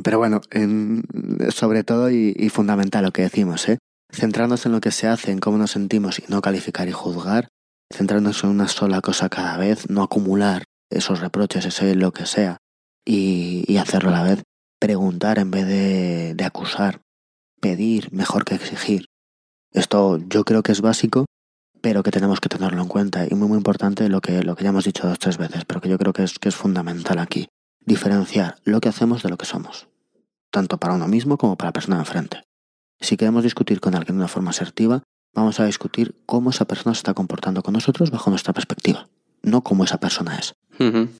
Pero 0.02 0.18
bueno, 0.18 0.40
en- 0.50 1.04
sobre 1.50 1.84
todo 1.84 2.10
y, 2.10 2.34
y 2.36 2.48
fundamental 2.48 3.04
lo 3.04 3.12
que 3.12 3.22
decimos, 3.22 3.68
¿eh? 3.68 3.78
Centrarnos 4.12 4.66
en 4.66 4.72
lo 4.72 4.80
que 4.80 4.90
se 4.90 5.06
hace, 5.08 5.30
en 5.32 5.38
cómo 5.38 5.58
nos 5.58 5.72
sentimos 5.72 6.18
y 6.18 6.24
no 6.28 6.40
calificar 6.40 6.88
y 6.88 6.92
juzgar. 6.92 7.48
Centrarnos 7.92 8.42
en 8.44 8.50
una 8.50 8.68
sola 8.68 9.00
cosa 9.00 9.28
cada 9.28 9.56
vez, 9.56 9.88
no 9.90 10.02
acumular 10.02 10.64
esos 10.90 11.20
reproches, 11.20 11.64
ese 11.64 11.94
lo 11.94 12.12
que 12.12 12.26
sea, 12.26 12.58
y, 13.04 13.64
y 13.66 13.76
hacerlo 13.78 14.10
a 14.10 14.12
la 14.12 14.22
vez. 14.22 14.42
Preguntar 14.80 15.38
en 15.38 15.50
vez 15.50 15.66
de, 15.66 16.34
de 16.34 16.44
acusar. 16.44 17.00
Pedir 17.60 18.12
mejor 18.12 18.44
que 18.44 18.54
exigir. 18.56 19.06
Esto 19.72 20.18
yo 20.28 20.44
creo 20.44 20.62
que 20.62 20.72
es 20.72 20.80
básico, 20.80 21.26
pero 21.84 22.02
que 22.02 22.10
tenemos 22.10 22.40
que 22.40 22.48
tenerlo 22.48 22.80
en 22.80 22.88
cuenta. 22.88 23.26
Y 23.30 23.34
muy, 23.34 23.46
muy 23.46 23.58
importante 23.58 24.08
lo 24.08 24.22
que, 24.22 24.42
lo 24.42 24.56
que 24.56 24.64
ya 24.64 24.70
hemos 24.70 24.86
dicho 24.86 25.06
dos 25.06 25.18
tres 25.18 25.36
veces, 25.36 25.66
pero 25.66 25.82
que 25.82 25.90
yo 25.90 25.98
creo 25.98 26.14
que 26.14 26.24
es, 26.24 26.38
que 26.38 26.48
es 26.48 26.56
fundamental 26.56 27.18
aquí. 27.18 27.48
Diferenciar 27.84 28.56
lo 28.64 28.80
que 28.80 28.88
hacemos 28.88 29.22
de 29.22 29.28
lo 29.28 29.36
que 29.36 29.44
somos. 29.44 29.88
Tanto 30.50 30.78
para 30.78 30.94
uno 30.94 31.08
mismo 31.08 31.36
como 31.36 31.56
para 31.56 31.68
la 31.68 31.72
persona 31.74 31.96
de 31.96 32.02
enfrente. 32.02 32.42
Si 33.00 33.18
queremos 33.18 33.42
discutir 33.42 33.80
con 33.80 33.94
alguien 33.94 34.16
de 34.16 34.22
una 34.22 34.28
forma 34.28 34.48
asertiva, 34.48 35.02
Vamos 35.34 35.58
a 35.58 35.66
discutir 35.66 36.14
cómo 36.26 36.50
esa 36.50 36.64
persona 36.64 36.94
se 36.94 37.00
está 37.00 37.12
comportando 37.12 37.62
con 37.62 37.74
nosotros 37.74 38.10
bajo 38.10 38.30
nuestra 38.30 38.52
perspectiva, 38.52 39.08
no 39.42 39.62
cómo 39.62 39.82
esa 39.82 39.98
persona 39.98 40.38
es. 40.38 40.54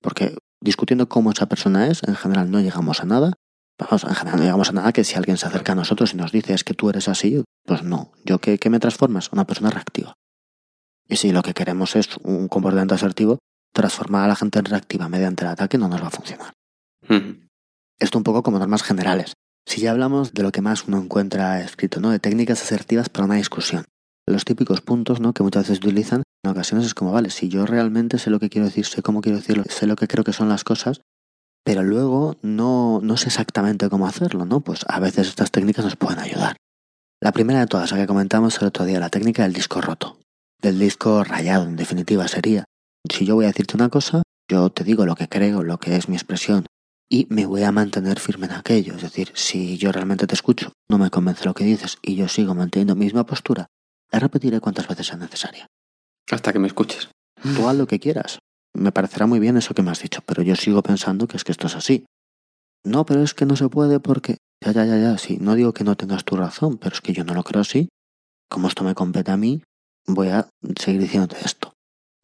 Porque 0.00 0.36
discutiendo 0.60 1.08
cómo 1.08 1.32
esa 1.32 1.46
persona 1.46 1.88
es, 1.88 2.02
en 2.04 2.14
general 2.14 2.50
no 2.50 2.60
llegamos 2.60 3.00
a 3.00 3.06
nada. 3.06 3.32
Vamos, 3.76 4.04
en 4.04 4.14
general 4.14 4.38
no 4.38 4.44
llegamos 4.44 4.68
a 4.68 4.72
nada 4.72 4.92
que 4.92 5.02
si 5.02 5.16
alguien 5.16 5.36
se 5.36 5.46
acerca 5.46 5.72
a 5.72 5.74
nosotros 5.74 6.14
y 6.14 6.16
nos 6.16 6.30
dice 6.30 6.54
es 6.54 6.62
que 6.62 6.74
tú 6.74 6.90
eres 6.90 7.08
así, 7.08 7.42
pues 7.64 7.82
no. 7.82 8.12
¿Yo 8.24 8.38
qué, 8.38 8.58
qué 8.58 8.70
me 8.70 8.78
transformas? 8.78 9.32
Una 9.32 9.46
persona 9.46 9.70
reactiva. 9.70 10.14
Y 11.08 11.16
si 11.16 11.32
lo 11.32 11.42
que 11.42 11.54
queremos 11.54 11.96
es 11.96 12.08
un 12.22 12.48
comportamiento 12.48 12.94
asertivo, 12.94 13.38
transformar 13.74 14.24
a 14.24 14.28
la 14.28 14.36
gente 14.36 14.58
en 14.58 14.64
reactiva 14.64 15.08
mediante 15.08 15.44
el 15.44 15.50
ataque 15.50 15.78
no 15.78 15.88
nos 15.88 16.02
va 16.02 16.08
a 16.08 16.10
funcionar. 16.10 16.52
Esto 17.98 18.18
un 18.18 18.24
poco 18.24 18.42
como 18.42 18.58
normas 18.58 18.82
generales. 18.82 19.34
Si 19.66 19.80
ya 19.80 19.90
hablamos 19.90 20.32
de 20.32 20.42
lo 20.42 20.52
que 20.52 20.62
más 20.62 20.86
uno 20.86 20.98
encuentra 20.98 21.60
escrito, 21.60 22.00
¿no? 22.00 22.10
De 22.10 22.18
técnicas 22.18 22.62
asertivas 22.62 23.08
para 23.08 23.24
una 23.24 23.36
discusión. 23.36 23.84
Los 24.26 24.44
típicos 24.44 24.80
puntos, 24.80 25.20
¿no? 25.20 25.32
Que 25.32 25.42
muchas 25.42 25.64
veces 25.64 25.78
utilizan, 25.78 26.22
en 26.44 26.50
ocasiones 26.50 26.86
es 26.86 26.94
como, 26.94 27.12
vale, 27.12 27.30
si 27.30 27.48
yo 27.48 27.66
realmente 27.66 28.18
sé 28.18 28.30
lo 28.30 28.40
que 28.40 28.48
quiero 28.48 28.66
decir, 28.66 28.86
sé 28.86 29.02
cómo 29.02 29.20
quiero 29.20 29.38
decirlo, 29.38 29.64
sé 29.68 29.86
lo 29.86 29.96
que 29.96 30.08
creo 30.08 30.24
que 30.24 30.32
son 30.32 30.48
las 30.48 30.64
cosas, 30.64 31.02
pero 31.64 31.82
luego 31.82 32.36
no, 32.42 33.00
no 33.02 33.16
sé 33.16 33.28
exactamente 33.28 33.88
cómo 33.88 34.06
hacerlo, 34.06 34.44
¿no? 34.44 34.60
Pues 34.60 34.80
a 34.88 35.00
veces 35.00 35.28
estas 35.28 35.50
técnicas 35.50 35.84
nos 35.84 35.96
pueden 35.96 36.20
ayudar. 36.20 36.56
La 37.20 37.32
primera 37.32 37.60
de 37.60 37.66
todas, 37.66 37.90
la 37.90 37.98
que 37.98 38.06
comentamos 38.06 38.60
el 38.60 38.68
otro 38.68 38.84
día, 38.84 39.00
la 39.00 39.08
técnica 39.08 39.44
del 39.44 39.54
disco 39.54 39.80
roto. 39.80 40.18
Del 40.64 40.78
disco 40.78 41.22
rayado, 41.24 41.64
en 41.64 41.76
definitiva, 41.76 42.26
sería, 42.26 42.64
si 43.12 43.26
yo 43.26 43.34
voy 43.34 43.44
a 43.44 43.48
decirte 43.48 43.76
una 43.76 43.90
cosa, 43.90 44.22
yo 44.50 44.70
te 44.70 44.82
digo 44.82 45.04
lo 45.04 45.14
que 45.14 45.28
creo, 45.28 45.62
lo 45.62 45.76
que 45.76 45.94
es 45.94 46.08
mi 46.08 46.16
expresión, 46.16 46.64
y 47.06 47.26
me 47.28 47.44
voy 47.44 47.64
a 47.64 47.70
mantener 47.70 48.18
firme 48.18 48.46
en 48.46 48.52
aquello. 48.52 48.94
Es 48.94 49.02
decir, 49.02 49.30
si 49.34 49.76
yo 49.76 49.92
realmente 49.92 50.26
te 50.26 50.34
escucho, 50.34 50.72
no 50.88 50.96
me 50.96 51.10
convence 51.10 51.44
lo 51.44 51.52
que 51.52 51.64
dices 51.64 51.98
y 52.00 52.16
yo 52.16 52.28
sigo 52.28 52.54
manteniendo 52.54 52.94
mi 52.94 53.04
misma 53.04 53.26
postura, 53.26 53.66
la 54.10 54.20
repetiré 54.20 54.58
cuantas 54.60 54.88
veces 54.88 55.08
sea 55.08 55.18
necesaria. 55.18 55.66
Hasta 56.30 56.50
que 56.50 56.58
me 56.58 56.68
escuches. 56.68 57.10
Tú 57.42 57.68
haz 57.68 57.76
lo 57.76 57.86
que 57.86 58.00
quieras. 58.00 58.38
Me 58.72 58.90
parecerá 58.90 59.26
muy 59.26 59.40
bien 59.40 59.58
eso 59.58 59.74
que 59.74 59.82
me 59.82 59.90
has 59.90 60.00
dicho, 60.00 60.22
pero 60.24 60.42
yo 60.42 60.56
sigo 60.56 60.82
pensando 60.82 61.28
que 61.28 61.36
es 61.36 61.44
que 61.44 61.52
esto 61.52 61.66
es 61.66 61.76
así. 61.76 62.06
No, 62.86 63.04
pero 63.04 63.22
es 63.22 63.34
que 63.34 63.44
no 63.44 63.56
se 63.56 63.68
puede 63.68 64.00
porque... 64.00 64.38
Ya, 64.64 64.72
ya, 64.72 64.86
ya, 64.86 64.96
ya, 64.96 65.18
sí. 65.18 65.36
No 65.38 65.56
digo 65.56 65.74
que 65.74 65.84
no 65.84 65.94
tengas 65.94 66.24
tu 66.24 66.36
razón, 66.36 66.78
pero 66.78 66.94
es 66.94 67.02
que 67.02 67.12
yo 67.12 67.22
no 67.22 67.34
lo 67.34 67.42
creo 67.42 67.60
así. 67.60 67.90
Como 68.48 68.68
esto 68.68 68.82
me 68.82 68.94
compete 68.94 69.30
a 69.30 69.36
mí, 69.36 69.60
voy 70.06 70.28
a 70.28 70.48
seguir 70.78 71.00
diciéndote 71.00 71.36
esto. 71.44 71.72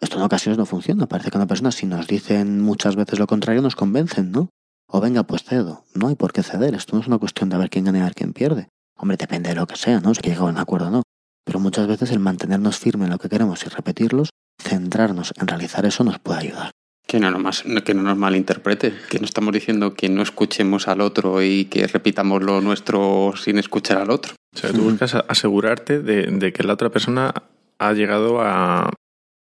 Esto 0.01 0.17
en 0.17 0.23
ocasiones 0.23 0.59
no 0.59 0.67
funciona. 0.67 1.07
Parece 1.07 1.31
que 1.31 1.37
una 1.37 1.47
persona, 1.47 1.73
si 1.73 1.87
nos 1.87 2.07
dicen 2.07 2.61
muchas 2.61 2.97
veces 2.97 3.19
lo 3.19 3.27
contrario, 3.27 3.61
nos 3.61 3.77
convencen, 3.77 4.33
¿no? 4.33 4.49
O 4.89 5.01
venga, 5.01 5.23
pues 5.25 5.45
cedo. 5.45 5.85
No 5.95 6.09
hay 6.09 6.15
por 6.15 6.33
qué 6.33 6.43
ceder. 6.43 6.75
Esto 6.75 6.97
no 6.97 7.03
es 7.03 7.07
una 7.07 7.19
cuestión 7.19 7.49
de 7.49 7.57
a 7.57 7.59
ver 7.59 7.71
quién 7.71 7.85
gana 7.85 7.99
y 7.99 8.01
a 8.01 8.05
ver 8.05 8.15
quién 8.15 8.33
pierde. 8.33 8.69
Hombre, 8.97 9.17
depende 9.17 9.51
de 9.51 9.55
lo 9.55 9.67
que 9.67 9.77
sea, 9.77 10.01
¿no? 10.01 10.15
Si 10.15 10.23
llega 10.23 10.41
a 10.41 10.45
un 10.45 10.59
acuerdo 10.59 10.89
o 10.89 10.91
no. 10.91 11.03
Pero 11.45 11.61
muchas 11.61 11.87
veces 11.87 12.11
el 12.11 12.19
mantenernos 12.19 12.79
firme 12.79 13.05
en 13.05 13.11
lo 13.11 13.19
que 13.19 13.29
queremos 13.29 13.65
y 13.65 13.69
repetirlos, 13.69 14.31
centrarnos 14.61 15.33
en 15.41 15.49
realizar 15.49 15.85
eso 15.87 16.03
nos 16.05 16.19
puede 16.19 16.41
ayudar. 16.41 16.71
Que 17.07 17.19
no, 17.19 17.31
nos 17.31 17.63
que 17.85 17.95
no 17.95 18.03
nos 18.03 18.17
malinterprete, 18.17 18.95
que 19.09 19.19
no 19.19 19.25
estamos 19.25 19.53
diciendo 19.53 19.95
que 19.95 20.09
no 20.09 20.23
escuchemos 20.23 20.87
al 20.87 21.01
otro 21.01 21.43
y 21.43 21.65
que 21.65 21.87
repitamos 21.87 22.43
lo 22.43 22.61
nuestro 22.61 23.33
sin 23.37 23.59
escuchar 23.59 23.99
al 23.99 24.11
otro. 24.11 24.35
O 24.55 24.59
sea, 24.59 24.71
tú 24.73 24.83
buscas 24.83 25.15
asegurarte 25.15 26.01
de, 26.01 26.27
de 26.27 26.53
que 26.53 26.63
la 26.63 26.75
otra 26.75 26.91
persona 26.91 27.35
ha 27.81 27.93
llegado 27.95 28.41
a, 28.41 28.93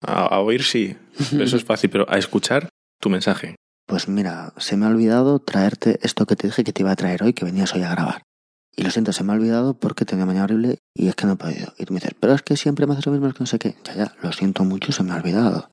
a, 0.01 0.25
a 0.25 0.39
oír, 0.39 0.63
sí. 0.63 0.97
Eso 1.39 1.57
es 1.57 1.63
fácil, 1.63 1.89
pero 1.89 2.05
a 2.09 2.17
escuchar 2.17 2.69
tu 2.99 3.09
mensaje. 3.09 3.55
Pues 3.85 4.07
mira, 4.07 4.53
se 4.57 4.77
me 4.77 4.85
ha 4.85 4.89
olvidado 4.89 5.39
traerte 5.39 5.99
esto 6.01 6.25
que 6.25 6.35
te 6.35 6.47
dije 6.47 6.63
que 6.63 6.71
te 6.71 6.81
iba 6.81 6.91
a 6.91 6.95
traer 6.95 7.23
hoy, 7.23 7.33
que 7.33 7.45
venías 7.45 7.75
hoy 7.75 7.83
a 7.83 7.91
grabar. 7.91 8.23
Y 8.73 8.83
lo 8.83 8.89
siento, 8.89 9.11
se 9.11 9.25
me 9.25 9.33
ha 9.33 9.35
olvidado 9.35 9.77
porque 9.77 10.05
tenía 10.05 10.25
mañana 10.25 10.45
horrible 10.45 10.77
y 10.95 11.09
es 11.09 11.15
que 11.15 11.25
no 11.25 11.33
he 11.33 11.35
podido. 11.35 11.73
Y 11.77 11.85
tú 11.85 11.93
me 11.93 11.99
dices, 11.99 12.15
pero 12.17 12.33
es 12.33 12.41
que 12.41 12.55
siempre 12.55 12.87
me 12.87 12.93
haces 12.93 13.05
lo 13.05 13.11
mismo, 13.11 13.27
es 13.27 13.33
que 13.33 13.41
no 13.41 13.47
sé 13.47 13.59
qué. 13.59 13.75
Ya, 13.83 13.95
ya, 13.95 14.15
lo 14.21 14.31
siento 14.31 14.63
mucho, 14.63 14.93
se 14.93 15.03
me 15.03 15.11
ha 15.11 15.17
olvidado. 15.17 15.69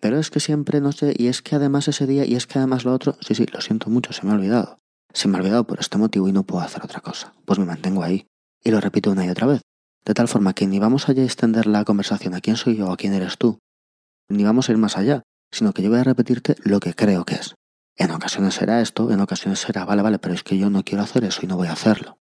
Pero 0.00 0.18
es 0.18 0.30
que 0.30 0.40
siempre 0.40 0.80
no 0.80 0.90
sé, 0.90 1.14
y 1.16 1.28
es 1.28 1.42
que 1.42 1.54
además 1.54 1.86
ese 1.86 2.08
día, 2.08 2.24
y 2.24 2.34
es 2.34 2.48
que 2.48 2.58
además 2.58 2.84
lo 2.84 2.92
otro, 2.92 3.16
sí, 3.20 3.36
sí, 3.36 3.46
lo 3.52 3.60
siento 3.60 3.88
mucho, 3.88 4.12
se 4.12 4.26
me 4.26 4.32
ha 4.32 4.34
olvidado. 4.34 4.78
Se 5.12 5.28
me 5.28 5.36
ha 5.36 5.40
olvidado 5.40 5.64
por 5.64 5.78
este 5.78 5.96
motivo 5.96 6.28
y 6.28 6.32
no 6.32 6.42
puedo 6.42 6.64
hacer 6.64 6.82
otra 6.84 7.00
cosa. 7.00 7.32
Pues 7.44 7.60
me 7.60 7.66
mantengo 7.66 8.02
ahí. 8.02 8.26
Y 8.64 8.72
lo 8.72 8.80
repito 8.80 9.12
una 9.12 9.24
y 9.24 9.28
otra 9.28 9.46
vez. 9.46 9.60
De 10.04 10.14
tal 10.14 10.28
forma 10.28 10.52
que 10.52 10.66
ni 10.66 10.78
vamos 10.78 11.08
a 11.08 11.12
extender 11.12 11.66
la 11.66 11.84
conversación 11.84 12.34
a 12.34 12.40
quién 12.40 12.56
soy 12.56 12.76
yo 12.76 12.88
o 12.88 12.92
a 12.92 12.96
quién 12.96 13.14
eres 13.14 13.38
tú. 13.38 13.58
Ni 14.28 14.44
vamos 14.44 14.68
a 14.68 14.72
ir 14.72 14.78
más 14.78 14.98
allá, 14.98 15.22
sino 15.50 15.72
que 15.72 15.82
yo 15.82 15.90
voy 15.90 16.00
a 16.00 16.04
repetirte 16.04 16.56
lo 16.62 16.80
que 16.80 16.94
creo 16.94 17.24
que 17.24 17.36
es. 17.36 17.54
En 17.96 18.10
ocasiones 18.10 18.54
será 18.54 18.80
esto, 18.80 19.10
en 19.10 19.20
ocasiones 19.20 19.60
será, 19.60 19.84
vale, 19.84 20.02
vale, 20.02 20.18
pero 20.18 20.34
es 20.34 20.42
que 20.42 20.58
yo 20.58 20.68
no 20.68 20.82
quiero 20.82 21.04
hacer 21.04 21.24
eso 21.24 21.40
y 21.42 21.46
no 21.46 21.56
voy 21.56 21.68
a 21.68 21.72
hacerlo. 21.72 22.18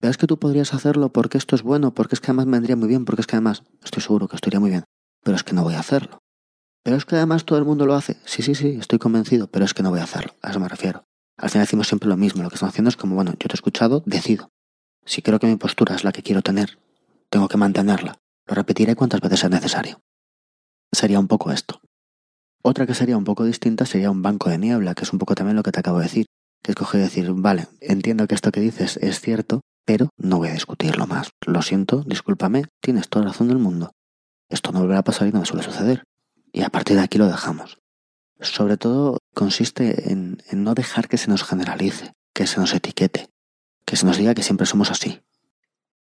Pero 0.00 0.10
es 0.10 0.16
que 0.16 0.26
tú 0.26 0.38
podrías 0.38 0.72
hacerlo 0.72 1.10
porque 1.10 1.36
esto 1.36 1.56
es 1.56 1.62
bueno, 1.62 1.94
porque 1.94 2.14
es 2.14 2.20
que 2.20 2.26
además 2.26 2.46
me 2.46 2.52
vendría 2.52 2.76
muy 2.76 2.88
bien, 2.88 3.04
porque 3.04 3.22
es 3.22 3.26
que 3.26 3.36
además 3.36 3.64
estoy 3.82 4.02
seguro 4.02 4.28
que 4.28 4.36
esto 4.36 4.48
iría 4.48 4.60
muy 4.60 4.70
bien, 4.70 4.84
pero 5.22 5.36
es 5.36 5.42
que 5.42 5.52
no 5.52 5.62
voy 5.62 5.74
a 5.74 5.80
hacerlo. 5.80 6.18
Pero 6.84 6.96
es 6.96 7.04
que 7.04 7.16
además 7.16 7.44
todo 7.44 7.58
el 7.58 7.64
mundo 7.64 7.86
lo 7.86 7.94
hace. 7.94 8.18
Sí, 8.24 8.42
sí, 8.42 8.54
sí, 8.54 8.76
estoy 8.78 8.98
convencido, 8.98 9.46
pero 9.48 9.64
es 9.64 9.74
que 9.74 9.82
no 9.82 9.90
voy 9.90 10.00
a 10.00 10.04
hacerlo. 10.04 10.34
A 10.42 10.50
eso 10.50 10.60
me 10.60 10.68
refiero. 10.68 11.04
Al 11.38 11.50
final 11.50 11.66
decimos 11.66 11.88
siempre 11.88 12.08
lo 12.08 12.16
mismo. 12.16 12.42
Lo 12.42 12.50
que 12.50 12.56
estamos 12.56 12.74
haciendo 12.74 12.90
es 12.90 12.96
como, 12.96 13.14
bueno, 13.14 13.32
yo 13.32 13.48
te 13.48 13.54
he 13.54 13.54
escuchado, 13.54 14.02
decido. 14.04 14.50
Si 15.06 15.22
creo 15.22 15.38
que 15.38 15.46
mi 15.46 15.56
postura 15.56 15.94
es 15.94 16.04
la 16.04 16.12
que 16.12 16.22
quiero 16.22 16.42
tener, 16.42 16.78
tengo 17.30 17.48
que 17.48 17.56
mantenerla. 17.56 18.18
Lo 18.46 18.54
repetiré 18.54 18.94
cuantas 18.94 19.20
veces 19.20 19.40
sea 19.40 19.48
necesario. 19.48 20.00
Sería 20.92 21.18
un 21.18 21.28
poco 21.28 21.50
esto. 21.50 21.80
Otra 22.62 22.86
que 22.86 22.94
sería 22.94 23.16
un 23.16 23.24
poco 23.24 23.44
distinta 23.44 23.86
sería 23.86 24.10
un 24.10 24.22
banco 24.22 24.48
de 24.48 24.58
niebla, 24.58 24.94
que 24.94 25.04
es 25.04 25.12
un 25.12 25.18
poco 25.18 25.34
también 25.34 25.56
lo 25.56 25.62
que 25.62 25.72
te 25.72 25.80
acabo 25.80 25.98
de 25.98 26.04
decir. 26.04 26.26
Que 26.62 26.72
es 26.72 26.94
y 26.94 26.98
decir, 26.98 27.30
vale, 27.30 27.66
entiendo 27.80 28.26
que 28.26 28.34
esto 28.34 28.50
que 28.50 28.60
dices 28.60 28.96
es 28.96 29.20
cierto, 29.20 29.60
pero 29.84 30.08
no 30.16 30.38
voy 30.38 30.48
a 30.48 30.54
discutirlo 30.54 31.06
más. 31.06 31.30
Lo 31.46 31.60
siento, 31.60 32.02
discúlpame, 32.06 32.64
tienes 32.80 33.10
toda 33.10 33.26
la 33.26 33.32
razón 33.32 33.48
del 33.48 33.58
mundo. 33.58 33.90
Esto 34.48 34.72
no 34.72 34.80
volverá 34.80 35.00
a 35.00 35.04
pasar 35.04 35.28
y 35.28 35.32
no 35.32 35.40
me 35.40 35.46
suele 35.46 35.62
suceder. 35.62 36.04
Y 36.52 36.62
a 36.62 36.70
partir 36.70 36.96
de 36.96 37.02
aquí 37.02 37.18
lo 37.18 37.26
dejamos. 37.26 37.78
Sobre 38.40 38.78
todo 38.78 39.18
consiste 39.34 40.10
en 40.10 40.38
no 40.52 40.74
dejar 40.74 41.08
que 41.08 41.18
se 41.18 41.28
nos 41.28 41.44
generalice, 41.44 42.12
que 42.34 42.46
se 42.46 42.60
nos 42.60 42.72
etiquete, 42.72 43.28
que 43.84 43.96
se 43.96 44.06
nos 44.06 44.16
diga 44.16 44.34
que 44.34 44.42
siempre 44.42 44.66
somos 44.66 44.90
así. 44.90 45.20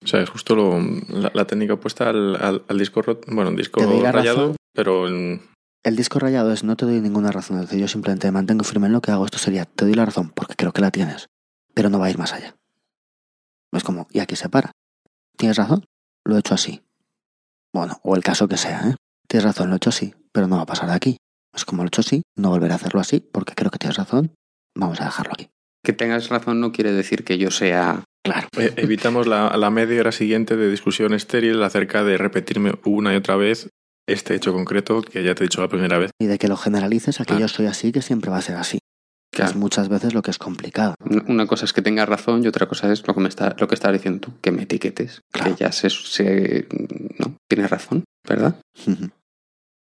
O 0.05 0.07
sea, 0.07 0.21
es 0.21 0.31
justo 0.31 0.55
lo- 0.57 0.81
la, 1.09 1.31
la 1.35 1.45
técnica 1.47 1.75
opuesta 1.75 2.09
al, 2.11 2.37
al, 2.37 2.65
al 2.69 2.79
disco 2.79 3.03
bueno, 3.29 3.51
un 3.51 3.57
disco 3.57 3.81
rayado, 3.81 4.13
razón. 4.13 4.57
pero 4.75 5.07
en- 5.09 5.43
El 5.85 5.97
disco 5.97 6.19
rayado 6.19 6.53
es 6.53 6.65
no 6.65 6.77
te 6.77 6.85
doy 6.87 7.01
ninguna 7.01 7.31
razón, 7.31 7.57
es 7.59 7.63
decir, 7.67 7.81
yo 7.81 7.89
simplemente 7.89 8.27
me 8.29 8.33
mantengo 8.33 8.65
firme 8.65 8.87
en 8.89 8.93
lo 8.93 9.01
que 9.01 9.11
hago. 9.13 9.25
Esto 9.25 9.39
sería, 9.39 9.65
te 9.65 9.85
doy 9.85 9.95
la 9.95 10.05
razón 10.07 10.31
porque 10.31 10.55
creo 10.57 10.73
que 10.73 10.81
la 10.81 10.91
tienes, 10.91 11.27
pero 11.75 11.89
no 11.91 11.99
va 11.99 12.07
a 12.07 12.11
ir 12.11 12.19
más 12.19 12.33
allá. 12.33 12.57
Es 13.73 13.85
como, 13.85 14.07
y 14.11 14.19
aquí 14.21 14.37
se 14.37 14.49
para. 14.49 14.73
¿Tienes 15.37 15.57
razón? 15.57 15.85
Lo 16.25 16.37
he 16.37 16.41
hecho 16.41 16.55
así. 16.55 16.83
Bueno, 17.73 17.99
o 18.03 18.15
el 18.17 18.23
caso 18.23 18.49
que 18.49 18.57
sea, 18.59 18.81
¿eh? 18.91 18.97
Tienes 19.29 19.45
razón, 19.45 19.69
lo 19.69 19.75
he 19.75 19.79
hecho 19.79 19.89
así, 19.91 20.15
pero 20.33 20.47
no 20.47 20.57
va 20.57 20.63
a 20.63 20.67
pasar 20.67 20.89
de 20.89 20.95
aquí. 20.95 21.17
Es 21.55 21.65
como 21.65 21.83
lo 21.83 21.87
he 21.87 21.89
hecho 21.89 22.03
así, 22.03 22.23
no 22.37 22.51
volveré 22.51 22.73
a 22.75 22.77
hacerlo 22.77 23.01
así 23.01 23.21
porque 23.21 23.55
creo 23.55 23.71
que 23.71 23.79
tienes 23.79 23.97
razón. 23.97 24.35
Vamos 24.77 25.01
a 25.01 25.05
dejarlo 25.07 25.33
aquí. 25.35 25.49
Que 25.85 25.93
tengas 25.93 26.29
razón 26.29 26.61
no 26.61 26.73
quiere 26.73 26.93
decir 26.93 27.25
que 27.25 27.39
yo 27.39 27.51
sea... 27.51 28.05
Claro. 28.25 28.49
e- 28.57 28.73
evitamos 28.77 29.27
la, 29.27 29.57
la 29.57 29.71
media 29.71 30.01
hora 30.01 30.13
siguiente 30.13 30.57
de 30.57 30.71
discusión 30.71 31.13
estéril 31.15 31.63
acerca 31.63 32.05
de 32.05 32.17
repetirme 32.19 32.73
una 32.85 33.13
y 33.13 33.17
otra 33.17 33.37
vez 33.37 33.69
este 34.09 34.35
hecho 34.35 34.53
concreto 34.53 35.03
que 35.03 35.23
ya 35.25 35.35
te 35.35 35.45
he 35.45 35.47
dicho 35.49 35.61
la 35.61 35.69
primera 35.69 35.99
vez. 35.99 36.11
Y 36.21 36.27
de 36.27 36.39
que 36.39 36.49
lo 36.49 36.57
generalices 36.57 37.21
a 37.21 37.25
que 37.25 37.35
Ah. 37.35 37.39
yo 37.41 37.49
soy 37.49 37.67
así, 37.67 37.91
que 37.93 38.03
siempre 38.03 38.31
va 38.31 38.39
a 38.39 38.43
ser 38.43 38.57
así. 38.57 38.79
Que 39.35 39.43
es 39.43 39.57
muchas 39.57 39.89
veces 39.89 40.13
lo 40.13 40.21
que 40.21 40.31
es 40.31 40.37
complicado. 40.39 40.95
una 41.27 41.47
cosa 41.47 41.65
es 41.65 41.73
que 41.73 41.81
tengas 41.81 42.07
razón 42.09 42.45
y 42.45 42.49
otra 42.49 42.67
cosa 42.69 42.93
es 42.93 43.07
lo 43.07 43.15
que 43.15 43.21
me 43.21 43.29
está, 43.31 43.57
lo 43.59 43.67
que 43.67 43.75
estás 43.75 43.93
diciendo 43.93 44.21
tú, 44.21 44.33
que 44.43 44.53
me 44.53 44.63
etiquetes. 44.65 45.23
Claro. 45.33 45.57
Que 45.57 45.65
ya 45.65 45.73
se, 45.73 45.89
se- 45.89 46.67
no, 47.19 47.35
tienes 47.49 47.71
razón, 47.71 48.05
¿verdad? 48.29 48.61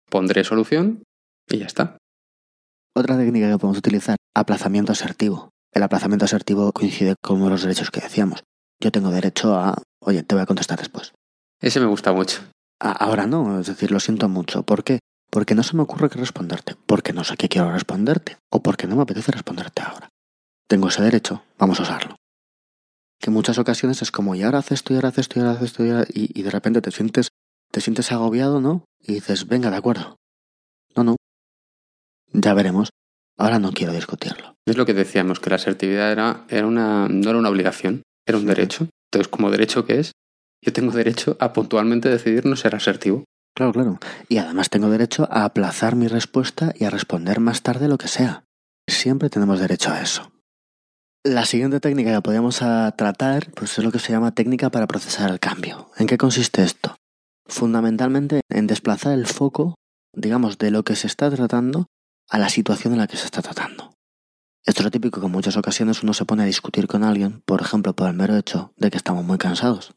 Pondré 0.09 0.43
solución 0.43 1.03
y 1.49 1.59
ya 1.59 1.65
está. 1.67 1.97
Otra 2.97 3.17
técnica 3.17 3.49
que 3.51 3.57
podemos 3.59 3.77
utilizar, 3.77 4.15
aplazamiento 4.35 4.91
asertivo. 4.93 5.49
El 5.76 5.84
aplazamiento 5.84 6.26
asertivo 6.26 6.72
coincide 6.72 7.15
con 7.22 7.38
uno 7.38 7.45
de 7.45 7.52
los 7.52 7.61
derechos 7.64 7.91
que 7.91 7.99
decíamos. 8.02 8.43
Yo 8.81 8.91
tengo 8.91 9.11
derecho 9.11 9.56
a, 9.56 9.81
oye, 9.99 10.23
te 10.23 10.35
voy 10.35 10.41
a 10.41 10.45
contestar 10.45 10.80
después. 10.80 11.14
Ese 11.61 11.80
me 11.80 11.85
gusta 11.85 12.14
mucho. 12.14 12.41
A- 12.80 12.91
ahora 12.91 13.27
no, 13.27 13.60
es 13.60 13.68
decir, 13.68 13.91
lo 13.91 13.99
siento 13.99 14.30
mucho. 14.30 14.64
¿Por 14.64 14.84
qué? 14.84 14.99
Porque 15.30 15.53
no 15.56 15.64
se 15.64 15.76
me 15.76 15.84
ocurre 15.84 16.10
qué 16.10 16.18
responderte, 16.19 16.76
porque 16.85 17.11
no 17.14 17.23
sé 17.23 17.35
qué 17.35 17.49
quiero 17.49 17.72
responderte, 17.72 18.38
o 18.52 18.64
porque 18.64 18.88
no 18.88 18.95
me 18.95 19.02
apetece 19.02 19.31
responderte 19.34 19.81
ahora. 19.81 20.10
Tengo 20.69 20.88
ese 20.88 21.02
derecho, 21.03 21.43
vamos 21.57 21.80
a 21.80 21.84
usarlo. 21.84 22.15
Que 23.19 23.30
en 23.30 23.34
muchas 23.34 23.57
ocasiones 23.57 24.02
es 24.02 24.11
como, 24.11 24.35
y 24.35 24.43
ahora 24.43 24.60
haces 24.60 24.73
esto, 24.80 24.93
y 24.93 24.95
ahora 24.95 25.10
haces 25.10 25.19
esto, 25.27 25.39
y 25.39 25.41
ahora 25.41 25.52
haces 25.56 25.72
esto, 25.72 25.85
y, 25.85 25.89
ahora- 25.89 26.07
y- 26.14 26.39
y 26.39 26.43
de 26.43 26.52
repente 26.52 26.81
te 26.81 26.91
sientes, 26.91 27.30
te 27.72 27.81
sientes 27.81 28.11
agobiado, 28.14 28.61
¿no? 28.61 28.85
Y 29.02 29.14
dices, 29.15 29.47
venga, 29.47 29.69
de 29.72 29.77
acuerdo. 29.77 30.15
No, 30.95 31.03
no. 31.03 31.15
Ya 32.31 32.53
veremos. 32.53 32.89
Ahora 33.37 33.59
no 33.59 33.71
quiero 33.71 33.93
discutirlo. 33.93 34.55
Es 34.65 34.77
lo 34.77 34.85
que 34.85 34.93
decíamos, 34.93 35.39
que 35.39 35.49
la 35.49 35.57
asertividad 35.57 36.11
era, 36.11 36.45
era 36.49 36.65
una, 36.65 37.07
no 37.09 37.29
era 37.29 37.37
una 37.37 37.49
obligación, 37.49 38.03
era 38.25 38.37
un 38.37 38.45
derecho. 38.45 38.87
Entonces, 39.11 39.27
como 39.27 39.51
derecho 39.51 39.85
que 39.85 39.99
es, 39.99 40.13
yo 40.63 40.73
tengo 40.73 40.91
derecho 40.91 41.37
a 41.39 41.53
puntualmente 41.53 42.09
decidir 42.09 42.45
no 42.45 42.55
ser 42.55 42.75
asertivo. 42.75 43.25
Claro, 43.55 43.73
claro. 43.73 43.99
Y 44.29 44.37
además 44.37 44.69
tengo 44.69 44.89
derecho 44.89 45.27
a 45.29 45.45
aplazar 45.45 45.95
mi 45.95 46.07
respuesta 46.07 46.73
y 46.75 46.85
a 46.85 46.89
responder 46.89 47.39
más 47.39 47.61
tarde 47.61 47.87
lo 47.87 47.97
que 47.97 48.07
sea. 48.07 48.43
Siempre 48.87 49.29
tenemos 49.29 49.59
derecho 49.59 49.91
a 49.91 50.01
eso. 50.01 50.31
La 51.23 51.45
siguiente 51.45 51.79
técnica 51.79 52.13
que 52.13 52.21
podríamos 52.21 52.59
tratar 52.59 53.51
pues 53.51 53.77
es 53.77 53.83
lo 53.83 53.91
que 53.91 53.99
se 53.99 54.11
llama 54.11 54.33
técnica 54.33 54.69
para 54.69 54.87
procesar 54.87 55.31
el 55.31 55.39
cambio. 55.39 55.89
¿En 55.97 56.07
qué 56.07 56.17
consiste 56.17 56.63
esto? 56.63 56.95
Fundamentalmente 57.47 58.41
en 58.49 58.67
desplazar 58.67 59.13
el 59.13 59.25
foco, 59.25 59.75
digamos, 60.13 60.57
de 60.57 60.71
lo 60.71 60.83
que 60.83 60.95
se 60.95 61.07
está 61.07 61.31
tratando 61.31 61.87
a 62.30 62.38
la 62.38 62.49
situación 62.49 62.93
en 62.93 62.99
la 62.99 63.07
que 63.07 63.18
se 63.18 63.26
está 63.26 63.41
tratando. 63.41 63.93
Esto 64.65 64.81
es 64.81 64.85
lo 64.85 64.91
típico 64.91 65.19
que 65.19 65.27
en 65.27 65.31
muchas 65.31 65.57
ocasiones 65.57 66.02
uno 66.02 66.14
se 66.14 66.26
pone 66.26 66.43
a 66.43 66.47
discutir 66.47 66.88
con 66.88 67.03
alguien, 67.03 67.41
por 67.45 67.61
ejemplo, 67.61 67.95
por 67.95 68.07
el 68.07 68.15
mero 68.15 68.35
hecho 68.35 68.73
de 68.77 68.89
que 68.89 68.97
estamos 68.97 69.23
muy 69.23 69.38
cansados. 69.38 69.93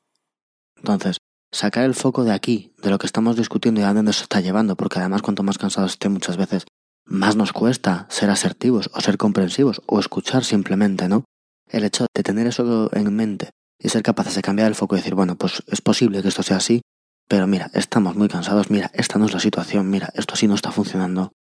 Entonces, 0.77 1.19
sacar 1.51 1.85
el 1.85 1.95
foco 1.95 2.25
de 2.25 2.33
aquí, 2.33 2.75
de 2.83 2.91
lo 2.91 2.99
que 2.99 3.07
estamos 3.07 3.37
discutiendo 3.37 3.81
y 3.81 3.85
a 3.85 3.89
dónde 3.89 4.03
nos 4.03 4.21
está 4.21 4.41
llevando, 4.41 4.77
porque 4.77 4.99
además 4.99 5.23
cuanto 5.23 5.43
más 5.43 5.59
cansados 5.59 5.93
esté 5.93 6.09
muchas 6.09 6.37
veces, 6.37 6.67
más 7.07 7.37
nos 7.37 7.53
cuesta 7.53 8.07
ser 8.11 8.29
asertivos 8.29 8.91
o 8.93 9.01
ser 9.01 9.17
comprensivos 9.17 9.81
o 9.87 9.99
escuchar 9.99 10.45
simplemente, 10.45 11.09
¿no? 11.09 11.25
El 11.71 11.85
hecho 11.85 12.07
de 12.15 12.23
tener 12.23 12.47
eso 12.47 12.91
en 12.95 13.15
mente 13.15 13.51
y 13.79 13.89
ser 13.89 14.03
capaces 14.03 14.35
de 14.35 14.43
cambiar 14.43 14.69
el 14.69 14.75
foco 14.75 14.97
y 14.97 14.99
decir, 14.99 15.15
bueno, 15.15 15.37
pues 15.37 15.63
es 15.67 15.81
posible 15.81 16.21
que 16.21 16.29
esto 16.29 16.43
sea 16.43 16.59
así, 16.59 16.83
pero 17.27 17.47
mira, 17.47 17.71
estamos 17.75 18.17
muy 18.17 18.29
cansados, 18.29 18.71
mira, 18.71 18.91
esta 18.93 19.19
no 19.19 19.27
es 19.27 19.33
la 19.33 19.41
situación, 19.41 19.89
mira, 19.89 20.11
esto 20.15 20.35
así 20.35 20.47
no 20.47 20.55
está 20.55 20.73
funcionando. 20.73 21.33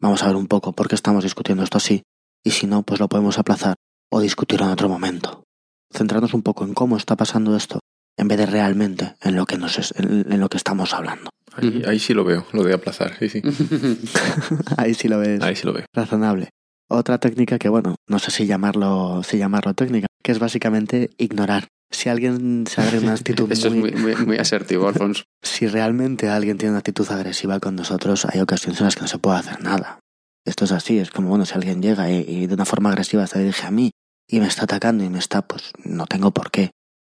Vamos 0.00 0.22
a 0.22 0.26
ver 0.26 0.36
un 0.36 0.46
poco 0.46 0.72
por 0.72 0.88
qué 0.88 0.94
estamos 0.94 1.24
discutiendo 1.24 1.62
esto 1.62 1.78
así, 1.78 2.02
y 2.44 2.52
si 2.52 2.66
no, 2.66 2.82
pues 2.82 3.00
lo 3.00 3.08
podemos 3.08 3.38
aplazar 3.38 3.74
o 4.10 4.20
discutir 4.20 4.62
en 4.62 4.68
otro 4.68 4.88
momento. 4.88 5.44
Centrarnos 5.92 6.34
un 6.34 6.42
poco 6.42 6.64
en 6.64 6.74
cómo 6.74 6.96
está 6.96 7.16
pasando 7.16 7.56
esto, 7.56 7.80
en 8.16 8.28
vez 8.28 8.38
de 8.38 8.46
realmente 8.46 9.14
en 9.22 9.36
lo 9.36 9.44
que, 9.46 9.58
nos 9.58 9.78
es, 9.78 9.92
en, 9.96 10.32
en 10.32 10.40
lo 10.40 10.48
que 10.48 10.56
estamos 10.56 10.94
hablando. 10.94 11.30
Ahí, 11.52 11.82
ahí 11.86 11.98
sí 11.98 12.14
lo 12.14 12.24
veo, 12.24 12.46
lo 12.52 12.62
de 12.62 12.72
aplazar, 12.74 13.16
sí, 13.18 13.28
sí. 13.28 13.42
Ahí 14.76 14.94
sí 14.94 15.08
lo 15.08 15.18
ves 15.18 15.42
Ahí 15.42 15.56
sí 15.56 15.66
lo 15.66 15.72
veo. 15.72 15.84
razonable. 15.92 16.50
Otra 16.88 17.18
técnica 17.18 17.58
que, 17.58 17.68
bueno, 17.68 17.96
no 18.08 18.18
sé 18.18 18.30
si 18.30 18.46
llamarlo, 18.46 19.22
si 19.22 19.38
llamarlo 19.38 19.74
técnica, 19.74 20.06
que 20.24 20.32
es 20.32 20.38
básicamente 20.38 21.10
ignorar. 21.18 21.68
Si 21.90 22.08
alguien 22.08 22.66
se 22.66 22.80
abre 22.80 22.98
una 22.98 23.14
actitud 23.14 23.50
Eso 23.50 23.68
es 23.68 23.74
muy, 23.74 23.92
muy, 23.92 24.14
muy, 24.14 24.26
muy 24.26 24.36
asertivo, 24.38 24.88
Alfonso. 24.88 25.24
si 25.42 25.66
realmente 25.66 26.28
alguien 26.28 26.56
tiene 26.56 26.70
una 26.70 26.78
actitud 26.78 27.10
agresiva 27.10 27.58
con 27.58 27.74
nosotros, 27.76 28.24
hay 28.26 28.40
ocasiones 28.40 28.80
en 28.80 28.86
las 28.86 28.94
que 28.94 29.02
no 29.02 29.08
se 29.08 29.18
puede 29.18 29.38
hacer 29.38 29.62
nada. 29.62 29.98
Esto 30.44 30.64
es 30.64 30.72
así, 30.72 30.98
es 30.98 31.10
como, 31.10 31.28
bueno, 31.28 31.44
si 31.44 31.54
alguien 31.54 31.82
llega 31.82 32.10
y, 32.10 32.24
y 32.26 32.46
de 32.46 32.54
una 32.54 32.64
forma 32.64 32.90
agresiva 32.90 33.26
se 33.26 33.40
dirige 33.40 33.66
a 33.66 33.70
mí 33.70 33.90
y 34.28 34.40
me 34.40 34.46
está 34.46 34.64
atacando 34.64 35.04
y 35.04 35.10
me 35.10 35.18
está, 35.18 35.42
pues 35.42 35.72
no 35.84 36.06
tengo 36.06 36.30
por 36.30 36.50
qué 36.50 36.70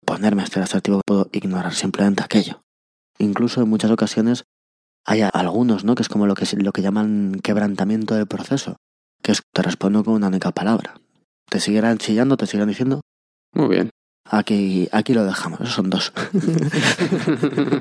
ponerme 0.06 0.42
a 0.42 0.46
ser 0.46 0.62
asertivo, 0.62 1.00
puedo 1.04 1.28
ignorar 1.32 1.74
simplemente 1.74 2.22
aquello. 2.22 2.62
Incluso 3.18 3.62
en 3.62 3.68
muchas 3.68 3.90
ocasiones 3.90 4.44
hay 5.04 5.22
algunos, 5.22 5.84
¿no? 5.84 5.94
Que 5.94 6.02
es 6.02 6.08
como 6.08 6.26
lo 6.26 6.34
que, 6.34 6.46
lo 6.56 6.72
que 6.72 6.82
llaman 6.82 7.38
quebrantamiento 7.42 8.14
del 8.14 8.26
proceso, 8.26 8.76
que 9.22 9.32
es 9.32 9.42
te 9.52 9.62
respondo 9.62 10.04
con 10.04 10.14
una 10.14 10.28
única 10.28 10.52
palabra. 10.52 11.00
Te 11.48 11.60
seguirán 11.60 11.98
chillando, 11.98 12.36
te 12.36 12.46
seguirán 12.46 12.68
diciendo, 12.68 13.00
Muy 13.52 13.68
bien. 13.68 13.90
Aquí, 14.30 14.88
aquí 14.92 15.14
lo 15.14 15.24
dejamos, 15.24 15.60
esos 15.60 15.74
son 15.74 15.90
dos. 15.90 16.12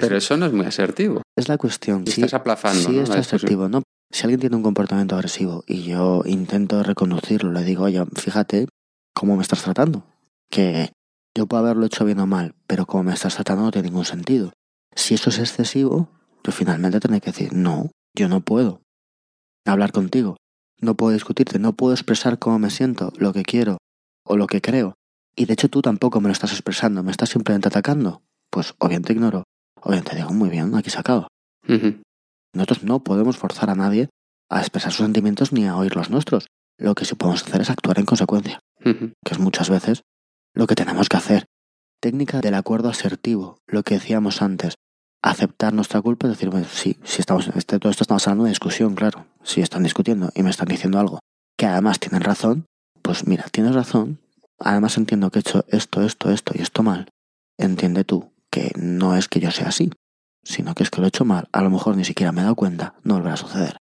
Pero 0.00 0.16
eso 0.16 0.36
no 0.36 0.46
es 0.46 0.52
muy 0.52 0.66
asertivo. 0.66 1.22
Es 1.36 1.48
la 1.48 1.58
cuestión. 1.58 2.06
Sí- 2.06 2.22
estás 2.22 2.34
aplazando, 2.34 2.88
Sí, 2.88 2.96
¿no? 2.96 3.02
es 3.02 3.10
asertivo, 3.10 3.68
¿no? 3.68 3.82
Si 4.10 4.22
alguien 4.22 4.40
tiene 4.40 4.56
un 4.56 4.62
comportamiento 4.62 5.14
agresivo 5.16 5.64
y 5.66 5.82
yo 5.82 6.22
intento 6.24 6.82
reconducirlo, 6.82 7.52
le 7.52 7.62
digo, 7.62 7.84
oye, 7.84 8.02
fíjate 8.16 8.66
cómo 9.14 9.36
me 9.36 9.42
estás 9.42 9.62
tratando. 9.62 10.04
Que 10.50 10.92
yo 11.36 11.46
puedo 11.46 11.62
haberlo 11.62 11.84
hecho 11.86 12.04
bien 12.04 12.20
o 12.20 12.26
mal, 12.26 12.54
pero 12.66 12.86
como 12.86 13.04
me 13.04 13.12
estás 13.12 13.34
tratando 13.34 13.64
no 13.64 13.70
tiene 13.70 13.88
ningún 13.88 14.06
sentido. 14.06 14.52
Si 14.94 15.14
eso 15.14 15.30
es 15.30 15.38
excesivo, 15.38 16.08
yo 16.42 16.52
finalmente 16.52 17.00
tendré 17.00 17.20
que 17.20 17.30
decir, 17.32 17.52
no, 17.52 17.90
yo 18.16 18.28
no 18.28 18.40
puedo 18.40 18.80
hablar 19.66 19.92
contigo. 19.92 20.36
No 20.80 20.94
puedo 20.94 21.12
discutirte, 21.12 21.58
no 21.58 21.74
puedo 21.74 21.92
expresar 21.92 22.38
cómo 22.38 22.58
me 22.58 22.70
siento, 22.70 23.12
lo 23.18 23.32
que 23.32 23.42
quiero 23.42 23.76
o 24.28 24.36
lo 24.36 24.46
que 24.46 24.60
creo. 24.60 24.94
Y 25.34 25.46
de 25.46 25.54
hecho 25.54 25.68
tú 25.68 25.82
tampoco 25.82 26.20
me 26.20 26.28
lo 26.28 26.32
estás 26.32 26.52
expresando, 26.52 27.02
me 27.02 27.10
estás 27.10 27.30
simplemente 27.30 27.68
atacando. 27.68 28.22
Pues 28.50 28.74
o 28.78 28.88
bien 28.88 29.02
te 29.02 29.12
ignoro, 29.12 29.44
o 29.80 29.90
bien 29.90 30.04
te 30.04 30.16
digo, 30.16 30.32
muy 30.32 30.48
bien, 30.48 30.74
aquí 30.74 30.90
se 30.90 30.98
acaba. 30.98 31.28
Nosotros 32.54 32.82
no 32.82 33.00
podemos 33.00 33.36
forzar 33.36 33.70
a 33.70 33.74
nadie 33.74 34.08
a 34.50 34.60
expresar 34.60 34.92
sus 34.92 35.04
sentimientos 35.04 35.52
ni 35.52 35.66
a 35.66 35.76
oír 35.76 35.94
los 35.96 36.10
nuestros. 36.10 36.46
Lo 36.78 36.94
que 36.94 37.04
sí 37.04 37.14
podemos 37.14 37.42
hacer 37.42 37.60
es 37.60 37.70
actuar 37.70 37.98
en 37.98 38.06
consecuencia, 38.06 38.60
que 38.82 39.32
es 39.32 39.38
muchas 39.38 39.68
veces 39.68 40.02
lo 40.54 40.66
que 40.66 40.74
tenemos 40.74 41.08
que 41.08 41.16
hacer. 41.16 41.44
Técnica 42.00 42.40
del 42.40 42.54
acuerdo 42.54 42.88
asertivo, 42.88 43.58
lo 43.66 43.82
que 43.82 43.94
decíamos 43.94 44.40
antes. 44.42 44.74
Aceptar 45.22 45.74
nuestra 45.74 46.00
culpa 46.00 46.26
y 46.26 46.30
decir, 46.30 46.48
bueno, 46.48 46.66
sí, 46.70 46.96
si 47.02 47.20
estamos, 47.20 47.48
este, 47.48 47.80
todo 47.80 47.90
esto 47.90 48.04
estamos 48.04 48.26
hablando 48.26 48.44
de 48.44 48.50
discusión, 48.50 48.94
claro. 48.94 49.26
Si 49.42 49.60
están 49.60 49.82
discutiendo 49.82 50.30
y 50.34 50.42
me 50.42 50.50
están 50.50 50.68
diciendo 50.68 51.00
algo 51.00 51.18
que 51.58 51.66
además 51.66 51.98
tienen 51.98 52.22
razón, 52.22 52.66
pues 53.08 53.26
mira, 53.26 53.46
tienes 53.50 53.74
razón. 53.74 54.18
Además 54.58 54.98
entiendo 54.98 55.30
que 55.30 55.38
he 55.38 55.40
hecho 55.40 55.64
esto, 55.68 56.02
esto, 56.02 56.30
esto 56.30 56.52
y 56.54 56.60
esto 56.60 56.82
mal. 56.82 57.08
Entiende 57.56 58.04
tú 58.04 58.34
que 58.50 58.70
no 58.76 59.16
es 59.16 59.28
que 59.28 59.40
yo 59.40 59.50
sea 59.50 59.68
así, 59.68 59.90
sino 60.44 60.74
que 60.74 60.82
es 60.82 60.90
que 60.90 61.00
lo 61.00 61.06
he 61.06 61.08
hecho 61.08 61.24
mal, 61.24 61.48
a 61.50 61.62
lo 61.62 61.70
mejor 61.70 61.96
ni 61.96 62.04
siquiera 62.04 62.32
me 62.32 62.42
he 62.42 62.44
dado 62.44 62.54
cuenta, 62.54 62.96
no 63.04 63.14
volverá 63.14 63.32
a 63.32 63.38
suceder. 63.38 63.78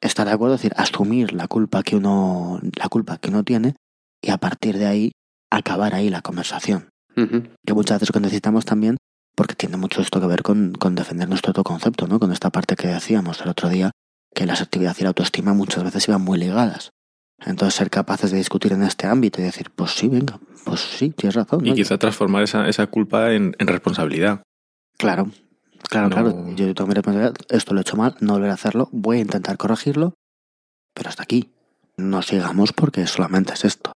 Estar 0.00 0.26
de 0.26 0.32
acuerdo, 0.32 0.54
es 0.54 0.62
decir, 0.62 0.72
asumir 0.78 1.34
la 1.34 1.48
culpa 1.48 1.82
que 1.82 1.96
uno, 1.96 2.60
la 2.78 2.88
culpa 2.88 3.18
que 3.18 3.28
uno 3.28 3.44
tiene 3.44 3.76
y 4.22 4.30
a 4.30 4.38
partir 4.38 4.78
de 4.78 4.86
ahí 4.86 5.12
acabar 5.50 5.94
ahí 5.94 6.08
la 6.08 6.22
conversación. 6.22 6.88
Que 7.14 7.74
muchas 7.74 8.00
veces 8.00 8.22
necesitamos 8.22 8.64
también, 8.64 8.96
porque 9.36 9.54
tiene 9.54 9.76
mucho 9.76 10.00
esto 10.00 10.18
que 10.18 10.26
ver 10.28 10.42
con, 10.42 10.72
con 10.72 10.94
defender 10.94 11.28
nuestro 11.28 11.50
autoconcepto, 11.50 12.06
¿no? 12.06 12.18
Con 12.18 12.32
esta 12.32 12.48
parte 12.48 12.74
que 12.74 12.88
decíamos 12.88 13.42
el 13.42 13.50
otro 13.50 13.68
día, 13.68 13.90
que 14.34 14.46
la 14.46 14.54
asertividad 14.54 14.96
y 14.98 15.02
la 15.02 15.08
autoestima 15.08 15.52
muchas 15.52 15.84
veces 15.84 16.08
iban 16.08 16.22
muy 16.22 16.38
ligadas. 16.38 16.90
Entonces 17.46 17.74
ser 17.74 17.90
capaces 17.90 18.30
de 18.30 18.38
discutir 18.38 18.72
en 18.72 18.82
este 18.82 19.06
ámbito 19.06 19.40
y 19.40 19.44
decir, 19.44 19.70
pues 19.74 19.92
sí, 19.92 20.08
venga, 20.08 20.38
pues 20.64 20.80
sí, 20.80 21.10
tienes 21.10 21.34
razón. 21.34 21.64
Y 21.66 21.70
¿no? 21.70 21.74
quizá 21.74 21.98
transformar 21.98 22.42
esa, 22.44 22.68
esa 22.68 22.86
culpa 22.86 23.32
en, 23.32 23.56
en 23.58 23.66
responsabilidad. 23.66 24.42
Claro, 24.98 25.30
claro, 25.88 26.08
No- 26.08 26.14
claro. 26.14 26.48
Yo 26.54 26.72
tengo 26.74 26.86
mi 26.88 26.94
responsabilidad, 26.94 27.34
esto 27.48 27.74
lo 27.74 27.80
he 27.80 27.82
hecho 27.82 27.96
mal, 27.96 28.16
no 28.20 28.34
volveré 28.34 28.52
a 28.52 28.54
hacerlo, 28.54 28.88
voy 28.92 29.18
a 29.18 29.20
intentar 29.20 29.56
corregirlo, 29.56 30.14
pero 30.94 31.08
hasta 31.08 31.22
aquí. 31.24 31.52
No 31.96 32.22
sigamos 32.22 32.72
porque 32.72 33.06
solamente 33.06 33.52
es 33.52 33.64
esto. 33.64 33.92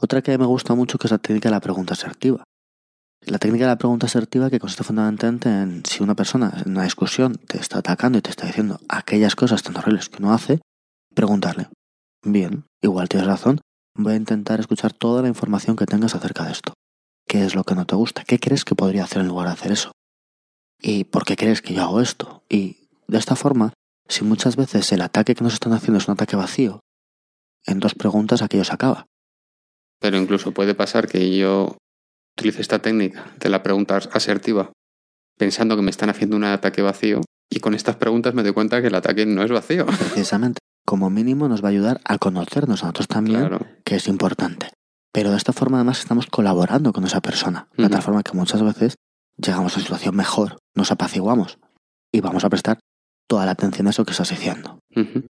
Otra 0.00 0.22
que 0.22 0.36
me 0.38 0.46
gusta 0.46 0.74
mucho 0.74 0.98
que 0.98 1.06
es 1.06 1.10
la 1.10 1.18
técnica 1.18 1.48
de 1.48 1.54
la 1.54 1.60
pregunta 1.60 1.94
asertiva. 1.94 2.44
La 3.24 3.38
técnica 3.38 3.64
de 3.64 3.70
la 3.70 3.78
pregunta 3.78 4.06
asertiva 4.06 4.50
que 4.50 4.58
consiste 4.58 4.84
fundamentalmente 4.84 5.48
en 5.48 5.84
si 5.84 6.02
una 6.02 6.14
persona 6.14 6.52
en 6.64 6.72
una 6.72 6.84
discusión 6.84 7.34
te 7.36 7.58
está 7.58 7.78
atacando 7.78 8.18
y 8.18 8.20
te 8.22 8.30
está 8.30 8.46
diciendo 8.46 8.80
aquellas 8.88 9.34
cosas 9.36 9.62
tan 9.62 9.76
horribles 9.76 10.08
que 10.08 10.22
uno 10.22 10.32
hace, 10.32 10.60
preguntarle, 11.14 11.68
bien, 12.24 12.64
igual 12.82 13.08
tienes 13.08 13.28
razón, 13.28 13.60
voy 13.96 14.14
a 14.14 14.16
intentar 14.16 14.60
escuchar 14.60 14.92
toda 14.92 15.22
la 15.22 15.28
información 15.28 15.76
que 15.76 15.86
tengas 15.86 16.14
acerca 16.14 16.44
de 16.44 16.52
esto. 16.52 16.74
¿Qué 17.26 17.44
es 17.44 17.54
lo 17.54 17.64
que 17.64 17.74
no 17.74 17.86
te 17.86 17.96
gusta? 17.96 18.24
¿Qué 18.24 18.38
crees 18.38 18.64
que 18.64 18.74
podría 18.74 19.04
hacer 19.04 19.22
en 19.22 19.28
lugar 19.28 19.46
de 19.46 19.54
hacer 19.54 19.72
eso? 19.72 19.92
¿Y 20.80 21.04
por 21.04 21.24
qué 21.24 21.36
crees 21.36 21.62
que 21.62 21.74
yo 21.74 21.82
hago 21.82 22.00
esto? 22.00 22.42
Y 22.48 22.88
de 23.06 23.18
esta 23.18 23.36
forma, 23.36 23.72
si 24.08 24.24
muchas 24.24 24.56
veces 24.56 24.90
el 24.92 25.00
ataque 25.00 25.34
que 25.34 25.44
nos 25.44 25.54
están 25.54 25.72
haciendo 25.72 25.98
es 25.98 26.08
un 26.08 26.14
ataque 26.14 26.36
vacío, 26.36 26.80
en 27.64 27.78
dos 27.78 27.94
preguntas 27.94 28.42
aquello 28.42 28.64
se 28.64 28.74
acaba. 28.74 29.06
Pero 30.00 30.18
incluso 30.18 30.52
puede 30.52 30.74
pasar 30.74 31.06
que 31.06 31.36
yo 31.36 31.76
utilice 32.36 32.60
esta 32.60 32.80
técnica 32.80 33.32
de 33.38 33.48
la 33.48 33.62
pregunta 33.62 33.96
asertiva 33.96 34.72
pensando 35.38 35.76
que 35.76 35.82
me 35.82 35.90
están 35.90 36.10
haciendo 36.10 36.36
un 36.36 36.44
ataque 36.44 36.82
vacío 36.82 37.20
y 37.50 37.60
con 37.60 37.74
estas 37.74 37.96
preguntas 37.96 38.34
me 38.34 38.42
doy 38.42 38.52
cuenta 38.52 38.80
que 38.80 38.88
el 38.88 38.94
ataque 38.94 39.26
no 39.26 39.42
es 39.42 39.50
vacío. 39.50 39.86
Precisamente, 39.86 40.58
como 40.84 41.10
mínimo 41.10 41.48
nos 41.48 41.62
va 41.62 41.68
a 41.68 41.70
ayudar 41.70 42.00
a 42.04 42.18
conocernos 42.18 42.82
a 42.82 42.86
nosotros 42.86 43.08
también, 43.08 43.40
Claro. 43.40 43.66
que 43.84 43.96
es 43.96 44.08
importante. 44.08 44.68
Pero 45.12 45.30
de 45.30 45.36
esta 45.36 45.52
forma 45.52 45.78
además 45.78 46.00
estamos 46.00 46.26
colaborando 46.26 46.92
con 46.92 47.04
esa 47.04 47.20
persona, 47.20 47.68
de 47.76 47.84
tal 47.88 47.98
Ujú. 48.00 48.02
forma 48.06 48.22
que 48.22 48.32
muchas 48.36 48.62
veces 48.62 48.94
llegamos 49.36 49.72
a 49.72 49.76
una 49.76 49.82
situación 49.84 50.16
mejor, 50.16 50.58
nos 50.74 50.90
apaciguamos 50.90 51.58
y 52.12 52.20
vamos 52.20 52.44
a 52.44 52.48
prestar 52.50 52.78
toda 53.28 53.44
la 53.46 53.52
atención 53.52 53.86
a 53.86 53.90
eso 53.90 54.04
que 54.04 54.12
estás 54.12 54.30
diciendo. 54.30 54.78
Ujú. 54.96 55.26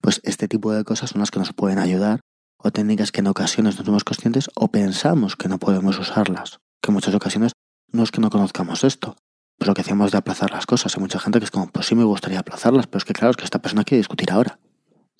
Pues 0.00 0.20
este 0.24 0.48
tipo 0.48 0.72
de 0.72 0.84
cosas 0.84 1.10
son 1.10 1.20
las 1.20 1.30
que 1.30 1.38
nos 1.38 1.52
pueden 1.52 1.78
ayudar 1.78 2.20
o 2.58 2.70
técnicas 2.70 3.12
que 3.12 3.20
en 3.20 3.26
ocasiones 3.28 3.78
no 3.78 3.84
somos 3.84 4.04
conscientes 4.04 4.50
o 4.54 4.68
pensamos 4.68 5.36
que 5.36 5.48
no 5.48 5.58
podemos 5.58 5.98
usarlas. 5.98 6.58
Que 6.82 6.90
en 6.90 6.94
muchas 6.94 7.14
ocasiones 7.14 7.52
no 7.92 8.02
es 8.02 8.10
que 8.10 8.20
no 8.20 8.30
conozcamos 8.30 8.82
esto, 8.84 9.16
pues 9.58 9.68
lo 9.68 9.74
que 9.74 9.82
hacemos 9.82 10.10
de 10.10 10.18
aplazar 10.18 10.50
las 10.50 10.66
cosas. 10.66 10.96
Hay 10.96 11.00
mucha 11.02 11.18
gente 11.20 11.38
que 11.38 11.44
es 11.44 11.50
como, 11.50 11.68
pues 11.68 11.86
sí 11.86 11.94
me 11.94 12.04
gustaría 12.04 12.40
aplazarlas, 12.40 12.86
pero 12.86 12.98
es 12.98 13.04
que 13.04 13.12
claro, 13.12 13.30
es 13.30 13.36
que 13.36 13.44
esta 13.44 13.60
persona 13.60 13.84
quiere 13.84 13.98
discutir 14.00 14.32
ahora. 14.32 14.58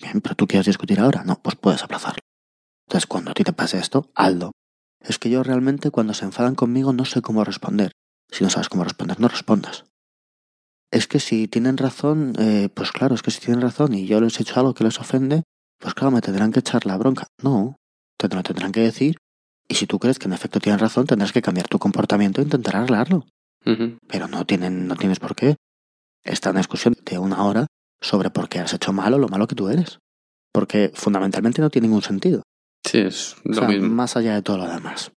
Bien, 0.03 0.19
pero 0.19 0.35
tú 0.35 0.47
quieres 0.47 0.65
discutir 0.65 0.99
ahora, 0.99 1.23
no, 1.23 1.41
pues 1.41 1.55
puedes 1.55 1.81
aplazarlo. 1.81 2.19
Entonces 2.87 3.07
cuando 3.07 3.31
a 3.31 3.33
ti 3.33 3.45
te 3.45 3.53
pase 3.53 3.77
esto, 3.77 4.11
hazlo. 4.15 4.51
Es 4.99 5.17
que 5.17 5.29
yo 5.29 5.43
realmente 5.43 5.91
cuando 5.91 6.13
se 6.13 6.25
enfadan 6.25 6.55
conmigo 6.55 6.91
no 6.91 7.05
sé 7.05 7.21
cómo 7.21 7.45
responder. 7.45 7.93
Si 8.29 8.43
no 8.43 8.49
sabes 8.49 8.67
cómo 8.67 8.83
responder, 8.83 9.19
no 9.21 9.29
respondas. 9.29 9.85
Es 10.91 11.07
que 11.07 11.21
si 11.21 11.47
tienen 11.47 11.77
razón, 11.77 12.33
eh, 12.37 12.67
pues 12.73 12.91
claro, 12.91 13.15
es 13.15 13.21
que 13.21 13.31
si 13.31 13.39
tienen 13.39 13.61
razón 13.61 13.93
y 13.93 14.05
yo 14.05 14.19
les 14.19 14.37
he 14.39 14.43
hecho 14.43 14.59
algo 14.59 14.73
que 14.73 14.83
les 14.83 14.99
ofende, 14.99 15.43
pues 15.79 15.93
claro, 15.93 16.11
me 16.11 16.21
tendrán 16.21 16.51
que 16.51 16.59
echar 16.59 16.85
la 16.85 16.97
bronca. 16.97 17.27
No, 17.41 17.77
te 18.17 18.27
lo 18.27 18.43
tendrán 18.43 18.73
que 18.73 18.81
decir. 18.81 19.15
Y 19.69 19.75
si 19.75 19.87
tú 19.87 19.99
crees 19.99 20.19
que 20.19 20.27
en 20.27 20.33
efecto 20.33 20.59
tienen 20.59 20.79
razón, 20.79 21.07
tendrás 21.07 21.31
que 21.31 21.41
cambiar 21.41 21.69
tu 21.69 21.79
comportamiento 21.79 22.41
e 22.41 22.43
intentar 22.43 22.75
arreglarlo. 22.75 23.25
Pero 24.07 24.27
no, 24.27 24.45
tienen, 24.45 24.87
no 24.87 24.95
tienes 24.97 25.19
por 25.19 25.35
qué 25.35 25.55
una 26.45 26.59
discusión 26.59 26.95
de 27.05 27.17
una 27.17 27.43
hora 27.43 27.67
sobre 28.03 28.29
por 28.29 28.49
qué 28.49 28.59
has 28.59 28.73
hecho 28.73 28.93
malo 28.93 29.17
lo 29.17 29.27
malo 29.29 29.47
que 29.47 29.55
tú 29.55 29.69
eres. 29.69 29.99
Porque 30.51 30.91
fundamentalmente 30.93 31.61
no 31.61 31.69
tiene 31.71 31.87
ningún 31.87 32.03
sentido. 32.03 32.43
Sí, 32.85 32.99
es 32.99 33.35
O 33.45 33.49
lo 33.49 33.53
sea, 33.55 33.67
mismo. 33.69 33.89
más 33.89 34.15
allá 34.15 34.35
de 34.35 34.41
todo 34.43 34.57
lo 34.59 34.67
demás. 34.67 35.11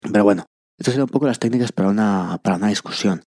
Pero 0.00 0.24
bueno, 0.24 0.46
estas 0.78 0.94
serían 0.94 1.04
un 1.04 1.12
poco 1.12 1.26
las 1.26 1.38
técnicas 1.38 1.70
para 1.70 1.88
una, 1.90 2.40
para 2.42 2.56
una 2.56 2.68
discusión. 2.68 3.22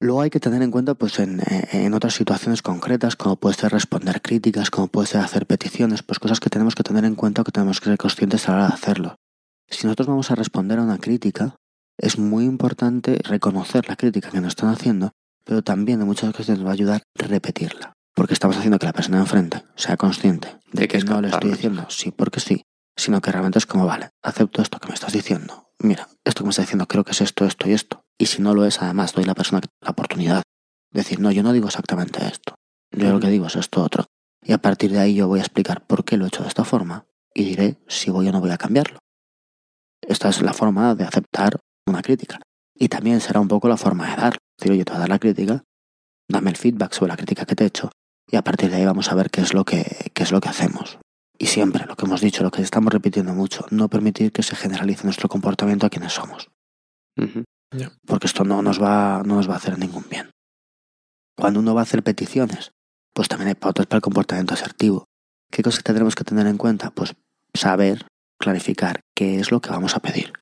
Luego 0.00 0.20
hay 0.20 0.28
que 0.28 0.40
tener 0.40 0.60
en 0.60 0.70
cuenta 0.70 0.94
pues 0.94 1.18
en, 1.18 1.40
en 1.72 1.94
otras 1.94 2.14
situaciones 2.14 2.60
concretas, 2.60 3.16
como 3.16 3.36
puede 3.36 3.54
ser 3.54 3.72
responder 3.72 4.20
críticas, 4.20 4.70
como 4.70 4.88
puede 4.88 5.06
ser 5.06 5.22
hacer 5.22 5.46
peticiones, 5.46 6.02
pues 6.02 6.18
cosas 6.18 6.40
que 6.40 6.50
tenemos 6.50 6.74
que 6.74 6.82
tener 6.82 7.04
en 7.06 7.14
cuenta 7.14 7.40
o 7.40 7.44
que 7.44 7.52
tenemos 7.52 7.80
que 7.80 7.86
ser 7.90 7.96
conscientes 7.96 8.46
a 8.48 8.52
la 8.52 8.56
hora 8.58 8.68
de 8.68 8.74
hacerlo. 8.74 9.14
Si 9.70 9.86
nosotros 9.86 10.08
vamos 10.08 10.30
a 10.30 10.34
responder 10.34 10.78
a 10.78 10.82
una 10.82 10.98
crítica, 10.98 11.56
es 11.96 12.18
muy 12.18 12.44
importante 12.44 13.18
reconocer 13.24 13.88
la 13.88 13.96
crítica 13.96 14.30
que 14.30 14.40
nos 14.40 14.48
están 14.48 14.68
haciendo, 14.68 15.12
pero 15.44 15.62
también 15.62 16.00
en 16.00 16.06
muchas 16.06 16.30
ocasiones 16.30 16.60
nos 16.60 16.66
va 16.66 16.70
a 16.70 16.74
ayudar 16.74 17.02
repetirla. 17.14 17.92
Porque 18.14 18.34
estamos 18.34 18.56
haciendo 18.56 18.78
que 18.78 18.86
la 18.86 18.92
persona 18.92 19.18
de 19.18 19.24
enfrente 19.24 19.62
sea 19.76 19.96
consciente 19.96 20.48
de, 20.72 20.82
De 20.82 20.88
que 20.88 20.88
que, 20.88 20.96
es 20.98 21.04
no 21.04 21.20
le 21.20 21.28
estoy 21.28 21.50
diciendo 21.50 21.86
sí 21.88 22.12
porque 22.12 22.40
sí, 22.40 22.62
sino 22.96 23.20
que 23.20 23.32
realmente 23.32 23.58
es 23.58 23.66
como, 23.66 23.86
vale, 23.86 24.10
acepto 24.22 24.62
esto 24.62 24.78
que 24.78 24.88
me 24.88 24.94
estás 24.94 25.12
diciendo. 25.12 25.70
Mira, 25.78 26.08
esto 26.24 26.42
que 26.42 26.44
me 26.44 26.50
estás 26.50 26.66
diciendo 26.66 26.86
creo 26.86 27.04
que 27.04 27.12
es 27.12 27.20
esto, 27.20 27.44
esto 27.44 27.68
y 27.68 27.72
esto. 27.72 28.04
Y 28.18 28.26
si 28.26 28.40
no 28.40 28.54
lo 28.54 28.64
es, 28.64 28.80
además, 28.80 29.12
doy 29.12 29.24
a 29.24 29.28
la 29.28 29.34
persona 29.34 29.60
la 29.80 29.90
oportunidad 29.90 30.42
de 30.92 31.00
decir, 31.00 31.18
no, 31.18 31.32
yo 31.32 31.42
no 31.42 31.52
digo 31.52 31.66
exactamente 31.66 32.24
esto. 32.26 32.54
Yo 32.92 33.10
lo 33.10 33.18
que 33.18 33.28
digo 33.28 33.46
es 33.46 33.56
esto 33.56 33.82
otro. 33.82 34.06
Y 34.42 34.52
a 34.52 34.58
partir 34.58 34.92
de 34.92 35.00
ahí 35.00 35.14
yo 35.14 35.26
voy 35.26 35.40
a 35.40 35.42
explicar 35.42 35.84
por 35.86 36.04
qué 36.04 36.16
lo 36.16 36.24
he 36.24 36.28
hecho 36.28 36.42
de 36.42 36.48
esta 36.48 36.64
forma 36.64 37.06
y 37.34 37.44
diré 37.44 37.78
si 37.88 38.10
voy 38.10 38.28
o 38.28 38.32
no 38.32 38.40
voy 38.40 38.50
a 38.50 38.58
cambiarlo. 38.58 38.98
Esta 40.00 40.28
es 40.28 40.42
la 40.42 40.52
forma 40.52 40.94
de 40.94 41.04
aceptar 41.04 41.58
una 41.86 42.02
crítica. 42.02 42.40
Y 42.74 42.88
también 42.88 43.20
será 43.20 43.40
un 43.40 43.48
poco 43.48 43.68
la 43.68 43.76
forma 43.76 44.10
de 44.10 44.16
dar. 44.16 44.38
Decir, 44.58 44.72
oye, 44.72 44.84
te 44.84 44.92
voy 44.92 44.96
a 44.96 45.00
dar 45.00 45.08
la 45.08 45.18
crítica, 45.18 45.64
dame 46.28 46.50
el 46.50 46.56
feedback 46.56 46.92
sobre 46.92 47.10
la 47.10 47.16
crítica 47.16 47.44
que 47.44 47.54
te 47.54 47.64
he 47.64 47.66
hecho 47.66 47.90
y 48.30 48.36
a 48.36 48.42
partir 48.42 48.70
de 48.70 48.76
ahí 48.76 48.84
vamos 48.84 49.10
a 49.10 49.14
ver 49.14 49.30
qué 49.30 49.40
es 49.40 49.54
lo 49.54 49.64
que, 49.64 50.10
qué 50.14 50.22
es 50.22 50.32
lo 50.32 50.40
que 50.40 50.48
hacemos. 50.48 50.98
Y 51.36 51.46
siempre, 51.46 51.84
lo 51.86 51.96
que 51.96 52.06
hemos 52.06 52.20
dicho, 52.20 52.42
lo 52.42 52.50
que 52.50 52.62
estamos 52.62 52.92
repitiendo 52.92 53.34
mucho, 53.34 53.66
no 53.70 53.88
permitir 53.88 54.32
que 54.32 54.42
se 54.42 54.56
generalice 54.56 55.04
nuestro 55.04 55.28
comportamiento 55.28 55.86
a 55.86 55.90
quienes 55.90 56.12
somos, 56.12 56.48
porque 58.06 58.26
esto 58.26 58.44
no 58.44 58.62
nos 58.62 58.80
va, 58.80 59.22
no 59.24 59.34
nos 59.36 59.48
va 59.48 59.54
a 59.54 59.56
hacer 59.56 59.78
ningún 59.78 60.04
bien. 60.08 60.30
Cuando 61.36 61.60
uno 61.60 61.74
va 61.74 61.80
a 61.80 61.82
hacer 61.82 62.02
peticiones, 62.02 62.70
pues 63.12 63.28
también 63.28 63.48
hay 63.48 63.54
pautas 63.54 63.86
para 63.86 63.98
el 63.98 64.02
comportamiento 64.02 64.54
asertivo. 64.54 65.06
¿Qué 65.50 65.62
cosas 65.62 65.82
tendremos 65.82 66.14
que 66.14 66.24
tener 66.24 66.46
en 66.46 66.56
cuenta? 66.56 66.90
Pues 66.90 67.14
saber, 67.52 68.06
clarificar 68.38 69.00
qué 69.14 69.40
es 69.40 69.50
lo 69.50 69.60
que 69.60 69.70
vamos 69.70 69.96
a 69.96 70.00
pedir. 70.00 70.32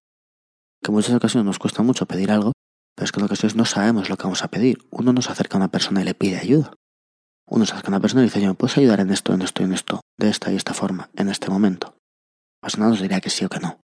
Que 0.83 0.91
en 0.91 0.95
muchas 0.95 1.15
ocasiones 1.15 1.47
nos 1.47 1.59
cuesta 1.59 1.83
mucho 1.83 2.07
pedir 2.07 2.31
algo, 2.31 2.53
pero 2.95 3.05
es 3.05 3.13
que 3.13 3.21
en 3.21 3.27
ocasiones 3.27 3.57
no 3.57 3.65
sabemos 3.65 4.09
lo 4.11 4.17
que 4.17 4.25
vamos 4.25 4.43
a 4.43 4.49
pedir. 4.49 4.79
Uno 4.91 5.13
nos 5.13 5.31
acerca 5.31 5.57
a 5.57 5.61
una 5.61 5.71
persona 5.71 6.03
y 6.03 6.05
le 6.05 6.15
pide 6.15 6.39
ayuda. 6.39 6.75
Uno 7.47 7.67
se 7.67 7.73
acerca 7.73 7.89
a 7.89 7.93
una 7.93 8.01
persona 8.01 8.23
y 8.23 8.27
dice, 8.27 8.41
yo, 8.41 8.49
¿me 8.49 8.55
puedes 8.55 8.77
ayudar 8.79 9.01
en 9.01 9.11
esto, 9.11 9.35
en 9.35 9.43
esto 9.43 9.63
y 9.63 9.67
en 9.67 9.73
esto? 9.73 10.01
De 10.19 10.29
esta 10.29 10.53
y 10.53 10.57
esta 10.57 10.75
forma, 10.75 11.11
en 11.17 11.29
este 11.29 11.51
momento. 11.51 11.97
La 12.63 12.67
persona 12.67 12.89
nos 12.89 13.01
diría 13.01 13.21
que 13.21 13.31
sí 13.31 13.45
o 13.45 13.49
que 13.49 13.61
no. 13.61 13.81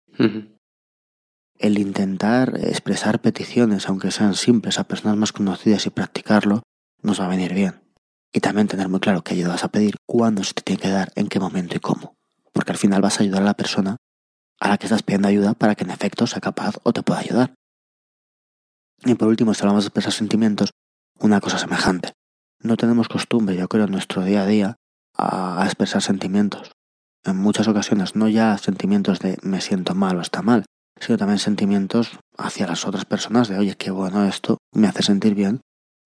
El 1.59 1.79
intentar 1.79 2.57
expresar 2.63 3.21
peticiones, 3.21 3.89
aunque 3.89 4.11
sean 4.11 4.35
simples, 4.35 4.79
a 4.79 4.85
personas 4.85 5.17
más 5.17 5.33
conocidas 5.33 5.87
y 5.87 5.91
practicarlo, 5.91 6.63
nos 7.03 7.21
va 7.21 7.25
a 7.27 7.29
venir 7.29 7.55
bien. 7.55 7.83
Y 8.33 8.41
también 8.41 8.69
tener 8.69 8.89
muy 8.89 9.01
claro 9.01 9.23
qué 9.23 9.35
ayuda 9.35 9.49
vas 9.49 9.65
a 9.65 9.69
pedir, 9.69 9.97
cuándo 10.07 10.45
se 10.45 10.55
te 10.55 10.63
tiene 10.63 10.81
que 10.81 10.89
dar, 10.89 11.13
en 11.17 11.29
qué 11.29 11.41
momento 11.41 11.77
y 11.77 11.81
cómo. 11.81 12.15
Porque 12.53 12.73
al 12.73 12.79
final 12.79 13.01
vas 13.01 13.19
a 13.19 13.23
ayudar 13.23 13.43
a 13.43 13.47
la 13.47 13.55
persona 13.55 13.97
a 14.61 14.69
la 14.69 14.79
que 14.79 14.87
estás 14.87 15.03
pidiendo 15.03 15.29
ayuda 15.29 15.55
para 15.55 15.75
que 15.75 15.85
en 15.85 15.91
efecto 15.91 16.27
sea 16.27 16.41
capaz 16.41 16.77
o 16.83 16.93
te 16.93 17.03
pueda 17.03 17.21
ayudar. 17.21 17.55
Y 19.05 19.15
por 19.15 19.29
último, 19.29 19.55
si 19.55 19.63
hablamos 19.63 19.85
de 19.85 19.89
expresar 19.89 20.13
sentimientos, 20.13 20.71
una 21.19 21.41
cosa 21.41 21.59
semejante. 21.59 22.13
No 22.61 22.77
tenemos 22.77 23.09
costumbre, 23.09 23.57
yo 23.57 23.69
creo, 23.69 23.85
en 23.85 23.93
nuestro 23.93 24.25
día 24.25 24.43
a 24.43 24.47
día 24.47 24.77
a, 25.15 25.63
a 25.63 25.65
expresar 25.65 26.03
sentimientos. 26.03 26.73
En 27.25 27.37
muchas 27.37 27.69
ocasiones, 27.69 28.17
no 28.17 28.29
ya 28.29 28.57
sentimientos 28.59 29.21
de 29.21 29.39
me 29.43 29.61
siento 29.61 29.95
mal 29.95 30.17
o 30.19 30.21
está 30.21 30.43
mal, 30.43 30.65
sino 31.01 31.19
también 31.19 31.39
sentimientos 31.39 32.19
hacia 32.37 32.67
las 32.67 32.87
otras 32.87 33.05
personas 33.05 33.49
de 33.49 33.59
oye, 33.59 33.77
qué 33.77 33.91
bueno 33.91 34.25
esto, 34.25 34.59
me 34.73 34.89
hace 34.89 35.03
sentir 35.03 35.35
bien. 35.35 35.61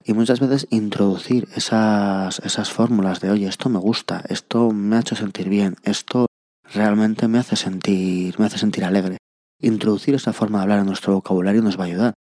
Y 0.05 0.14
muchas 0.14 0.40
veces 0.40 0.66
introducir 0.70 1.48
esas, 1.55 2.40
esas 2.40 2.73
fórmulas 2.73 3.20
de 3.20 3.31
oye, 3.31 3.47
esto 3.47 3.69
me 3.69 3.78
gusta, 3.78 4.24
esto 4.28 4.73
me 4.73 4.97
ha 4.97 5.01
hecho 5.01 5.14
sentir 5.14 5.48
bien, 5.48 5.77
esto 5.85 6.27
realmente 6.74 7.28
me 7.28 7.39
hace 7.39 7.56
sentir, 7.56 8.39
me 8.39 8.47
hace 8.47 8.59
sentir 8.59 8.85
alegre. 8.85 9.19
Introducir 9.60 10.14
esa 10.14 10.32
forma 10.32 10.59
de 10.59 10.62
hablar 10.62 10.81
en 10.81 10.86
nuestro 10.86 11.14
vocabulario 11.14 11.62
nos 11.62 11.78
va 11.78 11.85
a 11.85 11.86
ayudar. 11.86 12.14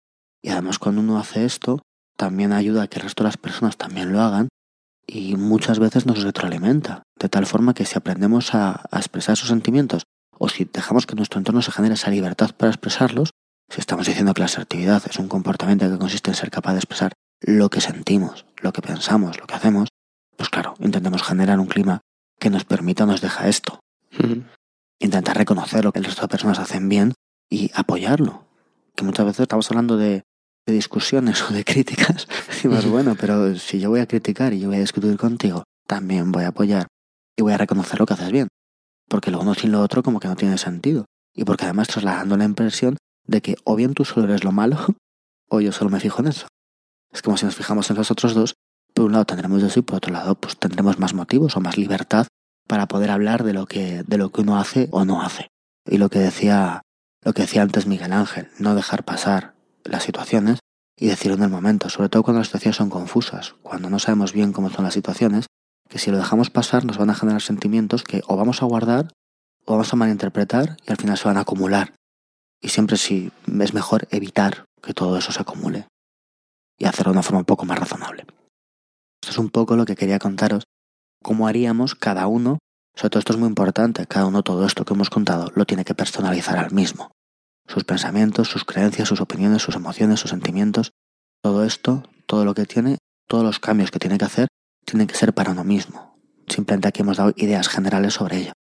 Y 0.48 0.50
además 0.50 0.78
cuando 0.78 1.02
uno 1.02 1.18
hace 1.18 1.44
esto, 1.44 1.82
también 2.16 2.54
ayuda 2.54 2.84
a 2.84 2.86
que 2.86 2.98
el 2.98 3.02
resto 3.02 3.22
de 3.22 3.28
las 3.28 3.36
personas 3.36 3.76
también 3.76 4.12
lo 4.12 4.22
hagan 4.22 4.48
y 5.06 5.36
muchas 5.36 5.78
veces 5.78 6.06
nos 6.06 6.22
retroalimenta, 6.22 7.02
de 7.20 7.28
tal 7.28 7.44
forma 7.44 7.74
que 7.74 7.84
si 7.84 7.98
aprendemos 7.98 8.54
a, 8.54 8.86
a 8.90 8.96
expresar 8.96 9.34
esos 9.34 9.50
sentimientos 9.50 10.04
o 10.38 10.48
si 10.48 10.64
dejamos 10.64 11.04
que 11.04 11.16
nuestro 11.16 11.38
entorno 11.38 11.60
se 11.60 11.70
genere 11.70 11.96
esa 11.96 12.08
libertad 12.08 12.52
para 12.56 12.70
expresarlos, 12.70 13.32
si 13.68 13.80
estamos 13.80 14.06
diciendo 14.06 14.32
que 14.32 14.40
la 14.40 14.46
asertividad 14.46 15.02
es 15.06 15.18
un 15.18 15.28
comportamiento 15.28 15.90
que 15.90 15.98
consiste 15.98 16.30
en 16.30 16.34
ser 16.34 16.50
capaz 16.50 16.72
de 16.72 16.78
expresar 16.78 17.12
lo 17.42 17.68
que 17.68 17.82
sentimos, 17.82 18.46
lo 18.62 18.72
que 18.72 18.80
pensamos, 18.80 19.38
lo 19.38 19.46
que 19.46 19.54
hacemos, 19.54 19.90
pues 20.38 20.48
claro, 20.48 20.76
intentemos 20.78 21.22
generar 21.22 21.60
un 21.60 21.66
clima 21.66 22.00
que 22.40 22.48
nos 22.48 22.64
permita, 22.64 23.04
nos 23.04 23.20
deja 23.20 23.48
esto. 23.48 23.80
Intentar 24.98 25.36
reconocer 25.36 25.84
lo 25.84 25.92
que 25.92 25.98
el 25.98 26.06
resto 26.06 26.22
de 26.22 26.28
personas 26.28 26.58
hacen 26.58 26.88
bien 26.88 27.12
y 27.50 27.70
apoyarlo. 27.74 28.46
Que 28.96 29.04
muchas 29.04 29.26
veces 29.26 29.40
estamos 29.40 29.70
hablando 29.70 29.98
de, 29.98 30.24
de 30.68 30.74
discusiones 30.74 31.42
o 31.50 31.52
de 31.52 31.64
críticas. 31.64 32.28
Y 32.62 32.68
más 32.68 32.86
bueno, 32.86 33.16
pero 33.18 33.56
si 33.56 33.80
yo 33.80 33.90
voy 33.90 34.00
a 34.00 34.06
criticar 34.06 34.52
y 34.52 34.60
yo 34.60 34.68
voy 34.68 34.76
a 34.76 34.80
discutir 34.80 35.16
contigo, 35.16 35.64
también 35.86 36.30
voy 36.30 36.44
a 36.44 36.48
apoyar 36.48 36.86
y 37.36 37.42
voy 37.42 37.52
a 37.52 37.58
reconocer 37.58 37.98
lo 37.98 38.06
que 38.06 38.14
haces 38.14 38.30
bien. 38.30 38.48
Porque 39.08 39.30
lo 39.30 39.40
uno 39.40 39.54
sin 39.54 39.72
lo 39.72 39.80
otro 39.80 40.02
como 40.02 40.20
que 40.20 40.28
no 40.28 40.36
tiene 40.36 40.58
sentido. 40.58 41.06
Y 41.34 41.44
porque 41.44 41.64
además 41.64 41.88
trasladando 41.88 42.36
la 42.36 42.44
impresión 42.44 42.98
de 43.26 43.40
que 43.40 43.56
o 43.64 43.76
bien 43.76 43.94
tú 43.94 44.04
solo 44.04 44.26
eres 44.26 44.44
lo 44.44 44.52
malo 44.52 44.76
o 45.48 45.60
yo 45.60 45.72
solo 45.72 45.90
me 45.90 46.00
fijo 46.00 46.20
en 46.20 46.28
eso. 46.28 46.46
Es 47.10 47.22
como 47.22 47.38
si 47.38 47.46
nos 47.46 47.56
fijamos 47.56 47.88
en 47.90 47.96
los 47.96 48.10
otros 48.10 48.34
dos, 48.34 48.54
por 48.92 49.06
un 49.06 49.12
lado 49.12 49.24
tendremos 49.24 49.62
eso 49.62 49.78
y 49.78 49.82
por 49.82 49.96
otro 49.96 50.12
lado 50.12 50.34
pues 50.34 50.58
tendremos 50.58 50.98
más 50.98 51.14
motivos 51.14 51.56
o 51.56 51.60
más 51.60 51.78
libertad 51.78 52.26
para 52.66 52.86
poder 52.86 53.10
hablar 53.10 53.44
de 53.44 53.54
lo 53.54 53.64
que, 53.64 54.02
de 54.02 54.18
lo 54.18 54.30
que 54.30 54.42
uno 54.42 54.58
hace 54.58 54.88
o 54.90 55.06
no 55.06 55.22
hace. 55.22 55.48
Y 55.86 55.96
lo 55.96 56.10
que 56.10 56.18
decía, 56.18 56.82
lo 57.24 57.32
que 57.32 57.42
decía 57.42 57.62
antes 57.62 57.86
Miguel 57.86 58.12
Ángel, 58.12 58.48
no 58.58 58.74
dejar 58.74 59.04
pasar 59.04 59.54
las 59.88 60.04
situaciones 60.04 60.60
y 60.96 61.06
decirlo 61.06 61.36
en 61.36 61.44
el 61.44 61.50
momento, 61.50 61.88
sobre 61.88 62.08
todo 62.08 62.22
cuando 62.22 62.40
las 62.40 62.48
situaciones 62.48 62.76
son 62.76 62.90
confusas, 62.90 63.54
cuando 63.62 63.88
no 63.88 63.98
sabemos 63.98 64.32
bien 64.32 64.52
cómo 64.52 64.70
son 64.70 64.84
las 64.84 64.94
situaciones, 64.94 65.46
que 65.88 65.98
si 65.98 66.10
lo 66.10 66.18
dejamos 66.18 66.50
pasar 66.50 66.84
nos 66.84 66.98
van 66.98 67.10
a 67.10 67.14
generar 67.14 67.40
sentimientos 67.40 68.02
que 68.02 68.22
o 68.26 68.36
vamos 68.36 68.62
a 68.62 68.66
guardar 68.66 69.08
o 69.64 69.72
vamos 69.72 69.92
a 69.92 69.96
malinterpretar 69.96 70.76
y 70.86 70.90
al 70.90 70.96
final 70.96 71.16
se 71.16 71.28
van 71.28 71.36
a 71.36 71.40
acumular. 71.40 71.94
Y 72.60 72.70
siempre 72.70 72.96
sí 72.96 73.30
es 73.60 73.74
mejor 73.74 74.08
evitar 74.10 74.64
que 74.82 74.94
todo 74.94 75.16
eso 75.16 75.32
se 75.32 75.40
acumule 75.40 75.86
y 76.78 76.86
hacerlo 76.86 77.12
de 77.12 77.18
una 77.18 77.22
forma 77.22 77.40
un 77.40 77.44
poco 77.44 77.64
más 77.64 77.78
razonable. 77.78 78.26
Esto 79.22 79.32
es 79.32 79.38
un 79.38 79.50
poco 79.50 79.76
lo 79.76 79.84
que 79.84 79.96
quería 79.96 80.18
contaros, 80.18 80.64
cómo 81.22 81.46
haríamos 81.46 81.94
cada 81.94 82.26
uno, 82.26 82.58
sobre 82.94 83.10
todo 83.10 83.18
esto 83.20 83.32
es 83.32 83.38
muy 83.38 83.48
importante, 83.48 84.06
cada 84.06 84.26
uno 84.26 84.42
todo 84.42 84.66
esto 84.66 84.84
que 84.84 84.94
hemos 84.94 85.10
contado 85.10 85.50
lo 85.54 85.64
tiene 85.64 85.84
que 85.84 85.94
personalizar 85.94 86.58
al 86.58 86.72
mismo. 86.72 87.10
Sus 87.68 87.84
pensamientos, 87.84 88.48
sus 88.48 88.64
creencias, 88.64 89.08
sus 89.08 89.20
opiniones, 89.20 89.62
sus 89.62 89.76
emociones, 89.76 90.18
sus 90.20 90.30
sentimientos, 90.30 90.90
todo 91.42 91.64
esto, 91.64 92.02
todo 92.26 92.44
lo 92.44 92.54
que 92.54 92.64
tiene, 92.66 92.98
todos 93.28 93.44
los 93.44 93.60
cambios 93.60 93.90
que 93.90 93.98
tiene 93.98 94.18
que 94.18 94.24
hacer, 94.24 94.48
tienen 94.84 95.06
que 95.06 95.14
ser 95.14 95.32
para 95.34 95.52
uno 95.52 95.64
mismo. 95.64 96.18
Simplemente 96.48 96.88
aquí 96.88 97.02
hemos 97.02 97.18
dado 97.18 97.32
ideas 97.36 97.68
generales 97.68 98.14
sobre 98.14 98.38
ello. 98.38 98.52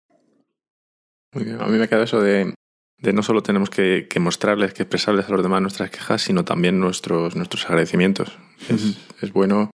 Muy 1.33 1.45
bien. 1.45 1.61
A 1.63 1.67
mí 1.67 1.79
me 1.79 1.89
queda 1.89 2.03
eso 2.05 2.21
de, 2.21 2.53
de 2.99 3.13
no 3.13 3.23
solo 3.23 3.43
tenemos 3.43 3.71
que, 3.71 4.09
que 4.11 4.19
mostrarles, 4.21 4.75
que 4.75 4.83
expresarles 4.83 5.27
a 5.29 5.33
los 5.33 5.43
demás 5.43 5.63
nuestras 5.63 5.91
quejas, 5.91 6.23
sino 6.23 6.45
también 6.45 6.81
nuestros, 6.81 7.37
nuestros 7.37 7.65
agradecimientos. 7.67 8.37
Es, 8.69 8.99
es 9.23 9.33
bueno. 9.33 9.71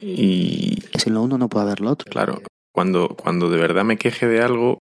Y 0.00 0.82
Sin 0.98 1.14
lo 1.14 1.22
uno 1.22 1.38
no 1.38 1.48
puede 1.48 1.66
haber 1.66 1.80
lo 1.80 1.90
otro. 1.90 2.10
claro, 2.10 2.42
cuando, 2.72 3.08
cuando 3.16 3.48
de 3.50 3.58
verdad 3.58 3.84
me 3.84 3.96
queje 3.96 4.26
de 4.26 4.42
algo, 4.42 4.78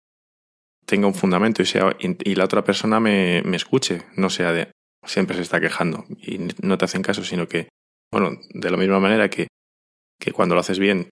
tenga 0.85 1.07
un 1.07 1.15
fundamento 1.15 1.61
y, 1.61 1.65
sea, 1.65 1.95
y, 1.99 2.35
la 2.35 2.45
otra 2.45 2.63
persona 2.63 2.99
me, 2.99 3.41
me 3.43 3.57
escuche, 3.57 4.03
no 4.15 4.29
sea 4.29 4.51
de 4.51 4.71
siempre 5.05 5.35
se 5.35 5.41
está 5.41 5.59
quejando 5.59 6.05
y 6.21 6.39
no 6.61 6.77
te 6.77 6.85
hacen 6.85 7.01
caso, 7.01 7.23
sino 7.23 7.47
que, 7.47 7.69
bueno, 8.11 8.39
de 8.53 8.71
la 8.71 8.77
misma 8.77 8.99
manera 8.99 9.29
que, 9.29 9.47
que 10.19 10.31
cuando 10.31 10.55
lo 10.55 10.61
haces 10.61 10.79
bien, 10.79 11.09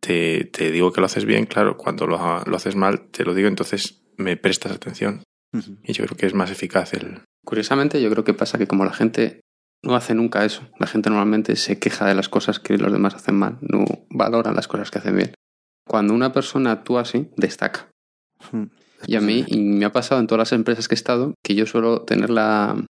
te, 0.00 0.44
te 0.44 0.70
digo 0.70 0.92
que 0.92 1.00
lo 1.00 1.06
haces 1.06 1.24
bien, 1.24 1.46
claro, 1.46 1.76
cuando 1.76 2.06
lo, 2.06 2.18
lo 2.44 2.56
haces 2.56 2.76
mal, 2.76 3.08
te 3.10 3.24
lo 3.24 3.34
digo, 3.34 3.48
entonces 3.48 4.02
me 4.16 4.36
prestas 4.36 4.72
atención. 4.72 5.22
Y 5.84 5.92
yo 5.92 6.04
creo 6.04 6.16
que 6.16 6.26
es 6.26 6.34
más 6.34 6.50
eficaz 6.50 6.94
el... 6.94 7.22
Curiosamente, 7.44 8.02
yo 8.02 8.10
creo 8.10 8.24
que 8.24 8.34
pasa 8.34 8.58
que 8.58 8.66
como 8.66 8.84
la 8.84 8.92
gente 8.92 9.40
no 9.84 9.94
hace 9.94 10.12
nunca 10.14 10.44
eso, 10.44 10.68
la 10.80 10.88
gente 10.88 11.10
normalmente 11.10 11.54
se 11.54 11.78
queja 11.78 12.06
de 12.06 12.16
las 12.16 12.28
cosas 12.28 12.58
que 12.58 12.76
los 12.76 12.92
demás 12.92 13.14
hacen 13.14 13.36
mal, 13.36 13.58
no 13.60 13.84
valoran 14.10 14.56
las 14.56 14.66
cosas 14.66 14.90
que 14.90 14.98
hacen 14.98 15.16
bien. 15.16 15.34
Cuando 15.86 16.12
una 16.12 16.32
persona 16.32 16.72
actúa 16.72 17.02
así, 17.02 17.30
destaca. 17.36 17.88
Ujú. 18.40 18.68
Y 19.06 19.16
a 19.16 19.20
mí 19.20 19.44
y 19.46 19.58
me 19.58 19.84
ha 19.84 19.92
pasado 19.92 20.20
en 20.20 20.26
todas 20.26 20.40
las 20.40 20.52
empresas 20.52 20.88
que 20.88 20.94
he 20.94 20.96
estado 20.96 21.34
que 21.42 21.54
yo 21.54 21.66
suelo 21.66 22.02
tener 22.02 22.30
la, 22.30 22.84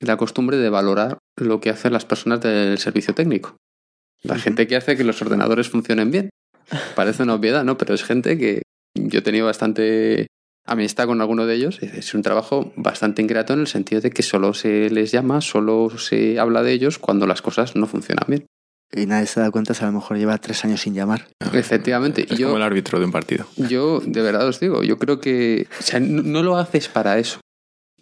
la 0.00 0.16
costumbre 0.16 0.56
de 0.56 0.70
valorar 0.70 1.18
lo 1.36 1.60
que 1.60 1.70
hacen 1.70 1.92
las 1.92 2.04
personas 2.04 2.40
del 2.40 2.78
servicio 2.78 3.14
técnico. 3.14 3.56
La 4.22 4.38
gente 4.38 4.66
que 4.66 4.76
hace 4.76 4.96
que 4.96 5.04
los 5.04 5.20
ordenadores 5.22 5.68
funcionen 5.68 6.10
bien. 6.10 6.30
Parece 6.94 7.22
una 7.22 7.34
obviedad, 7.34 7.64
¿no? 7.64 7.78
Pero 7.78 7.94
es 7.94 8.02
gente 8.02 8.38
que 8.38 8.62
yo 8.94 9.20
he 9.20 9.22
tenido 9.22 9.46
bastante 9.46 10.26
amistad 10.66 11.06
con 11.06 11.20
alguno 11.20 11.46
de 11.46 11.54
ellos, 11.54 11.80
es 11.80 12.12
un 12.14 12.22
trabajo 12.22 12.72
bastante 12.76 13.22
ingrato 13.22 13.52
en 13.52 13.60
el 13.60 13.66
sentido 13.68 14.00
de 14.00 14.10
que 14.10 14.22
solo 14.22 14.52
se 14.52 14.90
les 14.90 15.12
llama, 15.12 15.40
solo 15.40 15.96
se 15.96 16.40
habla 16.40 16.62
de 16.62 16.72
ellos 16.72 16.98
cuando 16.98 17.26
las 17.26 17.40
cosas 17.40 17.76
no 17.76 17.86
funcionan 17.86 18.24
bien. 18.26 18.46
Y 18.92 19.06
nadie 19.06 19.26
se 19.26 19.40
da 19.40 19.50
cuenta 19.50 19.74
si 19.74 19.82
a 19.82 19.88
lo 19.88 19.92
mejor 19.92 20.16
lleva 20.16 20.38
tres 20.38 20.64
años 20.64 20.80
sin 20.80 20.94
llamar. 20.94 21.26
Efectivamente. 21.52 22.26
Es 22.30 22.38
yo, 22.38 22.48
como 22.48 22.58
el 22.58 22.62
árbitro 22.62 22.98
de 22.98 23.04
un 23.04 23.12
partido. 23.12 23.46
yo, 23.56 24.00
de 24.00 24.22
verdad 24.22 24.46
os 24.46 24.60
digo, 24.60 24.82
yo 24.82 24.98
creo 24.98 25.20
que 25.20 25.66
o 25.78 25.82
sea, 25.82 26.00
no, 26.00 26.22
no 26.22 26.42
lo 26.42 26.56
haces 26.56 26.88
para 26.88 27.18
eso. 27.18 27.40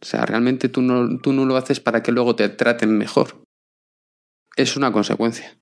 O 0.01 0.05
sea, 0.05 0.27
realmente 0.27 0.69
tú 0.69 0.83
no, 0.83 1.19
tú 1.19 1.33
no 1.33 1.47
lo 1.47 1.57
haces 1.57 1.81
para 1.81 2.03
que 2.03 2.13
luego 2.13 2.37
te 2.37 2.49
traten 2.51 2.97
mejor. 2.99 3.43
Es 4.57 4.77
una 4.77 4.93
consecuencia. 4.93 5.57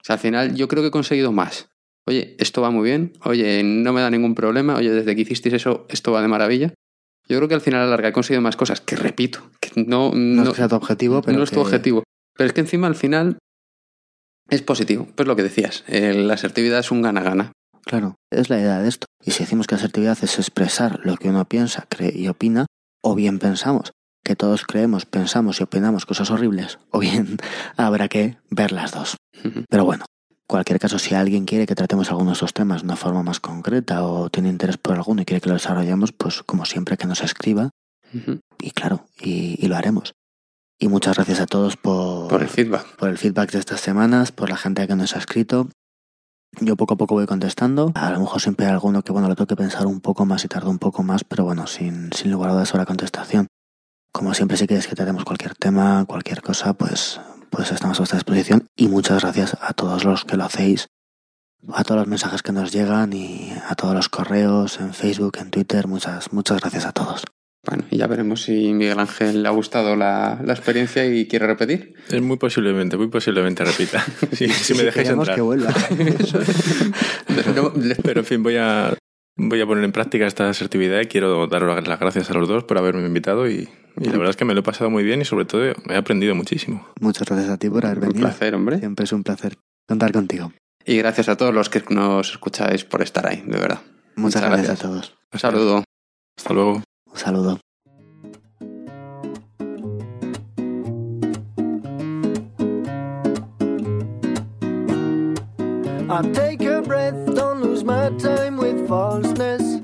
O 0.00 0.04
sea, 0.04 0.14
al 0.14 0.20
final 0.20 0.54
yo 0.54 0.68
creo 0.68 0.82
que 0.82 0.88
he 0.88 0.92
conseguido 0.92 1.32
más. 1.32 1.68
Oye, 2.06 2.34
esto 2.38 2.62
va 2.62 2.70
muy 2.70 2.84
bien. 2.84 3.12
Oye, 3.24 3.62
no 3.62 3.92
me 3.92 4.00
da 4.00 4.10
ningún 4.10 4.34
problema. 4.34 4.76
Oye, 4.76 4.90
desde 4.90 5.14
que 5.14 5.22
hicisteis 5.22 5.54
eso, 5.54 5.86
esto 5.88 6.12
va 6.12 6.22
de 6.22 6.28
maravilla. 6.28 6.74
Yo 7.28 7.38
creo 7.38 7.48
que 7.48 7.54
al 7.54 7.60
final 7.60 7.80
a 7.80 7.84
la 7.84 7.90
larga 7.90 8.08
he 8.08 8.12
conseguido 8.12 8.42
más 8.42 8.56
cosas. 8.56 8.80
Que 8.80 8.96
repito, 8.96 9.50
que 9.60 9.70
no, 9.76 10.10
No, 10.14 10.14
no, 10.14 10.42
es 10.42 10.48
que 10.50 10.54
sea 10.56 10.68
tu 10.68 10.76
objetivo, 10.76 11.22
pero. 11.22 11.38
no 11.38 11.44
es 11.44 11.50
tu 11.50 11.60
objetivo. 11.60 12.02
Pero 12.36 12.46
es 12.46 12.52
que 12.52 12.60
encima 12.60 12.86
al 12.86 12.96
final 12.96 13.38
es 14.50 14.62
positivo. 14.62 15.08
Pues 15.14 15.26
lo 15.26 15.36
que 15.36 15.42
decías, 15.42 15.84
la 15.88 16.34
asertividad 16.34 16.80
es 16.80 16.90
un 16.90 17.02
gana-gana. 17.02 17.52
Claro, 17.84 18.16
es 18.30 18.48
la 18.50 18.58
idea 18.58 18.78
de 18.78 18.88
esto. 18.88 19.06
Y 19.24 19.32
si 19.32 19.40
decimos 19.40 19.66
que 19.66 19.74
asertividad 19.74 20.18
es 20.22 20.38
expresar 20.38 21.00
lo 21.04 21.16
que 21.16 21.28
uno 21.28 21.44
piensa, 21.44 21.86
cree 21.88 22.12
y 22.16 22.28
opina, 22.28 22.66
o 23.02 23.14
bien 23.14 23.38
pensamos 23.38 23.92
que 24.24 24.36
todos 24.36 24.64
creemos, 24.64 25.04
pensamos 25.04 25.60
y 25.60 25.64
opinamos 25.64 26.06
cosas 26.06 26.30
horribles, 26.30 26.78
o 26.90 26.98
bien 26.98 27.36
habrá 27.76 28.08
que 28.08 28.38
ver 28.50 28.72
las 28.72 28.92
dos. 28.92 29.16
Pero 29.68 29.84
bueno, 29.84 30.06
en 30.30 30.36
cualquier 30.46 30.78
caso, 30.78 30.98
si 30.98 31.14
alguien 31.14 31.44
quiere 31.44 31.66
que 31.66 31.74
tratemos 31.74 32.08
alguno 32.08 32.30
de 32.30 32.34
estos 32.34 32.54
temas 32.54 32.80
de 32.80 32.86
una 32.86 32.96
forma 32.96 33.22
más 33.22 33.38
concreta 33.38 34.04
o 34.04 34.30
tiene 34.30 34.48
interés 34.48 34.78
por 34.78 34.94
alguno 34.94 35.20
y 35.20 35.24
quiere 35.26 35.42
que 35.42 35.50
lo 35.50 35.54
desarrollemos, 35.54 36.12
pues 36.12 36.42
como 36.42 36.64
siempre 36.64 36.96
que 36.96 37.06
nos 37.06 37.22
escriba, 37.22 37.70
y 38.60 38.70
claro, 38.70 39.06
y, 39.20 39.62
y 39.62 39.68
lo 39.68 39.76
haremos. 39.76 40.14
Y 40.78 40.88
muchas 40.88 41.16
gracias 41.16 41.40
a 41.40 41.46
todos 41.46 41.76
por, 41.76 42.28
Por 42.28 42.42
el 42.42 42.48
feedback. 42.48 42.96
por 42.96 43.08
el 43.08 43.18
feedback 43.18 43.52
de 43.52 43.58
estas 43.60 43.80
semanas, 43.80 44.32
por 44.32 44.50
la 44.50 44.56
gente 44.56 44.86
que 44.86 44.96
nos 44.96 45.14
ha 45.14 45.18
escrito. 45.18 45.68
Yo 46.60 46.76
poco 46.76 46.94
a 46.94 46.96
poco 46.96 47.14
voy 47.14 47.26
contestando. 47.26 47.92
A 47.94 48.10
lo 48.10 48.20
mejor 48.20 48.40
siempre 48.40 48.66
hay 48.66 48.72
alguno 48.72 49.02
que, 49.02 49.12
bueno, 49.12 49.28
lo 49.28 49.34
tengo 49.34 49.46
que 49.48 49.56
pensar 49.56 49.86
un 49.86 50.00
poco 50.00 50.24
más 50.24 50.44
y 50.44 50.48
tardo 50.48 50.70
un 50.70 50.78
poco 50.78 51.02
más, 51.02 51.24
pero 51.24 51.44
bueno, 51.44 51.66
sin, 51.66 52.12
sin 52.12 52.30
lugar 52.30 52.50
a 52.50 52.52
dudas 52.54 52.74
la 52.74 52.86
contestación. 52.86 53.46
Como 54.12 54.34
siempre, 54.34 54.56
si 54.56 54.66
queréis 54.66 54.86
que 54.86 54.94
tratemos 54.94 55.24
cualquier 55.24 55.54
tema, 55.56 56.04
cualquier 56.06 56.42
cosa, 56.42 56.74
pues, 56.74 57.20
pues 57.50 57.72
estamos 57.72 57.98
a 57.98 58.00
vuestra 58.02 58.18
disposición. 58.18 58.66
Y 58.76 58.86
muchas 58.88 59.22
gracias 59.22 59.56
a 59.60 59.72
todos 59.72 60.04
los 60.04 60.24
que 60.24 60.36
lo 60.36 60.44
hacéis, 60.44 60.86
a 61.72 61.82
todos 61.82 61.98
los 61.98 62.06
mensajes 62.08 62.42
que 62.42 62.52
nos 62.52 62.70
llegan 62.72 63.12
y 63.12 63.52
a 63.68 63.74
todos 63.74 63.94
los 63.94 64.08
correos 64.08 64.78
en 64.78 64.94
Facebook, 64.94 65.38
en 65.40 65.50
Twitter. 65.50 65.88
Muchas, 65.88 66.32
muchas 66.32 66.60
gracias 66.60 66.84
a 66.86 66.92
todos. 66.92 67.24
Bueno, 67.66 67.84
y 67.90 67.96
ya 67.96 68.06
veremos 68.06 68.42
si 68.42 68.72
Miguel 68.74 68.98
Ángel 68.98 69.42
le 69.42 69.48
ha 69.48 69.52
gustado 69.52 69.96
la, 69.96 70.38
la 70.44 70.52
experiencia 70.52 71.06
y 71.06 71.26
quiere 71.26 71.46
repetir. 71.46 71.94
Es 72.10 72.20
muy 72.20 72.36
posiblemente, 72.36 72.96
muy 72.96 73.08
posiblemente 73.08 73.64
repita. 73.64 74.04
Si, 74.32 74.48
si 74.48 74.74
me 74.74 74.82
dejáis 74.84 75.08
entrar. 75.08 75.34
que 75.34 75.40
vuelva. 75.40 75.72
Pero 78.02 78.20
en 78.20 78.26
fin, 78.26 78.42
voy 78.42 78.56
a, 78.56 78.94
voy 79.36 79.60
a 79.60 79.66
poner 79.66 79.84
en 79.84 79.92
práctica 79.92 80.26
esta 80.26 80.48
asertividad 80.48 81.00
y 81.00 81.06
quiero 81.06 81.46
daros 81.46 81.86
las 81.86 82.00
gracias 82.00 82.30
a 82.30 82.34
los 82.34 82.48
dos 82.48 82.64
por 82.64 82.78
haberme 82.78 83.06
invitado 83.06 83.48
y, 83.48 83.68
y 83.98 84.04
la 84.04 84.12
verdad 84.12 84.30
es 84.30 84.36
que 84.36 84.44
me 84.44 84.54
lo 84.54 84.60
he 84.60 84.64
pasado 84.64 84.90
muy 84.90 85.04
bien 85.04 85.20
y 85.20 85.24
sobre 85.24 85.44
todo 85.44 85.64
he 85.64 85.96
aprendido 85.96 86.34
muchísimo. 86.34 86.86
Muchas 87.00 87.28
gracias 87.28 87.50
a 87.50 87.56
ti 87.56 87.68
por 87.70 87.86
haber 87.86 87.98
un 87.98 88.08
venido. 88.08 88.20
placer, 88.28 88.54
hombre. 88.54 88.78
Siempre 88.78 89.04
es 89.04 89.12
un 89.12 89.22
placer 89.22 89.56
contar 89.88 90.12
contigo. 90.12 90.52
Y 90.86 90.98
gracias 90.98 91.28
a 91.30 91.36
todos 91.36 91.54
los 91.54 91.70
que 91.70 91.82
nos 91.88 92.30
escucháis 92.32 92.84
por 92.84 93.00
estar 93.02 93.26
ahí, 93.26 93.42
de 93.46 93.58
verdad. 93.58 93.80
Muchas, 94.16 94.18
Muchas 94.42 94.42
gracias, 94.42 94.66
gracias. 94.66 94.84
a 94.84 94.88
todos. 94.88 95.14
Un 95.32 95.38
saludo. 95.40 95.84
Hasta 96.36 96.52
luego. 96.52 96.82
Un 97.14 97.20
saludo. 97.20 97.58
I 106.10 106.22
take 106.32 106.62
a 106.62 106.82
breath, 106.82 107.34
don't 107.34 107.60
lose 107.62 107.84
my 107.84 108.10
time 108.18 108.56
with 108.56 108.88
falseness. 108.88 109.80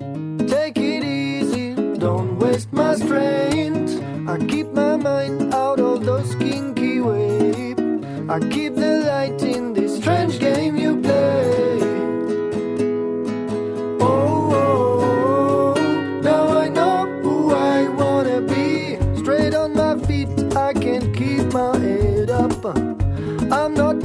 Take 0.50 0.76
it 0.78 1.04
easy, 1.04 1.74
don't 1.98 2.38
waste 2.38 2.72
my 2.72 2.96
strength. 2.96 4.02
I 4.28 4.36
keep 4.46 4.68
my 4.72 4.96
mind 4.96 5.54
out 5.54 5.80
of 5.80 6.04
those 6.04 6.34
kinky 6.34 7.00
waves. 7.00 7.80
I 8.28 8.40
keep 8.50 8.74
the 8.74 9.04
light 9.06 9.42
in 9.42 9.72
this 9.72 9.96
strange 9.96 10.38
game 10.38 10.76
you 10.76 11.00
play. 11.00 11.09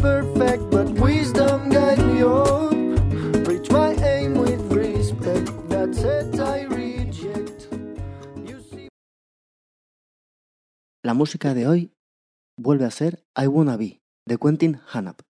Perfect, 0.06 0.64
but 0.70 0.88
wisdom 1.02 1.70
guide 1.70 2.04
me 2.06 2.22
up. 2.22 3.48
Reach 3.48 3.72
my 3.72 3.92
aim 4.14 4.34
with 4.38 4.62
respect. 4.72 5.50
That's 5.68 6.00
it, 6.04 6.40
I 6.40 6.66
reject. 6.80 7.68
You 8.46 8.58
see. 8.70 8.88
La 11.04 11.14
música 11.14 11.54
de 11.56 11.68
hoy 11.68 11.92
vuelve 12.58 12.86
a 12.86 12.92
ser 12.92 13.24
I 13.36 13.48
Wanna 13.48 13.78
Be, 13.78 14.02
de 14.28 14.38
Quentin 14.38 14.80
Hanap. 14.92 15.25